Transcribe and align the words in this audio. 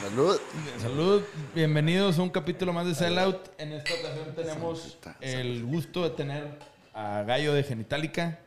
Salud. 0.00 0.40
Salud, 0.78 1.22
bienvenidos 1.54 2.18
a 2.18 2.22
un 2.22 2.30
capítulo 2.30 2.72
más 2.72 2.86
de 2.86 2.94
Sellout. 2.94 3.50
En 3.58 3.72
esta 3.72 3.92
ocasión 3.94 4.34
tenemos 4.34 4.98
el 5.20 5.64
gusto 5.64 6.04
de 6.04 6.10
tener 6.10 6.58
a 6.94 7.22
Gallo 7.22 7.52
de 7.52 7.64
Genitalica, 7.64 8.38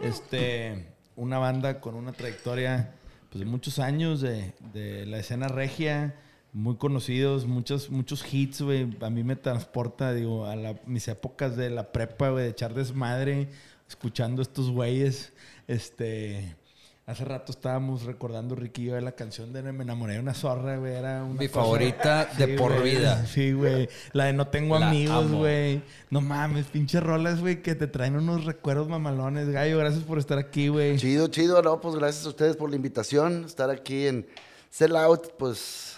este, 0.00 0.86
una 1.14 1.38
banda 1.38 1.80
con 1.80 1.94
una 1.94 2.12
trayectoria 2.12 2.94
pues, 3.32 3.44
muchos 3.46 3.78
años 3.78 4.20
de, 4.20 4.52
de 4.72 5.06
la 5.06 5.18
escena 5.18 5.48
regia, 5.48 6.14
muy 6.52 6.76
conocidos, 6.76 7.46
muchos, 7.46 7.90
muchos 7.90 8.22
hits, 8.32 8.60
güey. 8.60 8.96
A 9.00 9.08
mí 9.10 9.24
me 9.24 9.36
transporta, 9.36 10.12
digo, 10.12 10.46
a 10.46 10.54
la- 10.56 10.78
mis 10.86 11.08
épocas 11.08 11.56
de 11.56 11.70
la 11.70 11.92
prepa, 11.92 12.28
güey, 12.30 12.44
de 12.44 12.50
echar 12.50 12.74
desmadre, 12.74 13.48
escuchando 13.88 14.42
estos 14.42 14.70
güeyes, 14.70 15.32
este... 15.66 16.56
Hace 17.04 17.24
rato 17.24 17.50
estábamos 17.50 18.04
recordando, 18.04 18.54
Riquillo, 18.54 18.94
de 18.94 19.00
la 19.00 19.10
canción 19.12 19.52
de 19.52 19.60
Me 19.72 19.82
enamoré 19.82 20.14
de 20.14 20.20
una 20.20 20.34
zorra, 20.34 20.76
güey. 20.76 20.94
Era 20.94 21.24
una 21.24 21.40
Mi 21.40 21.48
cosa- 21.48 21.60
favorita 21.62 22.26
de 22.38 22.48
por 22.56 22.78
güey. 22.78 22.94
vida. 22.96 23.26
Sí, 23.26 23.52
güey. 23.52 23.88
La 24.12 24.26
de 24.26 24.32
No 24.32 24.46
tengo 24.46 24.78
La 24.78 24.88
amigos, 24.88 25.24
amo. 25.26 25.38
güey. 25.38 25.82
No 26.10 26.20
mames, 26.20 26.66
pinches 26.66 27.02
rolas, 27.02 27.40
güey, 27.40 27.60
que 27.60 27.74
te 27.74 27.88
traen 27.88 28.14
unos 28.14 28.44
recuerdos 28.44 28.88
mamalones. 28.88 29.48
Gallo, 29.50 29.78
gracias 29.78 30.04
por 30.04 30.18
estar 30.20 30.38
aquí, 30.38 30.68
güey. 30.68 30.96
Chido, 30.96 31.26
chido, 31.26 31.60
no, 31.60 31.80
pues 31.80 31.96
gracias 31.96 32.24
a 32.24 32.28
ustedes 32.28 32.56
por 32.56 32.70
la 32.70 32.76
invitación, 32.76 33.46
estar 33.46 33.68
aquí 33.68 34.06
en 34.06 34.24
Sell 34.70 34.94
Out, 34.94 35.32
pues 35.36 35.96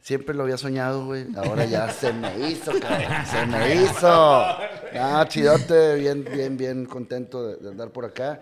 siempre 0.00 0.34
lo 0.34 0.44
había 0.44 0.56
soñado, 0.56 1.04
güey. 1.04 1.26
Ahora 1.36 1.66
ya 1.66 1.90
se 1.92 2.14
me 2.14 2.48
hizo, 2.48 2.72
cabrón, 2.80 3.26
se 3.30 3.44
me 3.46 3.74
hizo. 3.74 4.08
Ah, 4.08 5.26
chidote, 5.28 5.96
bien, 5.96 6.24
bien, 6.24 6.56
bien 6.56 6.86
contento 6.86 7.46
de, 7.46 7.56
de 7.56 7.68
andar 7.68 7.90
por 7.90 8.06
acá. 8.06 8.40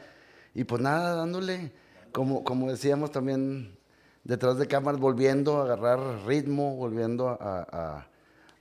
Y 0.55 0.63
pues 0.63 0.81
nada, 0.81 1.15
dándole, 1.17 1.71
como, 2.13 2.45
como 2.45 2.71
decíamos 2.71 3.11
también 3.11 3.77
detrás 4.25 4.59
de 4.59 4.67
cámaras, 4.67 5.01
volviendo 5.01 5.59
a 5.59 5.65
agarrar 5.65 6.27
ritmo, 6.27 6.77
volviendo 6.77 7.29
a, 7.29 8.07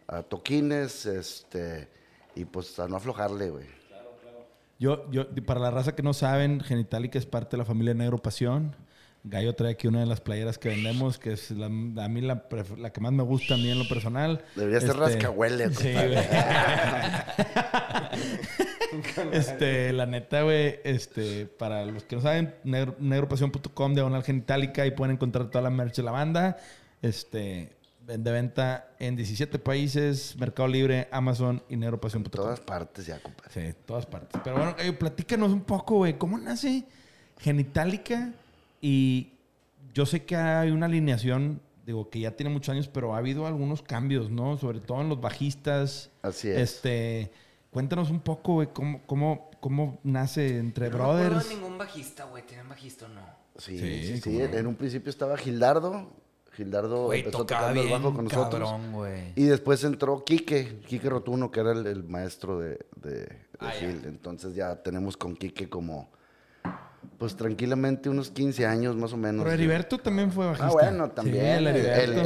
a- 0.09 0.23
toquines, 0.23 1.06
este, 1.06 1.90
y 2.36 2.45
pues 2.45 2.80
a 2.80 2.88
no 2.88 2.95
aflojarle, 2.95 3.50
güey. 3.50 3.66
Yo, 4.80 5.09
yo, 5.12 5.28
para 5.45 5.59
la 5.59 5.72
raza 5.72 5.95
que 5.95 6.03
no 6.03 6.14
saben, 6.14 6.62
Genitalica 6.62 7.18
es 7.18 7.25
parte 7.25 7.52
de 7.52 7.58
la 7.58 7.66
familia 7.66 7.94
Negro 7.94 8.18
Pasión. 8.20 8.75
Gallo 9.30 9.53
trae 9.56 9.73
aquí 9.73 9.88
una 9.88 10.00
de 10.00 10.06
las 10.06 10.22
playeras 10.22 10.58
que 10.58 10.70
vendemos, 10.70 11.17
que 11.17 11.33
es 11.33 11.52
la, 11.52 11.66
a 11.66 11.70
mí 11.70 12.22
la, 12.22 12.44
que 12.94 13.02
más 13.02 13.11
me 13.11 13.23
gusta 13.23 13.56
a 13.56 13.58
mí 13.58 13.69
en 13.69 13.80
lo 13.80 13.88
personal. 13.88 14.44
Debería 14.56 14.80
ser 14.80 14.92
Este, 14.92 15.00
rascahuele, 15.00 15.73
Sí, 15.73 15.89
este, 19.31 19.94
la 19.94 20.06
neta, 20.06 20.44
güey, 20.44 20.80
este, 20.84 21.45
para 21.45 21.86
los 21.86 22.03
que 22.03 22.16
no 22.16 22.22
saben, 22.22 22.56
negro, 22.64 22.95
negropasión.com, 23.00 23.94
diagonal 23.94 24.23
genitalica, 24.23 24.86
y 24.86 24.92
pueden 24.92 25.16
encontrar 25.16 25.50
toda 25.50 25.64
la 25.64 25.69
merch 25.69 25.97
de 25.97 26.03
la 26.03 26.12
banda. 26.12 26.58
Este, 27.02 27.73
de 28.08 28.31
venta 28.31 28.91
en 29.00 29.17
17 29.17 29.59
países, 29.59 30.36
Mercado 30.38 30.69
Libre, 30.69 31.09
Amazon 31.12 31.62
y 31.69 31.75
negropasión.com. 31.75 32.31
todas 32.31 32.59
partes 32.62 33.06
ya, 33.06 33.19
compadre. 33.19 33.72
Sí, 33.72 33.78
todas 33.86 34.06
partes. 34.06 34.39
Pero 34.44 34.56
bueno, 34.56 34.75
Gallo, 34.78 34.97
platícanos 34.97 35.52
un 35.52 35.62
poco, 35.62 35.97
güey, 35.97 36.17
¿cómo 36.17 36.38
nace 36.38 36.86
Genitalica? 37.39 38.31
Y 38.81 39.33
yo 39.94 40.06
sé 40.06 40.25
que 40.25 40.36
hay 40.36 40.72
una 40.72 40.86
alineación, 40.86 41.61
digo, 41.86 42.09
que 42.09 42.20
ya 42.20 42.31
tiene 42.31 42.52
muchos 42.52 42.70
años, 42.73 42.88
pero 42.88 43.16
ha 43.16 43.17
habido 43.17 43.47
algunos 43.47 43.81
cambios, 43.81 44.30
¿no? 44.30 44.58
Sobre 44.58 44.80
todo 44.80 45.02
en 45.02 45.09
los 45.09 45.19
bajistas. 45.22 46.11
Así 46.22 46.50
es. 46.50 46.58
Este, 46.59 47.31
cuéntanos 47.72 48.09
un 48.09 48.19
poco, 48.19 48.53
güey, 48.56 48.69
cómo, 48.73 49.02
cómo, 49.06 49.50
cómo 49.59 50.00
nace 50.03 50.57
entre 50.57 50.90
No 50.90 50.97
brothers. 50.97 51.50
de 51.50 51.56
ningún 51.56 51.78
bajista, 51.78 52.25
güey. 52.25 52.46
¿Tienen 52.46 52.68
bajista 52.69 53.06
o 53.06 53.09
no? 53.09 53.22
Sí, 53.57 53.78
Sí, 53.79 54.03
sí, 54.07 54.22
sí. 54.22 54.29
no. 54.38 54.44
En 54.57 54.68
un 54.68 54.75
principio 54.75 55.09
estaba 55.09 55.35
Gildardo. 55.38 56.12
Gildardo 56.53 57.06
Güey, 57.06 57.19
empezó 57.19 57.38
tocaba 57.40 57.68
tocando 57.69 57.81
el 57.84 57.90
bajo 57.91 58.13
con 58.16 58.23
nosotros. 58.25 58.69
cabrón, 58.69 58.91
güey. 58.91 59.34
Y 59.35 59.44
después 59.44 59.84
entró 59.84 60.23
Quique, 60.23 60.79
Quique 60.88 61.07
Rotuno, 61.07 61.52
que 61.52 61.59
era 61.59 61.72
el, 61.72 61.85
el 61.85 62.03
maestro 62.03 62.59
de, 62.59 62.79
de- 62.96 63.12
de 63.25 63.47
Ah. 63.59 63.72
Gil. 63.79 64.02
Entonces 64.06 64.56
ya 64.56 64.75
tenemos 64.81 65.18
con 65.18 65.35
Quique 65.35 65.69
como, 65.69 66.09
pues 67.18 67.35
tranquilamente 67.35 68.09
unos 68.09 68.30
15 68.30 68.66
años 68.66 68.96
más 68.96 69.12
o 69.13 69.18
menos. 69.18 69.44
Pero 69.44 69.53
Heriberto 69.53 69.97
también 69.97 70.31
fue 70.31 70.46
bajista. 70.46 70.68
Ah, 70.68 70.72
bueno, 70.72 71.09
también. 71.09 71.59
Sí, 71.59 71.66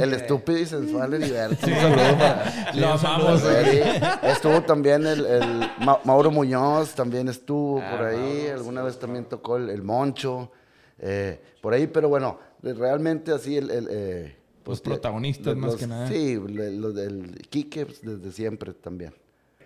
el 0.02 0.12
estúpido 0.12 0.58
y 0.58 0.66
sensual 0.66 1.14
Heriberto. 1.14 1.66
Un 1.66 1.72
saludo 1.74 2.18
para... 2.18 2.72
Lo 2.74 2.88
amamos, 2.92 3.40
Sí, 3.40 3.80
estuvo 4.24 4.62
también 4.62 5.06
el, 5.06 5.24
el 5.24 5.70
Ma- 5.80 6.00
Mauro 6.04 6.30
Muñoz, 6.30 6.94
también 6.94 7.28
estuvo 7.28 7.80
Ah, 7.80 7.90
por 7.96 8.06
ahí. 8.06 8.48
Alguna 8.48 8.82
vez 8.82 8.98
también 8.98 9.24
tocó 9.26 9.56
el, 9.56 9.70
el 9.70 9.82
Moncho, 9.82 10.50
eh, 10.98 11.40
por 11.62 11.72
ahí. 11.74 11.86
Pero 11.86 12.08
bueno, 12.08 12.38
realmente 12.62 13.32
así 13.32 13.56
el... 13.56 13.70
el, 13.70 13.88
eh, 13.90 14.36
Los 14.66 14.80
eh, 14.80 14.82
protagonistas, 14.84 15.56
más 15.56 15.72
los- 15.72 15.80
que 15.80 15.86
nada. 15.86 16.08
Sí, 16.08 16.34
los 16.36 16.94
del 16.94 17.40
Quique 17.48 17.86
pues, 17.86 18.02
desde 18.02 18.30
siempre 18.32 18.72
también. 18.74 19.14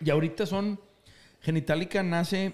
Y 0.05 0.11
ahorita 0.11 0.47
son. 0.47 0.79
Genitalica 1.41 2.03
nace 2.03 2.53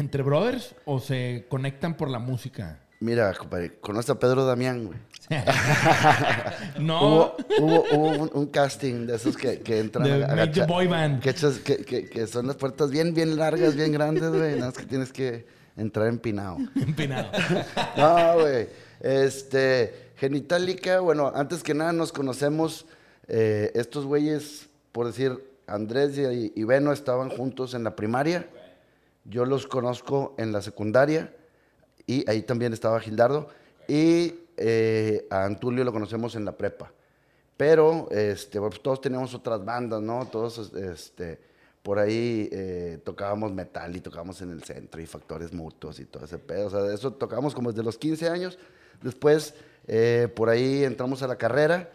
entre 0.00 0.22
brothers 0.22 0.74
o 0.84 0.98
se 1.00 1.46
conectan 1.48 1.94
por 1.96 2.08
la 2.10 2.18
música. 2.18 2.80
Mira, 3.00 3.32
compadre, 3.34 3.78
conoce 3.80 4.12
a 4.12 4.14
Pedro 4.18 4.44
Damián, 4.44 4.86
güey. 4.86 4.98
No. 6.78 7.00
Hubo, 7.02 7.36
hubo, 7.60 7.84
hubo 7.92 8.08
un, 8.24 8.30
un 8.34 8.46
casting 8.46 9.06
de 9.06 9.16
esos 9.16 9.36
que, 9.36 9.60
que 9.60 9.78
entran 9.80 10.04
De 10.04 10.24
a- 10.24 10.34
Make 10.34 10.52
the 10.52 10.66
Boy 10.66 10.86
Band. 10.86 11.20
Que, 11.22 11.30
echas- 11.30 11.60
que, 11.62 11.78
que- 11.78 12.08
que 12.08 12.26
son 12.26 12.46
las 12.46 12.56
puertas 12.56 12.90
bien, 12.90 13.14
bien 13.14 13.36
largas, 13.36 13.74
bien 13.76 13.92
grandes, 13.92 14.28
güey. 14.30 14.54
Nada 14.56 14.66
más 14.66 14.74
que 14.78 14.84
tienes 14.86 15.12
que 15.12 15.46
entrar 15.76 16.08
empinado. 16.08 16.58
Empinado. 16.76 17.30
No, 17.96 18.40
güey. 18.40 18.68
Este, 19.00 20.10
Genitalica, 20.16 21.00
bueno, 21.00 21.32
antes 21.34 21.62
que 21.62 21.74
nada 21.74 21.92
nos 21.92 22.12
conocemos. 22.12 22.86
eh, 23.28 23.70
estos 23.74 24.04
güeyes, 24.06 24.68
por 24.92 25.06
decir, 25.06 25.32
Andrés 25.66 26.18
y, 26.18 26.52
y 26.54 26.64
Beno 26.64 26.92
estaban 26.92 27.30
juntos 27.30 27.74
en 27.74 27.84
la 27.84 27.94
primaria. 27.96 28.46
Yo 29.24 29.44
los 29.44 29.66
conozco 29.66 30.34
en 30.38 30.52
la 30.52 30.62
secundaria. 30.62 31.34
Y 32.06 32.28
ahí 32.28 32.42
también 32.42 32.72
estaba 32.72 33.00
Gildardo. 33.00 33.48
Y 33.86 34.34
eh, 34.56 35.26
a 35.30 35.44
Antulio 35.44 35.84
lo 35.84 35.92
conocemos 35.92 36.34
en 36.34 36.44
la 36.44 36.52
prepa. 36.52 36.92
Pero 37.56 38.08
este, 38.10 38.58
pues, 38.58 38.80
todos 38.80 39.00
teníamos 39.00 39.34
otras 39.34 39.64
bandas, 39.64 40.00
¿no? 40.00 40.26
Todos 40.26 40.72
este, 40.74 41.38
por 41.82 41.98
ahí 41.98 42.48
eh, 42.52 42.98
tocábamos 43.04 43.52
metal 43.52 43.94
y 43.94 44.00
tocábamos 44.00 44.40
en 44.42 44.50
el 44.50 44.62
centro 44.62 45.00
y 45.00 45.06
factores 45.06 45.52
mutuos 45.52 46.00
y 46.00 46.06
todo 46.06 46.24
ese 46.24 46.38
pedo. 46.38 46.66
O 46.66 46.70
sea, 46.70 46.92
eso 46.92 47.12
tocábamos 47.12 47.54
como 47.54 47.70
desde 47.70 47.82
los 47.82 47.98
15 47.98 48.28
años. 48.28 48.58
Después, 49.02 49.54
eh, 49.86 50.28
por 50.34 50.48
ahí 50.50 50.84
entramos 50.84 51.22
a 51.22 51.26
la 51.26 51.36
carrera, 51.36 51.90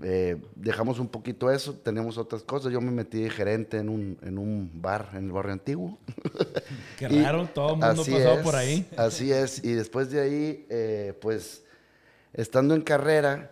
eh, 0.00 0.40
dejamos 0.54 0.98
un 0.98 1.08
poquito 1.08 1.50
eso, 1.50 1.74
teníamos 1.74 2.16
otras 2.16 2.42
cosas. 2.42 2.72
Yo 2.72 2.80
me 2.80 2.90
metí 2.90 3.22
de 3.22 3.30
gerente 3.30 3.78
en 3.78 3.88
un, 3.88 4.18
en 4.22 4.38
un 4.38 4.70
bar 4.74 5.10
en 5.12 5.26
el 5.26 5.32
barrio 5.32 5.52
antiguo. 5.52 5.98
Qué 6.98 7.08
Y 7.10 7.22
raro, 7.22 7.48
todo 7.52 7.74
el 7.74 7.80
mundo 7.80 8.04
pasó 8.04 8.32
es, 8.32 8.38
por 8.42 8.56
ahí. 8.56 8.88
Así 8.96 9.32
es. 9.32 9.62
Y 9.62 9.72
después 9.74 10.10
de 10.10 10.20
ahí, 10.20 10.66
eh, 10.70 11.18
pues, 11.20 11.64
estando 12.32 12.74
en 12.74 12.80
carrera, 12.80 13.50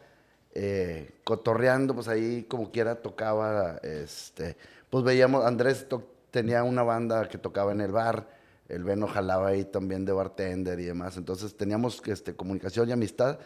eh, 0.54 1.10
cotorreando, 1.24 1.94
pues 1.94 2.08
ahí 2.08 2.44
como 2.48 2.72
quiera 2.72 2.96
tocaba, 2.96 3.76
este, 3.82 4.56
pues 4.88 5.04
veíamos, 5.04 5.44
Andrés 5.44 5.86
tenía 6.30 6.64
una 6.64 6.82
banda 6.82 7.28
que 7.28 7.38
tocaba 7.38 7.72
en 7.72 7.80
el 7.80 7.92
bar, 7.92 8.28
el 8.68 8.82
Beno 8.82 9.06
jalaba 9.06 9.48
ahí 9.48 9.64
también 9.64 10.04
de 10.04 10.12
bartender 10.12 10.80
y 10.80 10.84
demás, 10.84 11.16
entonces 11.16 11.56
teníamos 11.56 12.02
este, 12.06 12.34
comunicación 12.34 12.88
y 12.88 12.92
amistad. 12.92 13.38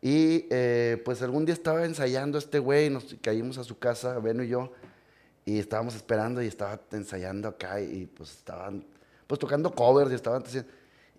Y 0.00 0.46
eh, 0.50 1.00
pues 1.04 1.22
algún 1.22 1.44
día 1.44 1.54
estaba 1.54 1.84
ensayando 1.84 2.38
este 2.38 2.58
güey, 2.60 2.88
nos 2.90 3.16
caímos 3.20 3.58
a 3.58 3.64
su 3.64 3.78
casa, 3.78 4.18
Beno 4.20 4.42
y 4.44 4.48
yo, 4.48 4.72
y 5.44 5.58
estábamos 5.58 5.94
esperando 5.96 6.40
y 6.42 6.46
estaba 6.46 6.80
ensayando 6.92 7.48
acá 7.48 7.80
y 7.80 8.06
pues 8.06 8.30
estaban 8.32 8.84
pues 9.26 9.38
tocando 9.40 9.74
covers 9.74 10.10
y 10.12 10.14
estaban 10.14 10.42
haciendo... 10.42 10.70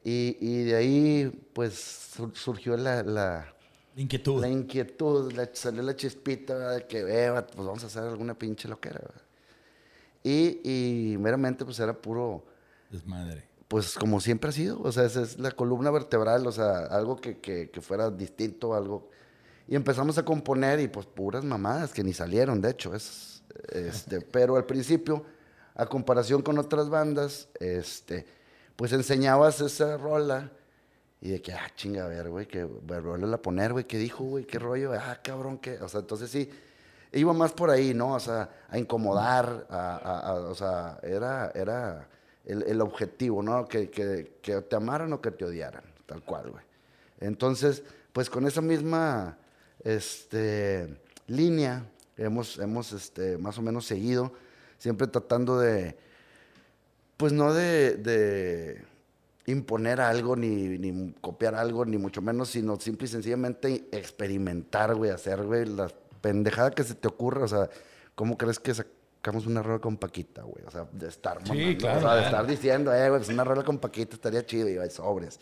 Y, 0.03 0.37
y 0.39 0.63
de 0.63 0.75
ahí 0.75 1.49
pues 1.53 1.73
sur- 2.15 2.33
surgió 2.35 2.77
la, 2.77 3.03
la, 3.03 3.53
Inquietud. 3.97 4.39
la 4.39 4.47
inquietud, 4.47 5.33
la- 5.33 5.49
salió 5.51 5.81
la 5.83 5.93
chispita 5.95 6.53
¿verdad? 6.55 6.75
de 6.75 6.87
que, 6.87 6.99
eh, 6.99 7.31
pues 7.53 7.67
vamos 7.67 7.83
a 7.83 7.87
hacer 7.87 8.03
alguna 8.03 8.33
pinche 8.33 8.69
loquera. 8.69 8.99
¿verdad? 9.01 9.21
Y, 10.23 10.61
y 11.13 11.17
meramente 11.17 11.65
pues 11.65 11.79
era 11.79 11.93
puro, 11.93 12.45
Desmadre. 12.89 13.43
Pues 13.69 13.95
como 13.95 14.21
siempre 14.21 14.49
ha 14.51 14.53
sido, 14.53 14.81
o 14.83 14.91
sea, 14.93 15.05
esa 15.05 15.21
es 15.23 15.39
la 15.39 15.51
columna 15.51 15.91
vertebral, 15.91 16.47
o 16.47 16.53
sea, 16.53 16.79
algo 16.87 17.17
que, 17.17 17.39
que, 17.39 17.71
que 17.71 17.81
fuera 17.81 18.11
distinto, 18.11 18.75
algo... 18.75 19.09
Y 19.67 19.75
empezamos 19.75 20.17
a 20.19 20.25
componer 20.25 20.79
y 20.81 20.87
pues 20.89 21.05
puras 21.07 21.43
mamadas 21.45 21.93
que 21.93 22.03
ni 22.03 22.13
salieron, 22.13 22.61
de 22.61 22.71
hecho, 22.71 22.95
es, 22.95 23.43
este, 23.69 24.21
pero 24.33 24.57
al 24.57 24.65
principio, 24.67 25.25
a 25.75 25.87
comparación 25.87 26.41
con 26.43 26.59
otras 26.59 26.89
bandas, 26.89 27.49
este, 27.59 28.25
pues 28.77 28.93
enseñabas 28.93 29.61
esa 29.61 29.97
rola 29.97 30.51
Y 31.21 31.31
de 31.31 31.41
que, 31.41 31.53
ah, 31.53 31.69
chinga, 31.75 32.05
a 32.05 32.07
ver, 32.09 32.29
güey, 32.29 32.47
que 32.47 32.63
volverla 32.63 33.35
a 33.37 33.41
poner, 33.41 33.73
güey, 33.73 33.85
¿qué 33.85 33.97
dijo, 33.97 34.23
güey? 34.23 34.45
¿Qué 34.45 34.59
rollo? 34.59 34.93
Ah, 34.93 35.19
cabrón, 35.23 35.57
¿qué? 35.59 35.77
O 35.81 35.89
sea, 35.89 36.01
entonces 36.01 36.31
sí, 36.31 36.49
iba 37.13 37.33
más 37.33 37.51
por 37.53 37.69
ahí, 37.69 37.93
¿no? 37.93 38.13
O 38.15 38.19
sea, 38.19 38.49
a 38.69 38.77
incomodar, 38.79 39.67
a, 39.69 39.97
a- 39.97 40.19
a- 40.31 40.33
o 40.49 40.55
sea, 40.55 40.99
era, 41.03 41.51
era 41.55 42.09
el, 42.49 42.63
el 42.63 42.81
objetivo, 42.81 43.43
¿no? 43.43 43.67
Que, 43.67 43.89
que, 43.89 44.33
que 44.41 44.61
te 44.61 44.75
amaran 44.75 45.13
o 45.13 45.21
que 45.21 45.31
te 45.31 45.45
odiaran, 45.45 45.83
tal 46.05 46.23
cual, 46.23 46.49
güey. 46.51 46.63
Entonces, 47.19 47.83
pues 48.11 48.29
con 48.29 48.47
esa 48.47 48.61
misma 48.61 49.37
este, 49.83 50.97
línea 51.27 51.85
hemos, 52.17 52.57
hemos 52.57 52.91
este, 52.91 53.37
más 53.37 53.57
o 53.57 53.61
menos 53.61 53.85
seguido, 53.85 54.33
siempre 54.77 55.07
tratando 55.07 55.59
de, 55.59 55.95
pues 57.17 57.33
no 57.33 57.53
de, 57.53 57.95
de 57.97 58.83
imponer 59.45 60.01
algo, 60.01 60.35
ni, 60.35 60.77
ni 60.79 61.13
copiar 61.21 61.55
algo, 61.55 61.85
ni 61.85 61.97
mucho 61.97 62.21
menos, 62.21 62.49
sino 62.49 62.79
simple 62.79 63.05
y 63.05 63.09
sencillamente 63.09 63.87
experimentar, 63.91 64.95
güey, 64.95 65.11
hacer, 65.11 65.43
güey, 65.43 65.65
la 65.65 65.91
pendejada 66.21 66.71
que 66.71 66.83
se 66.83 66.95
te 66.95 67.07
ocurra, 67.07 67.45
o 67.45 67.47
sea, 67.47 67.69
¿cómo 68.15 68.37
crees 68.37 68.59
que 68.59 68.73
sacamos 69.19 69.45
una 69.47 69.61
rola 69.61 69.79
con 69.79 69.97
Paquita, 69.97 70.43
güey? 70.43 70.63
O 70.65 70.71
sea, 70.71 70.87
de 70.91 71.09
estar 71.09 71.41
mamando, 71.45 71.77
claro. 71.77 71.97
o 71.97 72.01
sea, 72.01 72.15
de 72.15 72.23
estar 72.23 72.47
diciendo, 72.47 72.93
eh, 72.93 73.09
güey, 73.09 73.19
pues 73.19 73.29
una 73.29 73.43
rola 73.43 73.63
con 73.63 73.77
Paquita 73.77 74.15
estaría 74.15 74.45
chido, 74.45 74.69
y 74.69 74.77
hay 74.77 74.89
sobres. 74.89 75.41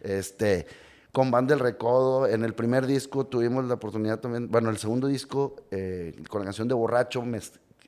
Este, 0.00 0.66
con 1.12 1.30
Banda 1.30 1.54
del 1.54 1.62
Recodo, 1.62 2.26
en 2.26 2.44
el 2.44 2.54
primer 2.54 2.86
disco 2.86 3.26
tuvimos 3.26 3.66
la 3.66 3.74
oportunidad 3.74 4.20
también, 4.20 4.50
bueno, 4.50 4.70
el 4.70 4.78
segundo 4.78 5.06
disco, 5.06 5.56
eh, 5.70 6.14
con 6.30 6.40
la 6.40 6.46
canción 6.46 6.66
de 6.66 6.72
Borracho, 6.72 7.22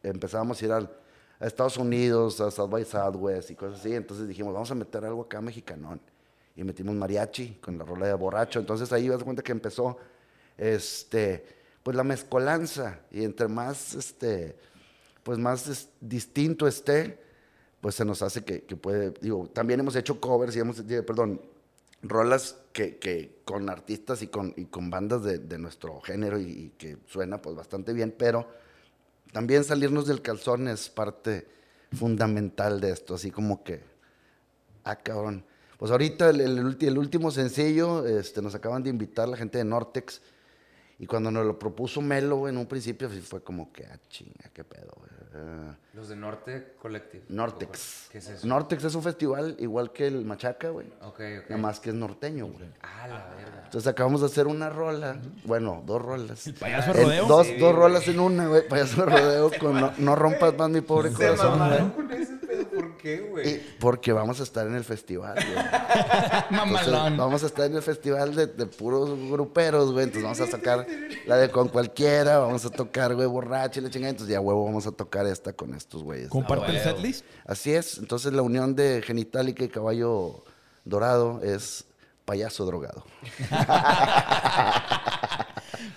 empezábamos 0.03 0.61
a 0.61 0.65
ir 0.67 0.73
al, 0.73 0.91
a 1.41 1.47
Estados 1.47 1.79
Unidos, 1.79 2.39
a 2.43 2.51
South 2.51 2.69
by 2.69 2.85
Southwest 2.85 3.51
y 3.51 3.55
cosas 3.55 3.81
así, 3.81 3.95
entonces 3.95 4.29
dijimos, 4.29 4.53
vamos 4.53 4.71
a 4.71 4.75
meter 4.75 5.03
algo 5.07 5.23
acá 5.23 5.41
mexicanón. 5.41 5.99
Y 6.55 6.63
metimos 6.63 6.95
mariachi 6.95 7.55
con 7.55 7.79
la 7.79 7.85
rola 7.87 8.07
de 8.07 8.13
Borracho, 8.13 8.61
entonces 8.61 8.93
ahí 8.93 9.09
vas 9.09 9.23
a 9.23 9.25
cuenta 9.25 9.43
que 9.43 9.53
empezó, 9.53 9.97
este, 10.59 11.47
pues 11.83 11.97
la 11.97 12.05
mezcolanza, 12.05 12.99
y 13.11 13.25
entre 13.25 13.49
más, 13.49 13.95
este, 13.95 14.57
pues 15.23 15.39
más 15.39 15.89
distinto 16.01 16.67
esté, 16.67 17.19
pues 17.81 17.95
se 17.95 18.05
nos 18.05 18.23
hace 18.23 18.45
que, 18.45 18.63
que 18.63 18.77
puede, 18.77 19.13
digo, 19.21 19.49
también 19.53 19.81
hemos 19.81 19.97
hecho 19.97 20.21
covers 20.21 20.55
y 20.57 20.61
hemos, 20.61 20.79
eh, 20.81 21.03
perdón, 21.03 21.41
rolas 22.03 22.57
que, 22.73 22.99
que 22.99 23.41
con 23.45 23.69
artistas 23.69 24.23
y 24.23 24.29
con, 24.29 24.55
y 24.57 24.67
con 24.67 24.91
bandas 24.91 25.23
de, 25.23 25.39
de 25.39 25.59
nuestro 25.59 26.01
género 26.01 26.39
y, 26.39 26.73
que 26.77 26.99
suena 27.07 27.41
pues 27.41 27.57
bastante 27.57 27.93
bien, 27.93 28.15
pero 28.17 28.49
también 29.33 29.65
salirnos 29.65 30.07
del 30.07 30.23
calzón 30.23 30.69
es 30.69 30.89
parte 30.91 31.47
fundamental 31.93 32.81
de 32.81 32.91
esto, 32.91 33.15
así 33.15 33.31
como 33.31 33.63
que, 33.63 33.81
ah, 34.85 34.97
cabrón. 34.97 35.45
Pues 35.79 35.91
ahorita 35.91 36.31
el, 36.31 36.41
el 36.41 36.99
último 36.99 37.31
sencillo, 37.33 38.07
este, 38.07 38.41
nos 38.41 38.55
acaban 38.55 38.83
de 38.85 38.91
invitar 38.91 39.29
la 39.29 39.37
gente 39.37 39.59
de 39.59 39.65
Nortex, 39.65 40.23
y 41.03 41.07
cuando 41.07 41.33
nos 41.33 41.45
lo 41.45 41.59
propuso 41.59 42.01
Melo, 42.01 42.49
en 42.49 42.57
un 42.57 42.67
principio 42.67 43.11
fue 43.11 43.43
como 43.43 43.73
que, 43.73 43.85
ah, 43.87 43.99
chinga, 44.09 44.51
qué 44.55 44.63
pedo, 44.63 44.93
güey. 44.97 45.12
Ah, 45.35 45.75
Los 45.95 46.09
de 46.09 46.17
Norte 46.17 46.75
Collective. 46.81 47.25
Nortex. 47.29 48.09
¿Qué 48.11 48.19
es 48.19 48.29
eso? 48.29 48.47
Nortex 48.47 48.85
es 48.85 48.95
un 48.95 49.03
festival 49.03 49.57
igual 49.59 49.93
que 49.93 50.07
el 50.07 50.25
Machaca, 50.25 50.69
güey. 50.71 50.87
Ok, 51.03 51.21
ok. 51.45 51.51
Nada 51.51 51.63
más 51.63 51.81
que 51.81 51.91
es 51.91 51.97
norteño, 51.97 52.47
güey. 52.47 52.67
Ah, 52.83 53.07
la 53.09 53.27
verga. 53.37 53.63
Entonces 53.65 53.87
acabamos 53.89 54.21
de 54.21 54.27
hacer 54.27 54.47
una 54.47 54.69
rola, 54.71 55.17
bueno, 55.45 55.83
dos 55.87 56.03
rolas. 56.03 56.47
El 56.47 56.55
payaso 56.55 56.91
En- 56.93 57.03
rodeo. 57.05 57.27
dos, 57.27 57.47
Sí, 57.47 57.57
dos 57.59 57.75
rolas 57.75 58.07
en 58.09 58.21
una, 58.21 58.47
güey. 58.49 58.69
Payaso 58.69 59.05
de 59.07 59.11
rodeo 59.11 59.51
con 59.59 59.81
no, 59.81 59.93
no 59.99 60.15
rompas 60.17 60.55
más 60.57 60.69
mi 60.71 60.81
pobre 60.83 61.11
Se 61.11 61.17
corazón, 61.17 61.59
mamaron 61.59 61.91
con. 61.91 62.09
¿Por 62.09 62.17
qué, 63.03 63.21
güey? 63.21 63.49
Y 63.49 63.77
porque 63.81 64.13
vamos 64.13 64.41
a 64.41 64.45
estar 64.45 64.67
en 64.67 64.75
el 64.75 64.85
festival, 64.85 65.35
güey. 65.35 65.65
Mamalón. 66.51 67.17
vamos 67.17 67.43
a 67.43 67.47
estar 67.47 67.67
en 67.67 67.77
el 67.77 67.83
festival 67.83 68.35
de, 68.35 68.47
de 68.47 68.67
puros 68.67 69.11
gruperos, 69.31 69.93
güey. 69.93 70.05
Entonces 70.05 70.23
vamos 70.23 70.41
a 70.41 70.47
sacar 70.47 70.87
la 71.27 71.37
de 71.37 71.51
con 71.51 71.69
cualquiera, 71.69 72.39
vamos 72.39 72.65
a 72.65 72.71
tocar, 72.71 73.15
güey, 73.15 73.27
borracho 73.27 73.81
y 73.81 73.83
la 73.83 73.91
chingada. 73.91 74.11
Entonces 74.11 74.33
ya, 74.33 74.41
huevo, 74.41 74.65
vamos 74.65 74.87
a 74.87 74.93
tocar 74.93 75.27
esta 75.27 75.53
con 75.53 75.75
estos 75.75 76.03
güeyes. 76.03 76.29
Comparte 76.29 76.71
el 76.71 76.77
huevo. 76.77 76.91
setlist. 76.91 77.25
Así 77.45 77.73
es. 77.73 77.99
Entonces 77.99 78.33
la 78.33 78.43
unión 78.43 78.75
de 78.77 79.03
genitálica 79.05 79.65
y 79.65 79.69
caballo 79.69 80.45
dorado 80.85 81.41
es 81.43 81.85
payaso 82.25 82.65
drogado. 82.65 83.05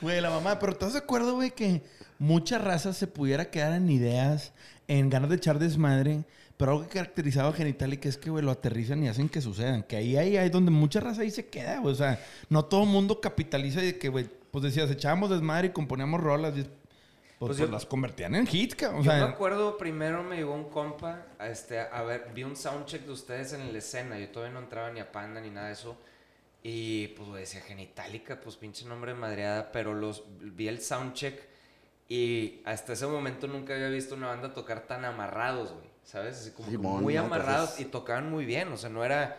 Güey, 0.01 0.21
la 0.21 0.29
mamá, 0.29 0.59
pero 0.59 0.73
¿estás 0.73 0.93
de 0.93 0.99
acuerdo, 0.99 1.35
güey, 1.35 1.51
que 1.51 1.83
mucha 2.19 2.57
raza 2.57 2.93
se 2.93 3.07
pudiera 3.07 3.45
quedar 3.49 3.73
en 3.73 3.89
ideas, 3.89 4.53
en 4.87 5.09
ganas 5.09 5.29
de 5.29 5.35
echar 5.37 5.59
desmadre? 5.59 6.25
Pero 6.57 6.71
algo 6.71 6.83
que 6.83 6.89
caracterizaba 6.93 7.49
a 7.49 7.53
Genitalica 7.53 8.07
es 8.07 8.17
que, 8.17 8.29
güey, 8.29 8.43
lo 8.43 8.51
aterrizan 8.51 9.03
y 9.03 9.09
hacen 9.09 9.27
que 9.27 9.41
sucedan. 9.41 9.83
Que 9.83 9.97
ahí, 9.97 10.15
ahí, 10.15 10.37
ahí 10.37 10.49
donde 10.49 10.71
mucha 10.71 10.99
raza 11.01 11.21
ahí 11.21 11.31
se 11.31 11.47
queda, 11.47 11.79
güey. 11.79 11.93
O 11.93 11.97
sea, 11.97 12.23
no 12.49 12.63
todo 12.65 12.83
el 12.83 12.89
mundo 12.89 13.19
capitaliza 13.19 13.81
y 13.83 13.87
de 13.87 13.97
que, 13.99 14.07
güey, 14.09 14.29
pues 14.51 14.63
decías, 14.63 14.89
echábamos 14.89 15.29
desmadre 15.29 15.67
y 15.67 15.71
componíamos 15.71 16.21
rolas 16.21 16.57
y 16.57 16.61
pues, 16.61 16.69
Pues 17.39 17.57
pues 17.57 17.59
yo- 17.59 17.67
las 17.67 17.85
convertían 17.85 18.35
en 18.35 18.47
hits, 18.49 18.73
cabrón. 18.75 19.01
O 19.01 19.03
Yo 19.03 19.11
me 19.11 19.17
sea, 19.17 19.27
acuerdo, 19.27 19.77
primero 19.77 20.23
me 20.23 20.37
llegó 20.37 20.53
un 20.53 20.69
compa, 20.69 21.25
a, 21.37 21.49
este, 21.49 21.79
a 21.81 22.01
ver, 22.03 22.29
vi 22.33 22.43
un 22.45 22.55
soundcheck 22.55 23.01
de 23.05 23.11
ustedes 23.11 23.51
en 23.51 23.73
la 23.73 23.77
escena, 23.79 24.17
yo 24.17 24.29
todavía 24.29 24.53
no 24.53 24.61
entraba 24.61 24.89
ni 24.91 25.01
a 25.01 25.11
Panda 25.11 25.41
ni 25.41 25.49
nada 25.49 25.67
de 25.67 25.73
eso, 25.73 25.97
y 26.63 27.09
pues 27.09 27.27
güey, 27.27 27.41
decía 27.41 27.59
Genitalica, 27.59 28.39
pues 28.39 28.55
pinche 28.55 28.85
nombre 28.85 29.13
madreada, 29.13 29.73
pero 29.73 29.93
los, 29.93 30.23
vi 30.39 30.69
el 30.69 30.79
soundcheck 30.81 31.37
y 32.07 32.61
hasta 32.63 32.93
ese 32.93 33.05
momento 33.07 33.47
nunca 33.47 33.73
había 33.73 33.89
visto 33.89 34.15
una 34.15 34.27
banda 34.27 34.53
tocar 34.53 34.87
tan 34.87 35.03
amarrados, 35.03 35.73
güey, 35.73 35.85
¿sabes? 36.05 36.37
Así 36.39 36.51
como 36.51 36.69
Simón, 36.69 37.01
muy 37.03 37.17
amarrados 37.17 37.73
es- 37.73 37.81
y 37.81 37.85
tocaban 37.85 38.29
muy 38.31 38.45
bien, 38.45 38.71
o 38.71 38.77
sea, 38.77 38.89
no 38.89 39.03
era... 39.03 39.37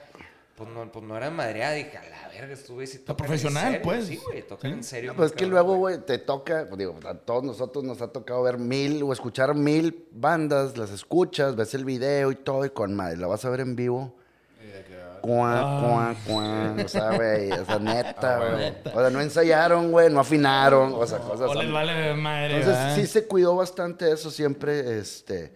Pues 0.56 0.70
no, 0.70 0.90
pues 0.90 1.04
no 1.04 1.14
era 1.18 1.28
madreada, 1.30 1.74
dije, 1.74 1.98
a 1.98 2.02
la 2.08 2.28
verga, 2.28 2.54
estuve 2.54 2.86
si 2.86 3.00
tocan 3.00 3.12
en 3.12 3.16
profesional, 3.28 3.64
serio". 3.72 3.80
pues. 3.82 4.06
Sí, 4.06 4.16
güey, 4.24 4.40
tocan 4.42 4.70
Sí. 4.70 4.76
en 4.78 4.84
serio. 4.84 5.10
No, 5.10 5.16
pues 5.18 5.30
es 5.32 5.36
que 5.36 5.44
luego, 5.44 5.76
güey, 5.76 5.98
te 5.98 6.16
toca, 6.16 6.64
pues 6.66 6.78
digo, 6.78 6.98
a 7.06 7.12
todos 7.12 7.44
nosotros 7.44 7.84
nos 7.84 8.00
ha 8.00 8.08
tocado 8.08 8.42
ver 8.42 8.56
mil 8.56 9.02
o 9.02 9.12
escuchar 9.12 9.54
mil 9.54 10.06
bandas, 10.12 10.78
las 10.78 10.90
escuchas, 10.92 11.56
ves 11.56 11.74
el 11.74 11.84
video 11.84 12.30
y 12.32 12.36
todo, 12.36 12.64
y 12.64 12.70
con 12.70 12.96
madre, 12.96 13.18
la 13.18 13.26
vas 13.26 13.44
a 13.44 13.50
ver 13.50 13.60
en 13.60 13.76
vivo. 13.76 14.14
Cuá, 15.20 15.80
cuá, 15.82 16.16
cuá. 16.26 16.76
O 16.84 16.88
sea, 16.88 17.10
güey, 17.16 17.50
o 17.52 17.64
sea, 17.64 17.78
neta, 17.78 18.38
güey. 18.38 18.72
O 18.94 19.00
sea, 19.00 19.10
no 19.10 19.20
ensayaron, 19.20 19.90
güey, 19.90 20.08
no 20.10 20.20
afinaron, 20.20 20.92
o 20.94 21.06
sea, 21.06 21.18
cosas 21.18 21.50
o 21.50 21.54
les 21.54 21.64
así. 21.64 21.72
vale 21.72 22.14
madre, 22.14 22.44
Entonces, 22.58 22.66
¿verdad? 22.68 22.94
sí 22.96 23.06
se 23.06 23.26
cuidó 23.26 23.56
bastante 23.56 24.10
eso 24.10 24.30
siempre, 24.30 24.98
este, 24.98 25.52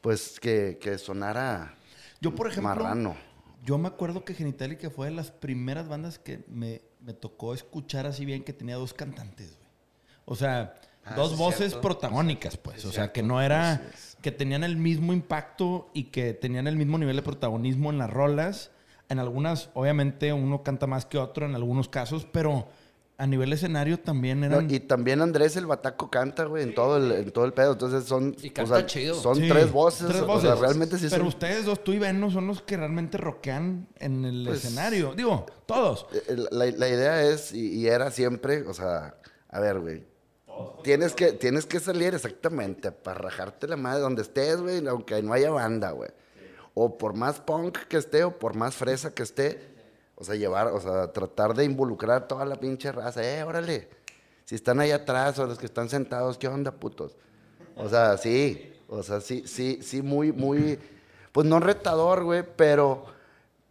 pues 0.00 0.38
que, 0.40 0.78
que 0.80 0.98
sonara 0.98 1.74
Yo, 2.20 2.34
por 2.34 2.46
ejemplo, 2.48 2.68
marrano. 2.74 3.16
yo 3.64 3.78
me 3.78 3.88
acuerdo 3.88 4.24
que 4.24 4.34
Genitalica 4.34 4.90
fue 4.90 5.08
de 5.08 5.14
las 5.14 5.30
primeras 5.30 5.88
bandas 5.88 6.18
que 6.18 6.44
me, 6.48 6.82
me 7.00 7.12
tocó 7.14 7.54
escuchar 7.54 8.06
así 8.06 8.24
bien 8.24 8.42
que 8.44 8.52
tenía 8.52 8.76
dos 8.76 8.94
cantantes, 8.94 9.56
güey. 9.56 9.68
O 10.24 10.34
sea, 10.36 10.74
Ah, 11.02 11.14
dos 11.14 11.38
voces 11.38 11.70
cierto. 11.70 11.80
protagónicas, 11.80 12.58
pues. 12.58 12.80
O 12.84 12.88
sea, 12.92 13.04
cierto. 13.04 13.12
que 13.14 13.22
no 13.22 13.40
era... 13.40 13.74
Es. 13.94 14.18
Que 14.20 14.30
tenían 14.30 14.62
el 14.64 14.76
mismo 14.76 15.14
impacto 15.14 15.90
y 15.94 16.04
que 16.04 16.34
tenían 16.34 16.66
el 16.66 16.76
mismo 16.76 16.98
nivel 16.98 17.16
de 17.16 17.22
protagonismo 17.22 17.88
en 17.90 17.96
las 17.96 18.10
rolas. 18.10 18.70
En 19.08 19.18
algunas, 19.18 19.70
obviamente, 19.72 20.34
uno 20.34 20.62
canta 20.62 20.86
más 20.86 21.06
que 21.06 21.16
otro 21.16 21.46
en 21.46 21.54
algunos 21.54 21.88
casos, 21.88 22.26
pero 22.30 22.68
a 23.20 23.26
nivel 23.26 23.52
escenario 23.52 24.00
también 24.00 24.40
No, 24.40 24.46
eran... 24.46 24.70
y 24.70 24.80
también 24.80 25.20
Andrés 25.20 25.54
el 25.56 25.66
Bataco 25.66 26.10
canta, 26.10 26.44
güey, 26.44 26.62
en 26.64 26.74
todo 26.74 26.96
el, 26.96 27.12
en 27.12 27.30
todo 27.30 27.44
el 27.44 27.52
pedo. 27.52 27.72
Entonces 27.72 28.04
son, 28.04 28.34
Y 28.42 28.48
o 28.48 28.52
canta 28.54 28.76
sea, 28.78 28.86
chido. 28.86 29.14
son 29.14 29.36
Sí, 29.36 29.48
tres 29.48 29.70
voces. 29.70 30.08
tres 30.08 30.22
O 30.26 30.40
sea, 30.40 30.54
realmente 30.54 30.96
sí 30.98 31.06
Pero 31.10 31.20
son. 31.24 31.28
ustedes 31.28 31.64
dos, 31.66 31.84
tú 31.84 31.92
y 31.92 31.98
Beno, 31.98 32.30
son 32.30 32.46
los 32.46 32.62
que 32.62 32.76
realmente 32.76 33.18
rockean 33.18 33.88
en 33.98 34.24
el 34.24 34.44
Pues- 34.46 34.64
escenario. 34.64 35.14
Digo, 35.14 35.46
todos. 35.66 36.06
Eh, 36.28 36.36
La, 36.50 36.64
la 36.66 36.88
idea 36.88 37.22
es, 37.24 37.52
y, 37.52 37.78
y 37.80 37.86
era 37.88 38.10
siempre, 38.10 38.62
o 38.62 38.72
sea, 38.74 39.14
a 39.48 39.60
ver, 39.60 39.78
güey. 39.80 40.04
Tienes 40.82 41.14
que, 41.14 41.32
tienes 41.32 41.64
que 41.66 41.80
salir 41.80 42.14
exactamente 42.14 42.92
para 42.92 43.18
rajarte 43.18 43.66
la 43.68 43.76
madre 43.76 44.00
donde 44.00 44.22
estés, 44.22 44.60
güey, 44.60 44.86
aunque 44.88 45.22
no 45.22 45.32
haya 45.32 45.50
banda, 45.50 45.90
güey. 45.92 46.10
O 46.74 46.98
por 46.98 47.14
más 47.14 47.40
punk 47.40 47.76
que 47.88 47.96
esté, 47.96 48.24
o 48.24 48.38
por 48.38 48.54
más 48.56 48.74
fresa 48.74 49.12
que 49.14 49.22
esté. 49.22 49.69
O 50.20 50.24
sea, 50.24 50.36
llevar, 50.36 50.68
o 50.68 50.80
sea, 50.80 51.10
tratar 51.12 51.54
de 51.54 51.64
involucrar 51.64 52.28
toda 52.28 52.44
la 52.44 52.56
pinche 52.60 52.92
raza. 52.92 53.24
Eh, 53.24 53.42
órale. 53.42 53.88
Si 54.44 54.54
están 54.54 54.78
ahí 54.78 54.90
atrás 54.92 55.38
o 55.38 55.46
los 55.46 55.58
que 55.58 55.66
están 55.66 55.88
sentados, 55.88 56.36
¿qué 56.38 56.46
onda, 56.46 56.70
putos? 56.72 57.16
O 57.74 57.88
sea, 57.88 58.16
sí. 58.18 58.72
O 58.88 59.02
sea, 59.02 59.20
sí, 59.20 59.44
sí, 59.46 59.78
sí, 59.82 60.02
muy, 60.02 60.30
muy. 60.32 60.78
Pues 61.32 61.46
no 61.46 61.58
retador, 61.58 62.24
güey, 62.24 62.44
pero 62.56 63.06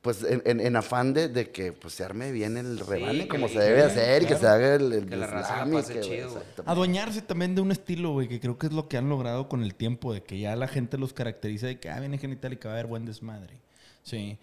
pues 0.02 0.24
en, 0.24 0.42
en- 0.46 0.62
en 0.62 0.76
afán 0.78 1.14
de, 1.14 1.28
de 1.28 1.52
que 1.52 1.74
pues, 1.74 1.94
se 1.94 2.06
arme 2.06 2.32
bien 2.32 2.56
el 2.56 2.80
rebane 2.80 3.28
como 3.28 3.48
le- 3.48 3.54
se 3.54 3.60
debe 3.60 3.84
hacer 3.84 4.24
y 4.24 4.26
que 4.28 4.38
claro. 4.38 4.42
se 4.42 4.48
haga 4.48 4.76
el, 4.76 4.94
el 4.94 5.06
Que 5.08 5.18
la 5.18 5.28
raza 5.28 5.50
la 5.58 5.64
slam 5.66 5.74
y 5.74 5.76
pase 5.76 5.94
que, 5.96 6.00
chido, 6.00 6.30
güey. 6.32 6.44
Adueñarse 6.66 7.22
también 7.22 7.54
de 7.54 7.62
un 7.62 7.72
estilo, 7.74 8.14
güey, 8.14 8.30
que 8.30 8.40
creo 8.40 8.58
que 8.58 8.68
es 8.68 8.74
lo 8.74 8.88
que 8.88 8.96
han 8.98 9.10
logrado 9.10 9.50
con 9.50 9.62
el 9.62 9.76
tiempo, 9.76 10.14
de 10.14 10.24
que 10.24 10.40
ya 10.40 10.56
la 10.56 10.70
gente 10.70 10.98
los 10.98 11.12
caracteriza 11.14 11.68
de 11.68 11.80
que, 11.82 11.90
ah, 11.90 12.00
viene 12.00 12.18
genital 12.18 12.54
y 12.54 12.58
que 12.58 12.68
va 12.70 12.76
a 12.76 12.78
haber 12.78 12.88
buen 12.88 13.06
desmadre. 13.06 13.60
Sí. 14.04 14.40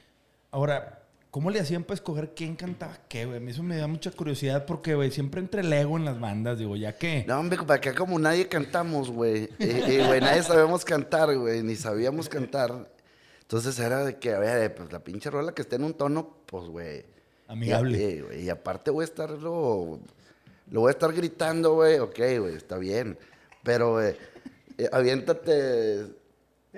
Ahora, 0.50 1.02
¿cómo 1.36 1.50
le 1.50 1.60
hacían 1.60 1.84
para 1.84 1.96
escoger 1.96 2.32
quién 2.34 2.56
cantaba 2.56 2.98
qué, 3.10 3.26
güey? 3.26 3.36
A 3.36 3.40
mí 3.40 3.50
eso 3.50 3.62
me 3.62 3.76
da 3.76 3.86
mucha 3.86 4.10
curiosidad 4.10 4.64
porque, 4.64 4.94
güey, 4.94 5.10
siempre 5.10 5.38
entre 5.38 5.60
el 5.60 5.70
ego 5.70 5.98
en 5.98 6.06
las 6.06 6.18
bandas, 6.18 6.58
digo, 6.58 6.76
ya 6.76 6.96
que... 6.96 7.26
No, 7.28 7.38
hombre, 7.38 7.58
para 7.58 7.74
acá 7.74 7.94
como 7.94 8.18
nadie 8.18 8.48
cantamos, 8.48 9.10
güey. 9.10 9.50
Y, 9.58 9.64
y, 9.66 9.98
güey, 10.06 10.22
nadie 10.22 10.42
sabemos 10.42 10.82
cantar, 10.82 11.36
güey, 11.36 11.62
ni 11.62 11.76
sabíamos 11.76 12.30
cantar. 12.30 12.90
Entonces 13.42 13.78
era 13.78 14.02
de 14.02 14.16
que, 14.16 14.32
a 14.32 14.38
ver, 14.38 14.74
pues 14.74 14.90
la 14.90 15.00
pinche 15.00 15.28
rola 15.28 15.52
que 15.52 15.60
esté 15.60 15.76
en 15.76 15.84
un 15.84 15.92
tono, 15.92 16.38
pues, 16.46 16.68
güey, 16.68 17.04
Amigable. 17.48 18.24
Y, 18.40 18.48
aparte 18.48 18.90
voy 18.90 19.02
a 19.02 19.04
estarlo... 19.04 20.00
Lo 20.70 20.80
voy 20.80 20.88
a 20.88 20.92
estar 20.92 21.12
gritando, 21.12 21.74
güey. 21.74 21.98
Ok, 21.98 22.16
güey, 22.16 22.54
está 22.54 22.78
bien. 22.78 23.18
Pero, 23.62 23.92
güey, 23.92 24.16
eh, 24.78 24.88
aviéntate, 24.90 26.06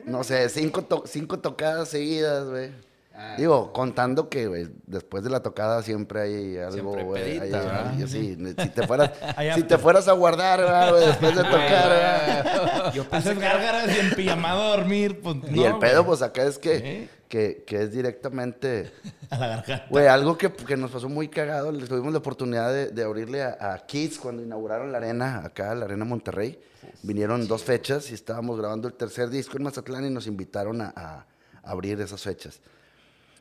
no 0.04 0.24
sé, 0.24 0.48
cinco, 0.48 0.82
to- 0.82 1.04
cinco 1.06 1.38
tocadas 1.38 1.90
seguidas, 1.90 2.48
güey. 2.48 2.87
Ah. 3.20 3.34
Digo, 3.36 3.72
contando 3.72 4.28
que, 4.28 4.46
güey, 4.46 4.68
después 4.86 5.24
de 5.24 5.30
la 5.30 5.40
tocada 5.42 5.82
siempre 5.82 6.20
hay 6.20 6.56
algo, 6.58 6.92
güey. 6.92 7.40
hay- 7.40 8.06
sí, 8.06 8.36
si 8.36 8.68
te 8.70 8.86
fueras, 8.86 9.10
si 9.38 9.48
after. 9.48 9.66
te 9.66 9.78
fueras 9.78 10.06
a 10.06 10.12
guardar, 10.12 10.60
¿verdad, 10.60 10.90
güey, 10.92 11.06
después 11.06 11.34
de 11.36 11.42
tocar. 11.50 12.92
Yo 12.94 13.04
pensé 13.08 13.30
Haces 13.30 13.40
gárgaras 13.42 13.90
y 13.96 13.98
en 14.00 14.14
pijamado 14.14 14.62
a 14.62 14.76
dormir, 14.76 15.20
pues 15.20 15.36
Y 15.50 15.56
no, 15.60 15.66
el 15.66 15.78
pedo, 15.78 16.04
güey. 16.04 16.06
pues 16.06 16.22
acá 16.22 16.44
es 16.44 16.58
que, 16.58 16.76
¿Eh? 16.76 17.08
que, 17.28 17.64
que 17.66 17.82
es 17.82 17.92
directamente, 17.92 18.92
A 19.30 19.36
la 19.38 19.48
garganta. 19.48 19.86
güey, 19.90 20.06
algo 20.06 20.38
que, 20.38 20.52
que 20.52 20.76
nos 20.76 20.90
pasó 20.92 21.08
muy 21.08 21.26
cagado. 21.28 21.72
le 21.72 21.86
Tuvimos 21.86 22.12
la 22.12 22.18
oportunidad 22.20 22.72
de, 22.72 22.90
de 22.90 23.02
abrirle 23.02 23.42
a, 23.42 23.56
a 23.74 23.78
Kids 23.84 24.18
cuando 24.18 24.42
inauguraron 24.44 24.92
la 24.92 24.98
arena, 24.98 25.42
acá, 25.44 25.74
la 25.74 25.86
arena 25.86 26.04
Monterrey. 26.04 26.58
Vinieron 27.02 27.46
dos 27.48 27.64
fechas 27.64 28.10
y 28.10 28.14
estábamos 28.14 28.56
grabando 28.58 28.86
el 28.86 28.94
tercer 28.94 29.28
disco 29.28 29.56
en 29.56 29.64
Mazatlán 29.64 30.06
y 30.06 30.10
nos 30.10 30.26
invitaron 30.28 30.80
a, 30.80 30.92
a 30.96 31.26
abrir 31.64 32.00
esas 32.00 32.22
fechas. 32.22 32.60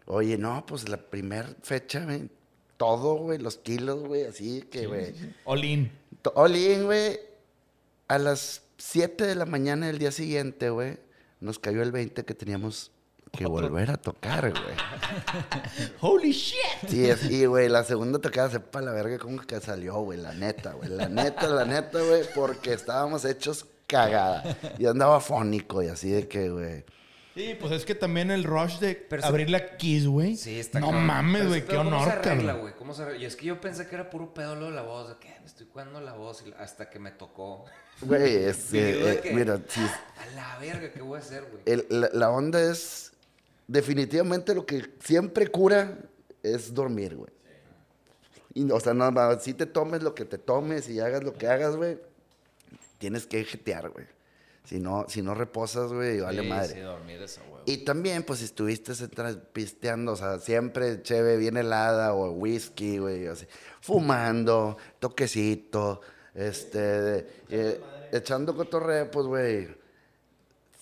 Oye, 0.07 0.37
no, 0.37 0.65
pues 0.65 0.87
la 0.89 0.97
primera 0.97 1.49
fecha, 1.63 2.03
güey, 2.05 2.29
todo, 2.77 3.15
güey, 3.15 3.37
los 3.39 3.57
kilos, 3.57 4.03
güey, 4.03 4.23
así 4.25 4.61
que, 4.71 4.87
güey. 4.87 5.13
Olin. 5.45 5.91
To- 6.21 6.31
All 6.35 6.55
in, 6.55 6.85
güey. 6.85 7.19
A 8.07 8.17
las 8.17 8.61
7 8.77 9.25
de 9.25 9.35
la 9.35 9.45
mañana 9.45 9.87
del 9.87 9.99
día 9.99 10.11
siguiente, 10.11 10.69
güey, 10.69 10.97
nos 11.41 11.59
cayó 11.59 11.81
el 11.83 11.91
20 11.91 12.23
que 12.23 12.33
teníamos 12.33 12.91
que 13.33 13.45
volver 13.45 13.91
a 13.91 13.97
tocar, 13.97 14.51
güey. 14.51 14.63
Holy 16.01 16.31
shit. 16.31 16.57
Sí, 16.87 17.11
y, 17.29 17.45
güey, 17.45 17.67
la 17.67 17.83
segunda 17.83 18.19
tocada, 18.19 18.49
sepa 18.49 18.79
la 18.81 18.91
verga 18.93 19.19
cómo 19.19 19.41
que 19.41 19.59
salió, 19.59 19.95
güey, 19.99 20.19
la 20.19 20.33
neta, 20.33 20.71
güey. 20.73 20.89
La 20.89 21.09
neta, 21.09 21.47
la 21.47 21.65
neta, 21.65 21.99
güey, 22.01 22.23
porque 22.33 22.71
estábamos 22.73 23.25
hechos 23.25 23.65
cagada. 23.87 24.57
Y 24.79 24.85
andaba 24.85 25.19
fónico 25.19 25.83
y 25.83 25.87
así 25.87 26.09
de 26.11 26.27
que, 26.29 26.49
güey. 26.49 26.85
Sí, 27.37 27.55
pues 27.59 27.71
es 27.71 27.85
que 27.85 27.93
también 27.93 28.31
el 28.31 28.43
rush 28.43 28.79
de 28.79 28.95
Pero 28.95 29.21
se- 29.21 29.27
abrir 29.27 29.49
la 29.51 29.77
Kiss, 29.77 30.07
güey. 30.07 30.35
Sí, 30.35 30.59
está 30.59 30.79
No 30.79 30.87
cabrón. 30.87 31.05
mames, 31.05 31.47
güey, 31.47 31.61
qué 31.61 31.67
pero 31.67 31.83
¿Cómo 31.83 31.89
se 31.91 31.95
honor, 32.09 32.11
arregla, 32.17 32.53
güey? 32.53 32.73
¿Cómo 32.73 32.93
se 32.95 33.03
arregla? 33.03 33.21
Y 33.21 33.25
es 33.25 33.35
que 33.35 33.45
yo 33.45 33.61
pensé 33.61 33.85
que 33.87 33.93
era 33.93 34.09
puro 34.09 34.33
pedo 34.33 34.55
lo 34.55 34.65
de 34.65 34.71
la 34.71 34.81
voz. 34.81 35.09
De 35.09 35.17
que 35.19 35.29
me 35.39 35.45
estoy 35.45 35.67
cuidando 35.67 36.01
la 36.01 36.13
voz 36.13 36.43
hasta 36.57 36.89
que 36.89 36.97
me 36.97 37.11
tocó. 37.11 37.65
Güey, 38.01 38.35
es, 38.45 38.55
Sí, 38.57 38.79
eh, 38.79 39.19
que- 39.21 39.33
mira, 39.33 39.61
sí, 39.69 39.81
A 39.81 40.35
la 40.35 40.57
verga, 40.57 40.91
¿qué 40.91 41.01
voy 41.01 41.17
a 41.17 41.21
hacer, 41.21 41.43
güey? 41.43 41.85
la, 41.89 42.09
la 42.11 42.31
onda 42.31 42.59
es, 42.59 43.11
definitivamente 43.67 44.55
lo 44.55 44.65
que 44.65 44.83
siempre 45.03 45.47
cura 45.47 45.95
es 46.41 46.73
dormir, 46.73 47.15
güey. 47.15 47.29
Y, 48.55 48.71
o 48.71 48.79
sea, 48.79 48.95
no, 48.95 49.11
no, 49.11 49.39
si 49.39 49.53
te 49.53 49.67
tomes 49.67 50.01
lo 50.01 50.15
que 50.15 50.25
te 50.25 50.39
tomes 50.39 50.89
y 50.89 50.99
hagas 50.99 51.23
lo 51.23 51.33
que 51.33 51.47
hagas, 51.47 51.75
güey, 51.75 51.99
tienes 52.97 53.27
que 53.27 53.43
jetear, 53.43 53.89
güey. 53.89 54.07
Si 54.67 54.81
no, 54.81 55.05
si 55.07 55.21
no 55.21 55.33
reposas, 55.33 55.93
güey, 55.93 56.19
vale 56.19 56.41
Sí, 56.41 56.49
madre. 56.49 56.73
Sí, 56.73 56.79
dormir. 56.81 57.25
Y 57.65 57.77
también, 57.85 58.23
pues, 58.23 58.39
si 58.39 58.45
estuviste 58.45 58.91
pisteando, 59.53 60.11
o 60.11 60.15
sea, 60.17 60.39
siempre 60.39 61.01
cheve 61.03 61.37
bien 61.37 61.55
helada 61.55 62.13
o 62.13 62.31
whisky, 62.31 62.97
güey, 62.97 63.27
así, 63.27 63.47
fumando, 63.79 64.75
toquecito, 64.99 66.01
este, 66.35 67.25
eh, 67.49 67.79
echando 68.11 68.57
cotorreo, 68.57 69.09
pues, 69.09 69.25
güey, 69.27 69.67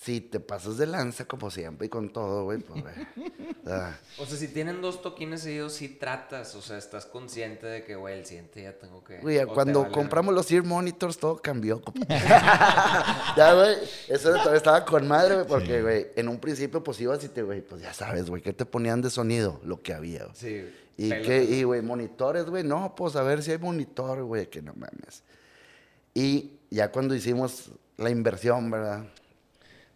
si 0.05 0.21
te 0.21 0.39
pasas 0.39 0.77
de 0.77 0.85
lanza, 0.85 1.25
como 1.25 1.49
siempre, 1.49 1.87
y 1.87 1.89
con 1.89 2.13
todo, 2.13 2.43
güey, 2.43 2.59
pues, 2.59 2.83
ah, 3.65 3.97
O 4.19 4.25
sea, 4.27 4.37
si 4.37 4.49
tienen 4.49 4.79
dos 4.79 5.01
toquines 5.01 5.41
seguidos, 5.41 5.73
sí 5.73 5.89
tratas. 5.89 6.53
O 6.53 6.61
sea, 6.61 6.77
estás 6.77 7.07
consciente 7.07 7.65
de 7.65 7.83
que, 7.83 7.95
güey, 7.95 8.19
el 8.19 8.23
siguiente 8.23 8.61
ya 8.61 8.77
tengo 8.77 9.03
que. 9.03 9.17
Güey, 9.17 9.43
cuando 9.47 9.81
vale, 9.81 9.93
compramos 9.93 10.35
los 10.35 10.51
ear 10.51 10.63
monitors, 10.63 11.17
todo 11.17 11.37
cambió. 11.41 11.81
ya, 12.07 13.53
güey, 13.55 13.77
eso 14.07 14.29
todavía 14.29 14.57
estaba 14.57 14.85
con 14.85 15.07
madre, 15.07 15.37
güey, 15.37 15.47
porque, 15.47 15.81
güey, 15.81 16.07
en 16.15 16.29
un 16.29 16.37
principio, 16.37 16.83
pues, 16.83 17.01
ibas 17.01 17.23
y 17.23 17.29
te, 17.29 17.41
güey, 17.41 17.61
pues, 17.61 17.81
ya 17.81 17.91
sabes, 17.91 18.29
güey, 18.29 18.43
¿qué 18.43 18.53
te 18.53 18.65
ponían 18.65 19.01
de 19.01 19.09
sonido? 19.09 19.59
Lo 19.63 19.81
que 19.81 19.95
había, 19.95 20.25
güey. 20.25 20.35
Sí. 20.35 20.71
Y 20.97 21.09
pelo. 21.09 21.25
que, 21.25 21.43
y 21.45 21.63
güey, 21.63 21.81
monitores, 21.81 22.45
güey, 22.45 22.63
no, 22.63 22.93
pues 22.95 23.15
a 23.15 23.23
ver 23.23 23.41
si 23.41 23.49
hay 23.49 23.57
monitor, 23.57 24.23
güey, 24.23 24.51
que 24.51 24.61
no 24.61 24.73
mames. 24.75 25.23
Y 26.13 26.59
ya 26.69 26.91
cuando 26.91 27.15
hicimos 27.15 27.71
la 27.97 28.11
inversión, 28.11 28.69
¿verdad? 28.69 29.05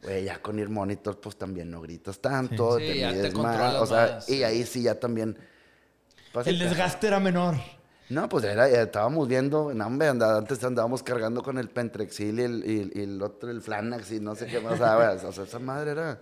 Güey, 0.01 0.23
ya 0.25 0.41
con 0.41 0.57
ir 0.59 0.69
monitor, 0.69 1.19
pues 1.19 1.35
también 1.37 1.69
no 1.69 1.81
gritas 1.81 2.19
tanto, 2.19 2.77
Sí, 2.77 2.85
te 2.87 2.99
ya 2.99 3.09
te 3.09 3.15
mides 3.17 3.33
más, 3.35 3.57
controlas 3.57 3.81
o 3.81 3.85
sea, 3.85 4.11
más, 4.15 4.29
y 4.29 4.33
sí. 4.35 4.43
ahí 4.43 4.63
sí 4.65 4.81
ya 4.83 4.99
también. 4.99 5.37
pues, 6.31 6.47
El 6.47 6.57
sí, 6.57 6.63
desgaste 6.63 7.07
era 7.07 7.19
menor. 7.19 7.55
No, 8.09 8.27
pues 8.27 8.43
era, 8.45 8.67
ya 8.69 8.83
estábamos 8.83 9.27
viendo, 9.27 9.73
no, 9.73 9.85
hombre, 9.85 10.07
andaba- 10.07 10.37
antes 10.39 10.63
andábamos 10.63 11.03
cargando 11.03 11.43
con 11.43 11.57
el 11.59 11.69
Pentrexil 11.69 12.39
y 12.39 12.43
el, 12.43 12.63
y, 12.65 12.99
y 12.99 13.03
el 13.03 13.21
otro, 13.21 13.51
el 13.51 13.61
Flanax 13.61 14.11
y 14.13 14.19
no 14.19 14.35
sé 14.35 14.47
qué 14.47 14.59
más, 14.61 14.79
¿sabes? 14.79 15.23
O 15.25 15.31
sea, 15.31 15.43
esa 15.43 15.59
madre 15.59 15.91
era... 15.91 16.19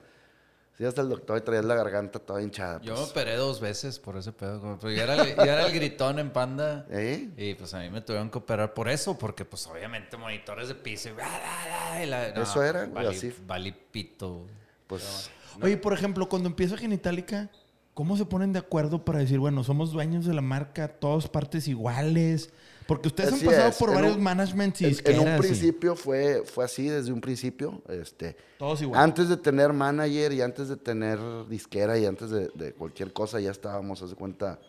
Sí, 0.77 0.85
hasta 0.85 1.01
el 1.01 1.09
doctor 1.09 1.39
y 1.39 1.41
traías 1.41 1.65
la 1.65 1.73
garganta 1.73 2.19
toda 2.19 2.39
hinchada. 2.41 2.79
Yo 2.81 2.93
me 2.93 2.99
pues. 2.99 3.09
operé 3.09 3.35
dos 3.35 3.59
veces 3.59 3.97
por 3.97 4.15
ese 4.15 4.31
pedo. 4.31 4.77
Pero 4.79 4.93
yo 4.93 5.01
era, 5.01 5.15
el, 5.15 5.35
yo 5.35 5.41
era 5.43 5.65
el 5.65 5.73
gritón 5.73 6.19
en 6.19 6.29
panda. 6.29 6.85
¿Eh? 6.91 7.29
Y 7.35 7.55
pues 7.55 7.73
a 7.73 7.79
mí 7.79 7.89
me 7.89 8.01
tuvieron 8.01 8.29
que 8.29 8.37
operar 8.37 8.75
por 8.75 8.87
eso, 8.87 9.17
porque 9.17 9.43
pues 9.43 9.65
obviamente 9.65 10.17
monitores 10.17 10.67
de 10.67 10.75
piso 10.75 11.09
y... 11.09 11.13
bla, 11.13 11.25
bla, 11.25 11.89
bla, 11.95 12.03
y 12.03 12.05
la- 12.05 12.31
no, 12.31 12.43
Eso 12.43 12.61
era, 12.61 12.85
güey, 12.85 13.07
así. 13.07 13.33
valí 13.47 13.71
pito. 13.91 14.45
Pues... 14.85 15.31
Oye, 15.61 15.77
por 15.77 15.93
ejemplo, 15.93 16.29
cuando 16.29 16.47
empieza 16.47 16.77
Genitalica, 16.77 17.49
¿cómo 17.95 18.15
se 18.15 18.25
ponen 18.25 18.53
de 18.53 18.59
acuerdo 18.59 19.03
para 19.03 19.17
decir, 19.17 19.39
bueno, 19.39 19.63
somos 19.63 19.91
dueños 19.91 20.25
de 20.27 20.35
la 20.35 20.41
marca, 20.43 20.87
todos 20.89 21.27
partes 21.27 21.67
iguales? 21.67 22.51
Porque 22.87 23.09
ustedes 23.09 23.33
Así 23.33 23.41
han 23.45 23.51
pasado 23.51 23.69
es, 23.69 23.77
por 23.77 23.89
en 23.89 23.95
varios 23.95 24.15
un- 24.15 24.23
managements 24.23 24.81
y 24.81 24.85
En, 24.85 24.97
en 25.05 25.19
un 25.19 25.37
principio 25.39 25.95
fue, 25.95 26.43
fue 26.45 26.63
así, 26.65 26.87
desde 26.87 27.11
un 27.11 27.19
principio. 27.21 27.81
Este, 27.89 28.37
Todos 28.57 28.81
iguales. 28.81 29.03
antes 29.03 29.27
de 29.29 29.37
tener 29.37 29.73
manager 29.73 30.31
y 30.31 30.41
antes 30.41 30.69
de 30.69 30.77
tener 30.77 31.19
disquera 31.49 31.97
y 31.97 32.05
antes 32.05 32.29
de, 32.29 32.47
de 32.55 32.73
cualquier 32.73 33.11
cosa, 33.13 33.39
ya 33.39 33.51
estábamos, 33.51 34.01
haz 34.01 34.11
de 34.11 34.15
cuenta, 34.15 34.59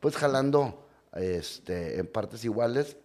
pues 0.00 0.16
jalando 0.16 0.86
este, 1.14 1.98
en 1.98 2.06
partes 2.06 2.44
iguales. 2.44 2.96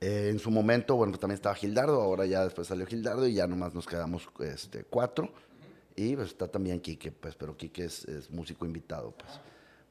Eh, 0.00 0.30
en 0.30 0.38
su 0.40 0.50
momento, 0.50 0.96
bueno, 0.96 1.12
pues 1.12 1.20
también 1.20 1.36
estaba 1.36 1.54
Gildardo, 1.54 2.00
ahora 2.00 2.26
ya 2.26 2.42
después 2.44 2.66
salió 2.66 2.86
Gildardo 2.86 3.26
y 3.28 3.34
ya 3.34 3.46
nomás 3.46 3.72
nos 3.74 3.86
quedamos 3.86 4.28
este, 4.40 4.82
cuatro. 4.84 5.30
Y 5.94 6.16
pues 6.16 6.28
está 6.28 6.48
también 6.48 6.80
Quique, 6.80 7.12
pues, 7.12 7.34
pero 7.36 7.56
Quique 7.56 7.84
es, 7.84 8.04
es 8.06 8.30
músico 8.30 8.64
invitado, 8.64 9.12
pues, 9.12 9.30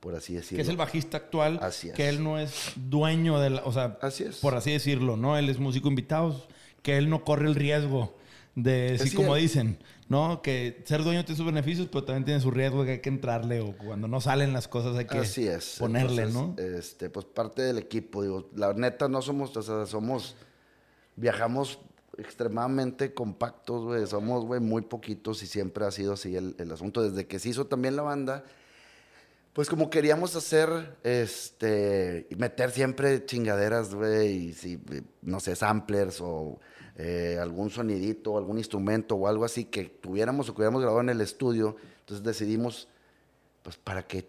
por 0.01 0.15
así 0.15 0.33
decirlo. 0.33 0.57
que 0.57 0.61
es 0.63 0.67
el 0.67 0.75
bajista 0.77 1.15
actual, 1.17 1.59
Así 1.61 1.87
es. 1.89 1.93
que 1.95 2.09
él 2.09 2.21
no 2.21 2.37
es 2.37 2.73
dueño 2.75 3.39
de 3.39 3.51
la, 3.51 3.61
o 3.63 3.71
sea, 3.71 3.97
Así 4.01 4.23
es. 4.25 4.37
por 4.37 4.55
así 4.55 4.71
decirlo, 4.71 5.15
¿no? 5.15 5.37
Él 5.37 5.47
es 5.49 5.59
músico 5.59 5.87
invitado, 5.87 6.43
que 6.81 6.97
él 6.97 7.09
no 7.09 7.23
corre 7.23 7.47
el 7.47 7.55
riesgo 7.55 8.17
de, 8.55 8.99
sí, 9.01 9.15
como 9.15 9.35
dicen, 9.35 9.77
¿no? 10.09 10.41
Que 10.41 10.81
ser 10.85 11.03
dueño 11.03 11.23
tiene 11.23 11.37
sus 11.37 11.45
beneficios, 11.45 11.87
pero 11.89 12.03
también 12.03 12.25
tiene 12.25 12.41
su 12.41 12.51
riesgo 12.51 12.83
que 12.83 12.91
hay 12.93 12.99
que 12.99 13.07
entrarle 13.07 13.61
o 13.61 13.77
cuando 13.77 14.09
no 14.09 14.19
salen 14.19 14.51
las 14.51 14.67
cosas 14.67 14.97
hay 14.97 15.05
que 15.05 15.19
Así 15.19 15.47
es. 15.47 15.77
ponerle, 15.79 16.23
Entonces, 16.23 16.33
¿no? 16.67 16.77
Este, 16.77 17.09
pues 17.09 17.25
parte 17.25 17.61
del 17.61 17.77
equipo, 17.77 18.21
digo, 18.21 18.49
la 18.55 18.73
neta 18.73 19.07
no 19.07 19.21
somos, 19.21 19.55
o 19.55 19.61
sea, 19.61 19.85
somos, 19.85 20.35
viajamos 21.15 21.79
extremadamente 22.17 23.13
compactos, 23.13 23.83
güey, 23.85 24.05
somos, 24.07 24.45
güey, 24.45 24.59
muy 24.59 24.81
poquitos 24.81 25.43
y 25.43 25.47
siempre 25.47 25.85
ha 25.85 25.91
sido 25.91 26.13
así 26.13 26.35
el, 26.35 26.55
el 26.57 26.71
asunto. 26.71 27.01
Desde 27.03 27.27
que 27.27 27.39
se 27.39 27.49
hizo 27.49 27.67
también 27.67 27.95
la 27.95 28.01
banda, 28.01 28.43
pues 29.53 29.67
como 29.69 29.89
queríamos 29.89 30.35
hacer, 30.35 30.95
este, 31.03 32.27
meter 32.37 32.71
siempre 32.71 33.25
chingaderas, 33.25 33.93
güey, 33.93 34.29
y 34.49 34.53
si, 34.53 34.79
no 35.21 35.39
sé, 35.39 35.55
samplers 35.55 36.19
o 36.21 36.59
eh, 36.95 37.37
algún 37.41 37.69
sonidito, 37.69 38.37
algún 38.37 38.57
instrumento 38.57 39.15
o 39.15 39.27
algo 39.27 39.43
así 39.45 39.65
que 39.65 39.85
tuviéramos 39.85 40.47
o 40.49 40.53
que 40.53 40.59
hubiéramos 40.61 40.81
grabado 40.81 41.01
en 41.01 41.09
el 41.09 41.21
estudio, 41.21 41.75
entonces 41.99 42.23
decidimos, 42.25 42.87
pues, 43.63 43.77
¿para 43.77 44.03
qué 44.03 44.27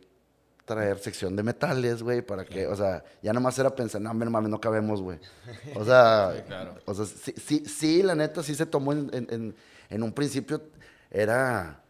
traer 0.65 0.99
sección 0.99 1.35
de 1.37 1.43
metales, 1.43 2.03
güey? 2.03 2.23
¿Para 2.23 2.45
qué? 2.45 2.67
O 2.67 2.77
sea, 2.77 3.05
ya 3.23 3.33
nomás 3.33 3.59
era 3.59 3.75
pensar, 3.75 4.01
no, 4.01 4.15
no 4.15 4.31
mames, 4.31 4.51
no 4.51 4.61
cabemos, 4.61 5.03
güey. 5.03 5.19
O 5.77 5.85
sea, 5.85 6.33
Sí, 6.37 6.43
claro. 6.47 6.75
o 6.85 6.95
sea, 6.95 7.05
sí, 7.07 7.35
sí, 7.37 7.65
sí, 7.67 8.03
la 8.03 8.15
neta, 8.15 8.43
sí 8.43 8.55
se 8.55 8.67
tomó 8.67 8.93
en, 8.93 9.11
en- 9.13 9.27
en- 9.31 9.55
en 9.91 10.03
un 10.03 10.13
principio, 10.13 10.63
era, 11.11 11.82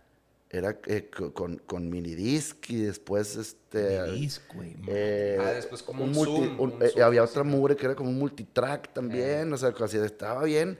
era 0.52 0.78
eh, 0.86 1.08
co- 1.10 1.32
con, 1.32 1.56
con 1.58 1.88
minidisc 1.88 2.68
y 2.70 2.82
después, 2.82 3.36
este... 3.36 4.02
Disc, 4.12 4.42
güey. 4.54 4.76
eh, 4.86 5.38
Ah, 5.40 5.50
después 5.52 5.82
como 5.82 6.04
un 6.04 6.12
multi- 6.12 6.24
Zoom, 6.46 6.60
un- 6.60 6.72
un 6.74 6.82
eh, 6.82 6.88
Zoom, 6.90 7.02
había 7.04 7.26
sí. 7.26 7.30
otra 7.30 7.42
mugre 7.42 7.74
que 7.74 7.86
era 7.86 7.94
como 7.94 8.10
un 8.10 8.18
multitrack 8.18 8.92
también, 8.92 9.50
o 9.52 9.56
sea, 9.56 9.70
así 9.80 9.96
estaba 9.96 10.44
bien. 10.44 10.78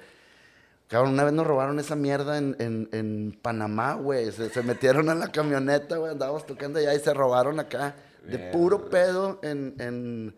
Cabrón, 0.89 1.15
una 1.15 1.25
vez 1.25 1.33
nos 1.33 1.47
robaron 1.47 1.79
esa 1.79 1.97
mierda 1.97 2.37
en, 2.37 2.55
en, 2.59 2.87
en 2.93 3.39
Panamá, 3.41 3.95
güey. 3.95 4.31
Se, 4.31 4.51
se 4.51 4.63
metieron 4.63 5.09
en 5.09 5.21
la 5.21 5.33
camioneta, 5.33 5.97
güey. 5.97 6.13
Andábamos 6.13 6.45
tocando 6.45 6.79
allá 6.79 6.95
y 6.95 7.01
se 7.01 7.15
robaron 7.15 7.59
acá. 7.59 7.95
De 8.27 8.37
puro 8.53 8.91
pedo 8.91 9.41
en, 9.43 9.75
en, 9.79 10.35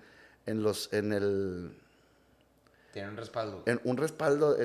en 0.46 0.62
los, 0.62 0.92
en 0.92 1.12
el, 1.12 1.72
Tiene 2.92 3.08
un 3.08 3.16
respaldo. 3.16 3.62
en 3.66 3.80
un 3.82 3.96
respaldo, 3.96 4.56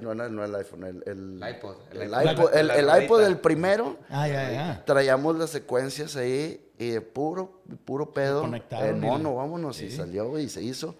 no, 0.00 0.14
no, 0.14 0.28
no 0.28 0.44
el 0.44 0.54
iPhone, 0.54 0.84
el, 0.84 1.02
el, 1.06 1.42
El 1.42 1.56
iPod, 1.56 1.76
el 1.92 2.02
el 2.02 2.08
iPod. 2.08 2.30
iPod, 2.32 2.54
el, 2.54 2.66
La 2.68 2.74
el 2.76 2.84
ruedita. 2.86 3.04
iPod 3.04 3.22
del 3.22 3.38
primero. 3.38 3.96
Ah, 4.08 4.26
ya, 4.26 4.50
ya. 4.50 4.84
Traíamos 4.86 5.36
las 5.36 5.50
secuencias 5.50 6.16
ahí 6.16 6.66
y 6.78 6.90
de 6.90 7.00
puro, 7.02 7.60
puro 7.84 8.12
pedo. 8.14 8.44
El 8.46 8.96
y- 8.96 9.00
mono, 9.00 9.34
vámonos, 9.34 9.80
y 9.82 9.90
salió, 9.90 10.38
y 10.38 10.48
se 10.48 10.62
hizo. 10.62 10.96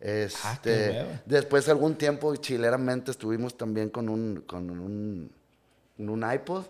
Este, 0.00 0.38
Ah, 0.44 0.58
qué 0.62 0.70
hueva. 0.92 1.22
después 1.26 1.68
algún 1.68 1.94
tiempo 1.96 2.36
chileramente 2.36 3.10
estuvimos 3.10 3.56
también 3.56 3.88
con 3.88 4.08
un, 4.08 4.44
con 4.46 4.70
un, 4.70 5.30
un 5.98 6.32
iPod. 6.32 6.64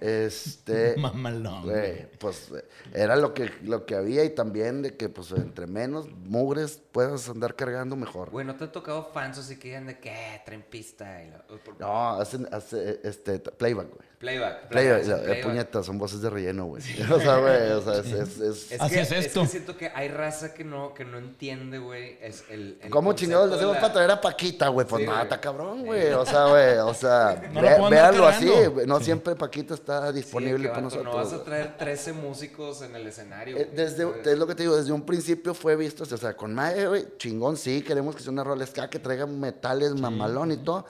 Este, 0.00 0.94
Mamalón. 0.98 1.62
güey, 1.64 2.06
pues 2.18 2.50
era 2.92 3.16
lo 3.16 3.34
que, 3.34 3.50
lo 3.62 3.86
que 3.86 3.94
había 3.96 4.24
y 4.24 4.30
también 4.30 4.82
de 4.82 4.96
que 4.96 5.08
pues 5.08 5.32
entre 5.32 5.66
menos 5.66 6.08
mugres 6.24 6.80
puedas 6.92 7.28
andar 7.28 7.56
cargando 7.56 7.96
mejor. 7.96 8.30
Güey, 8.30 8.46
¿no 8.46 8.56
te 8.56 8.64
ha 8.64 8.72
tocado 8.72 9.10
fans 9.12 9.38
así 9.38 9.56
que 9.58 9.68
digan 9.68 9.86
de 9.86 9.98
que 9.98 10.10
"Eh, 10.10 10.42
traen 10.44 10.62
pista? 10.62 11.22
Y 11.24 11.30
lo- 11.30 11.58
por- 11.60 11.80
No, 11.80 12.10
hacen, 12.20 12.46
hace, 12.52 13.00
este, 13.04 13.38
playback, 13.38 13.88
güey. 13.88 14.08
Playback. 14.24 14.68
Playback, 14.68 15.42
puñetas, 15.42 15.84
son 15.86 15.98
voces 15.98 16.22
de 16.22 16.30
relleno, 16.30 16.64
güey. 16.66 16.82
O 17.12 17.20
sea, 17.20 17.36
güey, 17.36 17.70
o 17.72 17.80
sea, 17.82 17.98
es, 18.00 18.06
es- 18.06 18.40
es- 18.40 18.72
Es 18.72 18.80
Así 18.80 18.94
que, 18.94 19.00
es 19.02 19.12
esto. 19.12 19.42
que 19.42 19.46
siento 19.48 19.76
que 19.76 19.90
hay 19.94 20.08
raza 20.08 20.54
que 20.54 20.64
no, 20.64 20.94
que 20.94 21.04
no 21.04 21.18
entiende, 21.18 21.78
güey. 21.78 22.16
Es 22.22 22.44
el, 22.48 22.78
el 22.82 22.90
¿Cómo 22.90 23.12
chingados 23.12 23.50
le 23.50 23.56
hacemos 23.56 23.74
de 23.74 23.80
para 23.80 23.88
la- 23.88 23.94
traer 23.94 24.10
a 24.12 24.20
Paquita, 24.20 24.68
güey? 24.68 24.86
Pues 24.86 25.04
Sí, 25.04 25.10
está 25.22 25.40
cabrón, 25.40 25.84
güey. 25.84 26.12
O 26.12 26.24
sea, 26.24 26.46
güey, 26.46 26.78
o 26.78 26.94
sea, 26.94 27.42
No 27.52 27.60
ve- 27.60 27.76
véanlo 27.90 28.26
así. 28.26 28.50
No 28.86 28.98
siempre 29.00 29.34
Paquita 29.36 29.74
está 29.74 30.10
disponible 30.10 30.68
para 30.70 30.80
nosotros. 30.80 31.14
No 31.14 31.16
vas 31.22 31.32
a 31.32 31.44
traer 31.44 31.76
13 31.76 32.12
músicos 32.14 32.80
en 32.82 32.96
el 32.96 33.06
escenario. 33.06 33.56
Eh. 33.58 33.70
Desde, 33.74 34.06
es 34.24 34.38
lo 34.38 34.46
que 34.46 34.54
te 34.54 34.62
digo, 34.62 34.76
desde 34.76 34.92
un 34.92 35.04
principio 35.04 35.52
fue 35.54 35.76
visto, 35.76 36.04
o 36.04 36.06
sea, 36.16 36.34
con 36.34 36.54
Mae, 36.54 36.86
güey, 36.86 37.06
chingón, 37.18 37.56
sí, 37.56 37.82
queremos 37.82 38.16
que 38.16 38.22
sea 38.22 38.32
una 38.32 38.42
rola 38.44 38.64
ska, 38.66 38.88
que 38.88 38.98
traiga 38.98 39.26
metales, 39.26 39.94
mamalón 39.94 40.52
y 40.52 40.56
todo, 40.58 40.86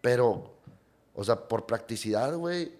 pero, 0.00 0.50
o 1.18 1.24
sea, 1.24 1.36
por 1.36 1.66
practicidad, 1.66 2.34
güey. 2.36 2.72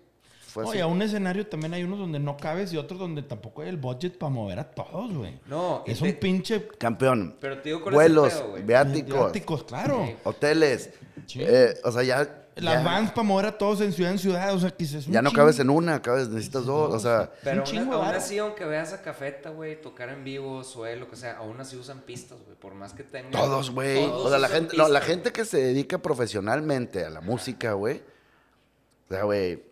Oye, 0.54 0.80
a 0.80 0.86
un 0.86 1.02
escenario 1.02 1.46
también 1.46 1.74
hay 1.74 1.84
unos 1.84 1.98
donde 2.00 2.18
no 2.18 2.36
cabes 2.36 2.72
y 2.72 2.76
otros 2.78 2.98
donde 2.98 3.22
tampoco 3.22 3.62
hay 3.62 3.68
el 3.68 3.76
budget 3.76 4.16
para 4.18 4.30
mover 4.30 4.58
a 4.58 4.64
todos, 4.70 5.12
güey. 5.12 5.38
No, 5.46 5.84
Es 5.86 5.98
te- 6.00 6.04
un 6.04 6.12
pinche 6.14 6.66
Campeón. 6.78 7.36
Pero 7.40 7.58
te 7.60 7.68
digo 7.68 7.82
con 7.82 7.92
Vuelos, 7.92 8.32
pedo, 8.32 8.48
güey. 8.50 8.62
viáticos, 8.64 9.14
viáticos, 9.32 9.64
claro. 9.64 10.08
hoteles, 10.24 10.90
Sí. 11.26 11.40
eh, 11.42 11.74
o 11.84 11.92
sea, 11.92 12.02
ya... 12.02 12.44
Las 12.56 12.82
vans 12.82 13.10
para 13.12 13.22
mover 13.22 13.46
a 13.46 13.56
todos 13.58 13.80
en 13.82 13.92
ciudad 13.92 14.10
en 14.10 14.18
ciudad, 14.18 14.52
o 14.52 14.58
sea, 14.58 14.74
un 15.06 15.12
Ya 15.12 15.22
no 15.22 15.30
chingo. 15.30 15.42
cabes 15.42 15.60
en 15.60 15.70
una, 15.70 16.02
cabes, 16.02 16.28
necesitas 16.28 16.64
dos, 16.64 16.92
o 16.92 16.98
sea... 16.98 17.30
Pero 17.44 17.58
un 17.58 17.64
aún, 17.64 17.94
aún 17.94 18.06
así, 18.16 18.38
aunque 18.38 18.64
veas 18.64 18.92
a 18.92 19.00
Cafeta, 19.00 19.50
güey, 19.50 19.80
tocar 19.80 20.08
en 20.08 20.24
vivo, 20.24 20.64
Suel, 20.64 20.98
lo 20.98 21.08
que 21.08 21.14
sea, 21.14 21.36
aún 21.36 21.60
así 21.60 21.76
usan 21.76 22.00
pistas, 22.00 22.38
güey. 22.44 22.56
Por 22.56 22.74
más 22.74 22.94
que 22.94 23.04
tengan. 23.04 23.30
Todos, 23.30 23.70
güey. 23.70 24.04
todos 24.06 24.26
O 24.26 24.28
sea, 24.30 24.38
la 24.40 24.48
gente, 24.48 24.76
no, 24.76 24.88
la 24.88 24.98
pistas, 24.98 25.14
gente 25.14 25.32
que 25.32 25.44
se 25.44 25.58
dedica 25.58 25.98
profesionalmente 25.98 27.04
a 27.04 27.10
la 27.10 27.20
música, 27.20 27.74
güey. 27.74 28.02
O 29.08 29.14
sea, 29.14 29.24
güey. 29.24 29.62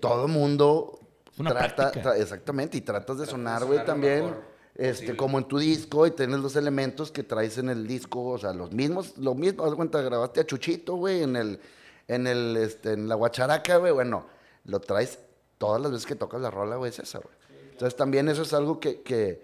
Todo 0.00 0.28
mundo 0.28 0.98
una 1.38 1.50
trata, 1.50 1.76
práctica. 1.92 2.14
tra- 2.14 2.20
exactamente, 2.20 2.76
y 2.78 2.80
tratas 2.80 3.18
de 3.18 3.24
Tratas 3.24 3.26
de 3.26 3.30
sonar, 3.30 3.60
sonar 3.60 3.66
güey, 3.66 3.78
lo 3.78 3.84
también. 3.84 4.24
mejor 4.24 4.42
Este, 4.74 4.92
posible. 4.92 5.16
como 5.16 5.38
en 5.38 5.44
tu 5.48 5.58
disco, 5.58 6.06
y 6.06 6.10
tienes 6.12 6.38
los 6.40 6.54
elementos 6.56 7.10
que 7.10 7.22
traes 7.24 7.58
en 7.58 7.68
el 7.68 7.86
disco, 7.86 8.24
o 8.24 8.38
sea, 8.38 8.52
los 8.52 8.70
mismos, 8.72 9.16
lo 9.18 9.34
mismo, 9.34 9.64
haz 9.64 9.70
de 9.70 9.76
cuenta, 9.76 10.00
grabaste 10.02 10.40
a 10.40 10.46
Chuchito, 10.46 10.94
güey, 10.96 11.22
en 11.22 11.34
el, 11.36 11.60
en 12.06 12.26
el, 12.26 12.56
este, 12.56 12.92
en 12.92 13.08
la 13.08 13.14
guacharaca, 13.16 13.76
güey, 13.78 13.92
bueno, 13.92 14.26
lo 14.64 14.80
traes 14.80 15.18
todas 15.58 15.80
las 15.82 15.90
veces 15.90 16.06
que 16.06 16.14
tocas 16.14 16.40
la 16.40 16.50
rola, 16.50 16.76
güey, 16.76 16.90
es 16.90 16.98
esa, 17.00 17.18
güey. 17.18 17.34
Entonces 17.72 17.96
también 17.96 18.28
eso 18.28 18.42
es 18.42 18.52
algo 18.52 18.78
que, 18.80 19.02
que 19.02 19.42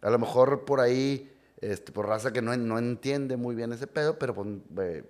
a 0.00 0.10
lo 0.10 0.18
mejor 0.20 0.64
por 0.64 0.80
ahí, 0.80 1.32
este, 1.60 1.90
por 1.92 2.06
raza 2.06 2.32
que 2.32 2.42
no, 2.42 2.52
en- 2.52 2.66
no 2.68 2.78
entiende 2.78 3.36
muy 3.36 3.54
bien 3.56 3.72
ese 3.72 3.86
pedo, 3.88 4.16
pero 4.18 4.32
pues, 4.34 4.46
güey, 4.70 5.02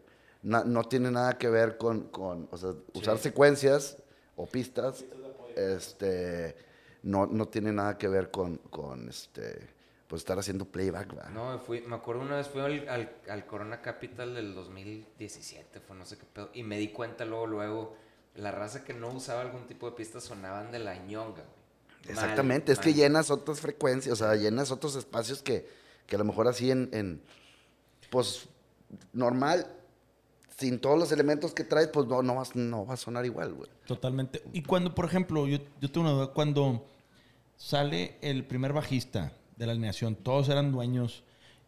no 0.49 0.85
tiene 0.85 1.11
nada 1.11 1.37
que 1.37 1.49
ver 1.49 1.77
con, 1.77 2.09
con 2.09 2.49
o 2.51 2.57
sea, 2.57 2.71
usar 2.95 3.19
secuencias 3.19 3.99
o 4.37 4.47
pistas, 4.47 5.05
este, 5.57 6.57
no, 7.03 7.27
no 7.27 7.49
tiene 7.49 7.73
nada 7.73 7.99
que 7.99 8.09
ver 8.09 8.31
con, 8.31 8.57
con 8.57 9.09
este, 9.09 9.69
pues 10.07 10.23
estar 10.23 10.39
haciendo 10.39 10.65
playback, 10.65 11.15
¿verdad? 11.15 11.31
No, 11.31 11.59
fui, 11.59 11.83
me 11.83 11.97
acuerdo 11.97 12.23
una 12.23 12.37
vez 12.37 12.49
fui 12.49 12.63
al, 12.63 12.89
al, 12.89 13.13
al 13.29 13.47
Corona 13.47 13.83
Capital 13.83 14.35
del 14.35 14.55
2017, 14.55 15.81
fue 15.81 15.97
no 15.97 16.07
sé 16.07 16.17
qué 16.17 16.25
pedo, 16.25 16.51
y 16.55 16.63
me 16.63 16.79
di 16.79 16.89
cuenta 16.89 17.25
luego, 17.25 17.47
luego, 17.47 17.97
la 18.37 18.51
raza 18.51 18.85
que 18.85 18.95
no 18.95 19.11
usaba 19.11 19.43
algún 19.43 19.67
tipo 19.67 19.91
de 19.91 19.97
pistas 19.97 20.25
sonaban 20.25 20.71
de 20.73 20.79
la 20.79 20.97
ñonga, 20.97 21.43
güey. 21.43 21.59
Mal, 22.07 22.11
Exactamente, 22.11 22.73
es 22.73 22.79
que 22.79 22.95
llenas 22.95 23.31
otras 23.31 23.61
frecuencias, 23.61 24.13
o 24.13 24.25
sea, 24.25 24.35
llenas 24.37 24.71
otros 24.71 24.95
espacios 24.95 25.43
que, 25.43 25.69
que 26.07 26.17
a 26.17 26.19
lo 26.19 26.25
mejor 26.25 26.49
así 26.49 26.71
en, 26.71 26.89
en, 26.93 27.23
pues, 28.09 28.49
normal, 29.13 29.78
sin 30.59 30.81
todos 30.81 30.99
los 30.99 31.13
elementos 31.13 31.53
que 31.55 31.63
traes, 31.65 31.89
pues 31.89 32.07
no, 32.09 32.23
no, 32.23 32.35
vas, 32.35 32.57
no 32.57 32.85
va 32.85 32.95
a 32.95 32.97
sonar 32.97 33.25
igual, 33.25 33.55
güey. 33.55 33.71
Totalmente. 33.87 34.43
Y 34.53 34.63
cuando, 34.63 34.95
por 34.95 35.05
ejemplo, 35.05 35.47
yo, 35.47 35.59
yo 35.81 35.91
tengo 35.91 36.09
una 36.09 36.17
duda, 36.17 36.27
cuando 36.33 36.85
sale 37.57 38.17
el 38.21 38.45
primer 38.45 38.73
bajista 38.73 39.33
de 39.57 39.67
la 39.67 39.73
alineación, 39.73 40.15
todos 40.17 40.49
eran 40.49 40.73
dueños, 40.73 41.23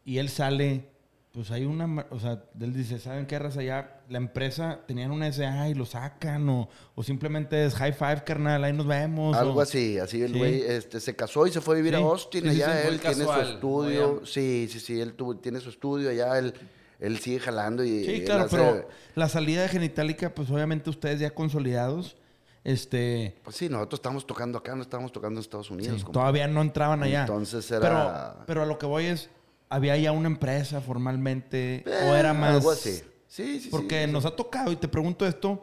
y 0.05 0.19
él 0.19 0.29
sale, 0.29 0.89
pues 1.33 1.51
hay 1.53 1.65
una, 1.67 2.07
o 2.11 2.19
sea, 2.19 2.43
él 2.61 2.73
dice, 2.73 2.99
¿saben 2.99 3.27
qué 3.27 3.39
raza? 3.39 3.63
Ya 3.63 4.01
la 4.09 4.19
empresa 4.19 4.81
tenían 4.89 5.13
una 5.13 5.29
SA 5.33 5.69
y 5.69 5.75
lo 5.75 5.87
sacan, 5.87 6.49
o, 6.49 6.69
o 6.97 7.03
simplemente 7.05 7.65
es 7.65 7.75
high 7.75 7.93
five, 7.93 8.25
carnal, 8.25 8.65
ahí 8.65 8.73
nos 8.73 8.87
vemos. 8.89 9.37
Algo 9.37 9.59
o- 9.59 9.63
así, 9.63 9.99
así 9.99 10.21
el 10.23 10.33
Sí. 10.33 10.39
güey 10.39 10.63
este, 10.63 10.99
se 11.01 11.15
casó 11.15 11.47
y 11.47 11.53
se 11.53 11.61
fue 11.61 11.75
a 11.75 11.79
vivir 11.79 11.95
Sí, 11.95 12.01
a 12.03 12.05
Austin, 12.05 12.43
sí, 12.43 12.51
sí, 12.57 12.63
allá 12.63 12.83
sí, 12.83 12.89
él 12.89 13.01
tiene 13.01 13.17
casual, 13.19 13.47
su 13.47 13.53
estudio, 13.53 14.27
sí, 14.27 14.69
sí, 14.71 14.81
sí, 14.81 15.01
él 15.01 15.15
tuvo- 15.15 15.37
tiene 15.37 15.61
su 15.61 15.69
estudio 15.71 16.11
allá, 16.11 16.39
él, 16.39 16.55
él 17.01 17.19
sigue 17.19 17.41
jalando 17.41 17.83
y... 17.85 18.05
Sí, 18.05 18.25
claro, 18.25 18.45
hace- 18.45 18.57
pero 18.57 18.89
la 19.15 19.29
salida 19.29 19.63
de 19.63 19.69
Genitalica, 19.69 20.35
pues 20.35 20.51
obviamente 20.51 20.91
ustedes 20.91 21.19
ya 21.21 21.31
consolidados, 21.31 22.17
este... 22.65 23.37
Pues 23.43 23.57
sí, 23.57 23.69
nosotros 23.69 23.99
estamos 23.99 24.27
tocando 24.27 24.59
acá, 24.59 24.75
no 24.77 24.83
estábamos 24.83 25.13
tocando 25.13 25.39
en 25.39 25.43
Estados 25.43 25.71
Unidos. 25.71 26.01
Sí, 26.01 26.07
todavía 26.13 26.47
no 26.47 26.61
entraban 26.61 27.03
allá. 27.03 27.23
Entonces 27.23 27.71
era- 27.71 27.81
Pero, 27.81 28.45
pero 28.47 28.63
a 28.63 28.67
lo 28.67 28.79
que 28.79 28.87
voy 28.87 29.07
es, 29.07 29.31
¿había 29.69 29.97
ya 29.97 30.13
una 30.13 30.29
empresa 30.29 30.81
formalmente? 30.81 31.83
Eh, 31.87 32.11
¿O 32.11 32.15
era 32.15 32.35
más...? 32.35 32.57
Algo 32.57 32.71
así. 32.71 33.03
Sí, 33.27 33.61
sí, 33.61 33.69
Porque 33.71 34.07
sí. 34.07 34.13
nos 34.13 34.27
ha 34.27 34.35
tocado, 34.37 34.73
y 34.73 34.77
te 34.77 34.89
pregunto 34.89 35.25
esto, 35.27 35.63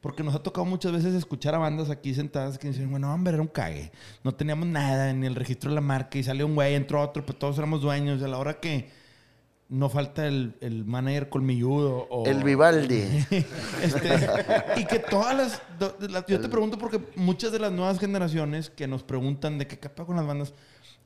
porque 0.00 0.22
nos 0.22 0.34
ha 0.34 0.42
tocado 0.42 0.64
muchas 0.64 0.90
veces 0.92 1.14
escuchar 1.14 1.54
a 1.54 1.58
bandas 1.58 1.88
aquí 1.90 2.14
sentadas 2.14 2.58
que 2.58 2.68
dicen, 2.68 2.90
bueno, 2.90 3.12
hombre, 3.12 3.34
era 3.34 3.42
un 3.42 3.48
cague. 3.48 3.92
No 4.22 4.34
teníamos 4.34 4.66
nada 4.68 5.10
en 5.10 5.22
el 5.22 5.34
registro 5.34 5.70
de 5.70 5.74
la 5.76 5.80
marca 5.82 6.18
y 6.18 6.22
salió 6.24 6.46
un 6.46 6.54
güey, 6.54 6.74
entró 6.74 7.00
otro, 7.02 7.24
pero 7.24 7.38
todos 7.38 7.58
éramos 7.58 7.80
dueños. 7.82 8.20
Y 8.20 8.24
a 8.24 8.28
la 8.28 8.38
hora 8.38 8.58
que 8.58 8.90
no 9.68 9.88
falta 9.88 10.26
el, 10.26 10.54
el 10.60 10.84
manager 10.84 11.28
colmilludo 11.28 12.06
o... 12.10 12.26
El 12.26 12.44
Vivaldi. 12.44 13.02
Este, 13.82 14.18
y 14.76 14.84
que 14.86 14.98
todas 14.98 15.36
las, 15.36 16.26
Yo 16.28 16.40
te 16.40 16.48
pregunto 16.48 16.78
porque 16.78 17.00
muchas 17.16 17.52
de 17.52 17.58
las 17.58 17.72
nuevas 17.72 17.98
generaciones 17.98 18.70
que 18.70 18.86
nos 18.86 19.02
preguntan 19.02 19.58
de 19.58 19.66
qué 19.66 19.78
capa 19.78 20.04
con 20.04 20.16
las 20.16 20.26
bandas, 20.26 20.52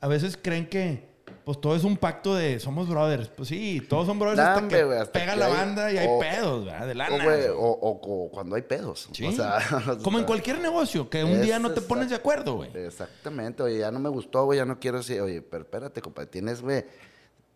a 0.01 0.07
veces 0.07 0.37
creen 0.41 0.67
que 0.67 1.09
pues 1.45 1.61
todo 1.61 1.75
es 1.75 1.83
un 1.83 1.97
pacto 1.97 2.35
de 2.35 2.59
somos 2.59 2.87
brothers. 2.89 3.29
Pues 3.29 3.49
sí, 3.49 3.81
todos 3.87 4.05
son 4.07 4.19
brothers 4.19 4.37
Nah, 4.37 4.53
hasta 4.55 4.67
que 4.67 4.81
hasta 4.81 5.11
pega 5.11 5.33
que 5.33 5.39
la 5.39 5.45
hay- 5.47 5.51
banda 5.53 5.91
y 5.91 5.97
hay 5.97 6.07
pedos, 6.19 6.65
¿verdad? 6.65 6.87
De 6.87 6.95
lana. 6.95 7.25
O, 7.55 8.29
cuando 8.31 8.55
hay 8.55 8.61
pedos. 8.63 9.09
Sí. 9.13 9.25
O 9.25 9.31
sea, 9.31 9.59
Como 10.03 10.19
en 10.19 10.25
cualquier 10.25 10.59
negocio, 10.59 11.09
que 11.09 11.23
un 11.23 11.41
día 11.41 11.59
no 11.59 11.71
te 11.71 11.81
pones 11.81 12.09
de 12.09 12.15
acuerdo, 12.15 12.55
güey. 12.55 12.69
Exactamente, 12.75 13.63
oye, 13.63 13.79
ya 13.79 13.91
no 13.91 13.99
me 13.99 14.09
gustó, 14.09 14.45
güey, 14.45 14.57
ya 14.57 14.65
no 14.65 14.79
quiero 14.79 14.97
decir, 14.99 15.21
oye, 15.21 15.41
pero 15.41 15.63
espérate, 15.63 16.01
compadre, 16.01 16.29
tienes, 16.29 16.61
güey, 16.61 16.85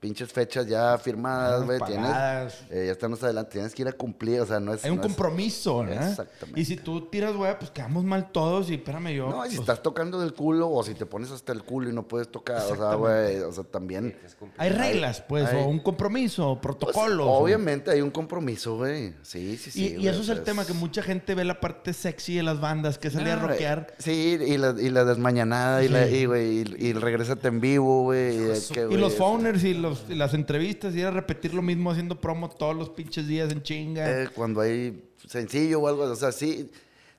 pinches 0.04 0.34
fechas 0.34 0.68
ya 0.68 0.98
firmadas, 0.98 1.62
Ah, 1.62 1.66
güey, 1.66 1.80
tienes, 1.88 2.12
pagadas. 2.12 2.62
eh, 2.70 2.84
ya 2.88 2.92
estamos 2.92 3.24
adelante, 3.24 3.52
tienes 3.54 3.74
que 3.74 3.84
ir 3.84 3.88
a 3.88 3.94
cumplir, 3.94 4.42
o 4.42 4.46
sea, 4.46 4.60
no 4.60 4.74
es... 4.74 4.84
Hay 4.84 4.92
un 4.92 4.98
no 4.98 5.04
es- 5.04 5.08
compromiso, 5.08 5.78
¿verdad? 5.78 6.10
Exactamente. 6.10 6.60
Y 6.60 6.66
si 6.66 6.76
tú 6.76 7.06
tiras, 7.08 7.34
güey, 7.34 7.58
pues 7.58 7.72
quedamos 7.72 8.04
mal 8.04 8.30
todos 8.34 8.70
y 8.70 8.74
espérame 8.74 9.14
yo. 9.16 9.30
No, 9.30 9.46
y 9.46 9.50
si 9.52 9.56
pues, 9.56 9.70
estás 9.70 9.82
tocando 9.82 10.20
del 10.20 10.34
culo 10.34 10.70
o 10.70 10.84
si 10.84 10.94
te 10.94 11.06
pones 11.06 11.32
hasta 11.32 11.54
el 11.54 11.64
culo 11.64 11.90
y 11.90 11.94
no 11.94 12.06
puedes 12.06 12.28
tocar, 12.30 12.62
o 12.70 12.76
sea, 12.76 12.96
güey, 12.96 13.40
o 13.40 13.52
sea, 13.54 13.64
también... 13.64 14.14
Hay 14.58 14.72
reglas, 14.72 15.22
pues, 15.22 15.48
hay- 15.48 15.64
o 15.64 15.68
un 15.68 15.80
compromiso, 15.80 16.60
pues, 16.62 16.76
protocolos. 16.76 17.26
o- 17.26 17.32
obviamente 17.32 17.90
hay 17.90 18.02
un 18.02 18.12
compromiso, 18.12 18.76
güey. 18.76 19.14
Sí, 19.22 19.56
sí, 19.56 19.72
sí. 19.72 19.96
Y, 20.00 20.08
eso 20.10 20.20
es 20.22 20.28
el 20.28 20.44
tema, 20.44 20.66
que 20.66 20.74
mucha 20.74 21.02
gente 21.02 21.34
ve 21.34 21.46
la 21.46 21.62
parte 21.62 21.94
sexy 21.94 22.36
de 22.36 22.44
las 22.44 22.60
bandas, 22.60 22.98
que 22.98 23.10
salía 23.10 23.36
a 23.36 23.38
No, 23.38 23.48
rockear. 23.48 23.94
Sí, 24.00 24.38
y 24.46 24.58
la, 24.58 24.76
y 24.78 24.90
la 24.90 25.06
desmañanada, 25.06 25.82
y, 25.82 25.88
la, 25.88 26.08
y, 26.10 26.26
güey, 26.26 26.60
y, 26.60 26.76
y 26.88 26.90
el 26.90 27.02
regrésate 27.02 27.48
en 27.48 27.62
vivo, 27.62 28.04
güey. 28.04 28.36
Y, 28.38 28.74
que, 28.74 28.88
Y 28.92 28.98
los 28.98 29.14
phoners 29.16 29.64
y, 29.64 29.74
los, 29.74 29.93
y 30.10 30.16
las 30.16 30.34
entrevistas, 30.34 30.96
y 30.96 31.02
era 31.02 31.12
repetir 31.12 31.54
lo 31.54 31.62
mismo 31.62 31.92
haciendo 31.92 32.20
promo 32.20 32.50
todos 32.50 32.76
los 32.76 32.90
pinches 32.90 33.28
días 33.28 33.52
en 33.52 33.62
chinga. 33.64 34.24
Eh, 34.24 34.30
cuando 34.34 34.62
hay 34.62 35.04
sencillo 35.28 35.80
o 35.82 35.88
algo, 35.88 36.04
o 36.04 36.16
sea, 36.16 36.32
sí, 36.32 36.70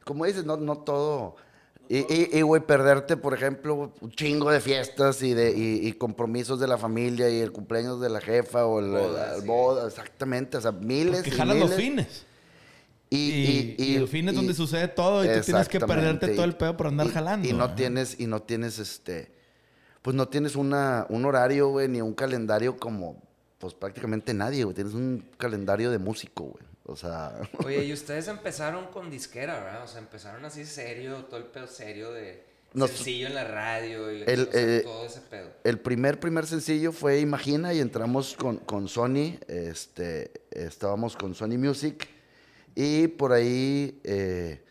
como 0.05 0.25
dices, 0.27 0.45
no, 0.45 0.57
no 0.57 0.79
todo. 0.79 1.37
Y, 1.89 1.99
y, 1.99 2.31
y, 2.33 2.41
güey, 2.43 2.63
perderte, 2.63 3.17
por 3.19 3.35
ejemplo, 3.35 3.93
un 4.01 4.11
chingo 4.13 4.51
de 4.51 4.61
fiestas 4.61 5.23
y, 5.23 5.35
de, 5.35 5.51
y, 5.55 5.87
y 5.87 5.93
compromisos 5.93 6.59
de 6.59 6.67
la 6.67 6.79
familia 6.79 7.29
y 7.29 7.41
el 7.41 7.53
cumpleaños 7.53 8.01
de 8.01 8.09
la 8.09 8.23
jefa 8.23 8.65
o 8.65 8.81
el, 8.81 8.91
Bodas, 8.91 9.35
el 9.37 9.41
sí. 9.43 9.47
boda, 9.47 9.87
exactamente, 9.87 10.57
o 10.57 10.61
sea, 10.63 10.73
miles 10.73 11.27
y 11.27 11.31
jalan 11.31 11.61
los 11.61 11.75
fines. 11.75 12.25
Y, 13.11 13.17
Y, 13.17 13.75
y 13.79 13.95
el 13.97 14.09
fin 14.09 14.27
es 14.29 14.33
y- 14.33 14.37
donde 14.37 14.55
sucede 14.55 14.89
todo 14.89 15.25
y 15.25 15.29
tú 15.29 15.41
tienes 15.45 15.69
que 15.69 15.79
perderte 15.79 16.29
todo 16.29 16.47
y- 16.47 16.49
el 16.49 16.57
pedo 16.57 16.75
por 16.77 16.87
andar 16.87 17.07
y- 17.07 17.11
jalando. 17.11 17.47
Y 17.49 17.53
no 17.53 17.75
tienes, 17.75 18.19
y 18.19 18.27
no 18.27 18.41
tienes 18.43 18.79
este, 18.79 19.34
pues 20.05 20.15
no 20.15 20.29
tienes 20.29 20.55
una, 20.55 21.07
un 21.09 21.25
horario, 21.25 21.69
güey, 21.69 21.89
ni 21.89 22.03
un 22.03 22.13
calendario 22.13 22.77
como, 22.77 23.23
pues 23.59 23.73
prácticamente 23.73 24.35
nadie, 24.35 24.63
güey. 24.65 24.75
Tienes 24.75 24.93
un 24.93 25.27
calendario 25.39 25.91
de 25.91 25.97
músico, 25.97 26.45
güey. 26.45 26.65
O 26.85 26.95
sea, 26.95 27.33
Oye, 27.65 27.87
y 27.87 27.93
ustedes 27.95 28.29
empezaron 28.29 28.89
con 28.89 29.11
disquera, 29.11 29.55
¿verdad? 29.65 29.83
O 29.85 29.89
sea, 29.89 30.01
empezaron 30.01 30.45
así 30.45 30.67
serio, 30.67 31.25
todo 31.25 31.39
el 31.39 31.47
pedo 31.47 31.67
serio 31.67 32.13
de, 32.13 32.45
Nos- 32.75 32.91
sencillo 32.91 33.29
en 33.29 33.35
la 33.35 33.45
radio 33.45 34.13
y 34.13 34.25
El, 34.27 34.43
o 34.43 34.53
sea, 34.53 34.61
eh, 34.61 34.81
todo 34.85 35.07
ese 35.07 35.21
pedo. 35.23 35.49
El 35.65 35.81
primer, 35.81 36.21
primer 36.21 36.47
sencillo 36.47 36.93
fue 36.93 37.21
Imagina 37.21 37.73
y 37.73 37.81
entramos 37.81 38.35
con, 38.37 38.59
con 38.59 38.87
Sony, 38.89 39.39
este, 39.49 40.33
estábamos 40.51 41.17
con 41.17 41.35
Sony 41.35 41.57
Music 41.57 42.07
y 42.75 43.09
por 43.09 43.33
ahí, 43.33 43.99
eh, 44.05 44.64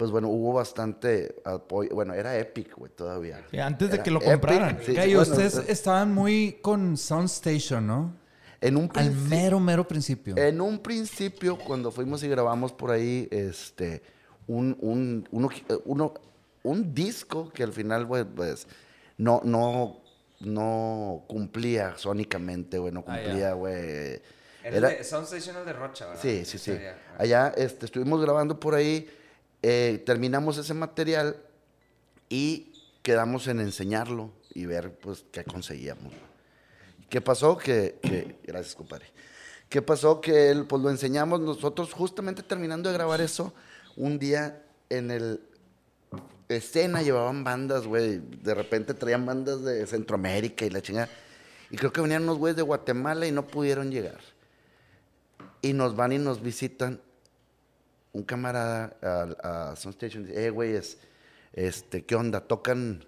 pues 0.00 0.10
bueno, 0.10 0.28
hubo 0.28 0.54
bastante 0.54 1.42
apoyo, 1.44 1.90
bueno, 1.94 2.14
era 2.14 2.34
Epic, 2.38 2.74
güey, 2.74 2.90
todavía. 2.90 3.44
Sí, 3.50 3.58
antes 3.58 3.90
de 3.90 3.96
Era 3.96 4.02
que 4.02 4.10
lo 4.10 4.18
Epic, 4.20 4.30
compraran. 4.32 4.78
sí, 4.82 4.92
bueno, 4.94 5.20
ustedes 5.20 5.58
eh, 5.58 5.64
estaban 5.68 6.14
muy 6.14 6.58
con 6.62 6.96
Soundstation, 6.96 7.86
¿no? 7.86 8.16
en 8.62 8.78
un 8.78 8.90
Al 8.94 9.10
mero, 9.12 9.60
mero 9.60 9.86
principio. 9.86 10.38
En 10.38 10.62
un 10.62 10.78
principio, 10.78 11.58
cuando 11.58 11.90
fuimos 11.92 12.22
y 12.22 12.28
grabamos 12.28 12.72
por 12.72 12.90
ahí, 12.92 13.28
este, 13.30 14.02
un, 14.46 14.74
un, 14.80 15.28
uno, 15.32 15.50
uno- 15.84 16.14
un 16.62 16.94
disco 16.94 17.50
que 17.50 17.62
al 17.62 17.72
final, 17.74 18.08
pues, 18.08 18.24
pues, 18.34 18.66
no, 19.18 19.42
no, 19.44 20.00
no 20.40 21.24
cumplía 21.28 21.92
sónicamente, 21.98 22.78
güey, 22.78 22.90
no 22.90 23.00
Ah, 23.06 23.16
cumplía, 23.20 23.52
güey. 23.52 23.74
Era, 24.64 24.76
Era- 24.78 24.88
de 24.88 25.04
Soundstation 25.04 25.56
el 25.58 25.66
de 25.66 25.72
Rocha, 25.74 26.06
¿verdad? 26.06 26.22
Sí, 26.22 26.46
sí, 26.46 26.56
sí. 26.56 26.72
Allá 27.18 27.52
este, 27.54 27.84
estuvimos 27.84 28.20
grabando 28.22 28.58
por 28.58 28.74
ahí, 28.74 29.06
eh, 29.62 30.02
terminamos 30.06 30.58
ese 30.58 30.74
material 30.74 31.36
y 32.28 32.72
quedamos 33.02 33.46
en 33.46 33.60
enseñarlo 33.60 34.30
y 34.54 34.66
ver 34.66 34.92
pues 34.98 35.24
qué 35.32 35.44
conseguíamos. 35.44 36.12
¿Qué 37.08 37.20
pasó? 37.20 37.56
Que, 37.56 37.98
que- 38.02 38.36
gracias, 38.44 38.74
compadre. 38.74 39.06
¿Qué 39.68 39.82
pasó? 39.82 40.20
Que 40.20 40.50
él, 40.50 40.66
pues 40.66 40.82
lo 40.82 40.90
enseñamos 40.90 41.40
nosotros 41.40 41.92
justamente 41.92 42.42
terminando 42.42 42.88
de 42.88 42.94
grabar 42.94 43.20
eso, 43.20 43.52
un 43.96 44.18
día 44.18 44.62
en 44.88 45.10
el 45.10 45.40
escena 46.48 47.02
llevaban 47.02 47.44
bandas, 47.44 47.86
güey. 47.86 48.18
De 48.42 48.54
repente 48.54 48.94
traían 48.94 49.24
bandas 49.24 49.62
de 49.62 49.86
Centroamérica 49.86 50.64
y 50.64 50.70
la 50.70 50.82
chingada. 50.82 51.08
Y 51.70 51.76
creo 51.76 51.92
que 51.92 52.00
venían 52.00 52.24
unos 52.24 52.38
güeyes 52.38 52.56
de 52.56 52.62
Guatemala 52.62 53.26
y 53.26 53.30
no 53.32 53.46
pudieron 53.46 53.92
llegar. 53.92 54.18
Y 55.62 55.72
nos 55.72 55.94
van 55.94 56.12
y 56.12 56.18
nos 56.18 56.42
visitan 56.42 57.00
un 58.12 58.22
camarada 58.22 58.96
a, 59.02 59.70
a 59.70 59.76
Soundstation. 59.76 60.24
Dice, 60.24 60.46
eh, 60.46 60.50
güey, 60.50 60.74
es, 60.74 60.98
este, 61.52 62.04
¿qué 62.04 62.14
onda? 62.14 62.40
Tocan, 62.40 63.04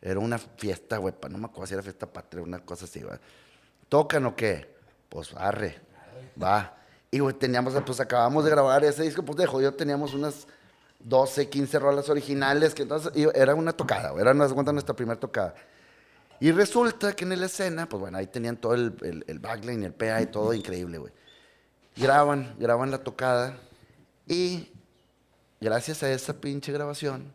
era 0.00 0.20
una 0.20 0.38
fiesta, 0.38 0.98
güey, 0.98 1.14
no 1.30 1.38
me 1.38 1.46
acuerdo 1.46 1.66
si 1.66 1.74
era 1.74 1.82
fiesta 1.82 2.06
patria, 2.06 2.42
una 2.42 2.60
cosa 2.60 2.84
así, 2.84 3.00
güey. 3.00 3.18
¿Tocan 3.88 4.26
o 4.26 4.36
qué? 4.36 4.74
Pues 5.08 5.32
arre, 5.34 5.80
va. 6.40 6.76
Y, 7.10 7.20
güey, 7.20 7.34
teníamos, 7.34 7.74
pues 7.84 8.00
acabamos 8.00 8.44
de 8.44 8.50
grabar 8.50 8.84
ese 8.84 9.02
disco, 9.02 9.24
pues 9.24 9.38
de 9.38 9.46
jodido 9.46 9.74
teníamos 9.74 10.12
unas 10.14 10.46
12, 11.00 11.48
15 11.48 11.78
rolas 11.78 12.08
originales, 12.08 12.74
que 12.74 12.82
entonces 12.82 13.12
era 13.34 13.54
una 13.54 13.72
tocada, 13.72 14.10
güey, 14.10 14.22
era 14.22 14.34
cuenta 14.48 14.72
nuestra 14.72 14.94
primera 14.94 15.18
tocada. 15.18 15.54
Y 16.38 16.50
resulta 16.52 17.14
que 17.14 17.24
en 17.24 17.38
la 17.40 17.46
escena, 17.46 17.88
pues 17.88 18.00
bueno, 18.00 18.18
ahí 18.18 18.26
tenían 18.26 18.56
todo 18.58 18.74
el, 18.74 18.94
el, 19.02 19.24
el 19.26 19.38
backline, 19.38 19.84
el 19.84 19.94
PA 19.94 20.20
y 20.20 20.26
todo 20.26 20.52
increíble, 20.52 20.98
güey. 20.98 21.12
Graban, 21.96 22.54
graban 22.58 22.90
la 22.90 22.98
tocada 22.98 23.58
y 24.26 24.68
gracias 25.60 26.02
a 26.02 26.10
esa 26.10 26.34
pinche 26.34 26.72
grabación 26.72 27.32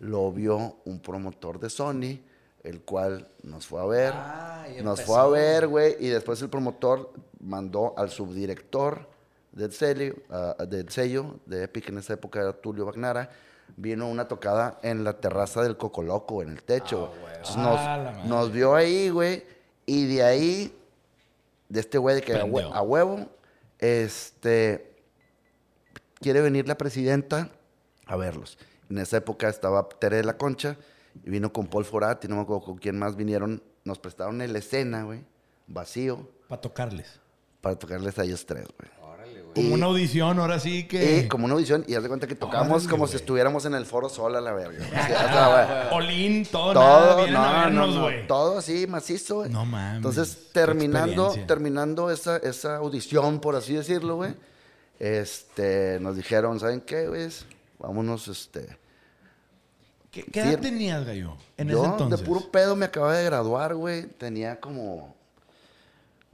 lo 0.00 0.30
vio 0.32 0.76
un 0.84 0.98
promotor 1.00 1.58
de 1.60 1.70
Sony, 1.70 2.20
el 2.62 2.80
cual 2.82 3.28
nos 3.42 3.66
fue 3.66 3.80
a 3.80 3.84
ver, 3.86 4.12
Ah, 4.14 4.66
nos 4.82 5.02
fue 5.02 5.18
a 5.18 5.26
ver, 5.26 5.66
güey, 5.68 5.96
y 6.00 6.08
después 6.08 6.40
el 6.42 6.48
promotor 6.50 7.12
mandó 7.40 7.94
al 7.96 8.10
subdirector 8.10 9.08
del 9.52 9.72
sello, 9.72 10.14
ah, 10.30 10.56
del 10.68 10.88
sello 10.90 11.36
de 11.46 11.64
Epic, 11.64 11.88
en 11.90 11.98
esa 11.98 12.14
época 12.14 12.40
era 12.40 12.52
Tulio 12.52 12.86
Bagnara, 12.86 13.30
vino 13.76 14.08
una 14.08 14.26
tocada 14.28 14.78
en 14.82 15.04
la 15.04 15.20
terraza 15.20 15.62
del 15.62 15.76
Cocoloco, 15.76 16.42
en 16.42 16.50
el 16.50 16.62
techo. 16.62 17.12
güey. 17.20 17.34
Entonces 17.36 17.56
nos, 17.56 17.78
Ah, 17.78 18.22
nos 18.26 18.50
vio 18.52 18.74
ahí, 18.74 19.10
güey, 19.10 19.44
y 19.86 20.06
de 20.06 20.22
ahí, 20.22 20.76
de 21.68 21.80
este 21.80 21.98
güey 21.98 22.16
de 22.16 22.22
que 22.22 22.34
a, 22.34 22.44
hue- 22.44 22.70
a 22.72 22.82
huevo, 22.82 23.26
este, 23.78 24.93
quiere 26.20 26.40
venir 26.40 26.66
la 26.68 26.76
presidenta 26.78 27.50
a 28.06 28.16
verlos. 28.16 28.58
En 28.90 28.98
esa 28.98 29.16
época 29.18 29.48
estaba 29.48 29.88
Tere 29.88 30.16
de 30.18 30.24
la 30.24 30.36
Concha 30.36 30.76
y 31.24 31.30
vino 31.30 31.52
con 31.52 31.66
Paul 31.66 31.84
Forat 31.84 32.24
y 32.24 32.28
no 32.28 32.36
me 32.36 32.42
acuerdo 32.42 32.64
con 32.64 32.78
quién 32.78 32.98
más 32.98 33.16
vinieron. 33.16 33.62
Nos 33.84 33.98
prestaron 33.98 34.40
el 34.42 34.54
escena, 34.56 35.04
güey, 35.04 35.20
vacío, 35.66 36.28
Para 36.48 36.60
tocarles. 36.60 37.20
para 37.60 37.76
tocarles 37.78 38.18
a 38.18 38.24
ellos 38.24 38.44
tres, 38.46 38.66
güey. 38.78 38.90
Órale, 39.12 39.42
güey. 39.42 39.54
Como 39.54 39.68
Y- 39.68 39.72
una 39.72 39.86
audición, 39.86 40.38
ahora 40.38 40.58
sí 40.58 40.86
que. 40.86 41.18
Y 41.20 41.28
como 41.28 41.44
una 41.46 41.54
audición, 41.54 41.84
y 41.86 41.94
haz 41.94 42.02
de 42.02 42.08
cuenta 42.08 42.26
que 42.26 42.34
tocamos 42.34 42.82
Órale, 42.84 42.90
como 42.90 43.06
si 43.06 43.16
estuviéramos 43.16 43.64
en 43.66 43.74
el 43.74 43.84
foro 43.86 44.08
sola, 44.08 44.40
la 44.40 44.52
verga. 44.52 44.78
güey. 44.78 44.88
O 44.88 45.06
sea, 45.06 45.88
güey, 45.90 45.94
Olín, 46.06 46.46
todo, 46.46 46.74
nada, 46.74 47.08
todo, 47.14 47.16
vienen 47.24 47.36
a 47.36 47.40
no, 47.40 47.46
no, 47.52 47.60
vernos, 47.64 47.94
no, 47.94 48.02
güey. 48.02 48.26
todo 48.26 48.58
así, 48.58 48.86
macizo, 48.86 49.36
güey. 49.36 49.50
No 49.50 49.64
mames, 49.64 49.96
Entonces, 49.96 50.50
terminando, 50.52 51.34
terminando 51.46 52.10
esa, 52.10 52.36
esa 52.38 52.76
audición, 52.76 53.40
por 53.40 53.54
así 53.56 53.74
decirlo, 53.74 54.16
güey, 54.16 54.34
este, 54.98 55.98
nos 56.00 56.16
dijeron, 56.16 56.58
¿saben 56.60 56.80
qué, 56.80 57.08
güey? 57.08 57.28
Vámonos, 57.78 58.28
este... 58.28 58.78
¿Qué, 60.10 60.22
qué 60.24 60.42
Sí, 60.42 60.48
edad 60.50 60.60
tenías, 60.60 61.04
Gallo? 61.04 61.36
En 61.56 61.68
yo 61.68 61.78
ese 61.82 61.86
entonces. 61.90 62.20
de 62.20 62.26
puro 62.26 62.50
pedo 62.50 62.76
me 62.76 62.86
acababa 62.86 63.16
de 63.16 63.24
graduar, 63.24 63.74
güey. 63.74 64.06
Tenía 64.06 64.60
como 64.60 65.13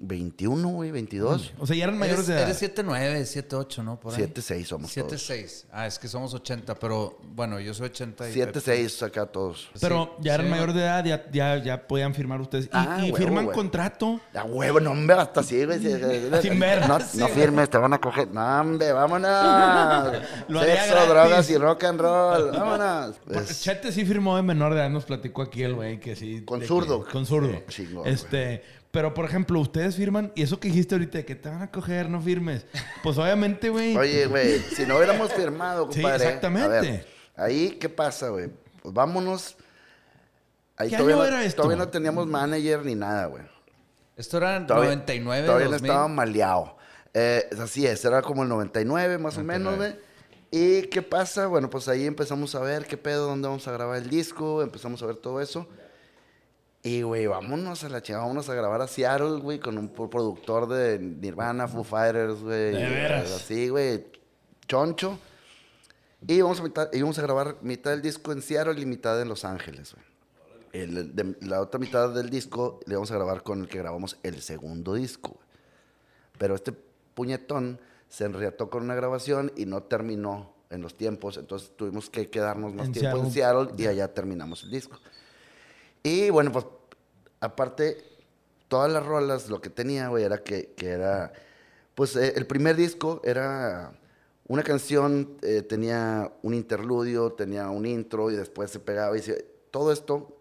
21, 0.03 0.67
güey, 0.71 0.91
22. 0.91 1.53
O 1.59 1.67
sea, 1.67 1.77
ya 1.77 1.85
eran 1.85 1.99
mayores 1.99 2.27
Eres, 2.27 2.27
de 2.29 2.35
edad. 2.35 2.43
eres 2.49 2.63
7'9, 2.63 3.47
7'8, 3.49 3.85
¿no? 3.85 4.01
Por 4.01 4.15
ahí. 4.15 4.23
7'6 4.23 4.65
somos 4.65 4.95
todos. 4.95 5.13
7'6. 5.31 5.65
Ah, 5.71 5.87
es 5.87 5.99
que 5.99 6.09
somos 6.09 6.33
80, 6.33 6.75
pero 6.77 7.19
bueno, 7.35 7.61
yo 7.61 7.75
soy 7.75 7.87
80 7.87 8.31
y... 8.31 8.33
7'6 8.35 9.03
acá 9.07 9.27
todos. 9.27 9.69
Pero 9.79 10.15
Sí, 10.17 10.25
ya 10.25 10.35
eran 10.35 10.47
sí. 10.47 10.51
mayores 10.53 10.75
de 10.75 10.81
edad, 10.81 11.05
ya, 11.05 11.31
ya, 11.31 11.63
ya 11.63 11.87
podían 11.87 12.15
firmar 12.15 12.41
ustedes. 12.41 12.65
Y, 12.65 12.69
Ah, 12.73 12.97
y 13.01 13.05
huevo, 13.13 13.17
firman 13.19 13.45
güey. 13.45 13.55
contrato. 13.55 14.21
A 14.35 14.45
huevo, 14.45 14.81
no, 14.81 14.93
hombre, 14.93 15.17
hasta 15.17 15.41
así, 15.41 15.65
güey. 15.67 15.79
si- 15.79 16.41
Sin 16.43 16.59
ver. 16.59 16.89
No, 16.89 16.99
Sí, 17.01 17.19
no 17.19 17.29
firmes, 17.29 17.69
te 17.69 17.77
van 17.77 17.93
a 17.93 17.99
coger. 18.01 18.29
No, 18.29 18.41
hombre, 18.61 18.93
vámonos. 18.93 19.31
Lo 20.49 20.61
Sexo, 20.63 21.07
drogas 21.09 21.51
y 21.51 21.59
rock 21.59 21.85
and 21.85 22.01
roll. 22.01 22.51
Vámonos. 22.53 23.17
Pues, 23.27 23.61
Chete 23.63 23.93
sí 23.93 24.05
firmó 24.07 24.37
de 24.37 24.43
menor 24.43 24.73
de 24.73 24.81
edad, 24.81 24.91
nos 24.91 25.05
platicó 25.05 25.43
aquí 25.43 25.63
el 25.63 25.75
güey 25.75 26.01
que 26.01 26.17
sí. 26.17 26.43
Con 26.47 26.63
zurdo. 26.65 27.05
que- 27.05 27.13
con 27.13 27.27
zurdo. 27.27 27.51
Sí, 27.69 27.85
chingón, 27.85 28.07
Este, 28.09 28.63
pero 28.90 29.14
por 29.14 29.24
ejemplo, 29.24 29.61
ustedes 29.61 29.96
firman, 29.96 30.33
y 30.35 30.42
eso 30.42 30.59
que 30.61 30.68
dijiste 30.68 30.94
ahorita 30.94 31.18
de 31.18 31.24
que 31.24 31.35
te 31.37 31.48
van 31.48 31.62
a 31.62 31.70
coger, 31.70 32.09
no 32.09 32.20
firmes. 32.20 32.66
Pues 33.03 33.16
obviamente, 33.18 33.68
güey. 33.68 33.96
Oye, 33.96 34.26
güey, 34.26 34.59
si 34.61 34.85
no 34.87 34.96
hubiéramos 34.96 35.33
firmado, 35.33 35.87
Sí, 35.92 36.00
compadre. 36.00 36.24
exactamente. 36.26 36.76
A 36.76 36.81
ver, 36.81 37.07
ahí, 37.37 37.70
¿qué 37.81 37.88
pasa, 37.88 38.29
güey? 38.31 38.50
Pues 38.83 38.92
vámonos. 38.94 39.57
Ahí 40.76 40.88
¿Qué 40.90 40.96
todavía, 40.96 41.16
año 41.16 41.22
no, 41.24 41.29
era 41.29 41.44
esto? 41.44 41.62
todavía 41.62 41.85
no 41.85 41.90
teníamos 41.90 42.26
manager 42.26 42.85
ni 42.85 42.94
nada, 42.94 43.26
güey. 43.26 43.42
Esto 44.16 44.38
era 44.38 44.66
Todavía- 44.66 44.90
99, 44.90 45.46
Todavía 45.46 45.66
no 45.66 45.72
2000. 45.72 45.90
estaba 45.90 46.09
maleado. 46.09 46.76
Eh, 47.12 47.48
así 47.61 47.87
es, 47.87 48.05
era 48.05 48.22
como 48.22 48.42
el 48.44 48.48
99 48.48 49.18
más 49.18 49.37
o 49.38 49.44
menos, 49.44 49.76
güey. 49.76 49.94
¿Y 50.53 50.83
qué 50.88 51.03
pasa? 51.03 51.46
Bueno, 51.46 51.70
pues 51.70 51.87
ahí 51.88 52.07
empezamos 52.07 52.55
a 52.55 52.61
ver 52.61 52.87
qué 52.87 52.96
pedo, 52.96 53.26
dónde 53.26 53.46
vamos 53.48 53.66
a 53.68 53.72
grabar 53.72 53.98
el 53.98 54.09
disco, 54.11 54.62
empezamos 54.62 55.03
a 55.03 55.07
ver 55.07 55.16
todo 55.16 55.40
eso. 55.40 55.68
Y, 56.83 57.03
güey, 57.03 57.27
vámonos 57.27 57.85
a 57.85 57.88
la 57.90 58.01
chingada, 58.03 58.23
vámonos 58.25 58.49
a 58.49 58.55
grabar 58.55 58.81
a 58.81 58.87
Seattle, 58.88 59.40
güey, 59.40 59.59
con 59.61 59.77
un 59.77 59.88
pro- 59.90 60.09
productor 60.09 60.66
de 60.69 60.99
Nirvana, 60.99 61.69
Foo 61.69 61.85
Fighters, 61.85 62.40
güey. 62.40 62.73
¿De 62.73 62.88
veras? 62.88 63.31
Así, 63.33 63.69
güey, 63.69 64.07
choncho. 64.66 65.19
Y 66.27 66.40
vamos 66.40 66.61
a 66.61 66.62
mitad- 66.62 66.88
íbamos 66.93 67.19
a 67.19 67.23
grabar 67.23 67.57
mitad 67.62 67.90
del 67.90 68.01
disco 68.03 68.33
en 68.33 68.40
Seattle 68.40 68.81
y 68.81 68.87
mitad 68.87 69.21
en 69.21 69.29
Los 69.29 69.45
Ángeles, 69.45 69.95
güey. 69.95 70.05
El- 70.73 71.14
de- 71.14 71.37
la 71.43 71.61
otra 71.61 71.79
mitad 71.81 72.14
del 72.14 72.31
disco 72.31 72.81
le 72.87 72.95
vamos 72.95 73.11
a 73.11 73.14
grabar 73.14 73.43
con 73.43 73.61
el 73.61 73.69
que 73.69 73.79
grabamos 73.79 74.16
el 74.23 74.40
segundo 74.40 74.95
disco. 74.95 75.33
güey. 75.33 75.47
Pero 76.38 76.55
este 76.55 76.73
puñetón 76.73 77.79
se 78.09 78.25
enriató 78.25 78.71
con 78.71 78.85
una 78.85 78.95
grabación 78.95 79.53
y 79.57 79.66
no 79.66 79.83
terminó 79.83 80.55
en 80.71 80.81
los 80.81 80.97
tiempos. 80.97 81.37
Entonces 81.37 81.73
tuvimos 81.77 82.09
que 82.09 82.31
quedarnos 82.31 82.73
más 82.73 82.87
En 82.87 82.93
tiempo 82.93 83.19
en. 83.19 83.31
Seattle 83.31 83.71
y 83.77 83.87
allá 83.87 84.14
terminamos 84.14 84.62
el 84.62 84.71
disco. 84.71 84.99
Y 86.03 86.31
bueno, 86.31 86.53
pues 86.53 86.67
aparte, 87.41 88.03
todas 88.69 88.91
las 88.93 89.05
rolas, 89.05 89.49
lo 89.51 89.61
que 89.61 89.71
tenía, 89.71 90.09
güey, 90.09 90.25
era 90.25 90.43
que, 90.43 90.73
que 90.77 90.89
era. 90.91 91.33
Pues 91.95 92.17
eh, 92.17 92.35
el 92.37 92.47
primer 92.47 92.77
disco 92.77 93.21
era 93.25 93.93
una 94.49 94.63
canción, 94.63 95.37
eh, 95.43 95.63
tenía 95.63 96.33
un 96.43 96.55
interludio, 96.55 97.33
tenía 97.33 97.71
un 97.71 97.87
intro 97.87 98.31
y 98.31 98.37
después 98.37 98.71
se 98.71 98.81
pegaba 98.81 99.17
y 99.19 99.23
se- 99.23 99.47
todo 99.71 99.93
esto 99.93 100.37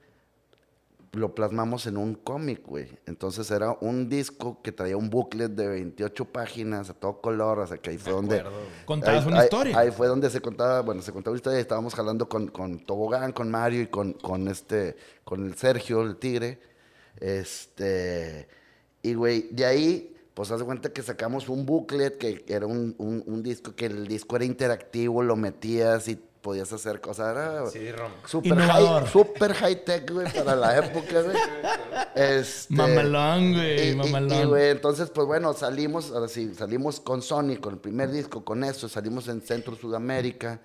lo 1.13 1.34
plasmamos 1.34 1.88
en 1.88 1.98
un 1.98 2.13
cómic, 2.15 2.63
güey. 2.65 2.88
Entonces 3.08 3.50
era 3.52 3.76
un 3.82 4.10
disco 4.10 4.62
que 4.62 4.72
traía 4.72 4.95
un 4.95 5.10
booklet 5.10 5.50
de 5.52 5.67
28 5.67 6.26
páginas 6.26 6.89
a 6.89 6.93
todo 6.93 7.19
color, 7.19 7.60
o 7.60 7.67
sea 7.67 7.78
que 7.78 7.89
ahí 7.89 7.98
fue 7.98 8.13
donde... 8.13 8.43
Contabas 8.86 9.24
ahí- 9.24 9.28
una 9.28 9.39
ahí- 9.39 9.43
historia. 9.45 9.78
Ahí 9.80 9.91
fue 9.91 10.08
donde 10.08 10.30
se 10.30 10.39
contaba, 10.39 10.82
bueno, 10.82 11.02
se 11.02 11.12
contaba 11.12 11.32
una 11.34 11.38
historia 11.39 11.58
y 11.60 11.62
estábamos 11.62 11.95
jalando 11.95 12.30
con, 12.30 12.48
con 12.50 12.80
Tobogán, 12.80 13.32
con 13.32 13.50
Mario 13.50 13.82
y 13.82 13.88
con, 13.88 14.13
con 14.13 14.48
este, 14.48 14.95
con 15.24 15.45
el 15.45 15.56
Sergio, 15.56 16.02
el 16.04 16.17
tigre. 16.17 16.60
Este, 17.19 18.48
y 19.02 19.13
güey, 19.13 19.50
de 19.52 19.65
ahí, 19.65 20.15
pues 20.34 20.52
haz 20.52 20.60
de 20.60 20.65
cuenta 20.65 20.93
que 20.93 21.02
sacamos 21.02 21.50
un 21.50 21.65
booklet 21.65 22.17
que 22.17 22.45
era 22.48 22.65
un, 22.67 22.95
un- 22.98 23.24
un 23.26 23.43
disco, 23.43 23.76
que 23.76 23.88
el 23.88 24.08
disco 24.08 24.36
era 24.36 24.45
interactivo, 24.45 25.24
lo 25.24 25.36
metías 25.36 26.08
y 26.08 26.19
podías 26.41 26.71
hacer 26.73 27.02
cosas. 27.02 27.32
Era 27.36 27.65
CD-ROM. 27.67 28.12
super 28.25 28.58
high, 28.58 29.08
super 29.12 29.54
high 29.54 29.84
tech, 29.84 30.10
güey, 30.12 30.32
para 30.34 30.56
la 30.56 30.78
época, 30.78 31.21
güey. 31.21 31.36
Este, 32.15 32.73
Mamalón, 32.73 33.43
y- 33.43 33.54
güey, 33.56 33.88
y- 33.88 33.91
y, 33.91 33.95
mamalón. 33.95 34.47
güey, 34.49 34.69
entonces, 34.69 35.10
pues 35.10 35.28
bueno, 35.28 35.54
salimos, 35.54 36.12
ahora 36.12 36.28
sí, 36.28 36.54
salimos 36.54 36.99
con 36.99 37.21
Sony, 37.21 37.58
con 37.62 37.73
el 37.73 37.80
primer 37.80 38.10
disco, 38.12 38.43
con 38.43 38.63
eso, 38.63 38.88
salimos 38.89 39.28
en 39.28 39.41
Centro 39.41 39.75
Sudamérica 39.75 40.60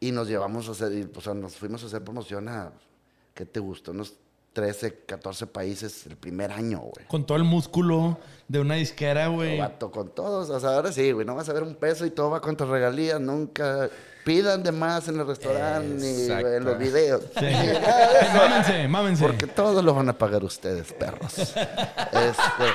y 0.00 0.12
nos 0.12 0.28
llevamos 0.28 0.68
a 0.68 0.72
hacer, 0.72 0.92
y, 0.92 1.04
pues, 1.04 1.26
nos 1.34 1.56
fuimos 1.56 1.82
a 1.82 1.86
hacer 1.86 2.02
promoción 2.04 2.48
a, 2.48 2.72
¿qué 3.34 3.46
te 3.46 3.60
gusta? 3.60 3.92
Unos 3.92 4.14
13, 4.52 5.00
14 5.06 5.46
países 5.46 6.06
el 6.06 6.16
primer 6.16 6.50
año, 6.50 6.78
güey. 6.80 7.06
Con 7.08 7.26
todo 7.26 7.36
el 7.38 7.44
músculo 7.44 8.18
de 8.48 8.60
una 8.60 8.74
disquera, 8.76 9.28
güey. 9.28 9.58
Vato, 9.58 9.90
con 9.90 10.14
todos, 10.14 10.48
o 10.50 10.60
sea, 10.60 10.70
ahora 10.76 10.92
sí, 10.92 11.12
güey, 11.12 11.26
no 11.26 11.34
vas 11.34 11.48
a 11.48 11.52
ver 11.52 11.62
un 11.62 11.74
peso 11.74 12.06
y 12.06 12.10
todo 12.10 12.30
va 12.30 12.40
contra 12.40 12.66
regalías, 12.66 13.20
nunca 13.20 13.90
pidan 14.26 14.60
de 14.64 14.72
más 14.72 15.06
en 15.06 15.20
el 15.20 15.26
restaurante 15.26 15.86
ni 15.88 16.22
Exacto. 16.22 16.52
en 16.52 16.64
los 16.64 16.78
videos. 16.78 17.22
Sí. 17.38 17.46
Mámense, 18.36 18.88
mámense. 18.88 19.24
Porque 19.24 19.46
todos 19.46 19.84
lo 19.84 19.94
van 19.94 20.08
a 20.08 20.18
pagar 20.18 20.42
ustedes, 20.42 20.92
perros. 20.92 21.38
Este. 21.38 22.66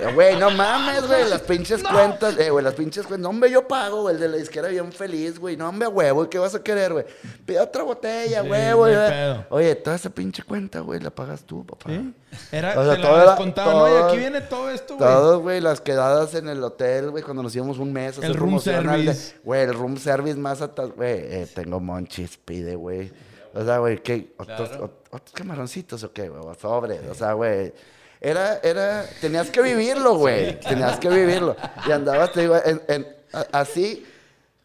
Eh, 0.00 0.12
Güey, 0.14 0.36
no 0.38 0.50
mames, 0.52 1.06
güey, 1.06 1.28
las 1.28 1.42
pinches 1.42 1.82
cuentas, 1.82 2.38
eh, 2.38 2.50
güey, 2.50 2.64
las 2.64 2.74
pinches 2.74 3.06
cuentas. 3.06 3.22
No, 3.22 3.30
hombre, 3.30 3.50
yo 3.50 3.66
pago, 3.66 4.02
güey, 4.02 4.14
el 4.14 4.20
de 4.20 4.28
la 4.28 4.36
disquera 4.36 4.68
bien 4.68 4.92
feliz, 4.92 5.38
güey. 5.38 5.56
No, 5.56 5.68
hombre, 5.68 5.88
huevo, 5.88 6.24
¿y 6.24 6.28
¿qué 6.28 6.38
vas 6.38 6.54
a 6.54 6.62
querer, 6.62 6.92
güey? 6.92 7.04
Pide 7.46 7.60
otra 7.60 7.82
botella, 7.82 8.42
Sí, 8.42 8.48
güey. 8.48 8.94
pedo. 8.94 9.46
Oye, 9.50 9.74
toda 9.76 9.96
esa 9.96 10.10
pinche 10.10 10.42
cuenta, 10.42 10.80
güey, 10.80 11.00
la 11.00 11.10
pagas 11.10 11.42
tú, 11.44 11.64
papá. 11.64 11.90
¿Sí? 11.90 12.14
Era, 12.52 12.78
O 12.78 12.84
sea, 12.84 12.94
te 12.96 13.02
la 13.02 13.36
todo 13.54 13.88
¿no? 13.88 13.98
Y 13.98 14.02
aquí 14.08 14.16
viene 14.18 14.40
todo 14.42 14.70
esto, 14.70 14.96
güey. 14.96 15.08
Todos, 15.08 15.42
güey, 15.42 15.60
las 15.60 15.80
quedadas 15.80 16.34
en 16.34 16.48
el 16.48 16.62
hotel, 16.62 17.10
güey, 17.10 17.22
cuando 17.22 17.42
nos 17.42 17.54
íbamos 17.56 17.78
un 17.78 17.92
mes. 17.92 18.18
a 18.18 18.26
El 18.26 18.34
room 18.34 18.54
de- 18.56 18.60
service. 18.60 19.36
Güey, 19.44 19.62
el 19.62 19.74
room 19.74 19.96
service 19.96 20.36
más 20.38 20.60
atrás, 20.60 20.90
güey, 20.94 21.12
eh, 21.20 21.48
tengo 21.54 21.80
monchis, 21.80 22.36
pide, 22.36 22.74
güey. 22.76 23.10
O 23.54 23.64
sea, 23.64 23.78
güey, 23.78 24.02
¿qué? 24.02 24.34
¿Otros, 24.36 24.68
Claro. 24.68 24.92
otros 25.10 25.32
camaroncitos 25.32 26.04
o 26.04 26.12
qué, 26.12 26.28
güey? 26.28 26.42
Sobre, 26.60 27.00
o 27.08 27.14
sea, 27.14 27.32
güey. 27.32 27.72
Era, 28.20 28.58
era, 28.62 29.04
tenías 29.20 29.50
que 29.50 29.62
vivirlo, 29.62 30.16
güey. 30.16 30.58
Tenías 30.60 30.98
que 30.98 31.08
vivirlo. 31.08 31.56
Y 31.86 31.92
andabas, 31.92 32.32
te 32.32 32.40
digo, 32.40 32.56
en, 32.64 32.82
en- 32.88 33.06
así, 33.52 34.04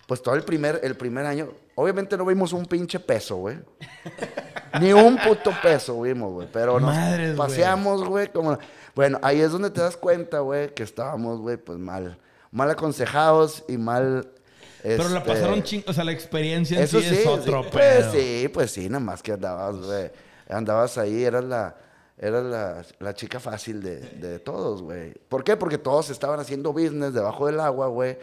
pues 0.07 0.21
todo 0.23 0.35
el 0.35 0.43
primer, 0.43 0.79
el 0.83 0.95
primer 0.95 1.25
año. 1.25 1.51
Obviamente 1.75 2.17
no 2.17 2.25
vimos 2.25 2.53
un 2.53 2.65
pinche 2.65 2.99
peso, 2.99 3.37
güey. 3.37 3.57
Ni 4.79 4.93
un 4.93 5.17
puto 5.17 5.51
peso 5.61 6.01
vimos, 6.01 6.31
güey. 6.31 6.47
Pero 6.51 6.79
nos 6.79 6.95
Madres, 6.95 7.35
güey. 7.35 7.49
paseamos, 7.49 8.03
güey, 8.03 8.27
como... 8.31 8.57
Bueno, 8.95 9.19
ahí 9.23 9.41
es 9.41 9.51
donde 9.51 9.71
te 9.71 9.81
das 9.81 9.97
cuenta, 9.97 10.39
güey, 10.39 10.73
que 10.73 10.83
estábamos, 10.83 11.39
güey, 11.39 11.57
pues 11.57 11.79
mal. 11.79 12.17
Mal 12.51 12.69
aconsejados 12.69 13.63
y 13.67 13.77
mal... 13.77 14.27
Pero 14.83 15.09
la 15.09 15.19
este, 15.19 15.31
pasaron 15.31 15.63
ching... 15.63 15.83
O 15.87 15.93
sea, 15.93 16.03
la 16.03 16.11
experiencia 16.11 16.77
en 16.77 16.83
Eso 16.83 16.99
sí, 16.99 17.09
sí, 17.09 17.15
es 17.21 17.27
otro 17.27 17.63
sí, 17.63 17.69
pues 17.71 18.05
sí, 18.11 18.47
pues 18.53 18.71
sí, 18.71 18.89
nada 18.89 18.99
más 18.99 19.23
que 19.23 19.31
andabas, 19.31 19.77
güey. 19.77 20.11
Andabas 20.49 20.97
ahí, 20.97 21.23
eras 21.23 21.43
la... 21.45 21.75
Eras 22.23 22.43
la, 22.45 22.85
la 22.99 23.13
chica 23.13 23.39
fácil 23.39 23.81
de, 23.83 23.97
de 23.99 24.39
todos, 24.39 24.81
güey. 24.81 25.13
¿Por 25.27 25.43
qué? 25.43 25.57
Porque 25.57 25.77
todos 25.77 26.09
estaban 26.09 26.39
haciendo 26.39 26.71
business 26.71 27.13
debajo 27.13 27.47
del 27.47 27.59
agua, 27.59 27.87
güey. 27.87 28.17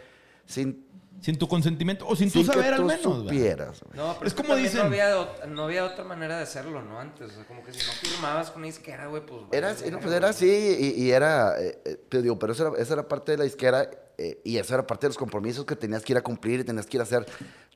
Sin, 0.45 0.87
Sin 1.21 1.37
tu 1.37 1.47
consentimiento 1.47 2.07
o 2.07 2.15
sin, 2.15 2.31
sin 2.31 2.41
tú 2.45 2.51
saber 2.51 2.65
que 2.65 2.69
al 2.71 2.77
tú 2.81 2.85
menos. 2.87 3.03
güey. 3.05 3.23
supieras. 3.27 3.81
No, 3.93 4.15
pero 4.17 4.25
Es 4.27 4.33
como 4.33 4.55
dicen. 4.55 4.79
No 4.79 4.85
había, 4.85 5.27
no 5.47 5.63
había 5.65 5.85
otra 5.85 6.03
manera 6.03 6.37
de 6.37 6.43
hacerlo, 6.43 6.81
¿no? 6.81 6.99
Antes. 6.99 7.29
O 7.29 7.35
sea, 7.35 7.45
como 7.45 7.63
que 7.63 7.71
si 7.73 7.85
no 7.85 7.93
firmabas 7.93 8.49
con 8.49 8.61
una 8.61 8.67
disquera, 8.67 9.05
güey, 9.05 9.23
pues. 9.23 9.41
Era, 9.51 9.69
así, 9.69 9.91
no, 9.91 9.99
pues 9.99 10.13
era 10.15 10.29
así 10.29 10.47
y, 10.49 11.03
y 11.03 11.11
era, 11.11 11.61
eh, 11.61 11.79
eh, 11.85 11.97
te 12.09 12.23
digo, 12.23 12.39
pero 12.39 12.53
eso 12.53 12.69
era, 12.69 12.81
esa 12.81 12.93
era 12.93 13.07
parte 13.07 13.33
de 13.33 13.37
la 13.37 13.43
disquera 13.43 13.87
eh, 14.17 14.41
y 14.43 14.57
eso 14.57 14.73
era 14.73 14.87
parte 14.87 15.05
de 15.05 15.09
los 15.09 15.17
compromisos 15.17 15.63
que 15.63 15.75
tenías 15.75 16.03
que 16.03 16.13
ir 16.13 16.17
a 16.17 16.21
cumplir 16.23 16.61
y 16.61 16.63
tenías 16.63 16.87
que 16.87 16.97
ir 16.97 17.01
a 17.01 17.03
hacer 17.03 17.25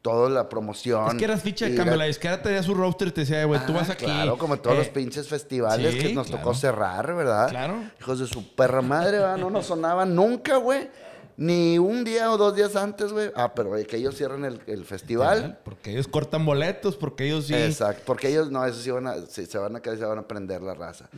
toda 0.05 0.29
la 0.29 0.47
promoción. 0.47 1.07
Es 1.07 1.15
que 1.15 1.25
eras 1.25 1.41
ficha 1.41 1.65
de 1.65 1.73
era- 1.73 1.95
La 1.95 2.05
disquera 2.05 2.39
te 2.39 2.61
su 2.61 2.75
roster 2.75 3.07
y 3.07 3.11
te 3.11 3.21
decía, 3.21 3.43
güey, 3.45 3.59
tú 3.65 3.71
Ah, 3.71 3.77
vas 3.77 3.89
aquí. 3.89 4.05
Claro, 4.05 4.37
como 4.37 4.55
todos 4.57 4.75
eh, 4.75 4.79
los 4.81 4.89
pinches 4.89 5.27
festivales 5.27 5.93
sí, 5.93 5.99
que 5.99 6.13
nos 6.13 6.27
claro. 6.27 6.43
tocó 6.43 6.53
cerrar, 6.53 7.15
¿verdad? 7.15 7.49
Claro. 7.49 7.83
Hijos 7.99 8.19
de 8.19 8.27
su 8.27 8.53
perra 8.53 8.83
madre, 8.83 9.17
¿verdad? 9.17 9.37
No 9.37 9.49
nos 9.49 9.65
sonaban 9.65 10.13
nunca, 10.13 10.57
güey. 10.57 10.91
Ni 11.37 11.79
un 11.79 12.03
día 12.03 12.31
o 12.31 12.37
dos 12.37 12.55
días 12.55 12.75
antes, 12.75 13.11
güey. 13.11 13.31
Ah, 13.35 13.51
pero 13.55 13.69
güey, 13.69 13.85
que 13.87 13.97
ellos 13.97 14.15
cierran 14.15 14.45
el, 14.45 14.61
el 14.67 14.85
festival. 14.85 15.57
Porque 15.65 15.89
ellos 15.89 16.07
cortan 16.07 16.45
boletos, 16.45 16.95
porque 16.95 17.25
ellos 17.25 17.47
sí. 17.47 17.55
Exacto. 17.55 18.03
Porque 18.05 18.29
ellos, 18.29 18.51
no, 18.51 18.63
eso 18.63 18.79
sí 18.79 18.91
van 18.91 19.07
a, 19.07 19.15
sí, 19.27 19.47
se 19.47 19.57
van 19.57 19.75
a 19.75 19.81
quedar, 19.81 19.97
se 19.97 20.05
van 20.05 20.19
a 20.19 20.27
prender 20.27 20.61
la 20.61 20.75
raza. 20.75 21.09